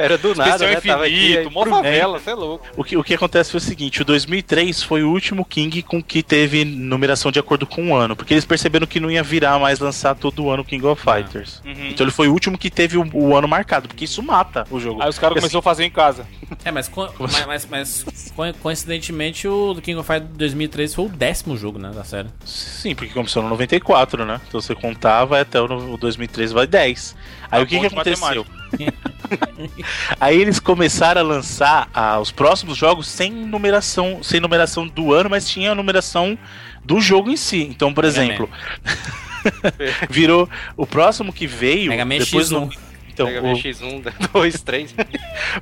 Era 0.00 0.18
do 0.18 0.34
nada, 0.34 0.50
Especial 0.64 0.70
né? 0.70 0.80
Tava 0.80 1.04
aqui, 1.04 1.14
infinito, 1.14 1.48
aí, 1.48 1.54
mó 1.54 1.66
favela, 1.66 2.18
você 2.18 2.30
é 2.30 2.34
louco. 2.34 2.66
O 2.76 2.84
que, 2.84 2.96
o 2.96 3.04
que 3.04 3.14
acontece 3.14 3.50
foi 3.50 3.58
o 3.58 3.62
seguinte: 3.62 4.02
o 4.02 4.04
2003 4.04 4.82
foi 4.82 5.02
o 5.02 5.10
último 5.10 5.44
King 5.44 5.82
com 5.82 6.02
que 6.02 6.22
teve 6.22 6.64
numeração 6.64 7.30
de 7.30 7.38
acordo 7.38 7.66
com 7.66 7.90
o 7.90 7.94
ano. 7.94 8.14
Porque 8.16 8.34
eles 8.34 8.44
perceberam 8.44 8.86
que 8.86 8.98
não 9.00 9.10
ia 9.10 9.22
virar 9.22 9.58
mais 9.58 9.78
lançar 9.78 10.14
todo 10.14 10.50
ano 10.50 10.64
King 10.64 10.84
of 10.86 11.02
Fighters. 11.02 11.60
Uhum. 11.64 11.88
Então 11.88 12.04
ele 12.04 12.12
foi 12.12 12.28
o 12.28 12.32
último 12.32 12.56
que 12.58 12.70
teve 12.70 12.96
o, 12.96 13.08
o 13.12 13.36
ano 13.36 13.46
marcado. 13.48 13.88
Porque 13.88 14.04
isso 14.04 14.22
mata 14.22 14.66
o 14.70 14.78
jogo. 14.80 15.02
Aí 15.02 15.08
os 15.08 15.18
caras 15.18 15.34
Porque, 15.34 15.40
começaram 15.40 15.58
a 15.60 15.62
fazer 15.62 15.84
em 15.84 15.90
casa. 15.90 16.26
É, 16.64 16.70
mas, 16.72 16.88
co- 16.88 17.08
mas, 17.18 17.46
mas, 17.46 17.66
mas 17.70 18.04
co- 18.34 18.42
coincidentemente 18.60 19.46
o 19.46 19.74
King 19.76 19.98
of 19.98 20.06
Fighters 20.06 20.30
2003 20.36 20.94
foi 20.94 21.04
o 21.04 21.08
décimo 21.08 21.56
jogo, 21.56 21.78
né? 21.78 21.90
Da 21.94 22.02
série. 22.04 22.28
assim, 22.42 22.90
Sim, 22.90 22.94
porque 22.94 23.12
começou 23.14 23.42
no 23.42 23.48
94, 23.50 24.24
né? 24.24 24.40
Então 24.48 24.60
você 24.60 24.74
contava 24.74 25.40
até 25.40 25.60
o, 25.60 25.68
no- 25.68 25.94
o 25.94 25.96
2003 25.96 26.50
vai 26.52 26.66
10. 26.66 27.16
Aí 27.44 27.48
Tá 27.50 27.62
o 27.64 27.66
que, 27.66 27.78
que 27.80 27.86
aconteceu? 27.86 28.44
Aí 30.20 30.40
eles 30.40 30.58
começaram 30.58 31.20
a 31.20 31.24
lançar 31.24 31.88
ah, 31.94 32.18
os 32.18 32.30
próximos 32.30 32.76
jogos 32.76 33.08
sem 33.08 33.30
numeração, 33.32 34.22
sem 34.22 34.40
numeração 34.40 34.86
do 34.86 35.12
ano, 35.12 35.30
mas 35.30 35.48
tinha 35.48 35.72
a 35.72 35.74
numeração 35.74 36.38
do 36.84 37.00
jogo 37.00 37.30
em 37.30 37.36
si. 37.36 37.62
Então, 37.62 37.92
por 37.92 38.04
exemplo, 38.04 38.48
virou 40.08 40.48
o 40.76 40.86
próximo 40.86 41.32
que 41.32 41.46
veio 41.46 41.90
Mega 41.90 42.04
Man 42.04 42.18
depois 42.18 42.48
X1. 42.48 42.52
no- 42.52 42.89
então, 43.28 43.42
Pega 43.42 43.46
o, 43.46 43.56
X1, 43.56 44.12
2, 44.32 44.62
3. 44.62 44.94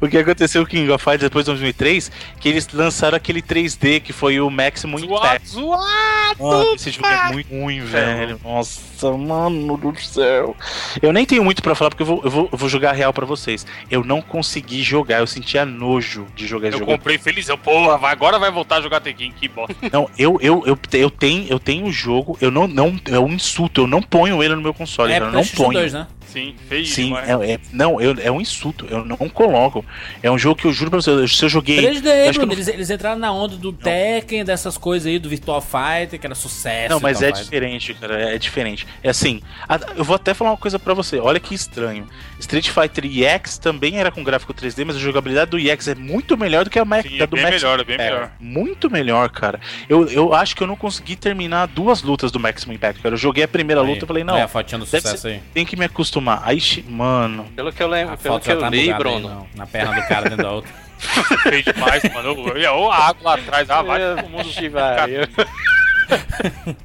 o 0.00 0.09
que 0.09 0.18
aconteceu 0.18 0.62
com 0.64 0.70
King 0.70 0.90
of 0.90 1.02
Fighters 1.02 1.22
depois 1.22 1.44
de 1.44 1.50
2003, 1.52 2.11
que 2.40 2.48
eles 2.48 2.68
lançaram 2.72 3.16
aquele 3.16 3.42
3D 3.42 4.00
que 4.00 4.12
foi 4.12 4.40
o 4.40 4.50
Maximum 4.50 4.98
Zoado, 4.98 5.14
Impact. 5.26 5.48
zoado! 5.48 6.42
Mano, 6.42 6.74
esse 6.74 6.90
jogo 6.90 7.06
é 7.06 7.32
muito 7.32 7.48
ruim, 7.54 7.80
velho. 7.80 8.40
Nossa, 8.44 9.11
mano 9.12 9.76
do 9.76 10.00
céu. 10.00 10.56
Eu 11.00 11.12
nem 11.12 11.24
tenho 11.24 11.42
muito 11.44 11.62
pra 11.62 11.74
falar 11.74 11.90
porque 11.90 12.02
eu 12.02 12.06
vou, 12.06 12.20
eu 12.24 12.30
vou, 12.30 12.48
eu 12.52 12.59
vou 12.59 12.68
jogar 12.68 12.92
real 12.92 13.12
pra 13.12 13.24
vocês. 13.26 13.66
Eu 13.90 14.04
não 14.04 14.20
consegui 14.20 14.82
jogar, 14.82 15.20
eu 15.20 15.26
sentia 15.26 15.64
nojo 15.64 16.26
de 16.34 16.46
jogar 16.46 16.68
esse 16.68 16.76
Eu 16.76 16.80
jogo. 16.80 16.92
comprei 16.92 17.18
felizão, 17.18 17.56
porra, 17.59 17.96
vai- 17.96 18.12
agora 18.12 18.38
vai 18.38 18.50
voltar 18.50 18.76
a 18.76 18.80
jogar 18.80 19.00
Tekken, 19.00 19.32
que 19.32 19.48
bosta. 19.48 19.74
Não, 19.92 20.09
eu, 20.18 20.38
eu, 20.40 20.62
eu, 20.66 20.78
eu 20.92 21.11
tenho 21.11 21.46
eu 21.48 21.59
tenho 21.59 21.86
o 21.86 21.92
jogo, 21.92 22.36
eu 22.40 22.50
não, 22.50 22.66
não. 22.68 22.98
É 23.06 23.18
um 23.18 23.28
insulto, 23.32 23.82
eu 23.82 23.86
não 23.86 24.02
ponho 24.02 24.42
ele 24.42 24.54
no 24.54 24.61
meu 24.62 24.74
console, 24.74 25.12
É 25.12 25.18
eu 25.18 25.24
não 25.26 25.32
PlayStation 25.32 25.64
ponho. 25.64 25.78
2, 25.78 25.92
né? 25.92 26.06
Sim, 26.33 26.55
feio 26.68 26.85
Sim, 26.87 27.05
demais. 27.07 27.29
é, 27.29 27.53
é- 27.53 27.59
não, 27.72 28.01
eu, 28.01 28.14
é 28.20 28.31
um 28.31 28.41
insulto, 28.41 28.87
eu 28.91 29.05
não 29.05 29.16
coloco. 29.29 29.85
É 30.22 30.31
um 30.31 30.39
jogo 30.39 30.61
que 30.61 30.66
eu 30.66 30.72
juro 30.72 30.91
pra 30.91 31.01
vocês, 31.01 31.37
se 31.37 31.45
eu 31.45 31.49
joguei. 31.49 31.79
3D, 31.81 32.07
acho 32.29 32.33
que 32.39 32.47
Bruno. 32.47 32.53
eu- 32.53 32.57
Eles, 32.57 32.68
eles 32.68 32.91
entraram 32.91 33.18
na 33.18 33.33
onda 33.33 33.57
do 33.57 33.72
Tekken, 33.72 34.45
dessas 34.45 34.76
coisas 34.76 35.07
aí, 35.07 35.18
do 35.18 35.29
Virtual 35.29 35.61
Fighter, 35.61 36.18
que 36.20 36.26
era 36.26 36.35
sucesso. 36.35 36.91
Não, 36.91 37.01
mas 37.01 37.22
é 37.22 37.26
Fighter. 37.29 37.45
diferente, 37.45 37.95
cara. 37.95 38.35
É 38.35 38.39
diferente. 38.39 38.87
É 39.03 39.09
assim, 39.11 39.41
a- 39.68 39.81
eu 39.97 40.05
vou 40.05 40.16
até 40.16 40.35
falar 40.35 40.51
uma 40.51 40.57
coisa 40.57 40.79
pra 40.79 40.93
você. 40.95 41.18
Olha 41.18 41.41
que 41.41 41.55
estranho. 41.55 42.07
Street 42.41 42.68
Fighter 42.70 43.05
EX 43.05 43.59
também 43.59 43.99
era 43.99 44.11
com 44.11 44.22
gráfico 44.22 44.55
3D, 44.55 44.84
mas 44.84 44.97
a 44.97 44.99
jogabilidade 44.99 45.51
do 45.51 45.59
EX 45.59 45.89
é 45.89 45.95
muito 45.95 46.36
melhor 46.36 46.64
do 46.64 46.70
que 46.70 46.78
a 46.78 46.84
Ma- 46.84 47.03
Sim, 47.03 47.18
da 47.18 47.24
é 47.24 47.26
do 47.26 47.34
bem 47.36 47.43
Max. 47.45 47.57
melhor, 47.57 47.80
é 47.80 47.84
bem 47.84 47.97
É, 47.97 47.99
melhor. 48.11 48.30
muito 48.39 48.91
melhor, 48.91 49.28
cara. 49.30 49.59
Eu, 49.89 50.07
eu 50.09 50.32
acho 50.32 50.55
que 50.55 50.62
eu 50.62 50.66
não 50.66 50.76
consegui 50.76 51.16
terminar 51.16 51.66
duas 51.66 52.03
lutas 52.03 52.30
do 52.30 52.39
Maximum 52.39 52.74
Impact, 52.74 53.03
cara. 53.03 53.14
Eu 53.14 53.18
joguei 53.18 53.43
a 53.45 53.49
primeira 53.49 53.80
luta 53.82 54.05
e 54.05 54.07
falei, 54.09 54.22
não, 54.24 54.34
Aí, 54.36 54.43
a 54.43 54.49
fotinha 54.49 54.78
do 54.78 54.84
sucesso 54.84 55.18
ser- 55.18 55.28
aí. 55.28 55.41
tem 55.53 55.66
que 55.66 55.76
me 55.76 55.84
acostumar. 55.84 56.43
Aí, 56.45 56.59
mano, 56.89 57.45
Pelo 57.57 57.72
que 57.72 57.82
eu 57.82 57.89
lembro, 57.89 58.14
A 58.14 58.16
pelo 58.16 58.34
foto 58.34 58.45
que 58.45 58.53
eu 58.53 58.59
tá 58.61 58.70
li, 58.70 58.91
aí, 58.93 58.95
Bruno. 58.99 59.28
não, 59.28 59.47
na 59.57 59.66
perna 59.66 60.01
do 60.01 60.07
cara 60.07 60.28
dentro 60.30 60.45
da 60.45 60.53
outra. 60.53 60.70
Feio 61.43 61.62
demais, 61.62 62.03
mano. 62.12 62.28
Eu, 62.30 62.49
eu 62.49 62.59
ia 62.59 62.72
ou 62.72 62.91
a 62.91 63.09
água 63.09 63.22
lá 63.30 63.34
atrás, 63.34 63.68
ah, 63.70 63.82
vai 63.82 64.01
todo 64.01 64.28
mundo. 64.30 64.45
Vixe, 64.45 64.68
vai. 64.68 65.11
Eu- 65.16 65.28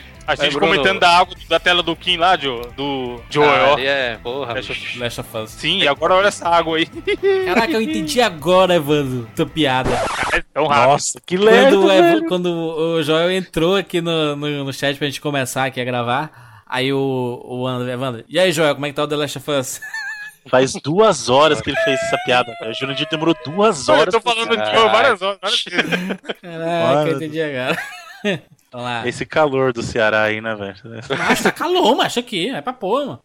A 0.26 0.34
gente 0.36 0.52
Bruno- 0.52 0.72
comentando 0.72 1.00
da 1.00 1.10
água 1.18 1.34
da 1.48 1.58
tela 1.58 1.82
do 1.82 1.96
Kim 1.96 2.16
lá, 2.16 2.36
Joe, 2.36 2.62
do 2.76 3.20
Joe. 3.28 3.44
Ah, 3.44 3.74
é, 3.80 4.16
porra. 4.22 4.54
Last 4.96 5.20
of 5.20 5.36
Us. 5.36 5.50
Sim, 5.50 5.78
e 5.78 5.88
agora 5.88 6.14
olha 6.14 6.28
essa 6.28 6.48
água 6.48 6.76
aí. 6.76 6.86
Caraca, 7.46 7.72
eu 7.72 7.82
entendi 7.82 8.20
agora, 8.20 8.74
Evandro, 8.76 9.28
tua 9.34 9.46
piada. 9.46 9.90
É 10.32 10.42
tão 10.54 10.66
rápido. 10.68 10.88
nossa, 10.92 11.20
que 11.26 11.36
lerdo, 11.36 11.82
Quando, 11.82 12.28
quando 12.28 12.46
o 12.46 13.02
Joel 13.02 13.32
entrou 13.32 13.74
aqui 13.76 14.00
no, 14.00 14.36
no, 14.36 14.64
no 14.64 14.72
chat 14.72 14.96
pra 14.96 15.06
gente 15.08 15.20
começar 15.20 15.64
aqui 15.64 15.80
a 15.80 15.84
gravar, 15.84 16.62
aí 16.64 16.92
o, 16.92 17.40
o 17.44 17.66
André, 17.66 17.92
Evandro, 17.94 18.24
e 18.28 18.38
aí, 18.38 18.52
Joel, 18.52 18.74
como 18.74 18.86
é 18.86 18.90
que 18.90 18.94
tá 18.94 19.02
o 19.02 19.08
The 19.08 19.16
Last 19.16 19.38
of 19.38 19.50
Us? 19.50 19.80
Faz 20.48 20.72
duas 20.74 21.28
horas 21.28 21.60
que 21.60 21.68
ele 21.70 21.76
fez 21.80 22.00
essa 22.00 22.16
piada. 22.24 22.50
O 22.64 22.72
Jurandir 22.72 23.06
demorou 23.10 23.34
duas 23.44 23.86
eu 23.88 23.94
horas. 23.94 24.14
tô 24.14 24.20
pra- 24.20 24.32
falando 24.32 24.50
de 24.50 24.56
várias 24.90 25.20
horas, 25.20 25.38
várias 25.42 25.64
vezes. 25.64 25.90
Caraca, 26.40 26.94
Mano. 26.94 27.08
eu 27.10 27.16
entendi 27.16 27.42
agora. 27.42 27.78
Vamos 28.72 28.86
lá. 28.86 29.06
Esse 29.08 29.26
calor 29.26 29.72
do 29.72 29.82
Ceará 29.82 30.22
aí, 30.24 30.40
né, 30.40 30.54
velho? 30.54 30.76
Macho, 31.18 31.42
tá 31.42 31.50
calor, 31.52 31.96
macho, 31.96 32.20
aqui, 32.20 32.50
é 32.50 32.60
pra 32.60 32.72
pôr, 32.72 33.04
mano. 33.04 33.20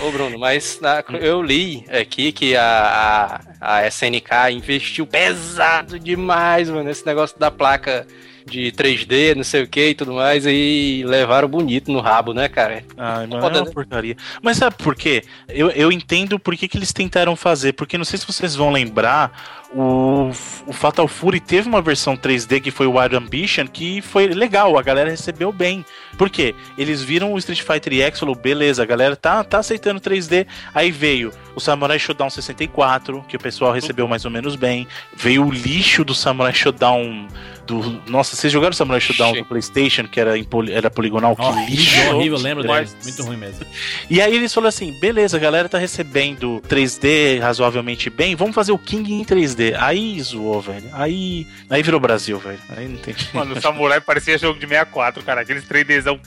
Ô, 0.00 0.10
Bruno, 0.10 0.38
mas 0.38 0.78
na- 0.80 1.02
eu 1.20 1.40
li 1.42 1.84
aqui 1.88 2.32
que 2.32 2.56
a, 2.56 3.40
a, 3.60 3.76
a 3.78 3.86
SNK 3.86 4.50
investiu 4.52 5.06
pesado 5.06 5.98
demais, 5.98 6.68
mano, 6.68 6.84
nesse 6.84 7.06
negócio 7.06 7.38
da 7.38 7.50
placa 7.50 8.06
de 8.44 8.70
3D, 8.72 9.34
não 9.34 9.42
sei 9.44 9.62
o 9.62 9.66
que 9.66 9.88
e 9.90 9.94
tudo 9.94 10.12
mais, 10.12 10.44
e 10.46 11.02
levaram 11.06 11.48
bonito 11.48 11.90
no 11.90 12.00
rabo, 12.00 12.34
né, 12.34 12.46
cara? 12.46 12.84
Ai, 12.96 13.26
mano, 13.26 13.40
Foda, 13.40 13.56
é 13.58 13.60
uma 13.62 13.66
né? 13.68 13.72
porcaria. 13.72 14.16
Mas 14.42 14.58
sabe 14.58 14.76
por 14.76 14.94
quê? 14.94 15.22
Eu, 15.48 15.70
eu 15.70 15.90
entendo 15.90 16.38
por 16.38 16.54
que, 16.54 16.68
que 16.68 16.76
eles 16.76 16.92
tentaram 16.92 17.34
fazer, 17.36 17.72
porque 17.72 17.96
não 17.96 18.04
sei 18.04 18.18
se 18.18 18.26
vocês 18.26 18.54
vão 18.54 18.70
lembrar, 18.70 19.63
o, 19.74 20.30
o 20.66 20.72
Fatal 20.72 21.08
Fury 21.08 21.40
teve 21.40 21.68
uma 21.68 21.82
versão 21.82 22.16
3D 22.16 22.60
que 22.60 22.70
foi 22.70 22.86
o 22.86 22.98
Wild 22.98 23.16
Ambition, 23.16 23.66
que 23.66 24.00
foi 24.00 24.28
legal, 24.28 24.78
a 24.78 24.82
galera 24.82 25.10
recebeu 25.10 25.50
bem. 25.52 25.84
Por 26.16 26.30
quê? 26.30 26.54
Eles 26.78 27.02
viram 27.02 27.32
o 27.32 27.38
Street 27.38 27.60
Fighter 27.62 27.92
EX 27.92 28.16
e 28.16 28.20
falou, 28.20 28.34
beleza, 28.36 28.82
a 28.82 28.86
galera 28.86 29.16
tá, 29.16 29.42
tá 29.42 29.58
aceitando 29.58 30.00
3D. 30.00 30.46
Aí 30.72 30.90
veio 30.92 31.32
o 31.56 31.60
Samurai 31.60 31.98
Shodown 31.98 32.30
64, 32.30 33.24
que 33.28 33.36
o 33.36 33.40
pessoal 33.40 33.72
recebeu 33.72 34.06
mais 34.06 34.24
ou 34.24 34.30
menos 34.30 34.54
bem. 34.54 34.86
Veio 35.16 35.44
o 35.46 35.50
lixo 35.50 36.04
do 36.04 36.14
Samurai 36.14 36.54
Shodown 36.54 37.26
do... 37.66 38.00
Nossa, 38.08 38.36
vocês 38.36 38.52
jogaram 38.52 38.72
o 38.72 38.76
Samurai 38.76 39.00
Shodown 39.00 39.32
do 39.32 39.44
Playstation, 39.44 40.04
que 40.06 40.20
era, 40.20 40.38
em 40.38 40.44
poli- 40.44 40.72
era 40.72 40.88
poligonal? 40.90 41.34
Ó, 41.38 41.52
que 41.52 41.70
lixo! 41.70 42.10
horrível, 42.14 42.38
lembro 42.38 42.62
dele. 42.62 42.74
Mas- 42.74 42.96
Muito 43.02 43.22
ruim 43.24 43.36
mesmo. 43.38 43.64
E 44.08 44.20
aí 44.20 44.36
eles 44.36 44.52
falaram 44.54 44.68
assim: 44.68 44.92
beleza, 45.00 45.36
a 45.36 45.40
galera 45.40 45.68
tá 45.68 45.78
recebendo 45.78 46.62
3D 46.68 47.40
razoavelmente 47.40 48.08
bem, 48.10 48.36
vamos 48.36 48.54
fazer 48.54 48.70
o 48.72 48.78
King 48.78 49.12
em 49.14 49.24
3D. 49.24 49.63
Aí 49.78 50.20
zoou, 50.20 50.60
velho. 50.60 50.88
Aí, 50.92 51.46
aí 51.70 51.82
virou 51.82 51.98
Brasil, 52.00 52.38
velho. 52.38 52.58
Aí 52.76 52.88
não 52.88 52.98
tem. 52.98 53.14
Mano, 53.32 53.54
o 53.54 53.60
Samurai 53.60 54.00
parecia 54.00 54.36
jogo 54.36 54.58
de 54.58 54.66
64, 54.66 55.22
cara. 55.22 55.40
Aqueles 55.42 55.64
3Dzão 55.64 56.18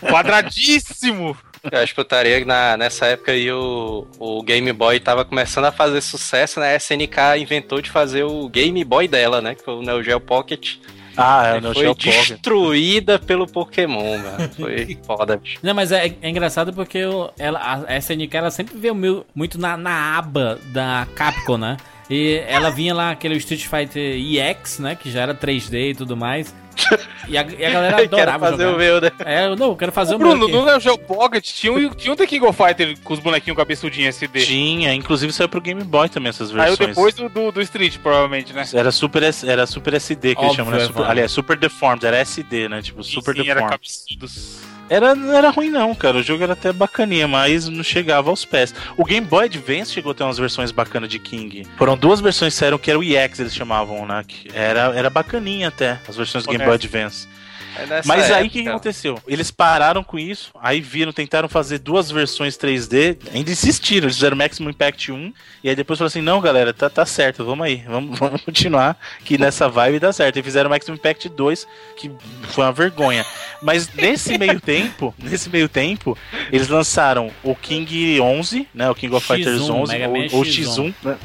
quadradíssimo. 0.00 1.36
Eu 1.70 1.80
acho 1.80 1.94
que 1.94 2.00
eu 2.00 2.02
estaria 2.02 2.44
na, 2.44 2.76
nessa 2.76 3.06
época 3.06 3.32
aí 3.32 3.50
o, 3.50 4.06
o 4.18 4.42
Game 4.42 4.72
Boy 4.72 5.00
tava 5.00 5.24
começando 5.24 5.64
a 5.64 5.72
fazer 5.72 6.00
sucesso, 6.00 6.60
né? 6.60 6.74
A 6.74 6.76
SNK 6.76 7.16
inventou 7.40 7.80
de 7.80 7.90
fazer 7.90 8.22
o 8.22 8.48
Game 8.48 8.82
Boy 8.84 9.08
dela, 9.08 9.40
né? 9.40 9.54
Que 9.54 9.64
foi 9.64 9.74
o 9.74 9.82
Neo 9.82 10.02
Geo 10.02 10.20
Pocket. 10.20 10.76
Ah, 11.16 11.54
é, 11.54 11.58
E 11.58 11.60
no 11.62 11.72
foi 11.72 11.82
Geo 11.84 11.94
Pocket. 11.94 12.28
destruída 12.28 13.18
pelo 13.18 13.46
Pokémon, 13.46 14.18
mano. 14.18 14.50
Foi 14.54 14.96
foda, 15.04 15.36
bicho. 15.38 15.58
Não, 15.62 15.74
mas 15.74 15.90
é, 15.90 16.14
é 16.22 16.28
engraçado 16.28 16.72
porque 16.72 17.04
o- 17.04 17.30
ela, 17.38 17.84
a 17.88 17.96
SNK 17.96 18.36
ela 18.36 18.50
sempre 18.50 18.76
veio 18.78 18.94
muito 19.34 19.58
na, 19.58 19.76
na 19.76 20.16
aba 20.18 20.60
da 20.66 21.06
Capcom, 21.16 21.56
né? 21.58 21.76
E 22.08 22.42
ela 22.46 22.70
vinha 22.70 22.94
lá 22.94 23.10
aquele 23.10 23.36
Street 23.36 23.66
Fighter 23.66 24.16
EX, 24.16 24.78
né? 24.78 24.94
Que 24.94 25.10
já 25.10 25.22
era 25.22 25.34
3D 25.34 25.90
e 25.90 25.94
tudo 25.94 26.16
mais. 26.16 26.54
E 27.26 27.36
a, 27.38 27.42
e 27.42 27.64
a 27.64 27.70
galera 27.70 28.02
Eu 28.02 28.08
quero 28.08 28.22
adorava 28.30 28.50
fazer 28.50 28.62
jogar. 28.64 28.74
o 28.76 28.78
meu, 28.78 29.00
né? 29.00 29.10
É, 29.24 29.46
eu- 29.46 29.56
não, 29.56 29.68
eu 29.70 29.76
quero 29.76 29.90
fazer 29.90 30.14
o, 30.14 30.18
Bruno, 30.18 30.36
meu 30.46 30.48
no 30.48 30.58
aqui. 30.58 30.66
Neo 30.70 30.80
Geo 30.80 30.98
Pocket 30.98 31.44
tinha 31.44 31.72
um, 31.72 31.88
tinha 31.90 32.12
um 32.12 32.16
The 32.16 32.26
King 32.26 32.44
of 32.46 32.56
Fighter 32.62 32.96
com 33.02 33.14
os 33.14 33.18
bonequinhos 33.18 33.56
cabeçudinhos 33.56 34.14
SD. 34.14 34.40
Tinha, 34.44 34.94
inclusive 34.94 35.32
saiu 35.32 35.48
pro 35.48 35.60
Game 35.60 35.82
Boy 35.82 36.08
também 36.08 36.28
essas 36.28 36.50
Saiu 36.50 36.58
versões. 36.76 36.88
depois 36.90 37.14
do, 37.14 37.28
do, 37.28 37.50
do 37.50 37.62
Street, 37.62 37.96
provavelmente, 37.98 38.52
né? 38.52 38.64
Era 38.74 38.92
super, 38.92 39.22
era 39.44 39.66
super 39.66 39.94
SD 39.94 40.34
que 40.34 40.40
eles 40.42 40.50
Óbvio, 40.50 40.64
chamam, 40.64 40.78
né? 40.78 40.84
é, 40.84 40.86
Super, 40.86 41.04
aliás, 41.04 41.32
Super 41.32 41.56
Deformed, 41.56 42.06
era 42.06 42.18
SD, 42.18 42.68
né? 42.68 42.82
Tipo, 42.82 43.02
Super 43.02 43.34
Sim, 43.34 43.40
era 43.48 43.54
Deformed. 43.60 43.70
cabeçudos. 43.70 44.60
Era, 44.88 45.14
não 45.14 45.32
era 45.36 45.50
ruim 45.50 45.70
não, 45.70 45.94
cara. 45.94 46.18
O 46.18 46.22
jogo 46.22 46.42
era 46.42 46.52
até 46.52 46.72
bacaninha, 46.72 47.26
mas 47.26 47.68
não 47.68 47.82
chegava 47.82 48.30
aos 48.30 48.44
pés. 48.44 48.74
O 48.96 49.04
Game 49.04 49.26
Boy 49.26 49.46
Advance 49.46 49.92
chegou 49.92 50.12
a 50.12 50.14
ter 50.14 50.24
umas 50.24 50.38
versões 50.38 50.70
bacanas 50.70 51.08
de 51.08 51.18
King. 51.18 51.66
Foram 51.76 51.96
duas 51.96 52.20
versões 52.20 52.54
que 52.54 52.60
saíram 52.60 52.78
que 52.78 52.90
era 52.90 52.98
o 52.98 53.02
EX, 53.02 53.40
eles 53.40 53.54
chamavam, 53.54 54.06
né? 54.06 54.22
Que 54.26 54.48
era, 54.54 54.92
era 54.94 55.10
bacaninha 55.10 55.68
até, 55.68 55.98
as 56.08 56.16
versões 56.16 56.44
do 56.44 56.50
Game 56.50 56.64
Boy 56.64 56.74
Advance. 56.74 57.26
É 57.78 58.02
Mas 58.04 58.30
aí 58.30 58.46
o 58.46 58.50
que, 58.50 58.62
que 58.62 58.68
aconteceu? 58.68 59.18
Eles 59.26 59.50
pararam 59.50 60.02
com 60.02 60.18
isso, 60.18 60.50
aí 60.60 60.80
viram, 60.80 61.12
tentaram 61.12 61.48
fazer 61.48 61.78
duas 61.78 62.10
versões 62.10 62.56
3D, 62.56 63.18
ainda 63.32 63.50
insistiram, 63.50 64.06
eles 64.06 64.16
fizeram 64.16 64.36
Maximum 64.36 64.70
Impact 64.70 65.12
1, 65.12 65.32
e 65.62 65.68
aí 65.68 65.76
depois 65.76 65.98
falaram 65.98 66.08
assim, 66.08 66.22
não 66.22 66.40
galera, 66.40 66.72
tá, 66.72 66.88
tá 66.88 67.04
certo, 67.04 67.44
vamos 67.44 67.66
aí, 67.66 67.84
vamos, 67.86 68.16
vamos 68.18 68.40
continuar, 68.42 68.98
que 69.24 69.36
nessa 69.36 69.68
vibe 69.68 69.98
dá 69.98 70.12
certo. 70.12 70.38
E 70.38 70.42
fizeram 70.42 70.70
Maximum 70.70 70.96
Impact 70.96 71.28
2, 71.28 71.68
que 71.96 72.10
foi 72.42 72.64
uma 72.64 72.72
vergonha. 72.72 73.24
Mas 73.62 73.92
nesse 73.92 74.36
meio 74.38 74.60
tempo, 74.60 75.14
nesse 75.18 75.50
meio 75.50 75.68
tempo, 75.68 76.16
eles 76.50 76.68
lançaram 76.68 77.30
o 77.42 77.54
King 77.54 78.20
11, 78.20 78.68
né, 78.74 78.90
o 78.90 78.94
King 78.94 79.14
of 79.14 79.26
X1, 79.26 79.34
Fighters 79.34 79.68
11, 79.68 79.92
Mega 79.92 80.08
Man 80.08 80.26
ou, 80.32 80.38
ou 80.38 80.42
X1. 80.44 80.64
X1, 80.64 80.94
né? 81.02 81.18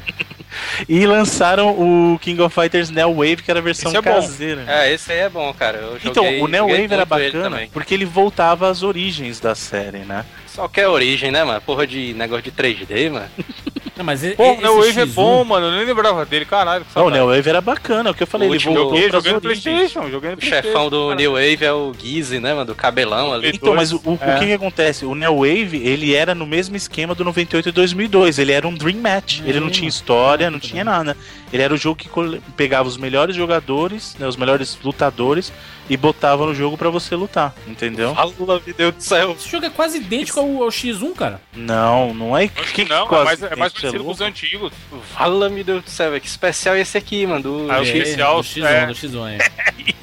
E 0.88 1.06
lançaram 1.06 1.70
o 1.70 2.18
King 2.20 2.40
of 2.42 2.54
Fighters 2.54 2.90
Neo 2.90 3.14
Wave, 3.14 3.36
que 3.36 3.50
era 3.50 3.60
a 3.60 3.62
versão 3.62 3.90
Esse 3.90 3.98
é 3.98 4.02
bom. 4.02 4.14
caseira. 4.14 4.64
É, 4.66 4.92
esse 4.92 5.12
aí 5.12 5.18
é 5.20 5.28
bom, 5.28 5.52
cara. 5.54 5.78
Eu 5.78 5.96
Então, 6.04 6.24
joguei- 6.24 6.40
o 6.40 6.46
Neo 6.48 6.62
joguei 6.68 6.82
Wave 6.82 6.94
era 6.94 7.04
bacana 7.04 7.68
porque 7.72 7.94
ele 7.94 8.04
voltava 8.04 8.68
às 8.68 8.82
origens 8.82 9.40
da 9.40 9.54
série, 9.54 9.98
né? 9.98 10.24
Só 10.46 10.68
que 10.68 10.80
é 10.80 10.88
origem, 10.88 11.30
né, 11.30 11.42
mano? 11.44 11.60
Porra 11.62 11.86
de 11.86 12.12
negócio 12.14 12.42
de 12.42 12.50
3D, 12.52 13.08
mano. 13.10 13.26
Não, 13.96 14.04
mas 14.04 14.22
Pô, 14.34 14.52
o 14.54 14.60
Neo 14.60 14.76
Wave 14.80 15.00
é 15.00 15.04
X1 15.04 15.12
bom, 15.12 15.44
mano. 15.44 15.66
Eu 15.66 15.72
nem 15.72 15.84
lembrava 15.84 16.24
dele, 16.24 16.44
caralho. 16.46 16.84
que 16.84 16.96
Não, 16.98 17.06
o. 17.06 17.10
Neo 17.10 17.26
Wave 17.26 17.48
era 17.48 17.60
bacana, 17.60 18.08
é 18.08 18.12
o 18.12 18.14
que 18.14 18.22
eu 18.22 18.26
falei, 18.26 18.48
O 18.48 18.54
ele 18.54 18.64
voltou 18.64 18.84
Joguei, 18.90 19.10
joguei 19.10 19.32
no. 19.32 19.40
Playstation, 19.40 20.10
joguei 20.10 20.30
no 20.30 20.36
O 20.36 20.38
Playstation. 20.38 20.66
chefão 20.68 20.88
do 20.88 21.00
caralho. 21.08 21.16
New 21.16 21.32
Wave 21.32 21.64
é 21.64 21.72
o 21.72 21.92
Gizzy, 21.98 22.38
né, 22.40 22.54
mano? 22.54 22.64
Do 22.66 22.74
cabelão 22.74 23.32
ali. 23.34 23.50
Então, 23.54 23.74
mas 23.74 23.92
o, 23.92 24.00
o 24.04 24.18
É. 24.20 24.38
que 24.38 24.46
que 24.46 24.52
acontece? 24.52 25.04
O 25.04 25.14
Neo 25.14 25.36
Wave, 25.40 25.76
ele 25.84 26.14
era 26.14 26.34
no 26.34 26.46
mesmo 26.46 26.74
esquema 26.74 27.14
do 27.14 27.22
98 27.24 27.68
e 27.68 27.72
2002, 27.72 28.38
ele 28.38 28.52
era 28.52 28.66
um 28.66 28.74
Dream 28.74 28.98
Match, 28.98 29.40
ele 29.44 29.60
não 29.60 29.66
Hum, 29.66 29.70
tinha 29.70 29.88
história, 29.88 30.50
não 30.50 30.58
tinha 30.58 30.82
nada. 30.84 31.16
Ele 31.52 31.62
era 31.62 31.74
o 31.74 31.76
jogo 31.76 31.96
que 31.96 32.08
pegava 32.56 32.88
os 32.88 32.96
melhores 32.96 33.36
jogadores, 33.36 34.16
né, 34.18 34.26
os 34.26 34.36
melhores 34.36 34.78
lutadores, 34.82 35.52
e 35.90 35.96
botava 35.98 36.46
no 36.46 36.54
jogo 36.54 36.78
pra 36.78 36.88
você 36.88 37.14
lutar, 37.14 37.54
entendeu? 37.66 38.14
Fala, 38.14 38.32
meu 38.38 38.74
Deus 38.74 38.94
do 38.94 39.02
céu. 39.02 39.32
Esse 39.38 39.50
jogo 39.50 39.66
é 39.66 39.70
quase 39.70 39.98
idêntico 39.98 40.40
ao, 40.40 40.46
ao 40.62 40.68
X1, 40.70 41.12
cara. 41.14 41.40
Não, 41.54 42.14
não 42.14 42.38
é 42.38 42.48
Acho 42.56 42.72
que 42.72 42.84
não, 42.86 43.04
é 43.04 43.08
quase 43.08 43.24
mais, 43.24 43.42
é 43.42 43.56
mais 43.56 43.72
tem, 43.90 43.90
parecido 43.90 43.92
você 43.92 43.98
com 43.98 44.10
os 44.10 44.18
louco? 44.18 44.24
antigos. 44.24 44.72
Fala, 45.12 45.48
meu 45.50 45.64
Deus 45.64 45.84
do 45.84 45.90
céu, 45.90 46.10
velho. 46.10 46.20
Que 46.20 46.28
especial 46.28 46.74
é 46.74 46.80
esse 46.80 46.96
aqui, 46.96 47.26
mano? 47.26 47.42
Do... 47.42 47.70
Ah, 47.70 47.80
o 47.80 47.82
É, 47.82 47.82
especial, 47.82 48.36
Do 48.36 48.42
X1, 48.42 48.64
é. 48.64 48.86
do 48.86 48.92
X1, 48.94 49.28
é. 49.28 49.92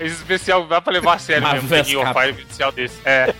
Esse 0.00 0.16
especial 0.16 0.66
dá 0.66 0.80
pra 0.80 0.92
levar 0.92 1.14
a 1.14 1.18
sério 1.18 1.48
mesmo. 1.50 1.68
Tem 1.68 1.84
King 1.84 1.96
of. 1.96 2.12
Fire 2.12 2.30
especial 2.30 2.72
desse. 2.72 2.96
É. 3.04 3.32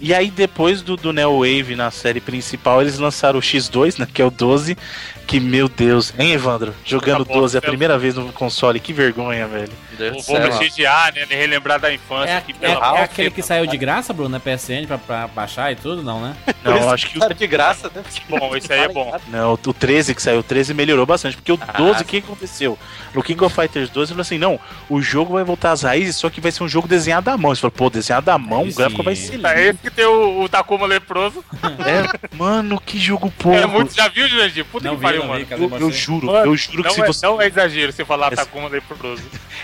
E 0.00 0.12
aí, 0.12 0.30
depois 0.30 0.82
do, 0.82 0.96
do 0.96 1.12
Neo 1.12 1.38
Wave 1.38 1.74
na 1.74 1.90
série 1.90 2.20
principal, 2.20 2.82
eles 2.82 2.98
lançaram 2.98 3.38
o 3.38 3.42
X2, 3.42 3.98
né? 3.98 4.06
Que 4.12 4.20
é 4.20 4.24
o 4.24 4.30
12. 4.30 4.76
Que, 5.26 5.40
meu 5.40 5.68
Deus. 5.68 6.14
Hein, 6.18 6.32
Evandro? 6.32 6.72
Jogando 6.84 7.24
Tá 7.24 7.32
bom, 7.34 7.40
12 7.40 7.58
a 7.58 7.60
pelo- 7.60 7.72
primeira 7.72 7.98
vez 7.98 8.14
no 8.14 8.32
console. 8.32 8.78
Que 8.78 8.92
vergonha, 8.92 9.46
velho. 9.48 9.72
Deus 9.98 10.16
do 10.18 10.22
Vou 10.22 10.40
prestigiar, 10.40 11.12
né? 11.14 11.24
Relembrar 11.28 11.80
da 11.80 11.92
infância 11.92 12.30
É, 12.30 12.36
aqui 12.36 12.52
é- 12.52 12.54
pela 12.54 12.98
é 12.98 13.02
aquele 13.02 13.30
que 13.30 13.42
saiu 13.42 13.66
de 13.66 13.76
graça, 13.78 14.12
Bruno, 14.12 14.28
na 14.28 14.38
PSN 14.38 14.86
pra, 14.86 14.98
pra 14.98 15.26
baixar 15.26 15.72
e 15.72 15.76
tudo, 15.76 16.02
não, 16.02 16.20
né? 16.20 16.36
Não, 16.62 16.90
acho 16.90 17.08
que 17.08 17.16
o, 17.16 17.20
Cara, 17.20 17.34
de 17.34 17.46
graça, 17.46 17.90
né? 17.94 18.04
Bom, 18.28 18.54
esse 18.54 18.72
aí 18.72 18.80
é 18.80 18.88
bom. 18.88 19.18
não, 19.28 19.54
o 19.54 19.56
13 19.72 20.14
que 20.14 20.22
saiu, 20.22 20.40
o 20.40 20.42
13 20.42 20.74
melhorou 20.74 21.06
bastante. 21.06 21.36
Porque 21.36 21.50
o 21.50 21.58
Ah, 21.66 21.72
12, 21.78 22.02
o 22.02 22.04
que 22.04 22.18
aconteceu? 22.18 22.78
No 23.14 23.22
King 23.22 23.42
of 23.42 23.54
Fighters 23.54 23.88
12, 23.88 24.10
ele 24.12 24.14
falou 24.16 24.20
assim: 24.22 24.38
não, 24.38 24.60
o 24.90 25.00
jogo 25.00 25.32
vai 25.32 25.42
voltar 25.44 25.72
às 25.72 25.82
raízes, 25.82 26.16
só 26.16 26.28
que 26.30 26.40
vai 26.40 26.52
ser 26.52 26.62
um 26.62 26.68
jogo 26.68 26.86
desenhado 26.86 27.30
à 27.30 27.36
mão. 27.38 27.54
Você 27.54 27.62
falou, 27.62 27.72
pô, 27.72 27.88
desenhado 27.90 28.30
à 28.30 28.38
mão, 28.38 28.60
Aí 28.64 28.70
o 28.70 28.74
gráfico 28.74 29.00
sim. 29.00 29.04
vai 29.04 29.16
ser 29.16 29.32
É 29.32 29.36
lindo. 29.36 29.48
esse 29.70 29.78
que 29.78 29.90
tem 29.90 30.04
o, 30.04 30.42
o 30.42 30.48
Takuma 30.48 30.86
leproso. 30.86 31.42
É, 31.64 32.36
mano, 32.36 32.78
que 32.80 32.98
jogo 32.98 33.30
porco. 33.38 33.58
É 33.58 33.66
muito, 33.66 33.94
já 33.94 34.08
viu, 34.08 34.28
Jurandir? 34.28 34.64
Puta 34.66 34.86
Não 34.86 34.94
que 34.96 35.00
vi, 35.00 35.06
pariu, 35.20 35.46
mano. 35.46 35.46
Eu, 35.50 35.80
eu 35.80 35.90
você? 35.90 35.96
juro, 35.98 36.26
Mano, 36.26 36.46
eu 36.46 36.56
juro 36.56 36.82
que 36.82 36.88
Não 36.88 36.94
se 36.94 37.00
é, 37.02 37.06
você. 37.06 37.26
não 37.26 37.40
é 37.42 37.46
exagero 37.46 37.92
você 37.92 38.04
falar 38.04 38.32
Essa- 38.32 38.44
Takuma 38.44 38.68
leproso. 38.68 39.22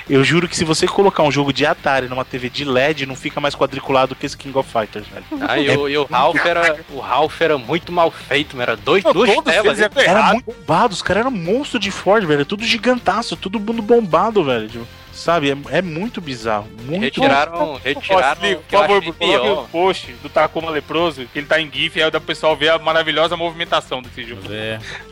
Eu 0.08 0.24
juro 0.24 0.48
que 0.48 0.56
se 0.56 0.64
você 0.64 0.86
colocar 0.86 1.22
um 1.22 1.30
jogo 1.30 1.52
de 1.52 1.64
Atari 1.64 2.08
numa 2.08 2.24
TV 2.24 2.48
de 2.50 2.64
LED, 2.64 3.06
não 3.06 3.14
fica 3.14 3.40
mais 3.40 3.54
quadriculado 3.54 4.14
que 4.14 4.26
esse 4.26 4.36
King 4.36 4.56
of 4.58 4.68
Fighters, 4.70 5.06
velho. 5.06 5.24
Ah, 5.40 5.58
e 5.58 5.68
o, 5.76 5.88
e 5.88 5.96
o 5.96 6.04
Ralph 6.04 6.44
era. 6.44 6.78
O 6.90 6.98
Ralph 7.00 7.40
era 7.40 7.56
muito 7.58 7.92
mal 7.92 8.10
feito, 8.10 8.56
mano. 8.56 8.62
Era 8.62 8.76
dois, 8.76 9.04
Não, 9.04 9.12
duas 9.12 9.30
telas. 9.42 9.80
é 9.80 9.84
Era 9.84 10.02
errado. 10.02 10.32
muito 10.34 10.46
bombado, 10.52 10.94
os 10.94 11.02
caras 11.02 11.20
eram 11.22 11.30
monstro 11.30 11.78
de 11.78 11.90
Ford, 11.90 12.24
velho. 12.26 12.44
Tudo 12.44 12.64
gigantaço, 12.64 13.36
tudo 13.36 13.60
mundo 13.60 13.82
bombado, 13.82 14.42
velho. 14.44 14.68
Tipo, 14.68 14.86
Sabe? 15.12 15.50
É, 15.50 15.56
é 15.78 15.82
muito 15.82 16.22
bizarro. 16.22 16.66
Muito 16.84 17.02
Retiraram. 17.02 17.78
Retiraram. 17.84 18.44
Eu 18.44 18.56
por 18.56 18.70
favor, 18.70 19.02
coloque 19.14 19.48
o 19.50 19.64
post 19.68 20.12
do 20.22 20.28
Takuma 20.30 20.70
Leproso, 20.70 21.26
que 21.30 21.38
ele 21.38 21.46
tá 21.46 21.60
em 21.60 21.70
GIF, 21.70 22.02
aí 22.02 22.08
o 22.08 22.20
pessoal 22.20 22.56
vê 22.56 22.70
a 22.70 22.78
maravilhosa 22.78 23.36
movimentação 23.36 24.00
desse 24.00 24.24
jogo. 24.24 24.40
Ver. 24.48 24.80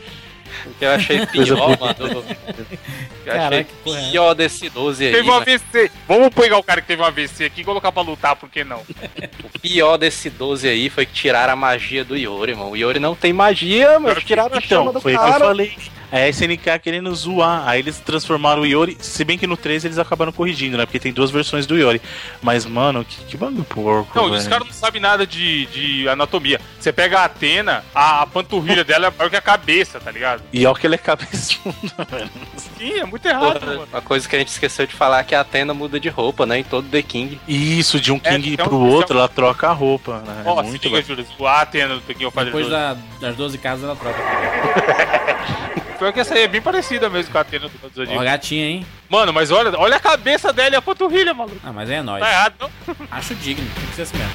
que 0.77 0.85
eu 0.85 0.91
achei 0.91 1.25
pior, 1.27 1.79
mano. 1.79 1.95
Eu 1.99 2.25
Caraca, 3.25 3.47
achei 3.47 3.59
é 3.59 4.09
pior 4.11 4.33
desse 4.33 4.69
12 4.69 5.05
aí. 5.05 5.11
Teve 5.11 5.23
um 5.29 5.33
mano. 5.33 5.41
AVC. 5.41 5.91
Vamos 6.07 6.29
pegar 6.33 6.57
o 6.57 6.63
cara 6.63 6.81
que 6.81 6.87
teve 6.87 7.01
um 7.01 7.05
AVC 7.05 7.45
aqui 7.45 7.61
e 7.61 7.63
colocar 7.63 7.91
pra 7.91 8.01
lutar, 8.01 8.35
por 8.35 8.49
que 8.49 8.63
não? 8.63 8.79
O 9.43 9.59
pior 9.59 9.97
desse 9.97 10.29
12 10.29 10.67
aí 10.67 10.89
foi 10.89 11.05
que 11.05 11.13
tiraram 11.13 11.53
a 11.53 11.55
magia 11.55 12.03
do 12.03 12.15
Yori, 12.17 12.55
mano. 12.55 12.71
O 12.71 12.77
Yori 12.77 12.99
não 12.99 13.15
tem 13.15 13.31
magia, 13.33 13.99
mano. 13.99 14.19
Tiraram 14.21 14.57
a 14.57 14.61
chama 14.61 14.81
Então, 14.81 14.93
do 14.93 15.01
foi 15.01 15.15
o 15.15 15.19
que 15.19 15.23
eu 15.23 15.27
cara. 15.31 15.45
falei. 15.45 15.77
É 16.11 16.23
a 16.25 16.29
SNK 16.29 16.79
querendo 16.83 17.13
zoar. 17.15 17.67
Aí 17.67 17.79
eles 17.79 17.99
transformaram 17.99 18.63
o 18.63 18.65
Yori. 18.65 18.97
Se 18.99 19.23
bem 19.23 19.37
que 19.37 19.47
no 19.47 19.55
3 19.55 19.85
eles 19.85 19.97
acabaram 19.97 20.31
corrigindo, 20.31 20.77
né? 20.77 20.85
Porque 20.85 20.99
tem 20.99 21.13
duas 21.13 21.31
versões 21.31 21.65
do 21.65 21.77
Yori. 21.77 22.01
Mas, 22.41 22.65
mano, 22.65 23.05
que, 23.05 23.23
que 23.25 23.37
bagulho 23.37 23.63
porco. 23.63 24.11
Não, 24.15 24.25
velho. 24.25 24.35
os 24.35 24.47
caras 24.47 24.67
não 24.67 24.73
sabem 24.73 25.01
nada 25.01 25.25
de, 25.25 25.65
de 25.67 26.09
anatomia. 26.09 26.59
Você 26.79 26.91
pega 26.91 27.19
a 27.19 27.25
Atena, 27.25 27.83
a, 27.95 28.21
a 28.23 28.27
panturrilha 28.27 28.83
dela 28.83 29.07
é 29.07 29.13
maior 29.17 29.29
que 29.29 29.35
a 29.37 29.41
cabeça, 29.41 29.99
tá 29.99 30.11
ligado? 30.11 30.41
E 30.51 30.65
olha 30.65 30.75
que 30.77 30.85
ele 30.85 30.95
é 30.95 30.97
cabeçudo, 30.97 31.75
velho. 32.09 32.29
Sim, 32.77 32.99
é 32.99 33.05
muito 33.05 33.25
errado, 33.25 33.59
Porra, 33.59 33.65
mano. 33.73 33.87
Uma 33.93 34.01
coisa 34.01 34.27
que 34.27 34.35
a 34.35 34.39
gente 34.39 34.49
esqueceu 34.49 34.85
de 34.85 34.93
falar 34.93 35.19
é 35.19 35.23
que 35.23 35.33
a 35.35 35.41
Atena 35.41 35.73
muda 35.73 35.99
de 35.99 36.09
roupa, 36.09 36.45
né? 36.45 36.59
Em 36.59 36.63
todo 36.63 36.89
The 36.89 37.01
King. 37.01 37.39
Isso, 37.47 37.99
de 37.99 38.11
um 38.11 38.19
É, 38.23 38.31
King 38.35 38.53
então, 38.53 38.67
pro 38.67 38.75
é 38.75 38.89
outro, 38.89 39.15
um- 39.15 39.19
ela 39.19 39.29
troca 39.29 39.69
a 39.69 39.71
roupa, 39.73 40.19
né? 40.27 40.43
Ó, 40.45 40.59
é 40.59 40.63
muito 40.63 40.87
liga. 40.89 41.01
Júlio, 41.01 41.25
a 41.45 41.61
Atena 41.61 41.95
do 41.95 42.01
Tekken 42.01 42.27
of 42.27 42.33
Fighters 42.37 42.53
Depois 42.53 42.67
12. 42.67 42.95
da- 43.21 43.27
das 43.27 43.35
12 43.37 43.57
casas 43.57 43.83
ela 43.85 43.95
troca. 43.95 44.19
Pior 46.01 46.11
que 46.11 46.19
essa 46.19 46.33
aí 46.33 46.41
é 46.41 46.47
bem 46.47 46.59
parecida 46.63 47.11
mesmo 47.11 47.31
com 47.31 47.37
a 47.37 47.41
Atena 47.41 47.69
do 47.69 47.75
Ó, 47.83 47.89
Zodíaco. 47.93 48.23
gatinha, 48.23 48.65
hein? 48.65 48.85
Mano, 49.07 49.31
mas 49.31 49.51
olha, 49.51 49.77
olha 49.77 49.97
a 49.97 49.99
cabeça 49.99 50.51
dela 50.51 50.73
e 50.73 50.75
a 50.75 50.81
panturrilha, 50.81 51.31
maluco. 51.31 51.57
Ah, 51.63 51.71
mas 51.71 51.91
é 51.91 52.01
nóis. 52.01 52.23
Tá 52.23 52.31
errado, 52.31 52.53
não? 52.59 52.71
Acho 53.11 53.35
digno, 53.35 53.69
tem 53.75 53.85
que 53.85 53.93
ser 53.97 54.01
assim 54.01 54.17
mesmo. 54.17 54.33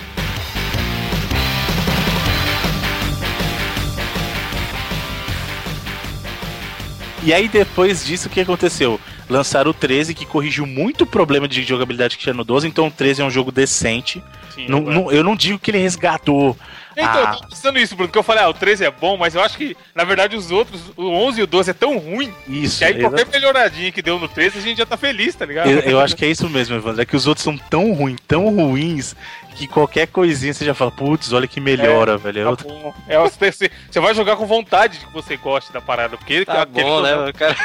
E 7.23 7.35
aí, 7.35 7.49
depois 7.49 8.05
disso, 8.05 8.29
o 8.29 8.31
que 8.31 8.41
aconteceu? 8.41 9.01
Lançaram 9.29 9.73
o 9.73 9.75
13, 9.75 10.14
que 10.14 10.25
corrigiu 10.25 10.64
muito 10.64 11.03
o 11.03 11.07
problema 11.07 11.49
de 11.49 11.64
jogabilidade 11.64 12.17
que 12.17 12.23
tinha 12.23 12.35
no 12.35 12.45
12, 12.45 12.69
então 12.69 12.87
o 12.87 12.91
13 12.91 13.23
é 13.23 13.25
um 13.25 13.31
jogo 13.31 13.51
decente. 13.51 14.23
Sim, 14.55 14.69
Não- 14.69 14.81
não- 14.83 15.11
eu 15.11 15.25
não 15.25 15.35
digo 15.35 15.59
que 15.59 15.71
ele 15.73 15.79
resgatou. 15.79 16.57
Então, 16.97 17.13
Ah. 17.13 17.19
eu 17.19 17.25
tava 17.27 17.49
pensando 17.49 17.79
isso, 17.79 17.95
Bruno, 17.95 18.11
que 18.11 18.19
eu 18.19 18.23
falei, 18.23 18.43
ah, 18.45 18.49
o 18.49 18.55
13 18.55 18.85
é 18.85 18.91
bom, 18.91 19.17
mas 19.19 19.35
eu 19.35 19.43
acho 19.43 19.57
que, 19.59 19.77
na 19.95 20.03
verdade, 20.03 20.35
os 20.35 20.51
outros, 20.51 20.81
o 20.97 21.11
11 21.11 21.41
e 21.41 21.43
o 21.43 21.47
12 21.47 21.71
é 21.71 21.75
tão 21.75 21.99
ruim, 21.99 22.33
Isso, 22.49 22.79
que 22.79 22.85
aí 22.87 22.93
exa- 22.99 23.01
qualquer 23.11 23.27
melhoradinha 23.27 23.93
que 23.93 24.01
deu 24.01 24.19
no 24.19 24.27
13, 24.29 24.59
a 24.59 24.63
gente 24.63 24.79
já 24.79 24.87
tá 24.87 24.97
feliz, 24.97 25.35
tá 25.35 25.45
ligado? 25.45 25.69
eu, 25.69 25.81
eu 25.81 26.01
acho 26.01 26.17
que 26.17 26.25
é 26.25 26.29
isso 26.29 26.49
mesmo, 26.49 26.75
Evandro. 26.75 27.03
É 27.03 27.05
que 27.05 27.15
os 27.15 27.27
outros 27.27 27.45
são 27.45 27.59
tão 27.59 27.93
ruins, 27.93 28.17
tão 28.27 28.49
ruins, 28.49 29.15
que 29.57 29.67
qualquer 29.67 30.07
coisinha 30.07 30.55
você 30.55 30.65
já 30.65 30.73
fala, 30.75 30.91
putz, 30.91 31.33
olha 31.35 31.47
que 31.47 31.61
melhora, 31.61 32.17
velho. 32.17 32.41
É 32.53 32.57
Tá. 32.57 32.65
É, 33.09 33.19
você, 33.19 33.53
você- 33.91 34.01
vai 34.01 34.15
jogar 34.15 34.37
com 34.37 34.47
vontade 34.47 34.99
de 34.99 35.07
que 35.07 35.13
você 35.13 35.37
goste 35.37 35.73
da 35.73 35.81
parada, 35.83 36.17
porque 36.17 36.45
Tá 36.47 36.63
aquele 36.63 36.83
bom, 36.85 37.03
né, 37.03 37.11
jogo- 37.15 37.33
cara? 37.35 37.57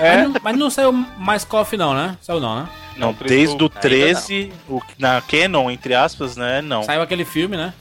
É. 0.00 0.16
Mas, 0.16 0.28
não, 0.32 0.40
mas 0.42 0.56
não 0.58 0.70
saiu 0.70 0.92
mais 0.92 1.44
coffee 1.44 1.78
não, 1.78 1.92
né? 1.94 2.16
Saiu 2.22 2.40
não, 2.40 2.60
né? 2.62 2.68
Não, 2.96 3.12
desde 3.12 3.54
o 3.54 3.66
ainda 3.66 3.80
13, 3.80 4.52
o, 4.68 4.80
na 4.98 5.20
Canon, 5.22 5.70
entre 5.70 5.94
aspas, 5.94 6.36
né? 6.36 6.60
Não. 6.62 6.82
Saiu 6.82 7.00
aquele 7.02 7.24
filme, 7.24 7.56
né? 7.56 7.72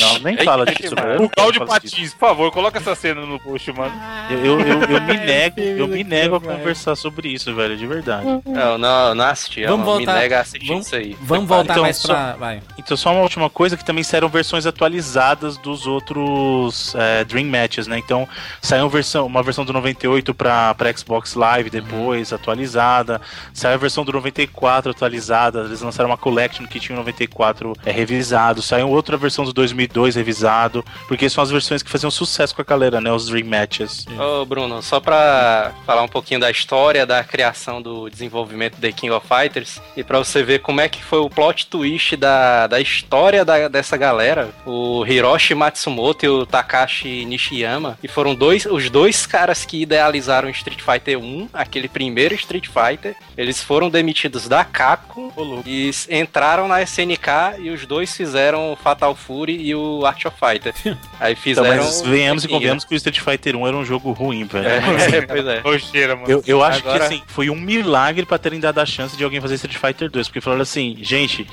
Não, 0.00 0.18
nem 0.20 0.36
fala 0.38 0.64
disso, 0.66 0.94
velho. 0.94 1.24
O 1.24 1.52
disso. 1.52 1.64
patins, 1.66 2.12
por 2.12 2.20
favor, 2.20 2.50
coloca 2.52 2.78
essa 2.78 2.94
cena 2.94 3.24
no 3.24 3.38
post, 3.40 3.72
mano. 3.72 3.92
Eu, 4.30 4.38
eu, 4.38 4.60
eu, 4.60 4.82
eu 4.96 5.00
me 5.02 5.16
nego, 5.18 5.60
eu 5.60 5.88
me 5.88 6.04
nego 6.04 6.36
a 6.36 6.40
conversar 6.40 6.94
sobre 6.96 7.28
isso, 7.28 7.54
velho, 7.54 7.76
de 7.76 7.86
verdade. 7.86 8.26
Não, 8.46 8.76
não, 8.78 9.14
não 9.14 9.24
assisti. 9.24 9.64
Vamos 9.64 9.80
eu 9.86 9.92
voltar- 9.94 10.14
Me 10.14 10.18
nega 10.20 10.38
a 10.38 10.40
assistir 10.42 10.68
vamos- 10.68 10.86
isso 10.86 10.96
aí. 10.96 11.16
Vamos 11.20 11.44
Então, 11.44 11.56
voltar 11.56 11.76
mais 11.80 11.96
só- 11.96 12.08
pra. 12.12 12.32
Vai. 12.34 12.62
Então, 12.78 12.96
só 12.96 13.12
uma 13.12 13.22
última 13.22 13.48
coisa, 13.48 13.76
que 13.76 13.84
também 13.84 14.04
saíram 14.04 14.28
versões 14.28 14.66
atualizadas 14.66 15.56
dos 15.56 15.86
outros 15.86 16.94
é, 16.96 17.24
Dream 17.24 17.46
Matches, 17.46 17.86
né? 17.86 17.98
Então, 17.98 18.28
saiu 18.60 18.84
uma 18.84 18.90
versão, 18.90 19.26
uma 19.26 19.42
versão 19.42 19.64
do 19.64 19.72
98 19.72 20.34
pra, 20.34 20.74
pra 20.74 20.92
Xbox 20.96 21.34
Live 21.34 21.70
depois, 21.70 22.32
atualizada. 22.32 23.20
Saiu 23.52 23.74
a 23.74 23.78
versão 23.78 24.04
do 24.04 24.12
94 24.12 24.90
atualizada. 24.90 25.60
Eles 25.60 25.80
lançaram 25.80 26.10
uma 26.10 26.16
Collection 26.16 26.66
que 26.66 26.78
tinha 26.80 26.94
o 26.96 26.98
94 27.00 27.72
é, 27.84 27.90
revisado. 27.90 28.62
Saiu 28.62 28.88
outra 28.88 29.16
versão 29.16 29.44
do 29.44 29.52
2002 29.62 30.16
revisado. 30.16 30.84
Porque 31.08 31.28
são 31.30 31.42
as 31.42 31.50
versões 31.50 31.82
que 31.82 31.90
faziam 31.90 32.10
sucesso 32.10 32.54
com 32.54 32.62
a 32.62 32.64
galera, 32.64 33.00
né? 33.00 33.12
Os 33.12 33.26
Dream 33.26 33.46
Matches. 33.46 34.06
Ô, 34.18 34.44
Bruno, 34.44 34.82
só 34.82 34.98
pra 35.00 35.72
falar 35.86 36.02
um 36.02 36.08
pouquinho 36.08 36.40
da 36.40 36.50
história 36.50 37.06
da 37.06 37.22
criação 37.22 37.80
do 37.80 38.08
desenvolvimento 38.10 38.80
The 38.80 38.92
King 38.92 39.12
of 39.12 39.26
Fighters 39.26 39.80
e 39.96 40.02
pra 40.02 40.18
você 40.18 40.42
ver 40.42 40.60
como 40.60 40.80
é 40.80 40.88
que 40.88 41.02
foi 41.02 41.20
o 41.20 41.30
plot 41.30 41.66
twist 41.66 42.16
da, 42.16 42.66
da 42.66 42.80
história 42.80 43.44
da- 43.44 43.68
dessa 43.68 43.96
galera, 43.96 44.50
o 44.66 45.04
Hiroshi 45.06 45.54
Matsumoto 45.54 46.24
e 46.24 46.28
o 46.28 46.44
Takashi 46.46 47.24
Nishiyama, 47.24 47.98
que 48.00 48.08
foram 48.08 48.34
dois, 48.34 48.66
os 48.66 48.90
dois 48.90 49.26
caras 49.26 49.64
que 49.64 49.80
idealizaram 49.82 50.48
Street 50.50 50.80
Fighter 50.80 51.18
1, 51.18 51.48
aquele 51.52 51.88
primeiro 51.88 52.34
Street 52.34 52.66
Fighter, 52.68 53.14
eles 53.36 53.62
foram 53.62 53.88
demitidos 53.90 54.48
da 54.48 54.64
Capcom 54.64 55.30
e 55.66 55.90
entraram 56.10 56.66
na 56.68 56.82
SNK 56.82 57.58
e 57.60 57.70
os 57.70 57.86
dois 57.86 58.14
fizeram 58.16 58.72
o 58.72 58.76
Fatal 58.76 59.14
Fury 59.14 59.51
e 59.60 59.74
o 59.74 60.04
Art 60.06 60.24
of 60.24 60.36
Fighter. 60.38 60.74
Aí 61.20 61.32
Então, 61.32 61.42
fizeram. 61.42 61.76
mas 61.84 62.00
venhamos 62.02 62.44
e 62.44 62.48
convenhamos 62.48 62.84
que 62.84 62.94
o 62.94 62.96
Street 62.96 63.20
Fighter 63.20 63.56
1 63.56 63.66
era 63.66 63.76
um 63.76 63.84
jogo 63.84 64.12
ruim, 64.12 64.44
velho. 64.44 64.66
É, 64.68 65.20
pois 65.26 65.46
é. 65.46 65.60
Rocheira, 65.60 66.16
mano. 66.16 66.28
Eu, 66.30 66.42
eu 66.46 66.62
acho 66.62 66.78
Agora- 66.80 66.98
que 66.98 67.04
assim, 67.14 67.22
foi 67.26 67.50
um 67.50 67.56
milagre 67.56 68.24
pra 68.26 68.38
terem 68.38 68.58
dado 68.60 68.78
a 68.78 68.86
chance 68.86 69.16
de 69.16 69.24
alguém 69.24 69.40
fazer 69.40 69.54
Street 69.56 69.76
Fighter 69.76 70.10
2. 70.10 70.28
Porque 70.28 70.40
falaram 70.40 70.62
assim, 70.62 70.96
gente, 71.00 71.46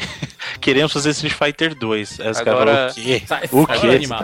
queremos 0.60 0.92
fazer 0.94 1.10
Street 1.12 1.34
Fighter 1.34 1.74
2. 1.76 2.20
Aí 2.20 2.30
os 2.32 2.40
caras 2.42 2.62
Agora- 2.62 2.72
falaram, 2.74 2.92
o 2.92 2.94
quê? 2.96 3.24
Sai 3.26 3.50
O 3.52 3.68
quê? 3.68 4.08
tá-. 4.08 4.20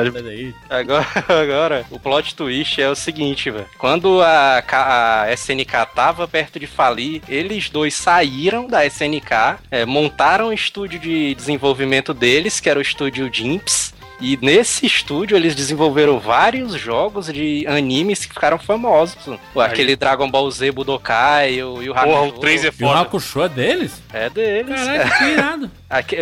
Agora, 0.70 1.08
agora, 1.42 1.86
o 1.90 2.00
plot 2.00 2.36
twist 2.36 2.82
é 2.82 2.90
o 2.90 2.96
seguinte, 2.96 3.50
velho. 3.50 3.66
Quando 3.78 4.22
a, 4.22 4.64
a 4.72 5.34
SNK 5.34 5.86
tava 5.96 6.28
perto 6.28 6.60
de 6.60 6.68
falir, 6.68 7.22
eles 7.28 7.70
dois 7.70 7.94
saíram 7.94 8.68
da 8.68 8.86
SNK, 8.86 9.58
é, 9.72 9.86
montaram 9.86 10.50
o 10.50 10.54
estúdio 10.54 11.00
de 11.00 11.34
desenvolvimento 11.36 12.14
deles, 12.14 12.60
que 12.60 12.70
era 12.70 12.80
o 12.80 12.82
estúdio 12.82 13.30
Jimps. 13.32 13.94
E 14.22 14.38
nesse 14.42 14.86
estúdio 14.86 15.36
eles 15.36 15.54
desenvolveram 15.56 16.20
vários 16.20 16.74
jogos 16.74 17.28
de 17.28 17.66
animes 17.68 18.26
que 18.26 18.34
ficaram 18.34 18.58
famosos. 18.58 19.18
O- 19.54 19.60
Aquele 19.60 19.96
Dragon 19.96 20.30
Ball 20.32 20.50
Z 20.50 20.72
Budokai 20.72 21.62
o, 21.62 21.84
e 21.84 21.90
o 21.90 21.94
Porra, 21.94 22.08
o 22.08 22.24
Hakusho. 22.26 22.40
3 22.40 22.64
é 22.64 22.68
E 22.68 22.70
o 22.70 22.74
foda. 22.74 23.00
Hakusho 23.02 23.42
é 23.44 23.50
deles? 23.50 24.02
É 24.14 24.30
deles. 24.30 24.74
Caraca, 24.76 25.18
que 25.18 25.24
irado. 25.26 25.72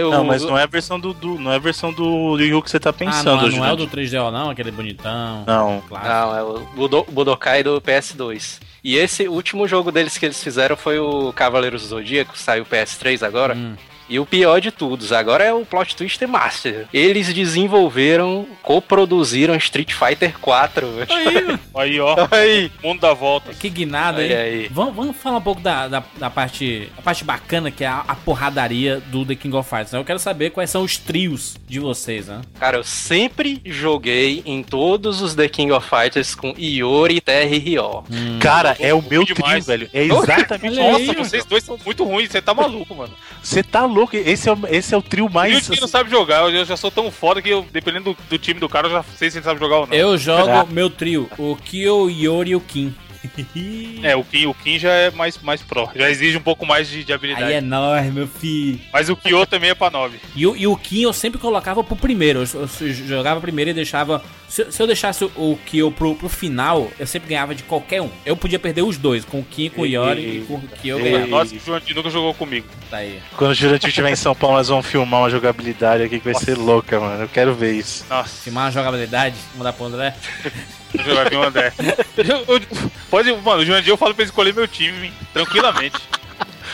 O- 0.07 0.11
Não, 0.11 0.23
mas 0.23 0.41
não 0.43 0.57
é 0.57 0.63
a 0.63 0.67
versão 0.67 0.99
do, 0.99 1.13
do- 1.13 1.37
não 1.39 1.51
é 1.51 1.55
a 1.55 1.59
versão 1.59 1.93
do 1.93 2.35
Ryu 2.35 2.61
que 2.63 2.69
você 2.71 2.79
tá 2.79 2.89
Ah, 2.89 2.93
pensando, 2.93 3.25
não, 3.25 3.35
não 3.37 3.43
é 3.45 3.47
o 3.47 3.51
Jurandir. 3.77 3.77
do 3.87 3.87
3DO, 3.87 4.31
não, 4.31 4.49
aquele 4.49 4.71
bonitão. 4.71 5.43
Não. 5.45 5.81
Claro. 5.87 6.07
Não, 6.07 6.37
é 6.37 6.43
o 6.43 6.59
Budo- 6.75 7.05
Budokai 7.09 7.63
do 7.63 7.79
PS2. 7.79 8.59
E 8.83 8.97
esse 8.97 9.27
último 9.29 9.67
jogo 9.67 9.91
deles 9.91 10.17
que 10.17 10.25
eles 10.25 10.43
fizeram 10.43 10.75
foi 10.75 10.99
o 10.99 11.31
Cavaleiros 11.31 11.83
do 11.83 11.87
Zodíaco, 11.89 12.37
saiu 12.37 12.65
PS3 12.65 13.23
agora. 13.23 13.53
Hum. 13.55 13.75
E 14.13 14.19
o 14.19 14.27
pior 14.27 14.61
de 14.61 14.69
todos, 14.69 15.11
agora 15.11 15.43
é 15.43 15.51
o 15.51 15.65
Plot 15.65 15.95
Twister 15.95 16.27
Master. 16.29 16.85
Eles 16.93 17.33
desenvolveram, 17.33 18.45
coproduziram 18.61 19.55
Street 19.55 19.91
Fighter 19.91 20.37
4. 20.39 20.87
velho. 20.87 21.07
Aí. 21.09 21.59
Aí, 21.75 21.99
ó. 21.99 22.15
Aí. 22.29 22.71
Mundo 22.83 22.99
dá 22.99 23.11
volta. 23.11 23.51
que 23.55 23.67
guinada 23.71 24.21
Aí, 24.21 24.31
aí. 24.31 24.67
Vamos, 24.69 24.93
vamos 24.95 25.17
falar 25.17 25.37
um 25.37 25.41
pouco 25.41 25.61
da, 25.61 25.87
da, 25.87 26.03
da 26.15 26.29
parte, 26.29 26.91
a 26.95 27.01
parte 27.01 27.23
bacana, 27.23 27.71
que 27.71 27.83
é 27.83 27.87
a, 27.87 28.03
a 28.07 28.13
porradaria 28.13 29.01
do 29.07 29.25
The 29.25 29.33
King 29.33 29.55
of 29.55 29.67
Fighters. 29.67 29.93
né? 29.93 29.97
Eu 29.99 30.05
quero 30.05 30.19
saber 30.19 30.51
quais 30.51 30.69
são 30.69 30.83
os 30.83 30.95
trios 30.95 31.55
de 31.67 31.79
vocês, 31.79 32.27
né? 32.27 32.41
Cara, 32.59 32.77
eu 32.77 32.83
sempre 32.83 33.61
joguei 33.65 34.43
em 34.45 34.61
todos 34.61 35.23
os 35.23 35.33
The 35.33 35.47
King 35.49 35.71
of 35.71 35.89
Fighters 35.89 36.35
com 36.35 36.53
Iori, 36.55 37.19
Terra 37.19 37.49
e 37.49 37.57
Ryo. 37.57 38.03
Cara, 38.39 38.77
é 38.79 38.93
o 38.93 39.01
meu 39.01 39.23
trio, 39.23 39.37
demais. 39.37 39.65
velho. 39.65 39.89
É 39.91 40.03
exatamente. 40.03 40.75
Nossa, 40.75 40.99
mano. 40.99 41.25
vocês 41.25 41.45
dois 41.45 41.63
são 41.63 41.79
muito 41.83 42.03
ruins, 42.03 42.29
você 42.29 42.43
tá 42.43 42.53
maluco, 42.53 42.93
mano. 42.93 43.13
Você 43.41 43.63
tá 43.63 43.83
louco? 43.87 44.02
Esse 44.13 44.49
é, 44.49 44.53
o- 44.53 44.59
esse 44.69 44.93
é 44.93 44.97
o 44.97 45.01
trio 45.01 45.25
E 45.25 45.27
o 45.27 45.31
mais. 45.31 45.65
time 45.65 45.79
não 45.79 45.87
sabe 45.87 46.09
jogar, 46.09 46.49
eu 46.51 46.65
já 46.65 46.75
sou 46.77 46.89
tão 46.91 47.09
foda 47.11 47.41
que 47.41 47.49
eu, 47.49 47.65
dependendo 47.71 48.13
do, 48.13 48.17
do 48.29 48.37
time 48.37 48.59
do 48.59 48.67
cara, 48.69 48.87
eu 48.87 48.91
já 48.91 49.03
sei 49.17 49.29
se 49.31 49.37
ele 49.37 49.45
sabe 49.45 49.59
jogar 49.59 49.77
ou 49.79 49.87
não. 49.87 49.93
Eu 49.93 50.17
jogo 50.17 50.67
meu 50.71 50.89
trio, 50.89 51.29
o 51.37 51.55
Kyo, 51.55 52.03
o 52.05 52.09
Yori 52.09 52.51
e 52.51 52.55
o 52.55 52.61
Kim. 52.61 52.93
É, 54.03 54.15
o 54.15 54.23
Kim, 54.23 54.45
o 54.47 54.53
Kim 54.53 54.77
já 54.77 54.91
é 54.91 55.09
mais, 55.11 55.37
mais 55.37 55.61
pro, 55.61 55.89
já 55.95 56.09
exige 56.09 56.37
um 56.37 56.41
pouco 56.41 56.65
mais 56.65 56.89
de, 56.89 57.03
de 57.03 57.13
habilidade. 57.13 57.45
Aí 57.45 57.53
é 57.53 57.61
nóis, 57.61 58.11
meu 58.13 58.27
filho. 58.27 58.79
Mas 58.91 59.09
o 59.09 59.15
Kyo 59.15 59.45
também 59.45 59.69
é 59.69 59.75
pra 59.75 59.89
9. 59.89 60.17
E, 60.35 60.45
o- 60.47 60.55
e 60.57 60.67
o 60.67 60.75
Kim 60.75 61.03
eu 61.03 61.13
sempre 61.13 61.39
colocava 61.39 61.83
pro 61.83 61.95
primeiro. 61.95 62.43
Eu, 62.53 62.61
eu 62.81 62.93
jogava 62.93 63.39
primeiro 63.39 63.71
e 63.71 63.73
deixava. 63.73 64.21
Se, 64.49 64.71
se 64.71 64.81
eu 64.81 64.85
deixasse 64.87 65.23
o 65.23 65.57
Kyo 65.65 65.91
pro, 65.91 66.15
pro 66.15 66.27
final, 66.29 66.91
eu 66.99 67.07
sempre 67.07 67.29
ganhava 67.29 67.55
de 67.55 67.63
qualquer 67.63 68.01
um. 68.01 68.09
Eu 68.25 68.35
podia 68.35 68.59
perder 68.59 68.81
os 68.83 68.97
dois, 68.97 69.23
com 69.25 69.39
o 69.39 69.43
Kim, 69.43 69.69
com 69.69 69.81
o 69.81 69.85
Yori 69.85 70.39
e, 70.39 70.45
com 70.45 70.55
o 70.55 70.61
Kyo 70.61 70.99
eu 70.99 70.99
e- 70.99 71.03
ganhava. 71.11 71.27
Nossa, 71.27 71.55
o 71.55 71.79
de 71.79 71.93
nunca 71.93 72.09
jogou 72.09 72.33
comigo. 72.33 72.67
Tá 72.89 72.97
aí. 72.97 73.19
Quando 73.37 73.51
o 73.51 73.53
Jurandir 73.55 73.87
estiver 73.89 74.11
em 74.11 74.15
São 74.15 74.35
Paulo, 74.35 74.57
nós 74.57 74.67
vamos 74.67 74.85
filmar 74.85 75.21
uma 75.21 75.29
jogabilidade 75.29 76.03
aqui 76.03 76.19
que 76.19 76.25
vai 76.25 76.35
ser 76.35 76.57
louca, 76.57 76.99
mano. 76.99 77.23
Eu 77.23 77.29
quero 77.29 77.53
ver 77.55 77.73
isso. 77.73 78.05
Nossa, 78.09 78.41
Filmar 78.43 78.65
uma 78.65 78.71
jogabilidade, 78.71 79.35
mudar 79.55 79.73
pro 79.73 79.85
André. 79.85 80.13
eu 80.97 81.03
jogar 81.03 81.29
bem 81.29 81.39
o 81.39 81.43
André. 81.43 81.73
Eu- 82.17 82.55
eu- 82.55 82.61
pode, 83.09 83.31
mano, 83.37 83.61
o 83.61 83.65
Jurandir 83.65 83.89
eu 83.89 83.97
falo 83.97 84.13
pra 84.13 84.23
ele 84.23 84.29
escolher 84.29 84.53
meu 84.53 84.67
time, 84.67 85.11
tranquilamente. 85.33 85.97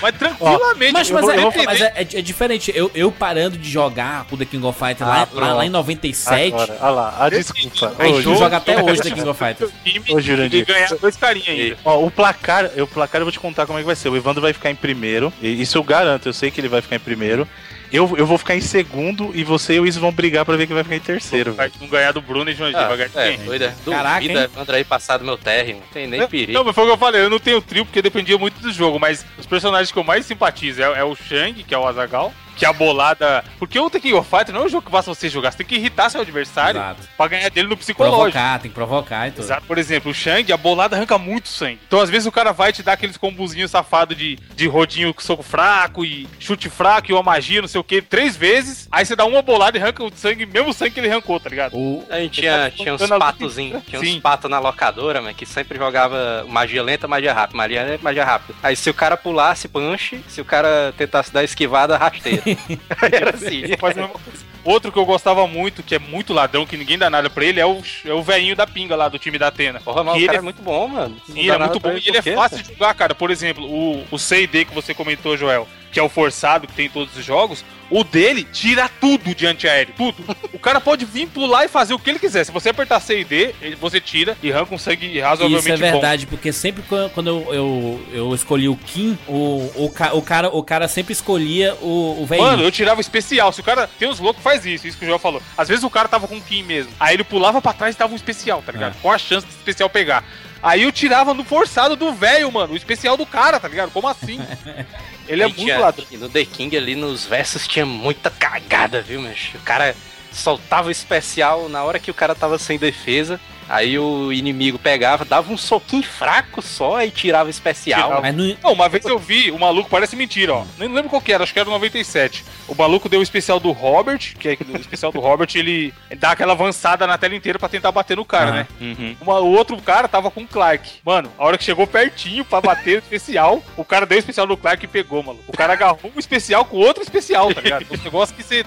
Mas 0.01 0.15
tranquilamente. 0.15 0.93
Mas, 0.93 1.09
eu 1.09 1.15
mas, 1.15 1.25
vou- 1.25 1.31
é, 1.33 1.37
eu 1.37 1.51
vou 1.51 1.63
mas 1.65 1.81
é, 1.81 1.93
é- 1.95 2.01
é 2.19 2.21
diferente. 2.21 2.71
Eu, 2.73 2.89
eu 2.95 3.11
parando 3.11 3.57
de 3.57 3.69
jogar 3.69 4.25
o 4.31 4.37
The 4.37 4.45
King 4.45 4.65
of 4.65 4.77
Fighters 4.79 5.01
Ah, 5.01 5.27
lá, 5.33 5.47
lá, 5.47 5.53
lá 5.55 5.65
em 5.65 5.69
97. 5.69 6.53
Agora, 6.53 6.77
olha 6.79 6.89
lá, 6.91 7.15
a 7.19 7.29
desculpa. 7.29 7.95
A 7.99 8.05
gente 8.07 8.23
joga 8.23 8.57
até 8.57 8.81
hoje 8.81 9.01
The 9.01 9.11
King 9.11 9.27
of 9.27 9.37
Fighters. 9.37 9.71
Ô, 10.09 10.21
Jurandir. 10.21 10.65
ganhar 10.65 10.87
dois 10.95 11.17
carinha 11.17 11.51
ainda. 11.51 11.77
Ó, 11.83 12.05
o 12.05 12.09
placar, 12.11 12.69
o 12.77 12.87
placar 12.87 13.19
eu 13.19 13.25
vou 13.25 13.31
te 13.31 13.39
contar 13.39 13.65
como 13.65 13.77
é 13.77 13.81
que 13.81 13.87
vai 13.87 13.95
ser. 13.95 14.07
O 14.07 14.15
Evandro 14.15 14.41
vai 14.41 14.53
ficar 14.53 14.71
em 14.71 14.75
primeiro, 14.75 15.33
e 15.41 15.61
isso 15.61 15.77
eu 15.77 15.83
garanto, 15.83 16.27
eu 16.29 16.33
sei 16.33 16.49
que 16.49 16.61
ele 16.61 16.69
vai 16.69 16.81
ficar 16.81 16.95
em 16.95 16.99
primeiro. 16.99 17.45
Eu, 17.91 18.15
eu 18.17 18.25
vou 18.25 18.37
ficar 18.37 18.55
em 18.55 18.61
segundo 18.61 19.31
e 19.33 19.43
você 19.43 19.73
e 19.75 19.79
o 19.79 19.85
Izzy 19.87 19.99
vão 19.99 20.11
brigar 20.11 20.45
pra 20.45 20.55
ver 20.55 20.67
quem 20.67 20.75
vai 20.75 20.83
ficar 20.83 20.95
em 20.95 20.99
terceiro. 20.99 21.53
Vai 21.53 21.71
não 21.81 21.87
ganhar 21.87 22.11
do 22.11 22.21
Bruno 22.21 22.49
e 22.49 22.53
Jurandir, 22.53 22.79
Ah, 22.79 22.87
vai 22.87 22.97
ganhar 22.97 23.09
de 23.09 23.19
é, 23.19 23.37
doida. 23.37 23.75
Caraca, 23.85 24.21
Duvida, 24.21 24.41
hein? 24.43 24.49
André 24.57 24.77
aí 24.77 24.83
passar 24.83 25.17
do 25.17 25.25
meu 25.25 25.37
térreo. 25.37 25.75
Não 25.77 25.87
tem 25.91 26.07
nem 26.07 26.27
perigo. 26.27 26.53
Não, 26.53 26.63
mas 26.63 26.75
foi 26.75 26.83
o 26.83 26.87
que 26.87 26.93
eu 26.93 26.97
falei, 26.97 27.21
eu 27.21 27.29
não 27.29 27.39
tenho 27.39 27.61
trio 27.61 27.85
porque 27.85 28.01
dependia 28.01 28.37
muito 28.37 28.61
do 28.61 28.71
jogo, 28.71 28.99
mas 28.99 29.25
os 29.37 29.45
personagens 29.45 29.91
que 29.91 29.97
eu 29.97 30.03
mais 30.03 30.25
simpatizo 30.25 30.81
é, 30.81 30.99
é 30.99 31.03
o 31.03 31.15
Shang, 31.15 31.63
que 31.63 31.73
é 31.73 31.77
o 31.77 31.87
Azagal, 31.87 32.33
que 32.59 32.65
é 32.65 32.67
a 32.67 32.73
bolada. 32.73 33.43
Porque 33.57 33.79
o 33.79 33.89
The 33.89 33.99
King 33.99 34.13
of 34.15 34.29
Fighters 34.29 34.53
não 34.53 34.63
é 34.63 34.65
um 34.65 34.69
jogo 34.69 34.85
que 34.85 34.91
basta 34.91 35.13
você 35.13 35.29
jogar, 35.29 35.51
você 35.51 35.59
tem 35.59 35.67
que 35.67 35.75
irritar 35.75 36.09
seu 36.09 36.21
adversário 36.21 36.79
Exato. 36.79 37.01
pra 37.17 37.27
ganhar 37.27 37.49
dele 37.49 37.69
no 37.69 37.77
psicológico. 37.77 38.31
Provocar, 38.31 38.59
tem 38.59 38.69
que 38.69 38.75
provocar 38.75 39.27
e 39.27 39.31
tudo. 39.31 39.43
Exato. 39.45 39.65
Por 39.65 39.77
exemplo, 39.77 40.11
o 40.11 40.13
Shang, 40.13 40.51
a 40.51 40.57
bolada 40.57 40.95
arranca 40.95 41.17
muito 41.17 41.47
sangue. 41.47 41.79
Então, 41.87 42.01
às 42.01 42.09
vezes, 42.09 42.27
o 42.27 42.31
cara 42.31 42.51
vai 42.51 42.73
te 42.73 42.83
dar 42.83 42.93
aqueles 42.93 43.17
combozinhos 43.17 43.71
safados 43.71 44.17
de, 44.17 44.37
de 44.55 44.67
rodinho 44.67 45.13
com 45.13 45.21
soco 45.21 45.41
fraco 45.41 46.03
e 46.03 46.27
chute 46.37 46.69
fraco 46.69 47.09
e 47.09 47.13
uma 47.13 47.23
magia, 47.23 47.61
não 47.61 47.67
sei 47.67 47.79
o 47.79 47.83
que, 47.83 48.01
três 48.01 48.35
vezes. 48.35 48.87
Aí 48.91 49.05
você 49.05 49.15
dá 49.15 49.25
uma 49.25 49.41
bolada 49.41 49.77
e 49.77 49.81
arranca 49.81 50.03
o 50.03 50.11
sangue, 50.13 50.45
mesmo 50.45 50.73
sangue 50.73 50.91
que 50.91 50.99
ele 50.99 51.09
arrancou, 51.09 51.39
tá 51.39 51.49
ligado? 51.49 51.73
O, 51.75 52.03
A 52.09 52.19
gente 52.19 52.41
tinha, 52.41 52.69
tinha 52.75 52.93
uns 52.93 53.07
patozinhos, 53.07 53.83
tinha 53.87 54.01
Sim. 54.01 54.17
uns 54.17 54.21
patos 54.21 54.51
na 54.51 54.59
locadora, 54.59 55.21
mas 55.21 55.35
que 55.35 55.45
sempre 55.45 55.77
jogava 55.77 56.45
magia 56.49 56.83
lenta, 56.83 57.07
magia 57.07 57.33
rápida, 57.33 57.57
magia 57.57 57.83
lenta, 57.83 58.03
magia 58.03 58.25
rápida. 58.25 58.57
Aí 58.61 58.75
se 58.75 58.89
o 58.89 58.93
cara 58.93 59.15
pulasse, 59.15 59.67
punch, 59.67 60.19
se 60.27 60.41
o 60.41 60.45
cara 60.45 60.93
tentasse 60.97 61.31
dar 61.31 61.43
esquivada, 61.43 61.97
rasteira. 61.97 62.43
Era 63.11 63.35
assim. 63.35 63.63
Ele 63.63 63.77
faz 63.77 63.97
a 63.97 64.01
mesma 64.01 64.19
coisa. 64.19 64.49
Outro 64.63 64.91
que 64.91 64.99
eu 64.99 65.05
gostava 65.05 65.47
muito, 65.47 65.81
que 65.81 65.95
é 65.95 65.99
muito 65.99 66.33
ladrão, 66.33 66.65
que 66.65 66.77
ninguém 66.77 66.97
dá 66.97 67.09
nada 67.09 67.29
pra 67.29 67.45
ele, 67.45 67.59
é 67.59 67.65
o, 67.65 67.81
é 68.05 68.13
o 68.13 68.21
velhinho 68.21 68.55
da 68.55 68.67
pinga 68.67 68.95
lá 68.95 69.07
do 69.07 69.17
time 69.17 69.37
da 69.37 69.47
Atena. 69.47 69.79
Porra, 69.79 70.03
mas 70.03 70.15
o 70.15 70.17
ele 70.17 70.35
é 70.35 70.41
muito 70.41 70.61
bom, 70.61 70.87
mano. 70.87 71.15
Sim, 71.25 71.47
dá 71.47 71.55
é 71.55 71.57
muito 71.57 71.79
bom 71.79 71.91
e 71.91 72.07
ele 72.07 72.17
é 72.17 72.21
fácil 72.21 72.61
de 72.61 72.69
jogar, 72.73 72.93
cara. 72.93 73.15
Por 73.15 73.31
exemplo, 73.31 73.65
o, 73.65 74.05
o 74.11 74.19
C&D 74.19 74.65
que 74.65 74.73
você 74.73 74.93
comentou, 74.93 75.37
Joel, 75.37 75.67
que 75.91 75.99
é 75.99 76.03
o 76.03 76.09
forçado 76.09 76.67
que 76.67 76.73
tem 76.73 76.85
em 76.85 76.89
todos 76.89 77.15
os 77.17 77.25
jogos, 77.25 77.63
o 77.89 78.03
dele 78.03 78.43
tira 78.43 78.87
tudo 79.01 79.33
de 79.33 79.47
antiaéreo, 79.47 79.93
tudo. 79.97 80.23
o 80.53 80.59
cara 80.59 80.79
pode 80.79 81.05
vir 81.05 81.27
pular 81.27 81.65
e 81.65 81.67
fazer 81.67 81.93
o 81.95 81.99
que 81.99 82.07
ele 82.09 82.19
quiser. 82.19 82.43
Se 82.43 82.51
você 82.51 82.69
apertar 82.69 82.99
C 82.99 83.21
e 83.21 83.23
D, 83.23 83.55
você 83.81 83.99
tira 83.99 84.37
e 84.43 84.51
arranca 84.53 84.75
um 84.75 84.77
sangue 84.77 85.19
razoavelmente 85.19 85.73
Isso 85.73 85.83
é 85.83 85.87
bom. 85.87 85.93
verdade, 85.99 86.27
porque 86.27 86.53
sempre 86.53 86.83
quan- 86.83 87.09
quando 87.09 87.27
eu, 87.29 87.53
eu, 87.53 88.05
eu 88.13 88.35
escolhi 88.35 88.69
o 88.69 88.75
Kim, 88.75 89.17
o, 89.27 89.33
o, 89.75 89.91
o, 90.13 90.21
cara, 90.21 90.49
o 90.49 90.61
cara 90.61 90.87
sempre 90.87 91.13
escolhia 91.13 91.73
o, 91.81 92.21
o 92.21 92.25
velhinho. 92.27 92.47
Mano, 92.47 92.63
eu 92.63 92.71
tirava 92.71 92.99
o 92.99 93.01
especial. 93.01 93.51
Se 93.51 93.61
o 93.61 93.63
cara. 93.63 93.89
Tem 93.97 94.07
uns 94.07 94.19
loucos 94.19 94.43
faz 94.43 94.65
isso, 94.67 94.85
isso 94.87 94.97
que 94.97 95.03
o 95.05 95.07
Joel 95.07 95.17
falou. 95.19 95.41
Às 95.57 95.67
vezes 95.67 95.83
o 95.83 95.89
cara 95.89 96.07
tava 96.07 96.27
com 96.27 96.37
o 96.37 96.41
Kim 96.41 96.61
mesmo. 96.61 96.91
Aí 96.99 97.15
ele 97.15 97.23
pulava 97.23 97.59
pra 97.59 97.73
trás 97.73 97.95
e 97.95 97.97
dava 97.97 98.13
um 98.13 98.15
especial, 98.15 98.61
tá 98.63 98.71
ligado? 98.71 98.95
É. 98.97 99.01
Com 99.01 99.11
a 99.11 99.17
chance 99.17 99.47
do 99.47 99.51
especial 99.51 99.89
pegar. 99.89 100.23
Aí 100.61 100.83
eu 100.83 100.91
tirava 100.91 101.33
no 101.33 101.43
forçado 101.43 101.95
do 101.95 102.13
velho, 102.13 102.51
mano. 102.51 102.73
O 102.73 102.77
especial 102.77 103.15
do 103.17 103.25
cara, 103.25 103.59
tá 103.59 103.67
ligado? 103.67 103.91
Como 103.91 104.07
assim? 104.07 104.39
Ele 105.29 105.43
é 105.43 105.45
Aí 105.45 105.51
muito 105.51 105.63
tinha- 105.63 105.79
ladrão. 105.79 106.05
No 106.13 106.27
The 106.29 106.43
King 106.43 106.75
ali, 106.75 106.95
nos 106.95 107.25
versos, 107.25 107.67
tinha 107.67 107.85
muita 107.85 108.29
cagada, 108.31 109.01
viu, 109.01 109.21
mas 109.21 109.49
O 109.55 109.59
cara 109.59 109.95
soltava 110.31 110.87
o 110.87 110.91
especial 110.91 111.69
na 111.69 111.83
hora 111.83 111.99
que 111.99 112.11
o 112.11 112.13
cara 112.13 112.33
tava 112.35 112.57
sem 112.57 112.77
defesa. 112.77 113.39
Aí 113.69 113.99
o 113.99 114.33
inimigo 114.33 114.79
pegava, 114.79 115.23
dava 115.23 115.53
um 115.53 115.57
soquinho 115.57 116.01
fraco 116.03 116.59
só 116.61 117.03
e 117.03 117.11
tirava 117.11 117.45
o 117.47 117.49
especial. 117.51 118.03
Tirava. 118.03 118.21
Mas 118.21 118.35
não, 118.35 118.57
Não, 118.63 118.73
uma 118.73 118.89
vez 118.89 119.05
eu 119.05 119.19
vi, 119.19 119.51
o 119.51 119.59
maluco 119.59 119.89
parece 119.89 120.15
mentira, 120.15 120.53
ó. 120.55 120.65
Nem 120.77 120.89
lembro 120.91 121.09
qual 121.09 121.21
que 121.21 121.31
era, 121.31 121.43
acho 121.43 121.53
que 121.53 121.59
era 121.59 121.69
o 121.69 121.71
97. 121.71 122.43
O 122.67 122.73
maluco 122.75 123.07
deu 123.07 123.19
o 123.19 123.23
especial 123.23 123.59
do 123.59 123.71
Robert, 123.71 124.35
que 124.39 124.49
é 124.49 124.57
o 124.73 124.77
especial 124.77 125.11
do 125.11 125.19
Robert, 125.19 125.49
ele 125.55 125.93
dá 126.17 126.31
aquela 126.31 126.53
avançada 126.53 127.05
na 127.05 127.17
tela 127.17 127.35
inteira 127.35 127.59
pra 127.59 127.69
tentar 127.69 127.91
bater 127.91 128.17
no 128.17 128.25
cara, 128.25 128.49
Aham. 128.49 128.55
né? 128.55 128.67
Uhum. 128.81 129.15
Uma- 129.21 129.39
o 129.39 129.51
outro 129.51 129.77
cara 129.81 130.07
tava 130.07 130.31
com 130.31 130.41
o 130.41 130.47
Clark. 130.47 130.89
Mano, 131.05 131.31
a 131.37 131.45
hora 131.45 131.57
que 131.57 131.63
chegou 131.63 131.85
pertinho 131.85 132.43
pra 132.43 132.59
bater 132.61 132.95
o 132.95 132.99
especial, 132.99 133.61
o 133.77 133.85
cara 133.85 134.05
deu 134.05 134.17
o 134.17 134.19
especial 134.19 134.47
do 134.47 134.57
Clark 134.57 134.83
e 134.83 134.87
pegou, 134.87 135.21
mano. 135.21 135.39
O 135.47 135.51
cara 135.55 135.73
agarrou 135.73 136.11
o 136.15 136.19
especial 136.19 136.65
com 136.65 136.77
outro 136.77 137.03
especial, 137.03 137.53
tá 137.53 137.61
ligado? 137.61 137.85
Um 137.91 138.03
negócio 138.03 138.33
que 138.35 138.41
você. 138.43 138.65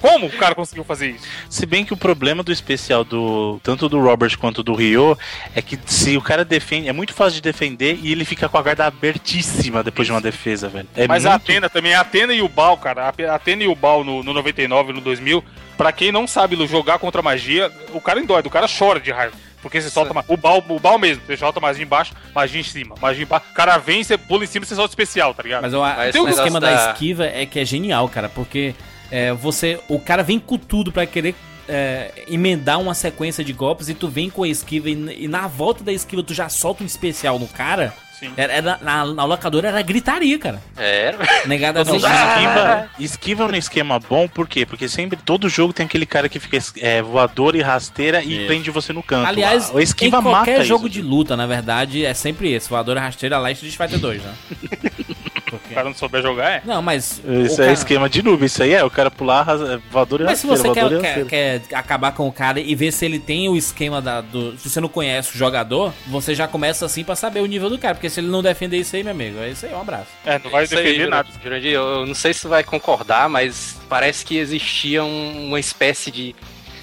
Como 0.00 0.26
o 0.26 0.30
cara 0.30 0.54
conseguiu 0.54 0.84
fazer 0.84 1.10
isso? 1.10 1.24
Se 1.48 1.66
bem 1.66 1.84
que 1.84 1.92
o 1.92 1.96
problema 1.96 2.42
do 2.42 2.52
especial 2.52 3.04
do 3.04 3.60
tanto 3.62 3.88
do 3.88 4.00
Robert 4.00 4.36
quanto 4.38 4.62
do 4.62 4.74
Rio 4.74 5.18
é 5.54 5.60
que 5.60 5.78
se 5.86 6.16
o 6.16 6.22
cara 6.22 6.44
defende, 6.44 6.88
é 6.88 6.92
muito 6.92 7.12
fácil 7.12 7.34
de 7.34 7.42
defender 7.42 7.98
e 8.02 8.12
ele 8.12 8.24
fica 8.24 8.48
com 8.48 8.58
a 8.58 8.62
guarda 8.62 8.86
abertíssima 8.86 9.82
depois 9.82 10.06
de 10.06 10.12
uma 10.12 10.20
defesa, 10.20 10.68
velho. 10.68 10.88
É 10.94 11.06
Mas 11.06 11.26
a 11.26 11.30
muito... 11.30 11.42
Atena 11.42 11.68
também, 11.68 11.94
a 11.94 12.00
Atena 12.00 12.32
e 12.32 12.42
o 12.42 12.48
Bal, 12.48 12.76
cara. 12.76 13.04
A 13.06 13.34
Atena 13.34 13.64
e 13.64 13.68
o 13.68 13.74
Bal 13.74 14.04
no, 14.04 14.22
no 14.22 14.32
99 14.32 14.92
no 14.92 15.00
2000, 15.00 15.44
pra 15.76 15.92
quem 15.92 16.12
não 16.12 16.26
sabe 16.26 16.56
jogar 16.66 16.98
contra 16.98 17.22
magia, 17.22 17.70
o 17.92 18.00
cara 18.00 18.20
endóide, 18.20 18.48
o 18.48 18.50
cara 18.50 18.66
chora 18.68 19.00
de 19.00 19.10
raiva. 19.10 19.34
Porque 19.60 19.80
você 19.80 19.90
solta 19.90 20.14
o 20.28 20.36
bal, 20.36 20.64
o 20.68 20.78
bal 20.78 20.98
mesmo, 20.98 21.22
você 21.26 21.36
solta 21.36 21.58
magia 21.58 21.82
embaixo, 21.82 22.12
magia 22.32 22.60
em 22.60 22.64
cima, 22.64 22.94
magia 23.00 23.24
embaixo. 23.24 23.46
O 23.50 23.54
cara 23.54 23.76
vem, 23.76 24.04
você 24.04 24.16
pula 24.16 24.44
em 24.44 24.46
cima 24.46 24.64
e 24.64 24.68
você 24.68 24.74
solta 24.74 24.92
especial, 24.92 25.34
tá 25.34 25.42
ligado? 25.42 25.62
Mas 25.62 25.74
um 25.74 25.84
esse 26.28 26.38
esquema 26.38 26.60
da... 26.60 26.72
da- 26.72 26.92
esquiva 26.92 27.26
é 27.26 27.44
que 27.44 27.58
é 27.58 27.64
genial, 27.64 28.08
cara, 28.08 28.28
porque 28.28 28.74
é, 29.10 29.32
você. 29.32 29.78
O 29.88 29.98
cara 29.98 30.22
vem 30.22 30.38
com 30.38 30.56
tudo 30.58 30.90
pra 30.92 31.06
querer 31.06 31.34
é, 31.68 32.12
emendar 32.28 32.80
uma 32.80 32.94
sequência 32.94 33.44
de 33.44 33.52
golpes 33.52 33.88
e 33.88 33.94
tu 33.94 34.08
vem 34.08 34.30
com 34.30 34.42
a 34.42 34.48
esquiva 34.48 34.88
e, 34.88 35.24
e 35.24 35.28
na 35.28 35.46
volta 35.46 35.84
da 35.84 35.92
esquiva 35.92 36.22
tu 36.22 36.32
já 36.34 36.48
solta 36.48 36.82
um 36.82 36.86
especial 36.86 37.38
no 37.38 37.46
cara. 37.46 37.92
Sim. 38.18 38.32
Era, 38.36 38.52
era- 38.52 38.78
na, 38.82 39.04
na 39.06 39.24
locadora 39.24 39.68
era 39.68 39.80
gritaria, 39.80 40.36
cara. 40.40 40.60
Era. 40.76 41.18
Negada 41.46 41.84
Não, 41.84 41.94
esquiva, 41.94 42.90
esquiva 42.98 43.44
é 43.44 43.46
um 43.46 43.54
esquema 43.54 44.00
bom, 44.00 44.26
por 44.26 44.48
quê? 44.48 44.66
Porque 44.66 44.88
sempre, 44.88 45.16
todo 45.24 45.48
jogo 45.48 45.72
tem 45.72 45.86
aquele 45.86 46.04
cara 46.04 46.28
que 46.28 46.40
fica 46.40 46.58
é, 46.80 47.00
voador 47.00 47.54
e 47.54 47.62
rasteira 47.62 48.20
e 48.20 48.38
Isso. 48.38 48.46
prende 48.48 48.70
você 48.72 48.92
no 48.92 49.04
canto. 49.04 49.28
Aliás, 49.28 49.72
a 49.72 49.80
esquiva 49.80 50.18
em 50.18 50.22
qualquer 50.22 50.52
mata 50.58 50.64
jogo 50.64 50.88
isso. 50.88 50.94
de 50.94 51.02
luta, 51.02 51.36
na 51.36 51.46
verdade, 51.46 52.04
é 52.04 52.12
sempre 52.12 52.52
esse. 52.52 52.68
Voadora 52.68 52.98
rasteira 53.00 53.38
lá 53.38 53.50
e 53.50 53.54
Street 53.54 53.76
Fighter 53.76 54.00
2, 54.00 54.20
né? 54.24 54.34
O 55.48 55.50
Porque- 55.58 55.74
cara 55.74 55.88
não 55.88 55.94
souber 55.94 56.22
jogar, 56.22 56.50
é. 56.50 56.62
Não, 56.64 56.80
mas. 56.82 57.20
Isso 57.24 57.24
o 57.26 57.42
é 57.54 57.56
cara- 57.56 57.72
esquema 57.72 58.08
de 58.08 58.22
noob, 58.22 58.44
isso 58.44 58.62
aí 58.62 58.72
é, 58.72 58.84
o 58.84 58.90
cara 58.90 59.10
pular, 59.10 59.42
ras- 59.42 59.80
voador 59.90 60.20
e 60.20 60.24
Mas 60.24 60.38
se 60.38 60.46
você 60.46 60.70
quer, 60.70 60.92
e 60.92 61.00
quer, 61.00 61.24
quer 61.26 61.62
acabar 61.74 62.12
com 62.12 62.28
o 62.28 62.32
cara 62.32 62.60
e 62.60 62.74
ver 62.74 62.92
se 62.92 63.04
ele 63.04 63.18
tem 63.18 63.48
o 63.48 63.56
esquema 63.56 64.00
da, 64.02 64.20
do. 64.20 64.56
Se 64.58 64.68
você 64.70 64.80
não 64.80 64.88
conhece 64.88 65.34
o 65.34 65.38
jogador, 65.38 65.92
você 66.06 66.34
já 66.34 66.46
começa 66.46 66.84
assim 66.86 67.02
pra 67.02 67.16
saber 67.16 67.40
o 67.40 67.46
nível 67.46 67.70
do 67.70 67.78
cara. 67.78 67.94
Porque 67.94 68.10
se 68.10 68.20
ele 68.20 68.28
não 68.28 68.42
defender 68.42 68.78
isso 68.78 68.94
aí, 68.94 69.02
meu 69.02 69.12
amigo, 69.12 69.38
é 69.40 69.48
isso 69.50 69.64
aí, 69.66 69.72
um 69.74 69.80
abraço. 69.80 70.06
É, 70.24 70.38
não 70.38 70.50
vai 70.50 70.64
Isso 70.64 70.74
aí, 70.76 70.82
defender 70.84 71.04
Jurandir. 71.04 71.10
nada. 71.10 71.28
Jurandir, 71.42 71.72
eu 71.72 72.06
não 72.06 72.14
sei 72.14 72.32
se 72.34 72.42
tu 72.42 72.48
vai 72.48 72.62
concordar, 72.62 73.28
mas 73.28 73.76
parece 73.88 74.24
que 74.24 74.36
existia 74.36 75.02
um- 75.04 75.46
uma 75.48 75.58
espécie 75.60 76.10
de 76.10 76.34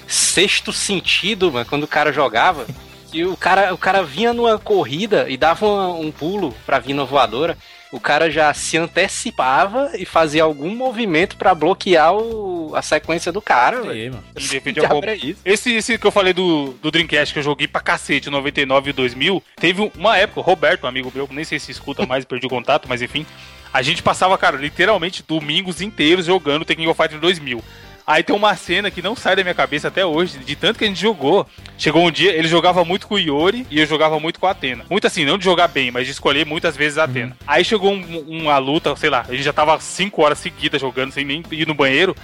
sexto 0.06 0.72
sentido, 0.72 1.50
mano, 1.52 1.66
quando 1.66 1.84
o 1.84 1.88
cara 1.88 2.12
jogava. 2.12 2.66
Que 3.08 3.24
o 3.24 3.36
cara, 3.36 3.72
o 3.72 3.78
cara 3.78 4.02
vinha 4.02 4.32
numa 4.34 4.58
corrida 4.58 5.26
e 5.28 5.36
dava 5.36 5.64
uma- 5.64 5.88
um 5.94 6.10
pulo 6.10 6.52
pra 6.66 6.80
vir 6.80 6.92
na 6.92 7.04
voadora. 7.04 7.56
O 7.92 8.00
cara 8.00 8.30
já 8.30 8.52
se 8.52 8.76
antecipava 8.76 9.92
e 9.96 10.04
fazia 10.04 10.42
algum 10.42 10.74
movimento 10.74 11.36
pra 11.36 11.54
bloquear 11.54 12.12
o- 12.14 12.74
a 12.74 12.82
sequência 12.82 13.30
do 13.32 13.40
cara, 13.40 13.80
velho. 13.82 14.18
Esse, 15.44 15.72
esse 15.74 15.96
que 15.98 16.06
eu 16.06 16.10
falei 16.10 16.32
do, 16.32 16.74
do 16.82 16.90
Dreamcast, 16.90 17.32
que 17.32 17.38
eu 17.38 17.44
joguei 17.44 17.68
pra 17.68 17.80
cacete, 17.80 18.28
99 18.28 18.90
e 18.90 18.92
2000, 18.92 19.42
teve 19.56 19.90
uma 19.96 20.16
época, 20.18 20.40
o 20.40 20.42
Roberto, 20.42 20.84
um 20.84 20.88
amigo 20.88 21.12
meu, 21.14 21.28
nem 21.30 21.44
sei 21.44 21.58
se 21.58 21.70
escuta 21.70 22.04
mais, 22.04 22.24
perdi 22.26 22.46
o 22.46 22.50
contato, 22.50 22.88
mas 22.88 23.00
enfim, 23.02 23.24
a 23.72 23.82
gente 23.82 24.02
passava, 24.02 24.36
cara, 24.36 24.56
literalmente 24.56 25.22
domingos 25.26 25.80
inteiros 25.80 26.26
jogando 26.26 26.64
Tekken 26.64 26.88
of 26.88 27.00
Fighter 27.00 27.20
2000. 27.20 27.62
Aí 28.06 28.22
tem 28.22 28.34
uma 28.36 28.54
cena 28.54 28.90
que 28.90 29.02
não 29.02 29.16
sai 29.16 29.34
da 29.34 29.42
minha 29.42 29.54
cabeça 29.54 29.88
até 29.88 30.06
hoje, 30.06 30.38
de 30.38 30.54
tanto 30.54 30.78
que 30.78 30.84
a 30.84 30.88
gente 30.88 31.00
jogou. 31.00 31.46
Chegou 31.76 32.06
um 32.06 32.10
dia, 32.10 32.32
ele 32.32 32.46
jogava 32.48 32.84
muito 32.84 33.06
com 33.06 33.16
o 33.16 33.18
Iori 33.18 33.66
e 33.70 33.80
eu 33.80 33.86
jogava 33.86 34.18
muito 34.20 34.38
com 34.38 34.46
a 34.46 34.52
Atena. 34.52 34.84
Muito 34.88 35.06
assim, 35.06 35.24
não 35.24 35.36
de 35.36 35.44
jogar 35.44 35.68
bem, 35.68 35.90
mas 35.90 36.06
de 36.06 36.12
escolher 36.12 36.46
muitas 36.46 36.76
vezes 36.76 36.98
a 36.98 37.04
Atena. 37.04 37.36
Aí 37.46 37.64
chegou 37.64 37.92
um- 37.92 38.24
uma 38.28 38.56
luta, 38.58 38.94
sei 38.96 39.10
lá, 39.10 39.24
a 39.28 39.32
gente 39.32 39.42
já 39.42 39.52
tava 39.52 39.78
5 39.80 40.22
horas 40.22 40.38
seguidas 40.38 40.80
jogando, 40.80 41.10
sem 41.12 41.24
nem 41.24 41.42
ir 41.50 41.66
no 41.66 41.74
banheiro. 41.74 42.14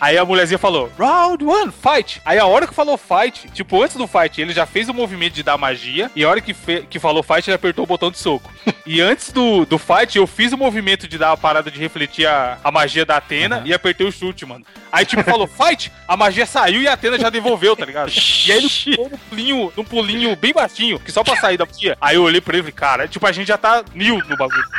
Aí 0.00 0.16
a 0.18 0.24
mulherzinha 0.24 0.58
falou, 0.58 0.90
round 0.98 1.44
one, 1.44 1.70
fight. 1.72 2.20
Aí 2.24 2.38
a 2.38 2.46
hora 2.46 2.66
que 2.66 2.74
falou 2.74 2.96
fight, 2.96 3.48
tipo, 3.52 3.82
antes 3.82 3.96
do 3.96 4.06
fight, 4.06 4.40
ele 4.40 4.52
já 4.52 4.64
fez 4.66 4.88
o 4.88 4.94
movimento 4.94 5.34
de 5.34 5.42
dar 5.42 5.56
magia. 5.58 6.10
E 6.16 6.24
a 6.24 6.28
hora 6.30 6.40
que, 6.40 6.54
que 6.88 6.98
falou 6.98 7.22
fight, 7.22 7.48
ele 7.48 7.54
apertou 7.56 7.84
o 7.84 7.86
botão 7.86 8.10
de 8.10 8.18
soco. 8.18 8.50
e 8.86 9.00
antes 9.00 9.30
do, 9.30 9.64
do 9.66 9.78
fight, 9.78 10.16
eu 10.16 10.26
fiz 10.26 10.52
o 10.52 10.56
movimento 10.58 11.06
de 11.06 11.18
dar 11.18 11.32
a 11.32 11.36
parada 11.36 11.70
de 11.70 11.78
refletir 11.78 12.26
a, 12.26 12.58
a 12.64 12.72
magia 12.72 13.04
da 13.04 13.18
Atena 13.18 13.62
e 13.66 13.74
apertei 13.74 14.06
o 14.06 14.10
chute, 14.12 14.44
mano. 14.46 14.64
Aí, 14.90 15.04
tipo, 15.04 15.25
falou 15.30 15.46
fight, 15.46 15.92
a 16.06 16.16
magia 16.16 16.46
saiu 16.46 16.82
e 16.82 16.88
a 16.88 16.92
Atena 16.92 17.18
já 17.18 17.30
devolveu, 17.30 17.76
tá 17.76 17.84
ligado? 17.84 18.10
E 18.10 18.52
aí 18.52 18.58
ele 18.58 18.68
ficou 18.68 19.08
num 19.10 19.18
pulinho, 19.18 19.72
num 19.76 19.84
pulinho 19.84 20.36
bem 20.36 20.52
baixinho, 20.52 20.98
que 20.98 21.12
só 21.12 21.22
pra 21.22 21.36
sair 21.36 21.56
da 21.56 21.66
magia. 21.66 21.96
Aí 22.00 22.16
eu 22.16 22.22
olhei 22.22 22.40
pra 22.40 22.54
ele 22.54 22.68
e 22.68 22.72
falei, 22.72 22.72
cara, 22.72 23.08
tipo, 23.08 23.26
a 23.26 23.32
gente 23.32 23.48
já 23.48 23.58
tá 23.58 23.84
mil 23.94 24.18
no 24.28 24.36
bagulho. 24.36 24.64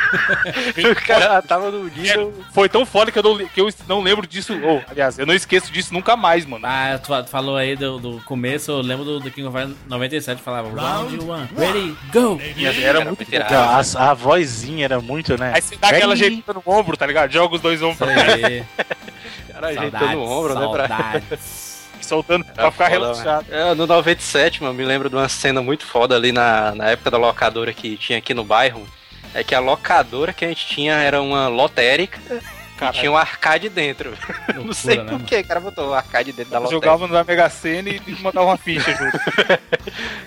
O 0.78 1.06
cara 1.06 1.42
tava 1.42 1.70
no 1.70 1.84
nível. 1.84 2.32
Foi 2.52 2.68
tão 2.68 2.86
foda 2.86 3.10
que 3.12 3.18
eu 3.18 3.22
não, 3.22 3.36
que 3.46 3.60
eu 3.60 3.68
não 3.86 4.00
lembro 4.00 4.26
disso. 4.26 4.58
Ou, 4.62 4.82
aliás, 4.90 5.18
eu 5.18 5.26
não 5.26 5.34
esqueço 5.34 5.70
disso 5.72 5.92
nunca 5.92 6.16
mais, 6.16 6.46
mano. 6.46 6.66
Ah, 6.66 6.98
tu 6.98 7.12
falou 7.28 7.56
aí 7.56 7.76
do, 7.76 7.98
do 7.98 8.20
começo, 8.24 8.70
eu 8.70 8.80
lembro 8.80 9.04
do, 9.04 9.20
do 9.20 9.30
King 9.30 9.46
of 9.48 9.56
Fighters 9.56 9.76
97, 9.86 10.42
falava 10.42 10.68
round 10.68 11.18
one, 11.24 11.48
ready, 11.56 11.96
go! 12.12 12.40
Era 12.82 13.04
muito 13.04 13.24
bom. 13.24 13.38
Não, 13.50 14.00
a, 14.00 14.10
a 14.10 14.14
vozinha 14.14 14.84
era 14.84 15.00
muito, 15.00 15.38
né? 15.38 15.52
Aí 15.54 15.60
você 15.60 15.76
dá 15.76 15.88
aquela 15.88 16.16
jeitada 16.16 16.60
no 16.64 16.72
ombro, 16.72 16.96
tá 16.96 17.06
ligado? 17.06 17.30
Joga 17.30 17.56
os 17.56 17.60
dois 17.60 17.82
ombros 17.82 17.98
pra 17.98 18.12
trás, 18.14 18.64
Cara, 19.52 19.68
ajeitando 19.68 19.98
saudades, 19.98 20.16
o 20.16 20.22
ombro, 20.22 20.54
né? 20.54 20.68
Pra... 20.68 20.88
saudades. 20.88 21.68
soltando 22.00 22.44
pra 22.44 22.70
ficar 22.70 22.86
foda, 22.86 22.88
relaxado. 22.88 23.46
É, 23.50 23.74
no 23.74 23.86
97, 23.86 24.62
mano, 24.62 24.74
me 24.74 24.84
lembro 24.84 25.10
de 25.10 25.16
uma 25.16 25.28
cena 25.28 25.60
muito 25.60 25.84
foda 25.84 26.16
ali 26.16 26.32
na, 26.32 26.74
na 26.74 26.90
época 26.90 27.10
da 27.10 27.18
locadora 27.18 27.72
que 27.72 27.96
tinha 27.96 28.18
aqui 28.18 28.32
no 28.32 28.44
bairro. 28.44 28.86
É 29.34 29.44
que 29.44 29.54
a 29.54 29.60
locadora 29.60 30.32
que 30.32 30.44
a 30.44 30.48
gente 30.48 30.66
tinha 30.66 30.94
era 30.94 31.20
uma 31.20 31.48
lotérica 31.48 32.18
e 32.86 32.92
tinha 32.92 33.10
um 33.10 33.16
arcade 33.16 33.68
dentro. 33.68 34.12
Não 34.54 34.72
sei 34.72 34.96
Loucura, 34.96 35.12
né, 35.12 35.18
por 35.18 35.26
que 35.28 35.36
o 35.38 35.44
cara 35.46 35.60
botou 35.60 35.88
o 35.90 35.94
arcade 35.94 36.32
dentro 36.32 36.52
da 36.52 36.58
lotérica. 36.58 36.86
Jogava 36.86 37.08
na 37.12 37.24
Mega 37.24 37.48
Sena 37.50 37.88
e 37.88 38.00
mandava 38.20 38.46
uma 38.46 38.56
ficha 38.56 38.94
junto. 38.94 39.18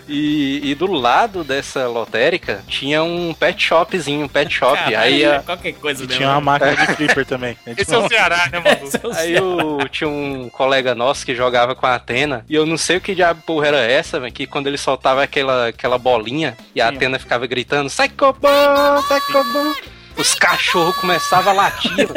E, 0.07 0.72
e 0.72 0.76
do 0.76 0.91
lado 0.91 1.44
dessa 1.44 1.88
lotérica 1.88 2.64
tinha 2.68 3.02
um 3.02 3.34
pet 3.34 3.61
shopzinho, 3.64 4.26
um 4.26 4.28
pet 4.28 4.52
shop. 4.53 4.94
aí 4.94 5.23
a- 5.23 5.41
qualquer 5.41 5.73
coisa 5.73 6.02
mesmo, 6.02 6.18
tinha 6.18 6.30
uma 6.30 6.41
máquina 6.41 6.76
de 6.76 6.95
flipper 6.95 7.26
também. 7.26 7.57
Esse 7.78 7.94
é 7.94 7.98
o 7.98 8.07
Ceará, 8.10 8.49
né, 8.52 8.60
mano? 8.60 9.15
É 9.15 9.22
Aí 9.22 9.34
eu 9.34 9.78
tinha 9.90 10.10
um 10.10 10.49
colega 10.49 10.94
nosso 10.94 11.26
que 11.26 11.34
jogava 11.34 11.76
com 11.76 11.86
a 11.86 11.95
Atena, 11.95 12.44
e 12.49 12.56
eu 12.56 12.65
não 12.65 12.78
sei 12.78 12.98
o 12.98 13.02
que 13.02 13.15
diabo 13.15 13.41
porra 13.45 13.68
era 13.68 13.80
essa, 13.80 14.19
velho, 14.19 14.34
que 14.34 14.45
quando 14.45 14.68
ele 14.68 14.78
soltava 14.78 15.23
aquela, 15.23 15.68
aquela 15.68 15.98
bolinha 15.98 16.57
e 16.76 16.82
a 16.82 16.90
Sim. 16.90 16.95
Atena 16.95 17.18
ficava 17.19 17.48
gritando, 17.48 17.90
sai 17.90 18.10
cobão, 18.10 19.02
sai 19.07 19.22
cobão. 19.22 19.73
Os 20.17 20.35
cachorros 20.35 20.95
começavam 20.97 21.53
a 21.53 21.55
latir. 21.55 22.07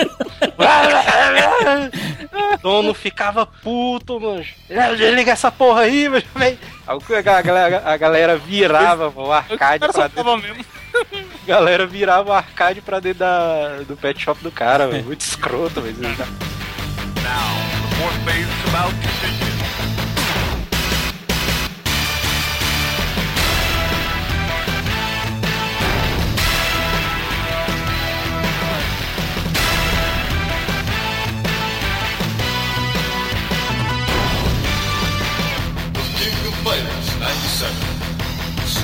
o 2.55 2.59
dono 2.63 2.95
ficava 2.95 3.47
puto, 3.47 4.21
mano. 4.21 4.45
Liga 5.15 5.33
essa 5.33 5.51
porra 5.51 5.83
aí, 5.83 6.09
meu 6.09 6.23
velho. 6.35 6.59
A 6.87 7.43
galera, 7.43 7.83
a 7.85 7.97
galera 7.97 8.37
virava 8.37 9.13
o 9.15 9.33
arcade 9.33 9.87
pra 9.89 10.09
dentro. 10.09 10.37
mesmo. 10.39 10.65
A 10.95 11.47
galera 11.47 11.87
virava 11.87 12.31
o 12.31 12.33
arcade 12.33 12.81
pra 12.81 13.01
dentro 13.01 13.21
da, 13.21 13.79
do 13.87 13.97
pet 13.97 14.21
shop 14.21 14.43
do 14.43 14.51
cara, 14.51 14.87
velho. 14.89 15.05
Muito 15.05 15.21
escroto, 15.23 15.81
velho. 15.81 15.97
Now, 16.01 16.15
the 16.15 17.97
fourth 17.97 18.19
phase 18.25 18.43
is 18.43 18.69
about 18.69 18.95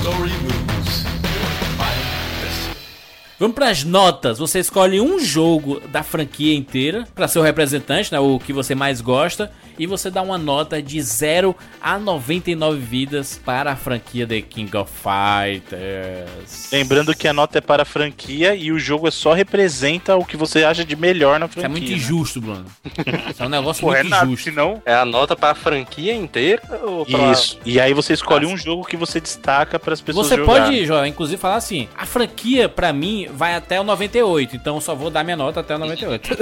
story 0.01 0.31
will 0.43 0.60
Vamos 3.41 3.55
pras 3.55 3.83
notas. 3.83 4.37
Você 4.37 4.59
escolhe 4.59 5.01
um 5.01 5.19
jogo 5.19 5.79
da 5.87 6.03
franquia 6.03 6.55
inteira 6.55 7.07
pra 7.15 7.27
ser 7.27 7.39
o 7.39 7.41
representante, 7.41 8.11
né? 8.11 8.19
O 8.19 8.37
que 8.37 8.53
você 8.53 8.75
mais 8.75 9.01
gosta. 9.01 9.51
E 9.79 9.87
você 9.87 10.11
dá 10.11 10.21
uma 10.21 10.37
nota 10.37 10.79
de 10.79 11.01
0 11.01 11.55
a 11.81 11.97
99 11.97 12.77
vidas 12.79 13.41
para 13.43 13.71
a 13.71 13.75
franquia 13.75 14.27
The 14.27 14.41
King 14.41 14.77
of 14.77 14.91
Fighters. 14.91 16.69
Lembrando 16.71 17.15
que 17.15 17.27
a 17.27 17.33
nota 17.33 17.57
é 17.57 17.61
para 17.61 17.81
a 17.81 17.85
franquia 17.85 18.53
e 18.53 18.71
o 18.71 18.77
jogo 18.77 19.07
é 19.07 19.11
só 19.11 19.33
representa 19.33 20.15
o 20.15 20.23
que 20.23 20.37
você 20.37 20.63
acha 20.63 20.85
de 20.85 20.95
melhor 20.95 21.39
na 21.39 21.47
Isso 21.47 21.53
franquia. 21.53 21.65
é 21.65 21.71
muito 21.71 21.89
né? 21.89 21.97
injusto, 21.97 22.39
Bruno. 22.39 22.65
Isso 23.31 23.41
é 23.41 23.45
um 23.45 23.49
negócio 23.49 23.81
Pô, 23.81 23.91
é 23.93 24.01
muito 24.01 24.09
nada, 24.11 24.25
injusto. 24.27 24.43
senão. 24.43 24.83
É 24.85 24.93
a 24.93 25.05
nota 25.05 25.35
pra 25.35 25.55
franquia 25.55 26.13
inteira 26.13 26.61
ou 26.83 27.03
pra... 27.03 27.31
Isso. 27.31 27.57
E 27.65 27.79
aí 27.79 27.93
você 27.93 28.13
escolhe 28.13 28.45
um 28.45 28.55
jogo 28.55 28.85
que 28.85 28.97
você 28.97 29.19
destaca 29.19 29.79
para 29.79 29.93
as 29.93 30.01
pessoas 30.01 30.27
Você 30.27 30.35
jogarem. 30.37 30.63
pode, 30.65 30.85
Joel, 30.85 31.07
inclusive 31.07 31.41
falar 31.41 31.55
assim: 31.55 31.87
a 31.97 32.05
franquia, 32.05 32.69
pra 32.69 32.93
mim, 32.93 33.30
vai 33.31 33.55
até 33.55 33.79
o 33.79 33.83
98, 33.83 34.55
então 34.55 34.75
eu 34.75 34.81
só 34.81 34.93
vou 34.95 35.09
dar 35.09 35.23
minha 35.23 35.35
nota 35.37 35.59
até 35.61 35.75
o 35.75 35.79
98. 35.79 36.37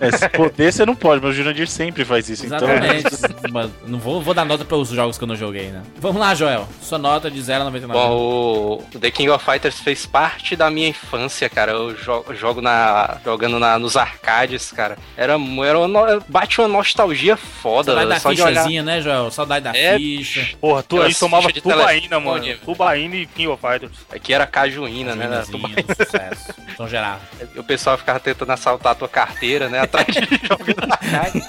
É, 0.00 0.10
se 0.12 0.28
poder, 0.28 0.72
você 0.72 0.84
não 0.86 0.94
pode, 0.94 1.20
mas 1.22 1.30
o 1.32 1.34
Jurandir 1.34 1.68
sempre 1.68 2.04
faz 2.04 2.28
isso. 2.28 2.44
Exatamente. 2.44 3.06
Então, 3.06 3.30
Mas 3.50 3.70
não 3.86 3.98
vou, 3.98 4.20
vou 4.22 4.34
dar 4.34 4.44
nota 4.44 4.64
para 4.64 4.76
os 4.76 4.88
jogos 4.90 5.16
que 5.18 5.24
eu 5.24 5.28
não 5.28 5.36
joguei, 5.36 5.68
né? 5.68 5.82
Vamos 5.96 6.20
lá, 6.20 6.34
Joel. 6.34 6.68
Sua 6.80 6.98
nota 6.98 7.30
de 7.30 7.40
0 7.40 7.62
a 7.62 7.64
99. 7.64 7.98
Bom, 7.98 8.82
o 8.94 8.98
The 8.98 9.10
King 9.10 9.30
of 9.30 9.44
Fighters 9.44 9.80
fez 9.80 10.06
parte 10.06 10.54
da 10.56 10.70
minha 10.70 10.88
infância, 10.88 11.48
cara. 11.48 11.72
Eu 11.72 11.94
jo- 11.94 12.24
jogo 12.34 12.60
na, 12.60 13.18
jogando 13.24 13.58
na, 13.58 13.78
nos 13.78 13.96
arcades, 13.96 14.70
cara. 14.72 14.96
Era, 15.16 15.34
era 15.66 15.78
uma, 15.78 16.22
bate 16.28 16.60
uma 16.60 16.68
nostalgia 16.68 17.36
foda, 17.36 17.92
Saudade 17.92 18.08
da 18.08 18.20
Só 18.20 18.30
fichazinha, 18.30 18.82
né, 18.82 19.00
Joel? 19.00 19.30
Saudade 19.30 19.64
da 19.64 19.76
É, 19.76 19.96
ficha. 19.96 20.56
Porra, 20.60 20.82
tu 20.82 21.00
aí 21.00 21.14
tomava 21.14 21.52
de 21.52 21.60
tubaína, 21.60 22.18
mano. 22.20 22.40
telefone. 22.40 22.64
Tubaína 22.64 23.16
e 23.16 23.26
King 23.26 23.48
of 23.48 23.60
Fighters. 23.60 23.92
Aqui 24.10 24.32
era 24.32 24.46
cajuína, 24.46 25.14
né? 25.14 25.24
Era 25.24 25.32
Minazinha 25.46 25.58
tuba- 25.58 25.82
do 25.82 25.91
sucesso. 25.96 26.54
São 26.76 26.88
Gerardo. 26.88 27.22
E 27.54 27.58
o 27.58 27.64
pessoal 27.64 27.96
ficava 27.98 28.18
tentando 28.20 28.50
assaltar 28.52 28.92
a 28.92 28.94
tua 28.94 29.08
carteira, 29.08 29.68
né? 29.68 29.80
Atrás 29.80 30.06
de 30.06 30.20
jogo 30.46 30.74
da 30.74 30.94
arcade. 30.94 31.42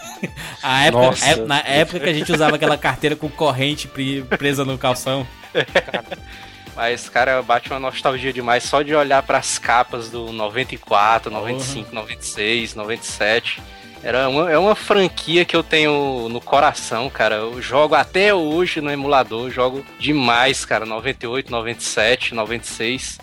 A 0.62 0.86
época, 0.86 1.06
Nossa. 1.06 1.26
é- 1.26 1.36
na 1.38 1.60
época 1.60 2.00
que 2.00 2.10
a 2.10 2.14
gente 2.14 2.32
usava 2.32 2.56
aquela 2.56 2.78
carteira 2.78 3.16
com 3.16 3.30
corrente 3.30 3.88
pre- 3.88 4.24
presa 4.24 4.64
no 4.66 4.78
calção. 4.78 5.26
Mas, 6.76 7.08
cara, 7.08 7.42
bate 7.44 7.70
uma 7.70 7.80
nostalgia 7.80 8.34
demais 8.34 8.64
só 8.64 8.82
de 8.82 8.96
olhar 8.96 9.22
pras 9.22 9.60
capas 9.60 10.10
do 10.10 10.32
94, 10.32 11.32
95, 11.32 11.94
96, 11.94 12.74
97. 12.74 13.62
Era 14.02 14.28
uma, 14.28 14.52
é 14.52 14.58
uma 14.58 14.76
franquia 14.76 15.46
que 15.46 15.56
eu 15.56 15.64
tenho 15.64 16.28
no 16.30 16.42
coração, 16.42 17.10
cara. 17.10 17.36
Eu 17.36 17.62
jogo 17.62 17.94
até 17.96 18.34
hoje 18.34 18.82
no 18.82 18.90
emulador, 18.92 19.50
jogo 19.52 19.86
demais, 20.00 20.66
cara. 20.66 20.84
98, 20.86 21.52
97, 21.52 22.34
96. 22.34 23.20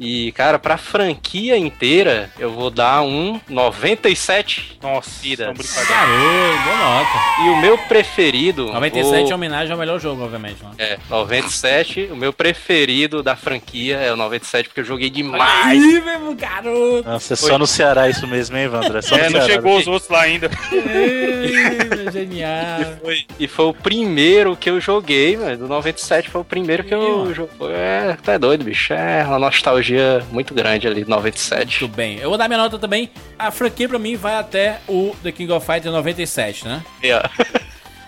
E, 0.00 0.32
cara, 0.32 0.58
pra 0.58 0.76
franquia 0.76 1.56
inteira, 1.56 2.30
eu 2.38 2.50
vou 2.50 2.70
dar 2.70 3.02
um 3.02 3.40
97. 3.48 4.78
Nossa. 4.82 5.10
Garoto, 5.36 6.62
boa 6.64 6.76
nota. 6.78 7.44
E 7.44 7.48
o 7.50 7.56
meu 7.60 7.78
preferido. 7.78 8.66
97 8.72 9.30
é 9.30 9.32
o- 9.32 9.36
homenagem 9.36 9.72
ao 9.72 9.78
melhor 9.78 10.00
jogo, 10.00 10.24
obviamente. 10.24 10.62
Né? 10.62 10.70
É, 10.78 10.98
97. 11.08 12.08
O 12.10 12.16
meu 12.16 12.32
preferido 12.32 13.22
da 13.22 13.36
franquia 13.36 13.96
é 13.96 14.12
o 14.12 14.16
97, 14.16 14.68
porque 14.68 14.80
eu 14.80 14.84
joguei 14.84 15.10
demais. 15.10 15.66
Aí, 15.66 16.00
mesmo, 16.00 16.34
garoto. 16.34 17.08
Nossa, 17.08 17.34
é 17.34 17.36
só 17.36 17.56
no 17.58 17.66
Ceará 17.66 18.08
isso 18.08 18.26
mesmo, 18.26 18.56
hein, 18.56 18.64
Evandro? 18.64 18.98
É 18.98 19.02
só 19.02 19.16
É, 19.16 19.22
não 19.24 19.30
Ceará. 19.30 19.46
chegou 19.46 19.76
os 19.78 19.86
outros 19.86 20.10
lá 20.10 20.22
ainda. 20.22 20.50
Ei, 20.72 22.10
Genial. 22.12 22.96
Foi- 23.02 23.24
e 23.38 23.46
foi 23.48 23.64
o 23.66 23.74
primeiro 23.74 24.56
que 24.56 24.68
eu 24.70 24.80
joguei, 24.80 25.36
velho. 25.36 25.58
Do 25.58 25.68
97 25.68 26.28
foi 26.30 26.40
o 26.40 26.44
primeiro 26.44 26.84
que 26.84 26.94
eu 26.94 27.00
mano. 27.18 27.34
joguei. 27.34 27.54
É, 27.72 28.16
tá 28.22 28.36
doido, 28.38 28.64
bicho. 28.64 28.92
É 28.92 29.24
uma 29.24 29.38
nostalgia 29.38 29.83
muito 30.30 30.54
grande 30.54 30.86
ali, 30.86 31.04
97. 31.04 31.82
Muito 31.82 31.96
bem. 31.96 32.18
Eu 32.18 32.28
vou 32.28 32.38
dar 32.38 32.48
minha 32.48 32.58
nota 32.58 32.78
também. 32.78 33.10
A 33.38 33.50
franquia 33.50 33.88
pra 33.88 33.98
mim 33.98 34.16
vai 34.16 34.36
até 34.36 34.80
o 34.88 35.14
The 35.22 35.32
King 35.32 35.52
of 35.52 35.64
Fighters 35.66 35.92
97, 35.92 36.66
né? 36.66 36.82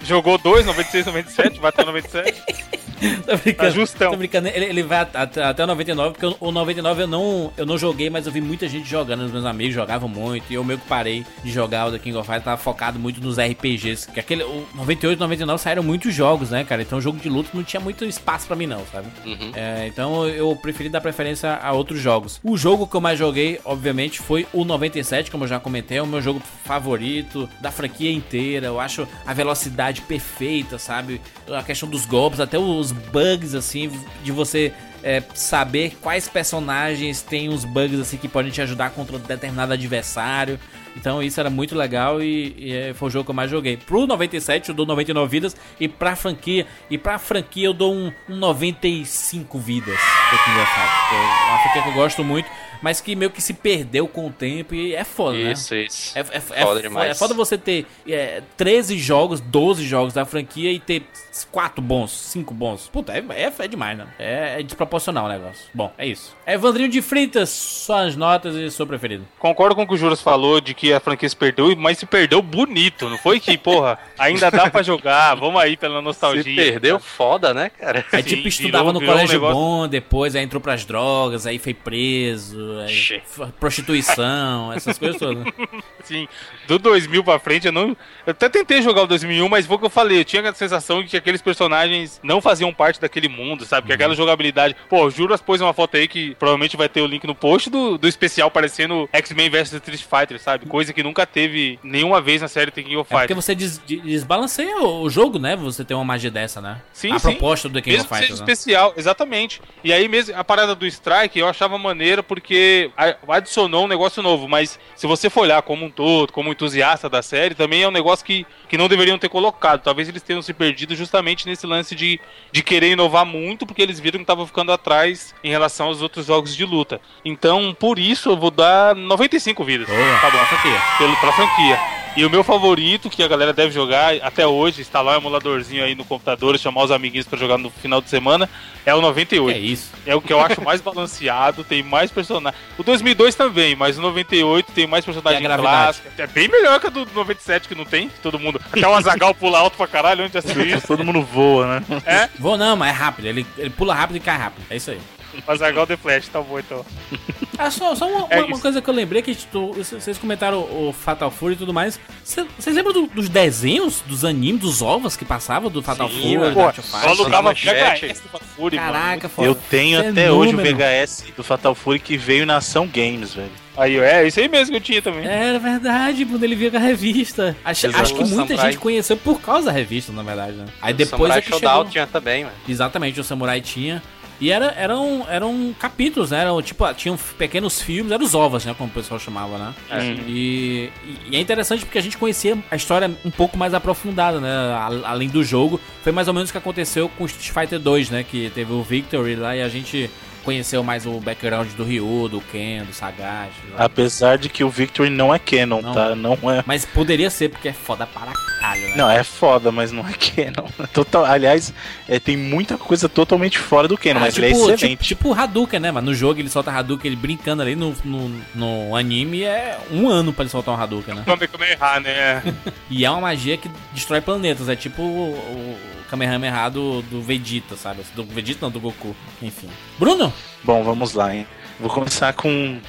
Jogou 0.03 0.39
dois, 0.39 0.65
96, 0.67 1.07
97, 1.07 1.61
vai 1.61 1.69
até 1.71 1.85
97. 1.85 2.43
Tô 3.27 3.37
brincando. 3.37 3.55
Tá 3.57 3.71
justão. 3.71 4.11
Tô 4.13 4.17
brincando. 4.17 4.49
Ele, 4.49 4.65
ele 4.65 4.83
vai 4.83 5.01
at- 5.01 5.15
até, 5.15 5.45
até 5.45 5.63
o 5.65 5.67
99, 5.67 6.13
porque 6.13 6.25
o- 6.27 6.49
o 6.49 6.51
99 6.51 7.03
eu 7.03 7.07
não, 7.07 7.53
eu 7.55 7.67
não 7.67 7.77
joguei, 7.77 8.09
mas 8.09 8.25
eu 8.27 8.33
vi 8.33 8.41
muita 8.41 8.67
gente 8.69 8.89
jogando. 8.89 9.21
Os 9.25 9.31
meus 9.33 9.45
amigos 9.45 9.75
jogavam 9.75 10.09
muito. 10.09 10.45
E 10.51 10.55
eu 10.55 10.65
meio 10.65 10.79
que 10.79 10.87
parei 10.87 11.23
de 11.45 11.53
jogar 11.53 11.89
o 11.89 11.93
The 11.93 11.99
King 11.99 12.17
of 12.17 12.25
Fighters. 12.27 12.45
Tava 12.45 12.57
focado 12.57 12.99
muito 12.99 13.21
nos 13.21 13.37
RPGs. 13.39 14.11
Que 14.11 14.19
aquele, 14.19 14.45
o 14.45 14.67
98 14.75 15.19
e 15.19 15.21
99 15.21 15.63
saíram 15.63 15.83
muitos 15.83 16.15
jogos, 16.15 16.51
né, 16.51 16.65
cara? 16.65 16.81
Então 16.81 16.99
jogo 16.99 17.19
de 17.19 17.29
luta 17.29 17.51
não 17.53 17.63
tinha 17.63 17.81
muito 17.81 18.03
espaço 18.07 18.47
pra 18.47 18.57
mim, 18.57 18.67
não, 18.67 18.83
sabe? 18.91 19.09
Uhum. 19.27 19.53
É, 19.55 19.87
então 19.89 20.27
eu 20.27 20.57
preferi 20.57 20.89
dar 20.89 21.03
preferência 21.03 21.53
a 21.63 21.73
outros 21.73 22.01
jogos. 22.01 22.41
O 22.43 22.57
jogo 22.57 22.87
que 22.87 22.95
eu 22.97 23.01
mais 23.03 23.19
joguei, 23.19 23.61
obviamente, 23.63 24.21
foi 24.21 24.47
o 24.55 24.65
97, 24.65 25.31
como 25.31 25.45
eu 25.45 25.49
já 25.49 25.61
comentei, 25.61 25.99
é 25.99 26.03
o 26.03 26.07
meu 26.07 26.23
jogo 26.23 26.41
favorito 26.65 27.47
da 27.61 27.71
franquia 27.71 28.11
inteira. 28.11 28.67
Eu 28.69 28.81
acho 28.81 29.07
a 29.27 29.35
velocidade 29.35 29.86
perfeita, 30.03 30.79
sabe? 30.79 31.21
A 31.49 31.63
questão 31.63 31.89
dos 31.89 32.07
golpes, 32.07 32.41
até 32.41 32.59
os 32.59 32.93
bugs, 32.93 33.55
assim, 33.55 33.91
de 34.23 34.33
você 34.33 34.73
é, 35.03 35.23
saber 35.35 35.97
quais 36.01 36.29
personagens 36.29 37.23
têm 37.23 37.49
os 37.49 37.65
bugs 37.65 38.01
assim 38.01 38.17
que 38.17 38.27
podem 38.27 38.51
te 38.51 38.61
ajudar 38.61 38.91
contra 38.91 39.17
um 39.17 39.21
determinado 39.21 39.73
adversário. 39.73 40.59
Então 40.97 41.23
isso 41.23 41.39
era 41.39 41.51
muito 41.51 41.77
legal 41.77 42.23
e, 42.23 42.55
e, 42.57 42.73
é, 42.73 42.95
foi 42.95 43.09
o 43.09 43.11
jogo 43.11 43.27
que 43.27 43.31
eu 43.31 43.35
mais 43.35 43.51
joguei. 43.51 43.77
Pro 43.77 44.07
97 44.07 44.71
eu 44.71 44.75
dou 44.75 44.87
99 44.87 45.31
vidas 45.31 45.55
e 45.79 45.87
pra 45.87 46.17
franquia 46.17 46.67
e 46.91 46.97
pra 46.97 47.19
franquia 47.19 47.67
eu 47.67 47.75
dou 47.75 47.95
um, 47.95 48.11
um 48.29 48.37
95 48.37 49.59
vidas. 49.59 49.95
Fighters, 49.95 51.09
que 51.09 51.15
é 51.15 51.51
uma 51.51 51.59
franquia 51.59 51.83
que 51.83 51.89
eu 51.89 51.95
gosto 51.95 52.25
muito, 52.25 52.49
mas 52.83 53.01
que 53.01 53.15
meio 53.17 53.31
que 53.31 53.41
se 53.43 53.55
perdeu 53.55 54.07
com 54.09 54.27
o 54.27 54.31
tempo 54.31 54.75
e 54.75 54.95
é 54.95 55.05
foda, 55.05 55.37
né? 55.39 55.53
Isso, 55.53 55.75
isso. 55.75 56.19
É, 56.19 56.21
é, 56.21 56.37
é, 56.37 56.41
Foda 56.41 56.81
é, 56.81 56.83
demais. 56.83 57.11
é 57.11 57.15
foda 57.15 57.35
você 57.35 57.57
ter 57.59 57.87
é, 58.09 58.43
13 58.57 58.99
jogos, 58.99 59.41
12 59.41 59.85
jogos 59.85 60.13
da 60.15 60.25
franquia 60.25 60.71
e 60.73 60.79
ter 60.79 61.03
4 61.51 61.81
bons, 61.83 62.11
5 62.13 62.53
bons. 62.55 62.89
Puta, 62.93 63.13
é, 63.13 63.25
é, 63.31 63.53
é 63.59 63.69
demais, 63.69 63.97
né? 63.99 64.07
É, 64.19 64.61
é 64.61 64.63
desproporcional 64.63 65.27
o 65.27 65.29
negócio. 65.29 65.65
Bom, 65.75 65.93
é 65.99 66.07
isso. 66.07 66.35
Evandrinho 66.47 66.89
de 66.89 67.03
Fritas, 67.03 67.51
suas 67.51 68.17
notas 68.17 68.55
e 68.55 68.71
seu 68.71 68.87
preferido. 68.87 69.27
Concordo 69.39 69.75
com 69.75 69.83
o 69.83 69.87
que 69.87 69.95
o 69.95 69.97
Juras 69.97 70.21
falou 70.21 70.61
de 70.61 70.75
que 70.75 70.93
a 70.93 71.01
franquia 71.01 71.29
se 71.29 71.37
perdeu, 71.37 71.75
mas 71.77 71.99
se 71.99 72.07
perdeu 72.07 72.41
bonito. 72.43 73.09
Não 73.09 73.19
foi 73.19 73.39
que, 73.41 73.57
porra, 73.59 73.99
ainda 74.19 74.51
dá 74.51 74.71
pra 74.71 74.83
jogar, 74.83 75.35
vamos 75.35 75.61
aí 75.61 75.77
pela 75.77 76.01
nostalgia. 76.01 76.43
Se 76.43 76.55
perdeu, 76.55 76.99
foda, 76.99 77.53
né, 77.53 77.71
cara? 77.71 78.05
Aí, 78.13 78.23
Sim, 78.23 78.29
tipo, 78.37 78.49
estudava 78.49 78.85
virou- 78.85 78.93
no 78.95 79.01
virou 79.01 79.15
um 79.15 79.17
colégio 79.19 79.35
negócio- 79.35 79.55
bom, 79.57 79.89
depois 79.89 80.35
aí 80.37 80.43
entrou 80.45 80.61
pras 80.61 80.85
drogas, 80.85 81.47
aí 81.47 81.59
foi 81.59 81.75
preso, 81.75 82.66
f- 82.89 83.53
prostituição, 83.59 84.73
essas 84.73 84.99
coisas 84.99 85.19
todas. 85.19 85.45
né? 85.45 85.53
Sim, 86.05 86.29
do 86.69 86.79
2000 86.79 87.25
pra 87.25 87.39
frente 87.39 87.67
eu 87.67 87.73
não. 87.73 87.89
Eu 88.27 88.31
até 88.31 88.49
tentei 88.49 88.81
jogar 88.83 89.03
o 89.03 89.07
2001, 89.07 89.49
mas 89.49 89.67
foi 89.67 89.77
o 89.77 89.79
que 89.79 89.87
eu 89.87 89.91
falei. 89.91 90.21
Eu 90.21 90.25
tinha 90.25 90.49
a 90.49 90.55
sensação 90.55 91.03
de 91.03 91.09
que 91.09 91.17
aqueles 91.17 91.43
personagens 91.43 92.21
não 92.23 92.41
faziam 92.41 92.73
parte 92.73 93.01
daquele 93.01 93.29
mundo, 93.29 93.65
sabe? 93.65 93.87
Que 93.89 93.93
aquela 93.93 94.15
jogabilidade. 94.15 94.77
Pô, 94.89 95.05
o 95.07 95.11
Juras 95.11 95.41
pôs 95.41 95.61
uma 95.61 95.73
foto 95.73 95.97
aí 95.97 96.07
que 96.09 96.35
provavelmente 96.37 96.77
vai 96.77 96.89
ter 96.89 97.01
o 97.01 97.07
link 97.07 97.27
no 97.27 97.35
post 97.35 97.69
do, 97.71 97.99
do 97.99 98.07
especial 98.09 98.51
parecendo 98.51 99.09
X-Men 99.13 99.51
vs 99.51 99.73
Street 99.73 100.03
Fighter, 100.03 100.41
sabe? 100.41 100.67
Coisa 100.67 100.93
que 100.93 101.03
nunca 101.03 101.27
teve 101.27 101.79
nenhuma 101.83 102.21
vez 102.21 102.43
na 102.43 102.49
série 102.49 102.71
The 102.71 102.83
King 102.83 102.97
of 102.97 103.13
É 103.13 103.17
porque 103.17 103.35
Fighters. 103.35 103.45
você 103.45 103.55
des- 103.55 103.81
de- 103.85 104.01
desbalanceia 104.01 104.81
o 104.83 105.09
jogo, 105.11 105.39
né? 105.39 105.57
Você 105.57 105.85
tem 105.85 105.97
uma 105.97 106.05
magia 106.05 106.31
dessa, 106.31 106.61
né? 106.61 106.81
Sim, 106.93 107.13
a 107.13 107.19
sim. 107.19 107.31
proposta 107.33 107.69
do 107.69 107.75
The 107.75 107.81
King 107.83 107.97
Mesmo 107.97 108.07
of 108.11 108.15
seja 108.15 108.21
Fighters, 108.29 108.41
né? 108.41 108.53
especial, 108.53 108.95
exatamente. 108.97 109.61
E 109.83 109.93
aí 109.93 110.09
mesmo 110.09 110.35
a 110.37 110.45
parada 110.45 110.75
do 110.75 110.87
Strike 110.87 111.39
eu 111.39 111.49
achava 111.49 111.77
maneira 111.79 112.23
porque 112.23 112.55
a- 112.97 113.17
adicionou 113.37 113.85
um 113.85 113.89
negócio 113.89 114.23
novo, 114.23 114.49
mas 114.49 114.79
se 114.95 115.07
você 115.07 115.29
for 115.31 115.43
olhar 115.43 115.63
como 115.63 115.85
um 115.85 115.91
todo, 115.91 116.33
como 116.33 116.51
entusiasta 116.51 117.09
da 117.09 117.23
série, 117.23 117.55
também 117.55 117.83
é 117.83 117.89
um 117.89 117.93
negócio 117.93 118.25
que, 118.25 118.47
que 118.69 118.77
não 118.79 118.89
deveriam 118.89 119.19
ter 119.19 119.29
colocado. 119.29 119.83
Talvez 119.83 120.09
eles 120.09 120.23
tenham 120.23 120.43
se 120.43 120.53
perdido 120.53 120.95
justamente 120.95 121.47
nesse 121.47 121.67
lance 121.67 121.95
de, 121.95 122.21
de 122.53 122.63
querer 122.63 122.93
inovar 122.93 123.25
muito, 123.27 123.67
porque 123.67 123.83
eles 123.83 124.01
viram 124.01 124.19
que 124.19 124.23
estavam 124.25 124.47
ficando 124.47 124.73
atrás 124.73 125.35
em 125.43 125.51
relação 125.51 125.87
aos 125.89 126.03
outros 126.03 126.27
jogos 126.27 126.55
de 126.55 126.65
luta. 126.65 127.01
Então, 127.25 127.75
por 127.79 127.99
isso, 127.99 128.31
eu 128.31 128.37
vou 128.37 128.51
dar 128.51 128.95
95 128.95 129.65
vidas. 129.65 129.87
Boa, 129.89 130.19
tá 130.21 130.31
bom. 130.31 130.39
aqui. 130.39 130.99
Pelo, 130.99 131.17
pra 131.17 131.33
franquia. 131.33 132.06
E 132.17 132.25
o 132.25 132.31
meu 132.31 132.43
favorito, 132.43 133.11
que 133.11 133.23
a 133.23 133.29
galera 133.29 133.53
deve 133.53 133.73
jogar 133.73 134.15
até 134.23 134.47
hoje, 134.47 134.81
instalar 134.81 135.17
um 135.17 135.21
emuladorzinho 135.21 135.85
aí 135.85 135.95
no 135.95 136.03
computador, 136.05 136.59
chamar 136.59 136.85
os 136.85 136.91
amiguinhos 136.91 137.27
pra 137.27 137.39
jogar 137.39 137.59
no 137.59 137.69
final 137.71 138.01
de 138.01 138.09
semana, 138.09 138.49
é 138.87 138.95
o 138.95 138.97
Que 138.99 139.03
98. 139.03 139.55
é 139.57 139.61
isso? 139.61 139.91
É 140.07 140.15
o 140.15 140.21
que 140.23 140.33
eu 140.33 140.41
acho 140.41 140.63
mais 140.63 140.81
balanceado, 140.83 141.63
tem 141.63 141.83
mais 141.83 142.11
personagens. 142.11 142.59
O 142.79 142.83
2002 142.83 143.35
também, 143.35 143.77
mas 143.77 143.99
o 143.99 144.01
98 144.01 144.73
tem 144.73 144.87
mais 144.87 145.05
personagens 145.05 145.41
a 145.45 145.45
gravidade? 145.47 145.77
clássicos. 146.01 146.19
É 146.19 146.27
bem 146.27 146.49
melhor 146.49 146.81
que 146.81 146.87
a 146.87 146.91
do 146.91 147.07
97 147.15 147.69
que 147.69 147.75
não 147.75 147.85
tem, 147.85 148.09
que 148.09 148.19
todo 148.21 148.39
mundo. 148.39 148.59
Até 148.73 148.89
o 148.89 148.95
Azagal 148.95 149.35
pula 149.37 149.59
alto 149.59 149.77
pra 149.77 149.87
caralho, 149.87 150.25
onde 150.25 150.33
já 150.33 150.39
assistiu 150.39 150.65
isso? 150.65 150.87
Todo 150.87 151.05
mundo 151.05 151.21
voa, 151.21 151.81
né? 151.81 152.03
É, 152.07 152.31
Vou 152.39 152.57
não, 152.57 152.77
mas 152.77 152.89
é 152.89 152.93
rápido. 152.99 153.27
Ele, 153.27 153.47
ele 153.59 153.71
pula 153.71 153.95
rápido 153.95 154.17
e 154.17 154.21
cai 154.21 154.39
rápido. 154.39 154.65
É 154.71 154.77
isso 154.77 154.91
aí. 154.91 154.99
Mas 155.47 155.61
agora 155.63 155.87
The 155.87 155.97
Flash, 155.97 156.29
tá 156.29 156.41
bom 156.41 156.59
então. 156.59 156.85
Ah, 157.59 157.71
só, 157.71 157.95
só 157.95 158.07
uma, 158.07 158.27
É 158.29 158.43
uma- 158.43 158.59
coisa 158.61 158.83
que 158.83 158.91
eu 158.91 158.93
lembrei 158.93 159.23
que 159.23 159.35
tu- 159.35 159.73
vocês 159.73 160.19
comentaram 160.19 160.59
o 160.61 160.93
Fatal 160.93 161.31
Fury 161.31 161.55
e 161.55 161.57
tudo 161.57 161.73
mais. 161.73 161.99
Cê- 162.23 162.45
Vocês 162.59 162.77
lembram 162.77 162.93
do- 162.93 163.07
dos 163.07 163.31
desenhos, 163.31 164.03
dos 164.07 164.27
animes, 164.27 164.61
dos 164.61 164.83
ovos 164.83 165.17
que 165.17 165.25
passavam 165.25 165.71
do 165.71 165.83
Fatal 165.83 166.07
Sim, 166.11 166.21
Fury, 166.21 166.37
mano. 166.37 166.55
Pô, 166.55 166.83
só 166.83 167.43
manchete. 167.43 168.07
VHS 168.07 168.21
do 168.21 168.39
Fúria, 168.55 168.79
mano. 168.79 168.93
Caraca, 168.93 169.29
foda. 169.31 169.49
Eu 169.49 169.55
tenho 169.55 170.07
até 170.07 170.31
hoje 170.31 170.55
o. 170.55 170.59
VHS 170.59 171.25
do 171.35 171.43
Fatal 171.43 171.75
Fury 171.75 171.99
que 171.99 172.19
veio 172.19 172.45
na 172.45 172.59
Ação 172.59 172.87
Games, 172.87 173.33
velho. 173.33 173.51
Aí, 173.75 173.99
é 173.99 174.27
isso 174.27 174.41
aí 174.41 174.49
mesmo 174.49 174.71
que 174.73 174.77
eu 174.77 174.81
tinha 174.81 175.03
também. 175.03 175.27
Era 175.27 175.59
verdade, 175.59 176.25
quando 176.25 176.43
ele 176.45 176.55
veio 176.57 176.71
com 176.71 176.79
a 176.79 176.81
revista. 176.81 177.55
Acho, 177.63 177.87
acho 177.89 178.15
que 178.15 178.21
muita 178.25 178.49
Samurai. 178.49 178.71
gente 178.73 178.79
conheceu 178.81 179.17
por 179.19 179.39
causa 179.41 179.67
da 179.67 179.73
revista, 179.73 180.13
na 180.13 180.23
verdade, 180.23 180.53
né? 180.53 180.65
Aí 180.81 180.95
O 180.95 180.97
depois 180.97 181.11
Samurai 181.11 181.39
é 181.39 181.43
que 181.43 181.49
Showdown 181.51 181.77
chegou... 181.79 181.91
tinha 181.93 182.07
também, 182.07 182.45
mano. 182.45 182.57
Exatamente, 182.67 183.21
o 183.21 183.25
Samurai 183.25 183.61
tinha. 183.61 184.03
E 184.41 184.51
era, 184.51 184.67
eram, 184.77 185.25
eram 185.31 185.75
capítulos, 185.79 186.31
né? 186.31 186.41
Eram, 186.43 186.61
tipo, 186.61 186.85
tinham 186.95 187.17
pequenos 187.39 187.81
filmes, 187.81 188.13
eram 188.13 188.25
os 188.25 188.35
ovas, 188.35 188.65
né? 188.67 188.75
Como 188.77 188.91
o 188.91 188.93
pessoal 188.93 189.19
chamava, 189.19 189.57
né? 189.57 189.75
É. 189.91 190.03
E, 190.29 190.91
e 191.31 191.37
é 191.37 191.41
interessante 191.41 191.85
porque 191.85 191.99
a 191.99 192.03
gente 192.03 192.19
conhecia 192.19 192.57
a 192.71 192.77
história 192.77 193.11
um 193.25 193.31
pouco 193.31 193.57
mais 193.57 193.73
aprofundada, 193.73 194.39
né? 194.41 194.49
A- 194.51 195.11
Além 195.11 195.29
do 195.29 195.43
jogo. 195.43 195.81
Foi 196.03 196.13
mais 196.13 196.29
ou 196.29 196.35
menos 196.35 196.51
o 196.51 196.53
que 196.53 196.59
aconteceu 196.59 197.09
com 197.09 197.25
Street 197.25 197.51
Fighter 197.51 197.79
2, 197.81 198.11
né? 198.11 198.23
Que 198.29 198.51
teve 198.51 198.73
o 198.73 198.83
Victory 198.83 199.37
lá 199.37 199.57
e 199.57 199.63
a 199.63 199.69
gente 199.69 200.11
conheceu 200.47 200.85
mais 200.85 201.05
o 201.07 201.19
background 201.19 201.69
do 201.73 201.83
Ryu, 201.85 202.29
do 202.29 202.41
Ken, 202.41 202.85
do 202.85 202.93
Sagat. 202.95 203.51
Apesar 203.77 204.39
de 204.39 204.49
que 204.49 204.63
o 204.63 204.71
Victory 204.71 205.11
não 205.11 205.35
é 205.35 205.39
canon, 205.41 205.83
Não. 205.83 205.93
tá? 205.93 206.15
Não 206.15 206.39
é. 206.51 206.63
Mas 206.65 206.85
poderia 206.85 207.29
ser, 207.29 207.49
porque 207.51 207.69
é 207.69 207.73
foda 207.73 208.07
para 208.07 208.33
caralho, 208.33 208.89
né? 208.91 208.95
Não, 208.97 209.11
é 209.11 209.25
foda, 209.25 209.73
mas 209.73 209.91
não 209.91 210.07
é 210.09 210.13
canon. 210.13 210.69
Total, 210.95 211.25
aliás, 211.25 211.75
é, 212.09 212.21
tem 212.21 212.37
muita 212.37 212.79
coisa 212.79 213.09
totalmente 213.09 213.59
fora 213.59 213.89
do 213.89 213.99
canon, 213.99 214.19
Ah, 214.19 214.21
mas 214.21 214.39
ele 214.39 214.47
é 214.47 214.49
tipo, 214.51 214.61
excelente. 214.71 214.81
tipo, 215.01 215.05
tipo 215.05 215.29
o 215.31 215.35
Hadouken, 215.35 215.81
né, 215.81 215.91
mano? 215.91 216.07
No 216.07 216.15
jogo 216.15 216.39
ele 216.41 216.49
solta 216.49 216.71
Hadouken, 216.71 217.09
ele 217.11 217.17
brincando 217.21 217.63
ali 217.63 217.75
no, 217.75 217.93
no, 218.05 218.41
no 218.55 218.95
anime 218.97 219.43
é 219.43 219.77
um 219.91 220.09
ano 220.09 220.33
pra 220.33 220.45
ele 220.45 220.51
soltar 220.51 220.73
um 220.79 220.81
Hadouken, 220.81 221.15
né? 221.17 221.23
Como 221.27 221.43
é 221.43 221.47
como 221.49 221.65
é 221.65 221.73
errar, 221.73 222.01
né? 222.01 222.43
E 222.89 223.05
é 223.05 223.11
uma 223.11 223.21
magia 223.21 223.57
que 223.57 223.69
destrói 223.93 224.21
planetas, 224.21 224.69
é 224.69 224.77
tipo 224.77 225.03
o, 225.03 225.33
o 225.33 225.79
Kamehameha 226.07 226.69
do, 226.69 227.03
do 227.03 227.21
Vegeta, 227.21 227.77
sabe? 227.77 228.03
Do 228.15 228.25
Vegeta 228.25 228.61
não, 228.63 228.71
do 228.71 228.81
Goku, 228.81 229.15
enfim. 229.43 229.69
Bruno? 229.99 230.33
Bom, 230.63 230.83
vamos 230.83 231.13
lá, 231.13 231.35
hein? 231.35 231.47
Vou 231.79 231.91
começar 231.91 232.33
com, 232.33 232.81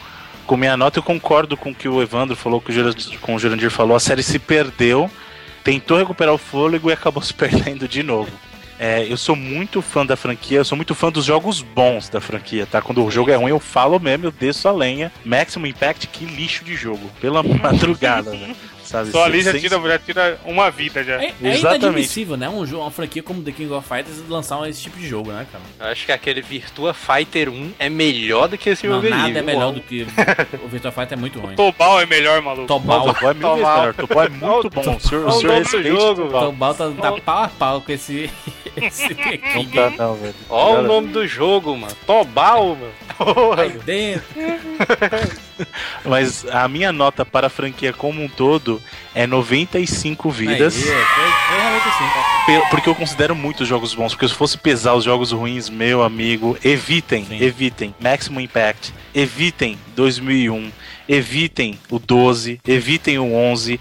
com 0.45 0.57
minha 0.57 0.77
nota. 0.77 0.99
Eu 0.99 1.03
concordo 1.03 1.57
com 1.57 1.71
o 1.71 1.75
que 1.75 1.89
o 1.89 2.01
Evandro 2.01 2.35
falou, 2.35 2.61
que 2.61 2.71
o 2.71 2.73
Jurandir, 2.73 3.19
com 3.19 3.35
o 3.35 3.39
Jurandir 3.39 3.69
falou. 3.69 3.95
A 3.95 3.99
série 3.99 4.23
se 4.23 4.39
perdeu, 4.39 5.09
tentou 5.63 5.97
recuperar 5.97 6.33
o 6.33 6.37
fôlego 6.37 6.89
e 6.89 6.93
acabou 6.93 7.21
se 7.23 7.33
perdendo 7.33 7.87
de 7.87 8.03
novo. 8.03 8.31
É, 8.79 9.11
eu 9.11 9.17
sou 9.17 9.35
muito 9.35 9.81
fã 9.81 10.05
da 10.05 10.15
franquia, 10.15 10.59
eu 10.59 10.65
sou 10.65 10.75
muito 10.75 10.93
fã 10.93 11.11
dos 11.11 11.25
jogos 11.25 11.61
bons 11.61 12.09
da 12.09 12.21
franquia, 12.21 12.67
tá? 12.67 12.79
Quando 12.79 13.03
o 13.03 13.09
jogo 13.09 13.31
é 13.31 13.35
ruim, 13.35 13.49
eu 13.49 13.59
falo 13.59 13.99
mesmo, 13.99 14.27
eu 14.27 14.31
desço 14.31 14.67
a 14.67 14.71
lenha. 14.71 15.11
Maximum 15.25 15.65
Impact, 15.65 16.07
que 16.07 16.25
lixo 16.25 16.63
de 16.63 16.75
jogo. 16.75 17.09
Pela 17.19 17.41
madrugada, 17.43 18.31
velho. 18.31 18.55
Sabe? 18.87 19.11
Só 19.11 19.25
ali 19.25 19.41
já 19.41 19.51
tira, 19.51 19.79
já 19.81 19.99
tira 19.99 20.39
uma 20.45 20.71
vida 20.71 21.03
já. 21.03 21.21
É, 21.21 21.33
é 21.43 21.57
inadmissível, 21.57 22.37
né? 22.37 22.47
Um 22.47 22.65
jogo, 22.65 22.83
uma 22.83 22.91
franquia 22.91 23.21
como 23.21 23.41
The 23.43 23.51
King 23.51 23.71
of 23.73 23.85
Fighters 23.87 24.17
lançar 24.29 24.65
esse 24.69 24.81
tipo 24.81 24.97
de 24.97 25.05
jogo, 25.07 25.29
né, 25.31 25.45
cara? 25.51 25.63
Eu 25.79 25.91
acho 25.91 26.05
que 26.05 26.11
aquele 26.13 26.41
Virtua 26.41 26.93
Fighter 26.93 27.49
1 27.49 27.73
é 27.77 27.89
melhor 27.89 28.47
do 28.47 28.57
que 28.57 28.69
esse 28.69 28.87
Não, 28.87 28.95
jogo 28.95 29.07
aí. 29.07 29.11
nada 29.11 29.39
é 29.39 29.41
melhor 29.41 29.73
do 29.73 29.81
que 29.81 30.07
o 30.63 30.67
Virtua 30.69 30.91
Fighter 30.91 31.17
é 31.17 31.19
muito 31.19 31.37
ruim. 31.39 31.55
Tobal 31.55 31.99
é 31.99 32.05
melhor, 32.05 32.41
maluco. 32.41 32.65
Tobal. 32.67 33.09
o 33.09 33.13
Tobal 33.13 33.29
é 33.29 33.33
Tobal. 33.33 33.55
melhor. 33.57 33.89
O 33.89 33.93
Tobal 34.07 34.23
é 34.23 34.29
muito 34.29 34.69
bom. 34.69 34.95
O 34.95 34.99
senhor, 35.01 35.25
o 35.25 35.27
o 35.27 35.31
senhor 35.33 35.53
do 35.53 35.59
respeite 35.59 35.87
jogo, 35.89 36.21
o 36.21 36.25
Tobal. 36.27 36.45
Tobal 36.45 36.73
tá, 36.75 36.91
tá 36.91 37.11
pau 37.21 37.43
a 37.43 37.47
pau 37.49 37.81
com 37.81 37.91
esse, 37.91 38.29
esse 38.81 39.13
The 39.13 39.39
Não 39.55 39.65
King. 39.65 39.71
tá 39.75 39.89
não, 39.97 40.15
velho. 40.15 40.35
Olha 40.49 40.79
o 40.79 40.83
nome 40.83 41.09
do 41.09 41.27
jogo, 41.27 41.75
mano. 41.75 41.93
Tobal, 42.05 42.75
mano. 42.75 42.91
Porra. 43.17 43.63
Aí 43.63 43.69
dentro. 43.71 44.23
Mas 46.05 46.45
a 46.49 46.67
minha 46.67 46.91
nota 46.91 47.25
para 47.25 47.47
a 47.47 47.49
franquia 47.49 47.93
como 47.93 48.23
um 48.23 48.27
todo 48.27 48.81
é 49.13 49.25
95 49.25 50.29
vidas. 50.29 50.75
Aí, 50.75 50.83
foi, 50.83 51.57
realmente 51.57 51.87
assim, 51.87 52.69
Porque 52.69 52.89
eu 52.89 52.95
considero 52.95 53.35
muitos 53.35 53.67
jogos 53.67 53.93
bons. 53.93 54.13
Porque 54.13 54.27
se 54.27 54.33
fosse 54.33 54.57
pesar 54.57 54.93
os 54.93 55.03
jogos 55.03 55.31
ruins, 55.31 55.69
meu 55.69 56.03
amigo, 56.03 56.57
evitem, 56.63 57.25
Sim. 57.25 57.41
evitem 57.41 57.95
Maximum 57.99 58.41
Impact, 58.41 58.93
evitem 59.13 59.77
2001, 59.95 60.71
evitem 61.07 61.79
o 61.89 61.99
12, 61.99 62.59
evitem 62.67 63.19
o 63.19 63.33
11. 63.33 63.79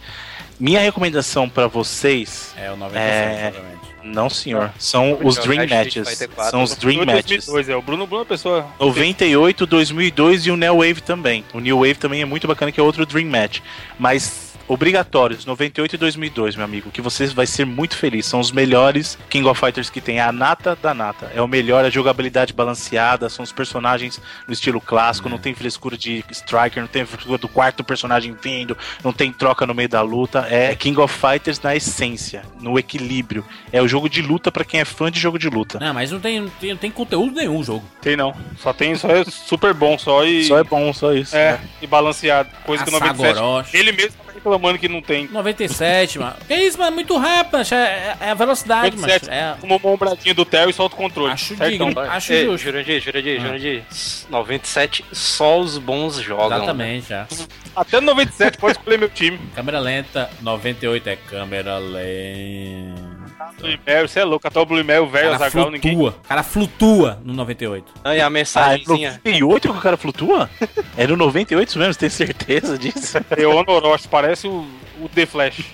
Minha 0.58 0.80
recomendação 0.80 1.48
para 1.48 1.66
vocês, 1.66 2.54
É, 2.56 2.70
o 2.72 2.76
97, 2.76 3.04
É, 3.04 3.48
obviamente. 3.48 3.95
Não 4.06 4.30
senhor, 4.30 4.72
são 4.78 5.18
os 5.22 5.36
Dream 5.36 5.66
Matches. 5.68 6.08
Fighter 6.08 6.30
4. 6.30 6.50
São 6.50 6.62
os 6.62 6.74
Dream 6.76 6.96
Foi 6.96 7.06
Matches. 7.06 7.46
2002, 7.46 7.68
é. 7.68 7.76
O 7.76 7.82
Bruno, 7.82 8.06
Bruno 8.06 8.20
é 8.20 8.24
uma 8.24 8.26
pessoa. 8.26 8.66
98, 8.78 9.66
2002 9.66 10.46
e 10.46 10.50
o 10.50 10.56
Neo 10.56 10.76
Wave 10.78 11.00
também. 11.00 11.44
O 11.52 11.60
New 11.60 11.78
Wave 11.78 11.94
também 11.94 12.22
é 12.22 12.24
muito 12.24 12.46
bacana, 12.46 12.70
que 12.70 12.80
é 12.80 12.82
outro 12.82 13.04
Dream 13.04 13.28
Match. 13.28 13.60
Mas 13.98 14.45
obrigatórios, 14.68 15.44
98 15.44 15.94
e 15.94 15.98
2002, 15.98 16.56
meu 16.56 16.64
amigo, 16.64 16.90
que 16.90 17.00
você 17.00 17.26
vai 17.26 17.46
ser 17.46 17.64
muito 17.64 17.96
feliz. 17.96 18.26
São 18.26 18.40
os 18.40 18.50
melhores 18.50 19.18
King 19.28 19.46
of 19.48 19.60
Fighters 19.60 19.90
que 19.90 20.00
tem. 20.00 20.18
É 20.18 20.22
a 20.22 20.32
nata 20.32 20.76
da 20.80 20.94
nata. 20.94 21.30
É 21.34 21.42
o 21.42 21.48
melhor, 21.48 21.84
a 21.84 21.90
jogabilidade 21.90 22.52
balanceada, 22.52 23.28
são 23.28 23.42
os 23.42 23.52
personagens 23.52 24.20
no 24.46 24.52
estilo 24.52 24.80
clássico, 24.80 25.28
não 25.28 25.38
tem 25.38 25.54
frescura 25.54 25.96
de 25.96 26.24
Striker, 26.30 26.82
não 26.82 26.88
tem 26.88 27.04
frescura 27.04 27.38
do 27.38 27.48
quarto 27.48 27.84
personagem 27.84 28.36
vindo, 28.40 28.76
não 29.04 29.12
tem 29.12 29.32
troca 29.32 29.66
no 29.66 29.74
meio 29.74 29.88
da 29.88 30.02
luta. 30.02 30.46
É 30.50 30.74
King 30.74 30.98
of 31.00 31.14
Fighters 31.14 31.60
na 31.60 31.74
essência, 31.76 32.42
no 32.60 32.78
equilíbrio. 32.78 33.44
É 33.72 33.82
o 33.82 33.88
jogo 33.88 34.08
de 34.08 34.22
luta 34.22 34.50
pra 34.50 34.64
quem 34.64 34.80
é 34.80 34.84
fã 34.84 35.10
de 35.10 35.20
jogo 35.20 35.38
de 35.38 35.48
luta. 35.48 35.78
Não, 35.78 35.92
mas 35.92 36.10
não 36.10 36.20
tem, 36.20 36.40
não 36.40 36.48
tem, 36.48 36.70
não 36.70 36.76
tem 36.76 36.90
conteúdo 36.90 37.34
nenhum 37.34 37.58
o 37.58 37.64
jogo. 37.64 37.84
Tem 38.00 38.16
não. 38.16 38.34
Só 38.58 38.72
tem, 38.72 38.94
só 38.94 39.08
é 39.08 39.24
super 39.24 39.74
bom, 39.74 39.98
só 39.98 40.24
e. 40.24 40.44
Só 40.44 40.58
é 40.58 40.64
bom, 40.64 40.92
só 40.92 41.12
isso. 41.12 41.36
É, 41.36 41.52
né? 41.52 41.60
e 41.82 41.86
balanceado. 41.86 42.48
Coisa 42.64 42.84
que 42.84 42.90
o 42.90 42.96
A 42.96 43.00
97. 43.00 43.34
Sagoroshi. 43.34 43.76
Ele 43.76 43.92
mesmo 43.92 44.25
reclamando 44.36 44.78
que 44.78 44.88
não 44.88 45.02
tem. 45.02 45.26
97, 45.28 46.18
mano. 46.18 46.36
Que 46.46 46.54
isso, 46.54 46.78
mano? 46.78 46.92
Muito 46.94 47.16
rápido, 47.16 47.58
macho. 47.58 47.74
É, 47.74 48.16
é 48.20 48.30
a 48.30 48.34
velocidade, 48.34 48.96
mano. 48.96 49.02
97, 49.08 49.30
É, 49.30 49.56
Uma 49.62 49.80
ombradinha 49.82 50.34
do 50.34 50.44
Theo 50.44 50.70
e 50.70 50.72
solta 50.72 50.94
o 50.94 50.98
controle. 50.98 51.32
Acho 51.32 51.56
digno. 51.56 51.98
Acho 52.00 52.32
Ei, 52.32 52.44
justo. 52.44 52.64
Jurandir, 52.64 53.00
Jurandir, 53.00 53.40
Ah. 53.40 53.44
Jurandir. 53.46 53.82
97, 54.30 55.04
só 55.12 55.58
os 55.58 55.78
bons 55.78 56.16
jogam. 56.16 56.56
exatamente, 56.58 57.08
já. 57.08 57.26
Até 57.74 58.00
no 58.00 58.06
97 58.06 58.58
pode 58.58 58.78
escolher 58.78 58.98
meu 58.98 59.08
time. 59.10 59.38
Câmera 59.54 59.78
lenta, 59.80 60.30
98 60.40 61.08
é 61.08 61.16
câmera 61.16 61.78
lenta. 61.78 63.05
Blue 63.58 63.78
Mary, 63.86 64.08
você 64.08 64.20
é 64.20 64.24
louco. 64.24 64.46
Até 64.46 64.58
o 64.60 64.66
Blue 64.66 64.84
Mary, 64.84 64.98
o 65.00 65.06
velho, 65.06 65.28
o 65.28 65.38
cara 65.38 65.50
Zagal, 65.50 65.70
ninguém. 65.70 65.92
flutua. 65.92 66.10
O 66.24 66.28
cara 66.28 66.42
flutua 66.42 67.20
no 67.24 67.32
98. 67.34 67.92
Não, 68.04 68.14
e 68.14 68.20
a 68.20 68.24
Ah, 68.24 68.26
é 68.26 68.30
mensagenzinha. 68.30 69.10
98 69.24 69.72
que 69.72 69.78
o 69.78 69.80
cara 69.80 69.96
flutua? 69.96 70.50
É 70.96 71.06
no 71.06 71.16
98 71.16 71.68
isso 71.68 71.78
mesmo, 71.78 71.92
você 71.94 71.98
tem 72.00 72.08
certeza 72.10 72.78
disso? 72.78 73.18
Leon 73.36 73.64
Orochi, 73.66 74.08
parece 74.08 74.46
o, 74.48 74.66
o 75.00 75.08
The 75.08 75.26
Flash. 75.26 75.64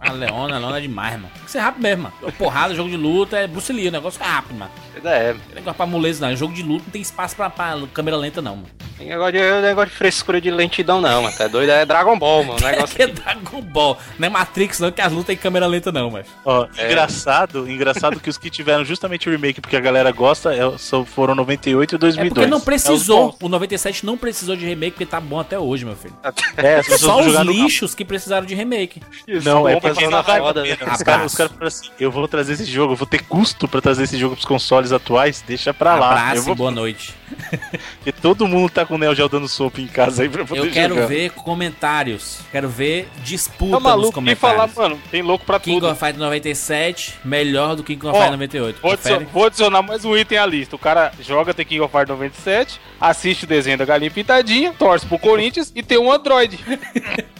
A 0.00 0.12
Leona, 0.12 0.56
a 0.56 0.58
Leona 0.58 0.78
é 0.78 0.80
demais, 0.80 1.12
mano. 1.14 1.30
Tem 1.34 1.44
que 1.44 1.50
ser 1.50 1.58
rápido 1.58 1.82
mesmo, 1.82 2.02
mano. 2.04 2.32
Porrada, 2.32 2.74
jogo 2.74 2.88
de 2.90 2.96
luta, 2.96 3.36
é 3.38 3.46
Bruce 3.46 3.72
Lee, 3.72 3.88
o 3.88 3.92
negócio 3.92 4.22
é 4.22 4.26
rápido, 4.26 4.56
mano. 4.58 4.70
É, 5.04 5.32
Tem 5.32 5.54
negócio 5.56 5.74
pra 5.76 5.86
moleza, 5.86 6.26
não. 6.26 6.34
Jogo 6.36 6.52
de 6.54 6.62
luta 6.62 6.84
não 6.86 6.90
tem 6.92 7.02
espaço 7.02 7.36
pra, 7.36 7.48
pra 7.50 7.74
câmera 7.92 8.16
lenta, 8.16 8.42
não, 8.42 8.56
mano. 8.56 8.68
tem 8.96 9.08
negócio 9.08 9.32
de, 9.32 9.38
negócio 9.62 9.90
de 9.90 9.96
frescura 9.96 10.40
de 10.40 10.50
lentidão, 10.50 11.00
não, 11.00 11.22
mano. 11.22 11.36
Tá 11.36 11.46
doido? 11.46 11.70
É 11.70 11.84
Dragon 11.86 12.18
Ball, 12.18 12.44
mano. 12.44 12.58
O 12.58 12.62
negócio 12.64 12.96
Que 12.96 13.02
é 13.02 13.06
Dragon 13.06 13.60
Ball. 13.62 13.96
Não 14.18 14.26
é 14.26 14.30
Matrix, 14.30 14.80
não, 14.80 14.90
que 14.90 15.00
as 15.00 15.12
lutas 15.12 15.34
em 15.34 15.38
câmera 15.38 15.66
lenta, 15.66 15.92
não, 15.92 16.10
mas. 16.10 16.26
Ó, 16.44 16.66
É. 16.76 16.86
engraçado, 16.86 17.70
engraçado 17.70 18.18
que 18.20 18.28
os 18.28 18.36
que 18.38 18.50
tiveram 18.50 18.84
justamente 18.84 19.28
o 19.28 19.32
remake 19.32 19.60
porque 19.60 19.76
a 19.76 19.80
galera 19.80 20.10
gosta 20.10 20.52
é- 20.54 20.78
só 20.78 21.04
foram 21.04 21.34
98 21.34 21.94
e 21.94 21.98
2002. 21.98 22.30
É 22.30 22.34
porque 22.34 22.46
não 22.50 22.60
precisou. 22.60 23.36
É, 23.40 23.44
O 23.44 23.48
97 23.48 24.04
não 24.04 24.16
precisou 24.18 24.56
de 24.56 24.64
remake, 24.66 24.92
porque 24.92 25.06
tá 25.06 25.20
bom 25.20 25.38
até 25.38 25.58
hoje, 25.58 25.84
meu 25.84 25.94
filho. 25.96 26.14
É, 26.56 26.82
Só 26.82 27.20
os 27.20 27.34
no- 27.34 27.42
lixos 27.52 27.94
que 27.94 28.04
precisaram 28.04 28.44
de 28.46 28.54
remake. 28.54 29.00
Não, 29.44 29.57
é 29.66 29.74
não 30.10 30.22
vale 30.22 30.40
foda, 30.40 30.60
a 30.60 30.64
pena. 30.64 30.86
né? 30.86 30.92
Os 30.94 31.02
caras 31.02 31.26
os 31.32 31.34
caras 31.36 31.52
falaram 31.52 31.66
assim: 31.68 31.90
eu 31.98 32.10
vou 32.12 32.28
trazer 32.28 32.52
esse 32.52 32.64
jogo, 32.66 32.92
eu 32.92 32.96
vou 32.96 33.06
ter 33.06 33.22
custo 33.24 33.66
pra 33.66 33.80
trazer 33.80 34.04
esse 34.04 34.18
jogo 34.18 34.34
pros 34.36 34.44
consoles 34.46 34.92
atuais, 34.92 35.42
deixa 35.46 35.72
pra 35.74 35.94
lá. 35.96 36.08
Abraço 36.10 36.36
eu 36.36 36.42
vou, 36.42 36.54
boa 36.54 36.70
noite. 36.70 37.14
Porque 37.98 38.12
todo 38.12 38.46
mundo 38.46 38.70
tá 38.70 38.86
com 38.86 38.94
o 38.94 38.98
Neo 38.98 39.14
Geo 39.14 39.28
dando 39.28 39.48
sopa 39.48 39.80
em 39.80 39.86
casa 39.86 40.22
aí 40.22 40.28
pra 40.28 40.44
poder 40.44 40.60
Eu 40.66 40.70
quero 40.70 40.94
jogar. 40.94 41.06
ver 41.08 41.30
comentários. 41.32 42.40
Quero 42.50 42.68
ver 42.68 43.08
disputa 43.22 43.80
Tá 43.82 43.96
nos? 43.96 44.04
Quem 44.06 44.12
comentários. 44.12 44.72
falar, 44.74 44.88
mano, 44.88 45.00
tem 45.10 45.22
louco 45.22 45.44
pra 45.44 45.58
King 45.60 45.76
tudo. 45.80 45.90
of 45.90 45.98
Fighter 45.98 46.18
97, 46.18 47.14
melhor 47.24 47.76
do 47.76 47.82
que 47.82 47.94
King 47.94 48.06
of 48.06 48.16
Ó, 48.16 48.20
Fighter 48.20 48.32
98. 48.32 48.80
Vou 48.80 48.92
adicionar, 48.92 49.26
vou 49.32 49.44
adicionar 49.46 49.82
mais 49.82 50.04
um 50.04 50.16
item 50.16 50.38
à 50.38 50.46
lista. 50.46 50.74
O 50.76 50.78
cara 50.78 51.12
joga 51.20 51.52
The 51.52 51.64
King 51.64 51.80
of 51.80 51.92
Fighters 51.92 52.10
97, 52.18 52.80
assiste 53.00 53.44
o 53.44 53.46
desenho 53.46 53.76
da 53.78 53.84
Galinha 53.84 54.10
Pintadinha, 54.10 54.72
torce 54.78 55.04
pro 55.06 55.18
Corinthians 55.18 55.70
e 55.74 55.82
tem 55.82 55.98
um 55.98 56.10
Android. 56.10 56.58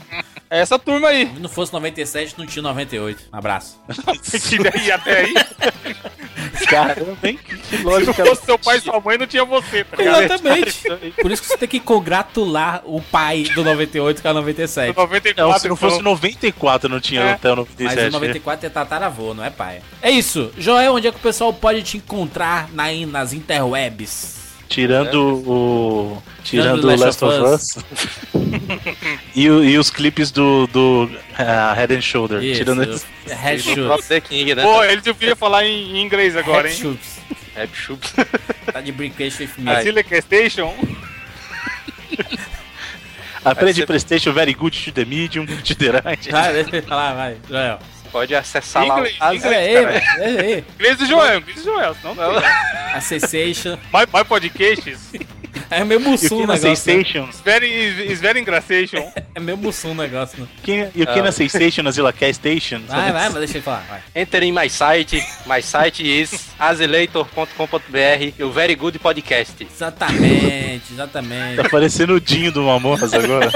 É 0.51 0.61
essa 0.61 0.79
turma 0.79 1.09
aí. 1.09 1.27
Se 1.35 1.41
não 1.41 1.49
fosse 1.49 1.73
97, 1.73 2.35
não 2.39 2.47
tinha 2.47 2.63
98. 2.63 3.25
Um 3.33 3.37
abraço. 3.37 3.79
E 4.53 4.59
daí 4.59 4.91
até 4.93 5.21
aí, 5.21 5.35
Caramba, 6.69 7.17
hein? 7.23 7.39
Que 7.43 7.57
se 7.57 7.83
não 7.83 8.15
fosse 8.15 8.45
seu 8.45 8.59
pai 8.59 8.79
e 8.79 8.81
sua 8.81 9.01
mãe, 9.01 9.19
não 9.19 9.27
tinha 9.27 9.45
você, 9.45 9.85
tá 9.85 9.97
ligado? 9.97 10.23
Exatamente. 10.23 10.83
Por 11.21 11.31
isso 11.31 11.43
que 11.43 11.49
você 11.49 11.57
tem 11.57 11.69
que 11.69 11.81
congratular 11.81 12.83
o 12.85 13.01
pai 13.01 13.45
do 13.55 13.63
98 13.65 14.23
com 14.23 14.29
a 14.29 14.35
97. 14.35 14.97
94, 14.97 15.53
Não, 15.53 15.59
se 15.59 15.69
não 15.69 15.77
fosse 15.77 15.97
então, 15.97 16.13
94, 16.13 16.89
não 16.89 17.01
tinha 17.01 17.21
É. 17.23 17.33
até 17.33 17.53
o 17.53 17.57
Mas 17.57 17.69
97. 17.69 18.09
o 18.09 18.13
94 18.13 18.67
é 18.67 18.71
tataravô, 18.71 19.35
não 19.35 19.45
é 19.45 19.51
pai. 19.51 19.81
É 20.03 20.11
isso. 20.11 20.51
Joel, 20.59 20.95
onde 20.95 21.09
é 21.09 21.11
que 21.13 21.19
o 21.19 21.21
pessoal 21.23 21.53
pode 21.53 21.83
te 21.83 21.97
encontrar 21.99 22.69
na, 22.73 22.85
nas 23.07 23.33
interwebs? 23.33 24.37
Tirando 24.69 25.43
o. 25.49 26.23
Tirando 26.45 26.81
Tirando 26.83 26.85
o 26.85 27.05
Last 27.05 27.25
of 27.25 27.41
Us. 27.41 27.79
e, 29.35 29.45
e 29.45 29.79
os 29.79 29.91
clipes 29.91 30.31
do, 30.31 30.67
do 30.69 31.11
ah, 31.39 31.73
Head 31.75 31.95
and 31.95 32.01
Shoulder. 32.01 32.43
Isso, 32.43 32.59
Tirando 32.61 32.83
esse- 32.83 33.07
Head 33.27 33.63
King, 34.21 34.55
né? 34.55 34.63
Pô, 34.63 34.83
ele 34.85 35.01
devia 35.01 35.35
falar 35.37 35.65
em, 35.65 35.97
em 35.97 36.03
inglês 36.03 36.37
agora, 36.37 36.69
Head 36.69 36.87
hein? 36.87 36.99
Rap 37.55 37.75
Chups. 37.75 38.15
Tá 38.73 38.81
de 38.81 38.93
brinquedo 38.93 39.35
with 39.41 39.51
me. 39.59 39.71
A 39.71 39.83
Station. 40.23 40.75
Aprende 43.45 43.81
você- 43.81 43.87
PlayStation 43.87 44.33
Very 44.33 44.55
Good 44.55 44.85
to 44.85 44.93
the 44.93 45.05
Medium, 45.05 45.47
to 45.47 45.75
the 45.75 45.91
right. 45.91 46.31
Vai, 46.31 46.53
deixa 46.53 46.77
eu 46.77 46.83
falar, 46.83 47.15
vai. 47.15 47.37
Joel. 47.49 47.79
Pode 48.11 48.35
acessar 48.35 48.87
lá. 48.87 48.99
Inglês, 48.99 49.17
as- 49.21 49.35
inglês. 49.37 49.43
Pera 49.43 49.59
aí, 49.59 49.87
velho. 49.87 50.17
Deixa 50.19 50.41
aí. 50.43 50.65
Inglês 50.77 50.97
do 50.99 51.07
Joel, 51.07 51.39
inglês 51.41 51.57
do 51.59 51.65
Joel. 51.65 51.95
Senão 51.95 52.15
não. 52.15 52.33
A 52.95 53.01
Sensation. 53.01 53.77
My, 53.93 54.01
my 54.13 54.25
podcasts. 54.25 54.99
É 55.71 55.85
meio 55.85 56.01
E 56.01 56.05
mussum 56.05 56.37
o 56.37 56.41
negócio. 56.47 56.69
né? 56.69 56.75
Sensation? 56.77 57.25
It's 57.27 57.41
very, 57.43 57.67
it's 58.11 58.21
very 58.23 58.41
engraçation. 58.41 59.03
É 59.35 59.41
meio 59.41 59.57
mussum 59.59 59.91
o 59.91 59.95
negócio, 59.95 60.41
né? 60.41 60.91
E 60.95 61.03
o 61.03 61.07
que 61.07 61.21
na 61.21 61.31
Sensation, 61.31 61.83
na 61.83 61.91
Zilla 61.91 62.13
Cast 62.13 62.37
Station? 62.37 62.81
Vai, 62.89 63.13
vai, 63.13 63.25
mas 63.29 63.35
deixa 63.35 63.59
eu 63.59 63.63
falar. 63.63 63.85
Vai. 63.89 64.01
Enter 64.23 64.43
in 64.45 64.53
my 64.53 64.69
site. 64.71 65.23
My 65.47 65.61
site 65.63 66.03
is 66.03 66.49
azileitor.com.br. 66.59 68.43
O 68.43 68.51
Very 68.51 68.75
Good 68.75 68.99
Podcast. 68.99 69.55
Exatamente, 69.71 70.93
exatamente. 70.93 71.57
Tá 71.63 71.69
parecendo 71.69 72.15
o 72.15 72.21
Dinho 72.21 72.51
do 72.51 72.63
Mamonas 72.63 73.13
agora. 73.13 73.51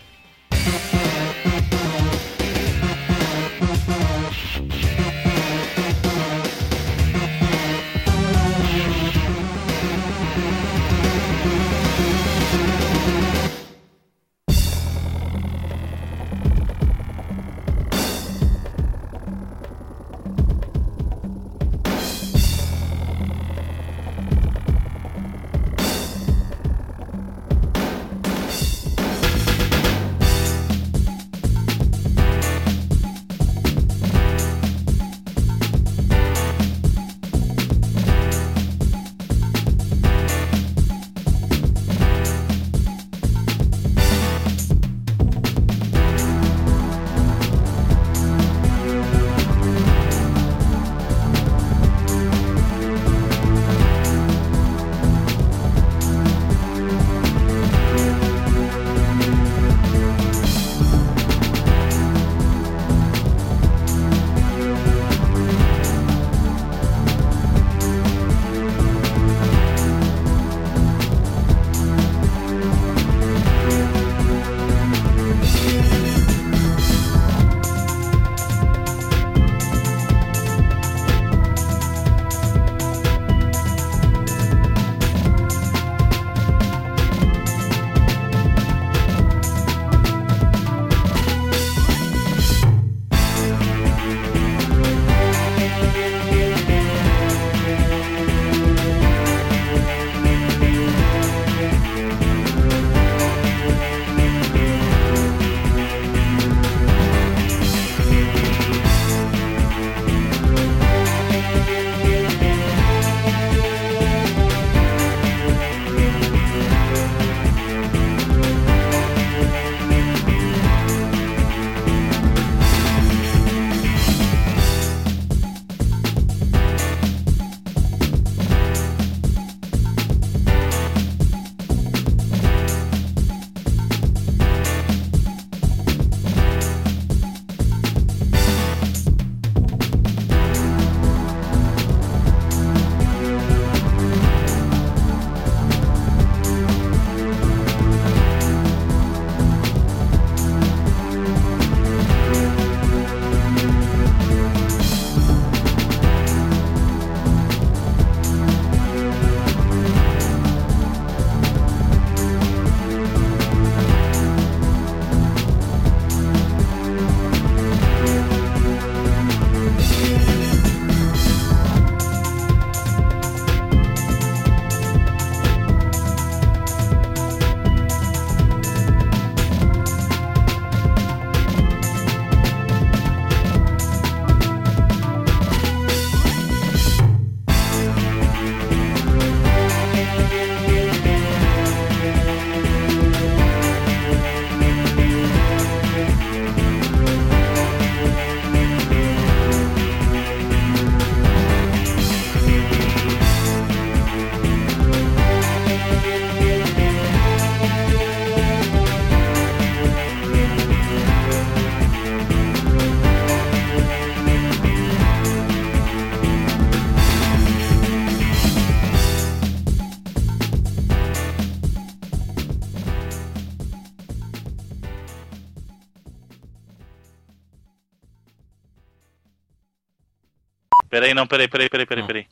Peraí, 231.06 231.14
não, 231.14 231.27
peraí, 231.27 231.48
peraí, 231.48 231.69
peraí, 231.69 231.86
peraí, 231.86 232.03
peraí. 232.07 232.27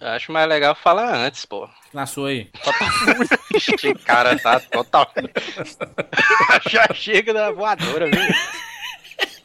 Eu 0.00 0.08
acho 0.08 0.32
mais 0.32 0.48
legal 0.48 0.74
falar 0.74 1.14
antes, 1.14 1.44
pô. 1.46 1.68
Na 1.94 2.04
sua 2.04 2.30
aí. 2.30 2.50
Esse 3.54 3.94
cara 4.04 4.36
tá 4.38 4.58
total. 4.58 5.08
Já 6.68 6.88
chega 6.92 7.32
da 7.32 7.52
voadora, 7.52 8.06
viu? 8.06 8.34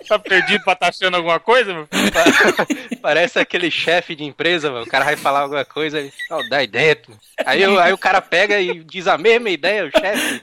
Tá 0.08 0.18
perdido 0.20 0.64
pra 0.64 0.76
tá 0.76 0.88
achando 0.90 1.16
alguma 1.16 1.40
coisa, 1.40 1.74
meu? 1.74 1.88
filho? 1.88 2.98
Parece 3.02 3.40
aquele 3.40 3.70
chefe 3.72 4.16
de 4.16 4.24
empresa, 4.26 4.70
mano. 4.72 4.84
O 4.86 4.90
cara 4.90 5.06
vai 5.06 5.16
falar 5.16 5.42
alguma 5.42 5.64
coisa, 5.64 6.00
ele, 6.00 6.12
ó, 6.32 6.42
dá 6.50 6.64
ideia. 6.64 6.96
tu." 6.96 7.18
Aí, 7.46 7.66
o- 7.66 7.80
aí 7.80 7.94
o 7.94 7.98
cara 7.98 8.20
pega 8.22 8.60
e 8.60 8.84
diz 8.84 9.08
a 9.08 9.18
mesma 9.18 9.50
ideia, 9.50 9.86
o 9.86 9.92
chefe. 9.92 10.42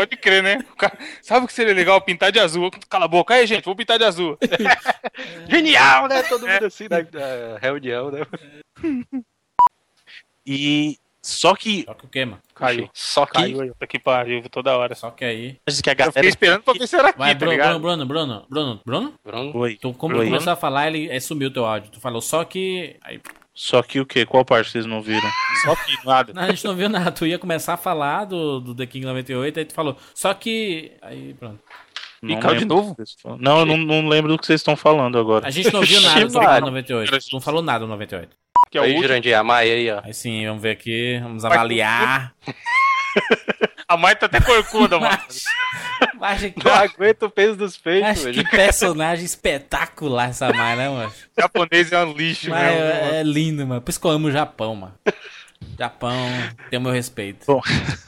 Pode 0.00 0.16
crer, 0.16 0.42
né? 0.42 0.62
Cara- 0.78 0.96
Sabe 1.20 1.44
o 1.44 1.46
que 1.46 1.52
seria 1.52 1.74
legal? 1.74 2.00
Pintar 2.00 2.32
de 2.32 2.38
azul. 2.40 2.70
Cala 2.88 3.04
a 3.04 3.08
boca 3.08 3.34
aí, 3.34 3.46
gente. 3.46 3.64
Vou 3.66 3.76
pintar 3.76 3.98
de 3.98 4.04
azul. 4.04 4.38
Genial, 5.48 6.08
né? 6.08 6.22
Todo 6.22 6.46
mundo 6.46 6.64
assim 6.64 6.86
na, 6.88 6.98
na 6.98 7.58
reunião, 7.58 8.10
né? 8.10 8.20
E 10.46 10.96
só 11.22 11.54
que 11.54 11.84
Só 11.84 11.92
que 11.92 12.06
o 12.06 12.08
quê, 12.08 12.24
mano? 12.24 12.40
Caiu. 12.54 12.88
Só 12.94 13.26
que. 13.26 13.32
Caiu 13.34 13.60
aí. 13.60 13.72
Que 13.86 13.98
pariu 13.98 14.42
toda 14.48 14.74
hora. 14.76 14.94
Só 14.94 15.10
que 15.10 15.22
aí. 15.24 15.58
acho 15.68 15.82
que 15.82 15.90
a 15.90 15.92
Eu 15.92 15.96
galera 15.96 16.12
fiquei 16.14 16.28
esperando 16.30 16.62
pra 16.62 16.72
ver 16.72 16.86
se 16.86 16.96
era 16.96 17.08
aqui, 17.10 17.18
Vai, 17.18 17.32
tá 17.34 17.38
Bruno, 17.40 17.52
ligado? 17.52 17.78
Bruno, 17.78 18.06
Bruno, 18.06 18.06
Bruno, 18.06 18.46
Bruno, 18.48 18.80
Bruno. 18.86 19.14
Bruno, 19.22 19.56
Oi. 19.58 19.76
Tu 19.76 19.92
como 19.92 20.16
Oi. 20.16 20.24
começou 20.26 20.52
a 20.52 20.56
falar, 20.56 20.86
ele 20.88 21.10
aí 21.10 21.20
sumiu 21.20 21.48
o 21.48 21.52
teu 21.52 21.66
áudio. 21.66 21.90
Tu 21.90 22.00
falou 22.00 22.22
só 22.22 22.42
que. 22.44 22.96
Aí, 23.02 23.20
Só 23.60 23.82
que 23.82 24.00
o 24.00 24.06
quê? 24.06 24.24
Qual 24.24 24.42
parte 24.42 24.70
vocês 24.70 24.86
não 24.86 25.02
viram? 25.02 25.28
Só 25.66 25.76
que 25.76 26.06
nada. 26.06 26.32
não, 26.32 26.44
a 26.44 26.48
gente 26.48 26.64
não 26.64 26.74
viu 26.74 26.88
nada. 26.88 27.12
Tu 27.12 27.26
ia 27.26 27.38
começar 27.38 27.74
a 27.74 27.76
falar 27.76 28.24
do, 28.24 28.58
do 28.58 28.74
The 28.74 28.86
King 28.86 29.04
98, 29.04 29.58
aí 29.58 29.64
tu 29.66 29.74
falou. 29.74 29.98
Só 30.14 30.32
que. 30.32 30.92
Aí 31.02 31.34
pronto. 31.34 31.62
E 32.22 32.26
Não 32.26 32.40
caiu 32.40 32.56
de 32.56 32.64
novo? 32.64 32.96
Não, 33.38 33.58
eu 33.60 33.66
não, 33.66 33.76
não 33.76 34.08
lembro 34.08 34.32
do 34.32 34.38
que 34.38 34.46
vocês 34.46 34.62
estão 34.62 34.76
falando 34.76 35.18
agora. 35.18 35.46
A 35.46 35.50
gente 35.50 35.70
não 35.74 35.82
viu 35.82 36.00
nada 36.00 36.24
do 36.26 36.32
The 36.32 36.38
King 36.38 36.46
Mano. 36.46 36.66
98. 36.68 37.18
Tu 37.18 37.32
não 37.34 37.40
falou 37.42 37.60
nada 37.60 37.80
do 37.80 37.88
98. 37.88 38.34
Que 38.70 38.78
é 38.78 38.80
o 38.80 38.84
aí. 38.84 38.96
Jurandir, 38.96 39.38
a 39.38 39.44
Maia 39.44 39.74
aí, 39.74 39.90
ó. 39.90 40.00
Aí 40.04 40.14
sim, 40.14 40.46
vamos 40.46 40.62
ver 40.62 40.70
aqui. 40.70 41.18
Vamos 41.22 41.44
avaliar. 41.44 42.34
A 43.90 43.96
mãe 43.96 44.14
tá 44.14 44.26
até 44.26 44.40
corcunda, 44.40 45.00
mano. 45.00 45.18
Mas, 46.14 46.40
que, 46.42 46.64
Não 46.64 46.72
aguenta 46.72 47.26
o 47.26 47.30
peso 47.30 47.56
dos 47.56 47.76
peitos, 47.76 48.08
mas 48.08 48.22
velho. 48.22 48.44
que 48.44 48.48
personagem 48.48 49.24
espetacular 49.24 50.30
essa 50.30 50.52
Mai, 50.52 50.76
né, 50.76 50.88
mano? 50.88 51.08
O 51.10 51.12
japonês 51.40 51.90
é 51.90 52.04
um 52.04 52.12
lixo, 52.12 52.50
Mas 52.50 52.62
mesmo. 52.72 52.78
é, 52.80 53.02
mano. 53.02 53.14
é 53.14 53.22
lindo, 53.24 53.66
mano. 53.66 53.80
Por 53.80 53.90
isso 53.90 54.00
que 54.00 54.06
eu 54.06 54.12
amo 54.12 54.28
o 54.28 54.30
Japão, 54.30 54.76
mano. 54.76 54.94
Japão 55.76 56.16
tem 56.70 56.78
o 56.78 56.82
meu 56.82 56.92
respeito. 56.92 57.44
Bom. 57.46 57.60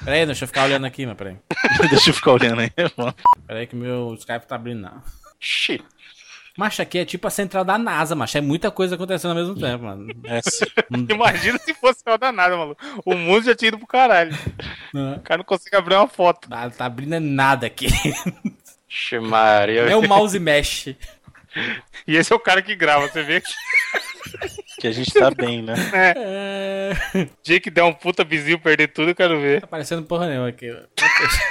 Peraí, 0.05 0.25
deixa 0.25 0.45
eu 0.45 0.49
ficar 0.49 0.65
olhando 0.67 0.87
aqui, 0.87 1.05
mano. 1.05 1.17
Peraí. 1.17 1.37
Deixa 1.91 2.11
eu 2.11 2.15
ficar 2.15 2.33
olhando 2.33 2.61
aí, 2.61 2.71
mano. 2.97 3.15
Peraí 3.47 3.67
que 3.67 3.75
meu 3.75 4.15
Skype 4.15 4.47
tá 4.47 4.55
abrindo, 4.55 4.83
não. 4.83 5.03
Xi. 5.41 5.83
Macho, 6.57 6.83
aqui 6.83 6.99
é 6.99 7.05
tipo 7.05 7.27
a 7.27 7.31
central 7.31 7.65
da 7.65 7.79
NASA, 7.79 8.15
macho. 8.15 8.37
É 8.37 8.41
muita 8.41 8.71
coisa 8.71 8.95
acontecendo 8.95 9.31
ao 9.31 9.37
mesmo 9.37 9.55
tempo, 9.59 9.85
mano. 9.85 10.09
É, 10.25 10.41
sim. 10.43 10.65
Imagina 11.09 11.59
se 11.59 11.73
fosse 11.75 12.03
uma 12.07 12.19
danada, 12.19 12.57
maluco. 12.57 12.81
O 13.05 13.15
mundo 13.15 13.45
já 13.45 13.55
tinha 13.55 13.69
ido 13.69 13.79
pro 13.79 13.87
caralho. 13.87 14.37
Não, 14.93 15.15
O 15.15 15.21
cara 15.21 15.39
não 15.39 15.45
consegue 15.45 15.77
abrir 15.77 15.95
uma 15.95 16.09
foto. 16.09 16.49
Tá, 16.49 16.69
tá 16.69 16.85
abrindo 16.85 17.19
nada 17.19 17.67
aqui. 17.67 17.87
Xi, 18.89 19.19
Maria. 19.19 19.83
É 19.83 19.97
o 19.97 20.07
mouse 20.07 20.39
mexe. 20.39 20.97
E 22.07 22.17
esse 22.17 22.33
é 22.33 22.37
o 22.37 22.41
cara 22.41 22.61
que 22.61 22.75
grava, 22.75 23.09
você 23.09 23.23
vê? 23.23 23.43
que 24.83 24.89
a 24.89 24.93
gente 24.93 25.13
tá 25.13 25.31
bem, 25.31 25.63
né? 25.63 25.75
É... 25.95 27.29
dia 27.43 27.61
que 27.61 27.71
der 27.71 27.85
um 27.85 27.93
puta 27.93 28.25
vizinho 28.25 28.59
perder 28.59 28.89
tudo, 28.89 29.11
eu 29.11 29.15
quero 29.15 29.41
ver. 29.41 29.61
Tá 29.61 29.67
parecendo 29.69 30.03
porra 30.03 30.27
nenhuma 30.27 30.49
aqui. 30.49 30.69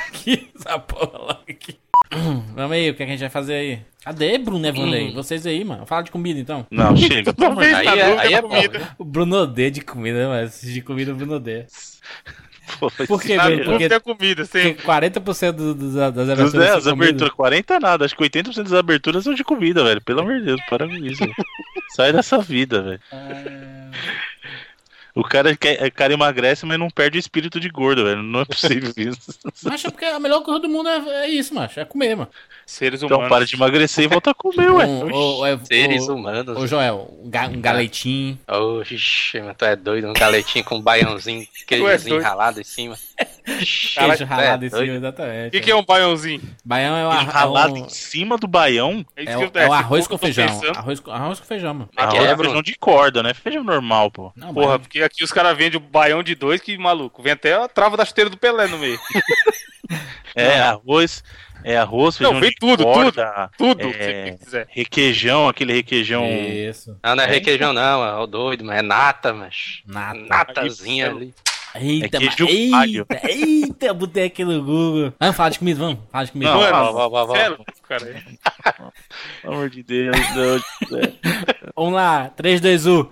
aqui 0.10 0.52
essa 0.60 0.78
porra 0.78 1.18
logo 1.18 1.42
aqui. 1.50 1.80
Vamos 2.54 2.74
aí, 2.74 2.90
o 2.90 2.94
que, 2.94 3.04
é 3.04 3.06
que 3.06 3.12
a 3.12 3.16
gente 3.16 3.22
vai 3.22 3.30
fazer 3.30 3.54
aí? 3.54 3.80
Cadê, 4.04 4.38
Bruno 4.38 4.66
e 4.66 4.68
Evandei? 4.68 5.14
Vocês 5.14 5.48
aí, 5.48 5.64
mano. 5.64 5.86
Fala 5.86 6.02
de 6.04 6.12
comida 6.12 6.40
então. 6.42 6.68
Não, 6.70 6.96
chega. 6.98 7.32
Aí 7.78 7.86
na 7.86 7.96
é- 7.96 8.06
dúvida 8.10 8.22
aí 8.22 8.34
é 8.34 8.42
comida. 8.42 8.80
bom, 8.80 8.86
O 8.98 9.06
Bruno 9.06 9.38
odeia 9.38 9.72
de 9.72 9.80
comida, 9.80 10.28
mas 10.28 10.62
de 10.62 10.82
comida 10.82 11.14
o 11.14 11.16
Bruno 11.16 11.36
odeia. 11.36 11.68
Pô, 12.80 12.92
Por 13.08 13.22
que, 13.22 13.36
Na 13.36 13.46
Bruno? 13.50 13.64
Porque, 13.66 13.84
é 13.86 14.00
comida, 14.00 14.46
sempre. 14.46 14.84
40% 14.84 15.52
do- 15.58 15.74
dos- 15.76 15.94
das 15.94 16.18
aberturas 16.18 16.54
é, 16.56 16.68
são 16.68 16.78
as 16.78 16.88
aberturas, 16.88 17.34
40 17.34 17.80
nada, 17.80 18.06
acho 18.06 18.16
que 18.16 18.24
80% 18.24 18.64
das 18.64 18.74
aberturas 18.74 19.24
são 19.24 19.34
de 19.34 19.44
comida, 19.44 19.84
velho. 19.84 20.02
Pelo 20.02 20.22
amor 20.22 20.40
de 20.40 20.46
Deus, 20.46 20.62
para 20.70 20.88
com 20.88 20.96
isso. 20.96 21.24
Sai 21.96 22.12
dessa 22.14 22.38
vida, 22.40 22.82
velho. 22.82 23.00
O 25.14 25.24
cara, 25.24 25.56
quer, 25.56 25.86
o 25.86 25.92
cara 25.92 26.14
emagrece, 26.14 26.66
mas 26.66 26.80
não 26.80 26.90
perde 26.90 27.18
o 27.18 27.20
espírito 27.20 27.60
de 27.60 27.70
gordo, 27.70 28.06
velho. 28.06 28.24
Não 28.24 28.42
é 28.42 28.46
possível 28.46 28.92
isso. 28.96 29.38
Mas 29.64 29.84
é 29.84 29.90
porque 29.90 30.06
a 30.06 30.20
melhor 30.20 30.42
coisa 30.42 30.60
do 30.60 30.70
mundo 30.70 30.88
é, 30.88 31.26
é 31.26 31.28
isso, 31.30 31.54
macho. 31.54 31.80
É 31.80 31.86
comer, 31.86 32.16
mano. 32.16 32.30
Seres 32.66 33.02
humanos. 33.02 33.26
Então 33.26 33.30
para 33.30 33.46
de 33.46 33.56
emagrecer 33.56 34.06
e 34.06 34.08
volta 34.08 34.32
a 34.32 34.34
comer, 34.34 34.72
ué. 34.72 34.86
Um, 34.86 35.12
o, 35.12 35.44
o, 35.44 35.66
Seres 35.66 36.08
o, 36.08 36.16
humanos. 36.16 36.58
Ô, 36.58 36.66
Joel, 36.66 37.14
um, 37.22 37.30
ga, 37.30 37.48
um 37.48 37.60
galetinho. 37.60 38.40
Oxi, 38.48 39.42
mas 39.42 39.58
tu 39.58 39.66
é 39.66 39.76
doido. 39.76 40.08
Um 40.10 40.14
galetinho 40.14 40.64
com 40.64 40.76
um 40.76 40.82
baiãozinho, 40.82 41.46
queijozinho 41.68 42.16
doido. 42.16 42.24
ralado 42.24 42.62
em 42.62 42.64
cima. 42.64 42.98
Queijo 43.44 43.94
tu 43.96 44.24
é 44.24 44.26
ralado 44.26 44.66
em 44.66 44.70
cima, 44.70 44.80
doido. 44.80 44.92
O 44.94 44.96
exatamente. 44.98 45.52
que, 45.52 45.60
que 45.62 45.72
é 45.72 45.76
um 45.76 45.84
baiãozinho? 45.84 46.42
Baião 46.64 46.96
é 46.98 47.08
o, 47.08 47.10
Queijo 47.12 47.26
ar, 47.26 47.30
é 47.30 47.32
ralado 47.40 47.74
o, 47.74 47.78
em 47.78 47.90
cima 47.90 48.38
do 48.38 48.48
baião. 48.48 49.06
isso 49.18 49.30
é 49.30 49.48
que 49.48 49.58
o, 49.58 49.62
é 49.62 49.68
o 49.68 49.74
arroz 49.74 50.08
com 50.08 50.18
tô 50.18 50.26
feijão. 50.26 50.46
Arroz, 50.76 51.00
com- 51.00 51.12
arroz 51.12 51.40
com 51.40 51.46
feijão, 51.46 51.74
mano. 51.74 51.90
É 51.98 52.02
Arroz 52.04 52.24
é, 52.24 52.32
é 52.32 52.38
feijão 52.38 52.62
de 52.62 52.76
corda, 52.78 53.24
né? 53.24 53.34
Feijão 53.34 53.64
normal, 53.64 54.12
pô. 54.12 54.32
Não, 54.36 54.54
Porra, 54.54 54.66
baião- 54.68 54.80
porque 54.80 55.02
aqui 55.02 55.24
os 55.24 55.32
caras 55.32 55.58
vendem 55.58 55.78
o 55.78 55.84
baião 55.84 56.22
de 56.24 56.36
dois, 56.36 56.62
que 56.62 56.78
maluco. 56.78 57.22
Vem 57.24 57.34
até 57.34 57.54
a 57.54 57.68
trava 57.68 57.98
da 57.98 58.06
chuteira 58.06 58.30
do 58.30 58.38
Pelé 58.38 58.68
no 58.68 58.78
meio. 58.78 59.00
É 60.34 60.62
arroz, 60.62 61.22
é 61.64 61.76
arroz, 61.78 62.16
feijão 62.18 62.34
Não, 62.36 62.40
vem 62.40 62.50
de 62.52 62.56
tudo, 62.56 62.84
corda, 62.84 63.50
Tudo 63.58 63.90
É. 63.90 64.32
você 64.32 64.38
quiser. 64.46 64.68
requeijão, 64.70 65.50
aquele 65.50 65.74
requeijão. 65.74 66.26
Isso. 66.26 66.98
Ah, 67.04 67.16
não 67.16 67.24
é 67.24 67.28
requeijão, 67.28 67.74
não, 67.74 68.02
é 68.06 68.16
o 68.18 68.26
doido, 68.26 68.64
mas 68.64 68.78
é 68.80 68.82
nata, 68.82 69.34
mas. 69.34 69.82
Nata. 69.86 70.20
Natazinha 70.20 71.10
ali. 71.10 71.34
Eita, 71.76 72.18
É 72.18 72.20
mas, 72.26 72.36
queijo 72.36 72.76
alho. 72.76 73.06
eita, 73.10 73.28
eita, 73.32 73.86
eu 73.86 73.94
botei 73.94 74.26
aqui 74.26 74.44
no 74.44 74.62
Google. 74.64 75.14
Vamos 75.20 75.36
falar 75.36 75.50
de 75.50 75.60
comida, 75.60 75.80
vamos. 75.80 76.00
Falar 76.12 76.24
de 76.26 76.32
comida. 76.32 76.52
Não, 76.54 76.60
vá. 76.60 77.48
louco, 77.50 77.66
cara. 77.88 78.24
Pelo 79.42 79.54
amor 79.54 79.70
de 79.70 79.84
Deus. 79.84 80.18
Deus. 80.34 80.62
Vamos 81.76 81.94
lá, 81.94 82.30
3, 82.36 82.60
2, 82.62 82.86
1. 82.86 83.10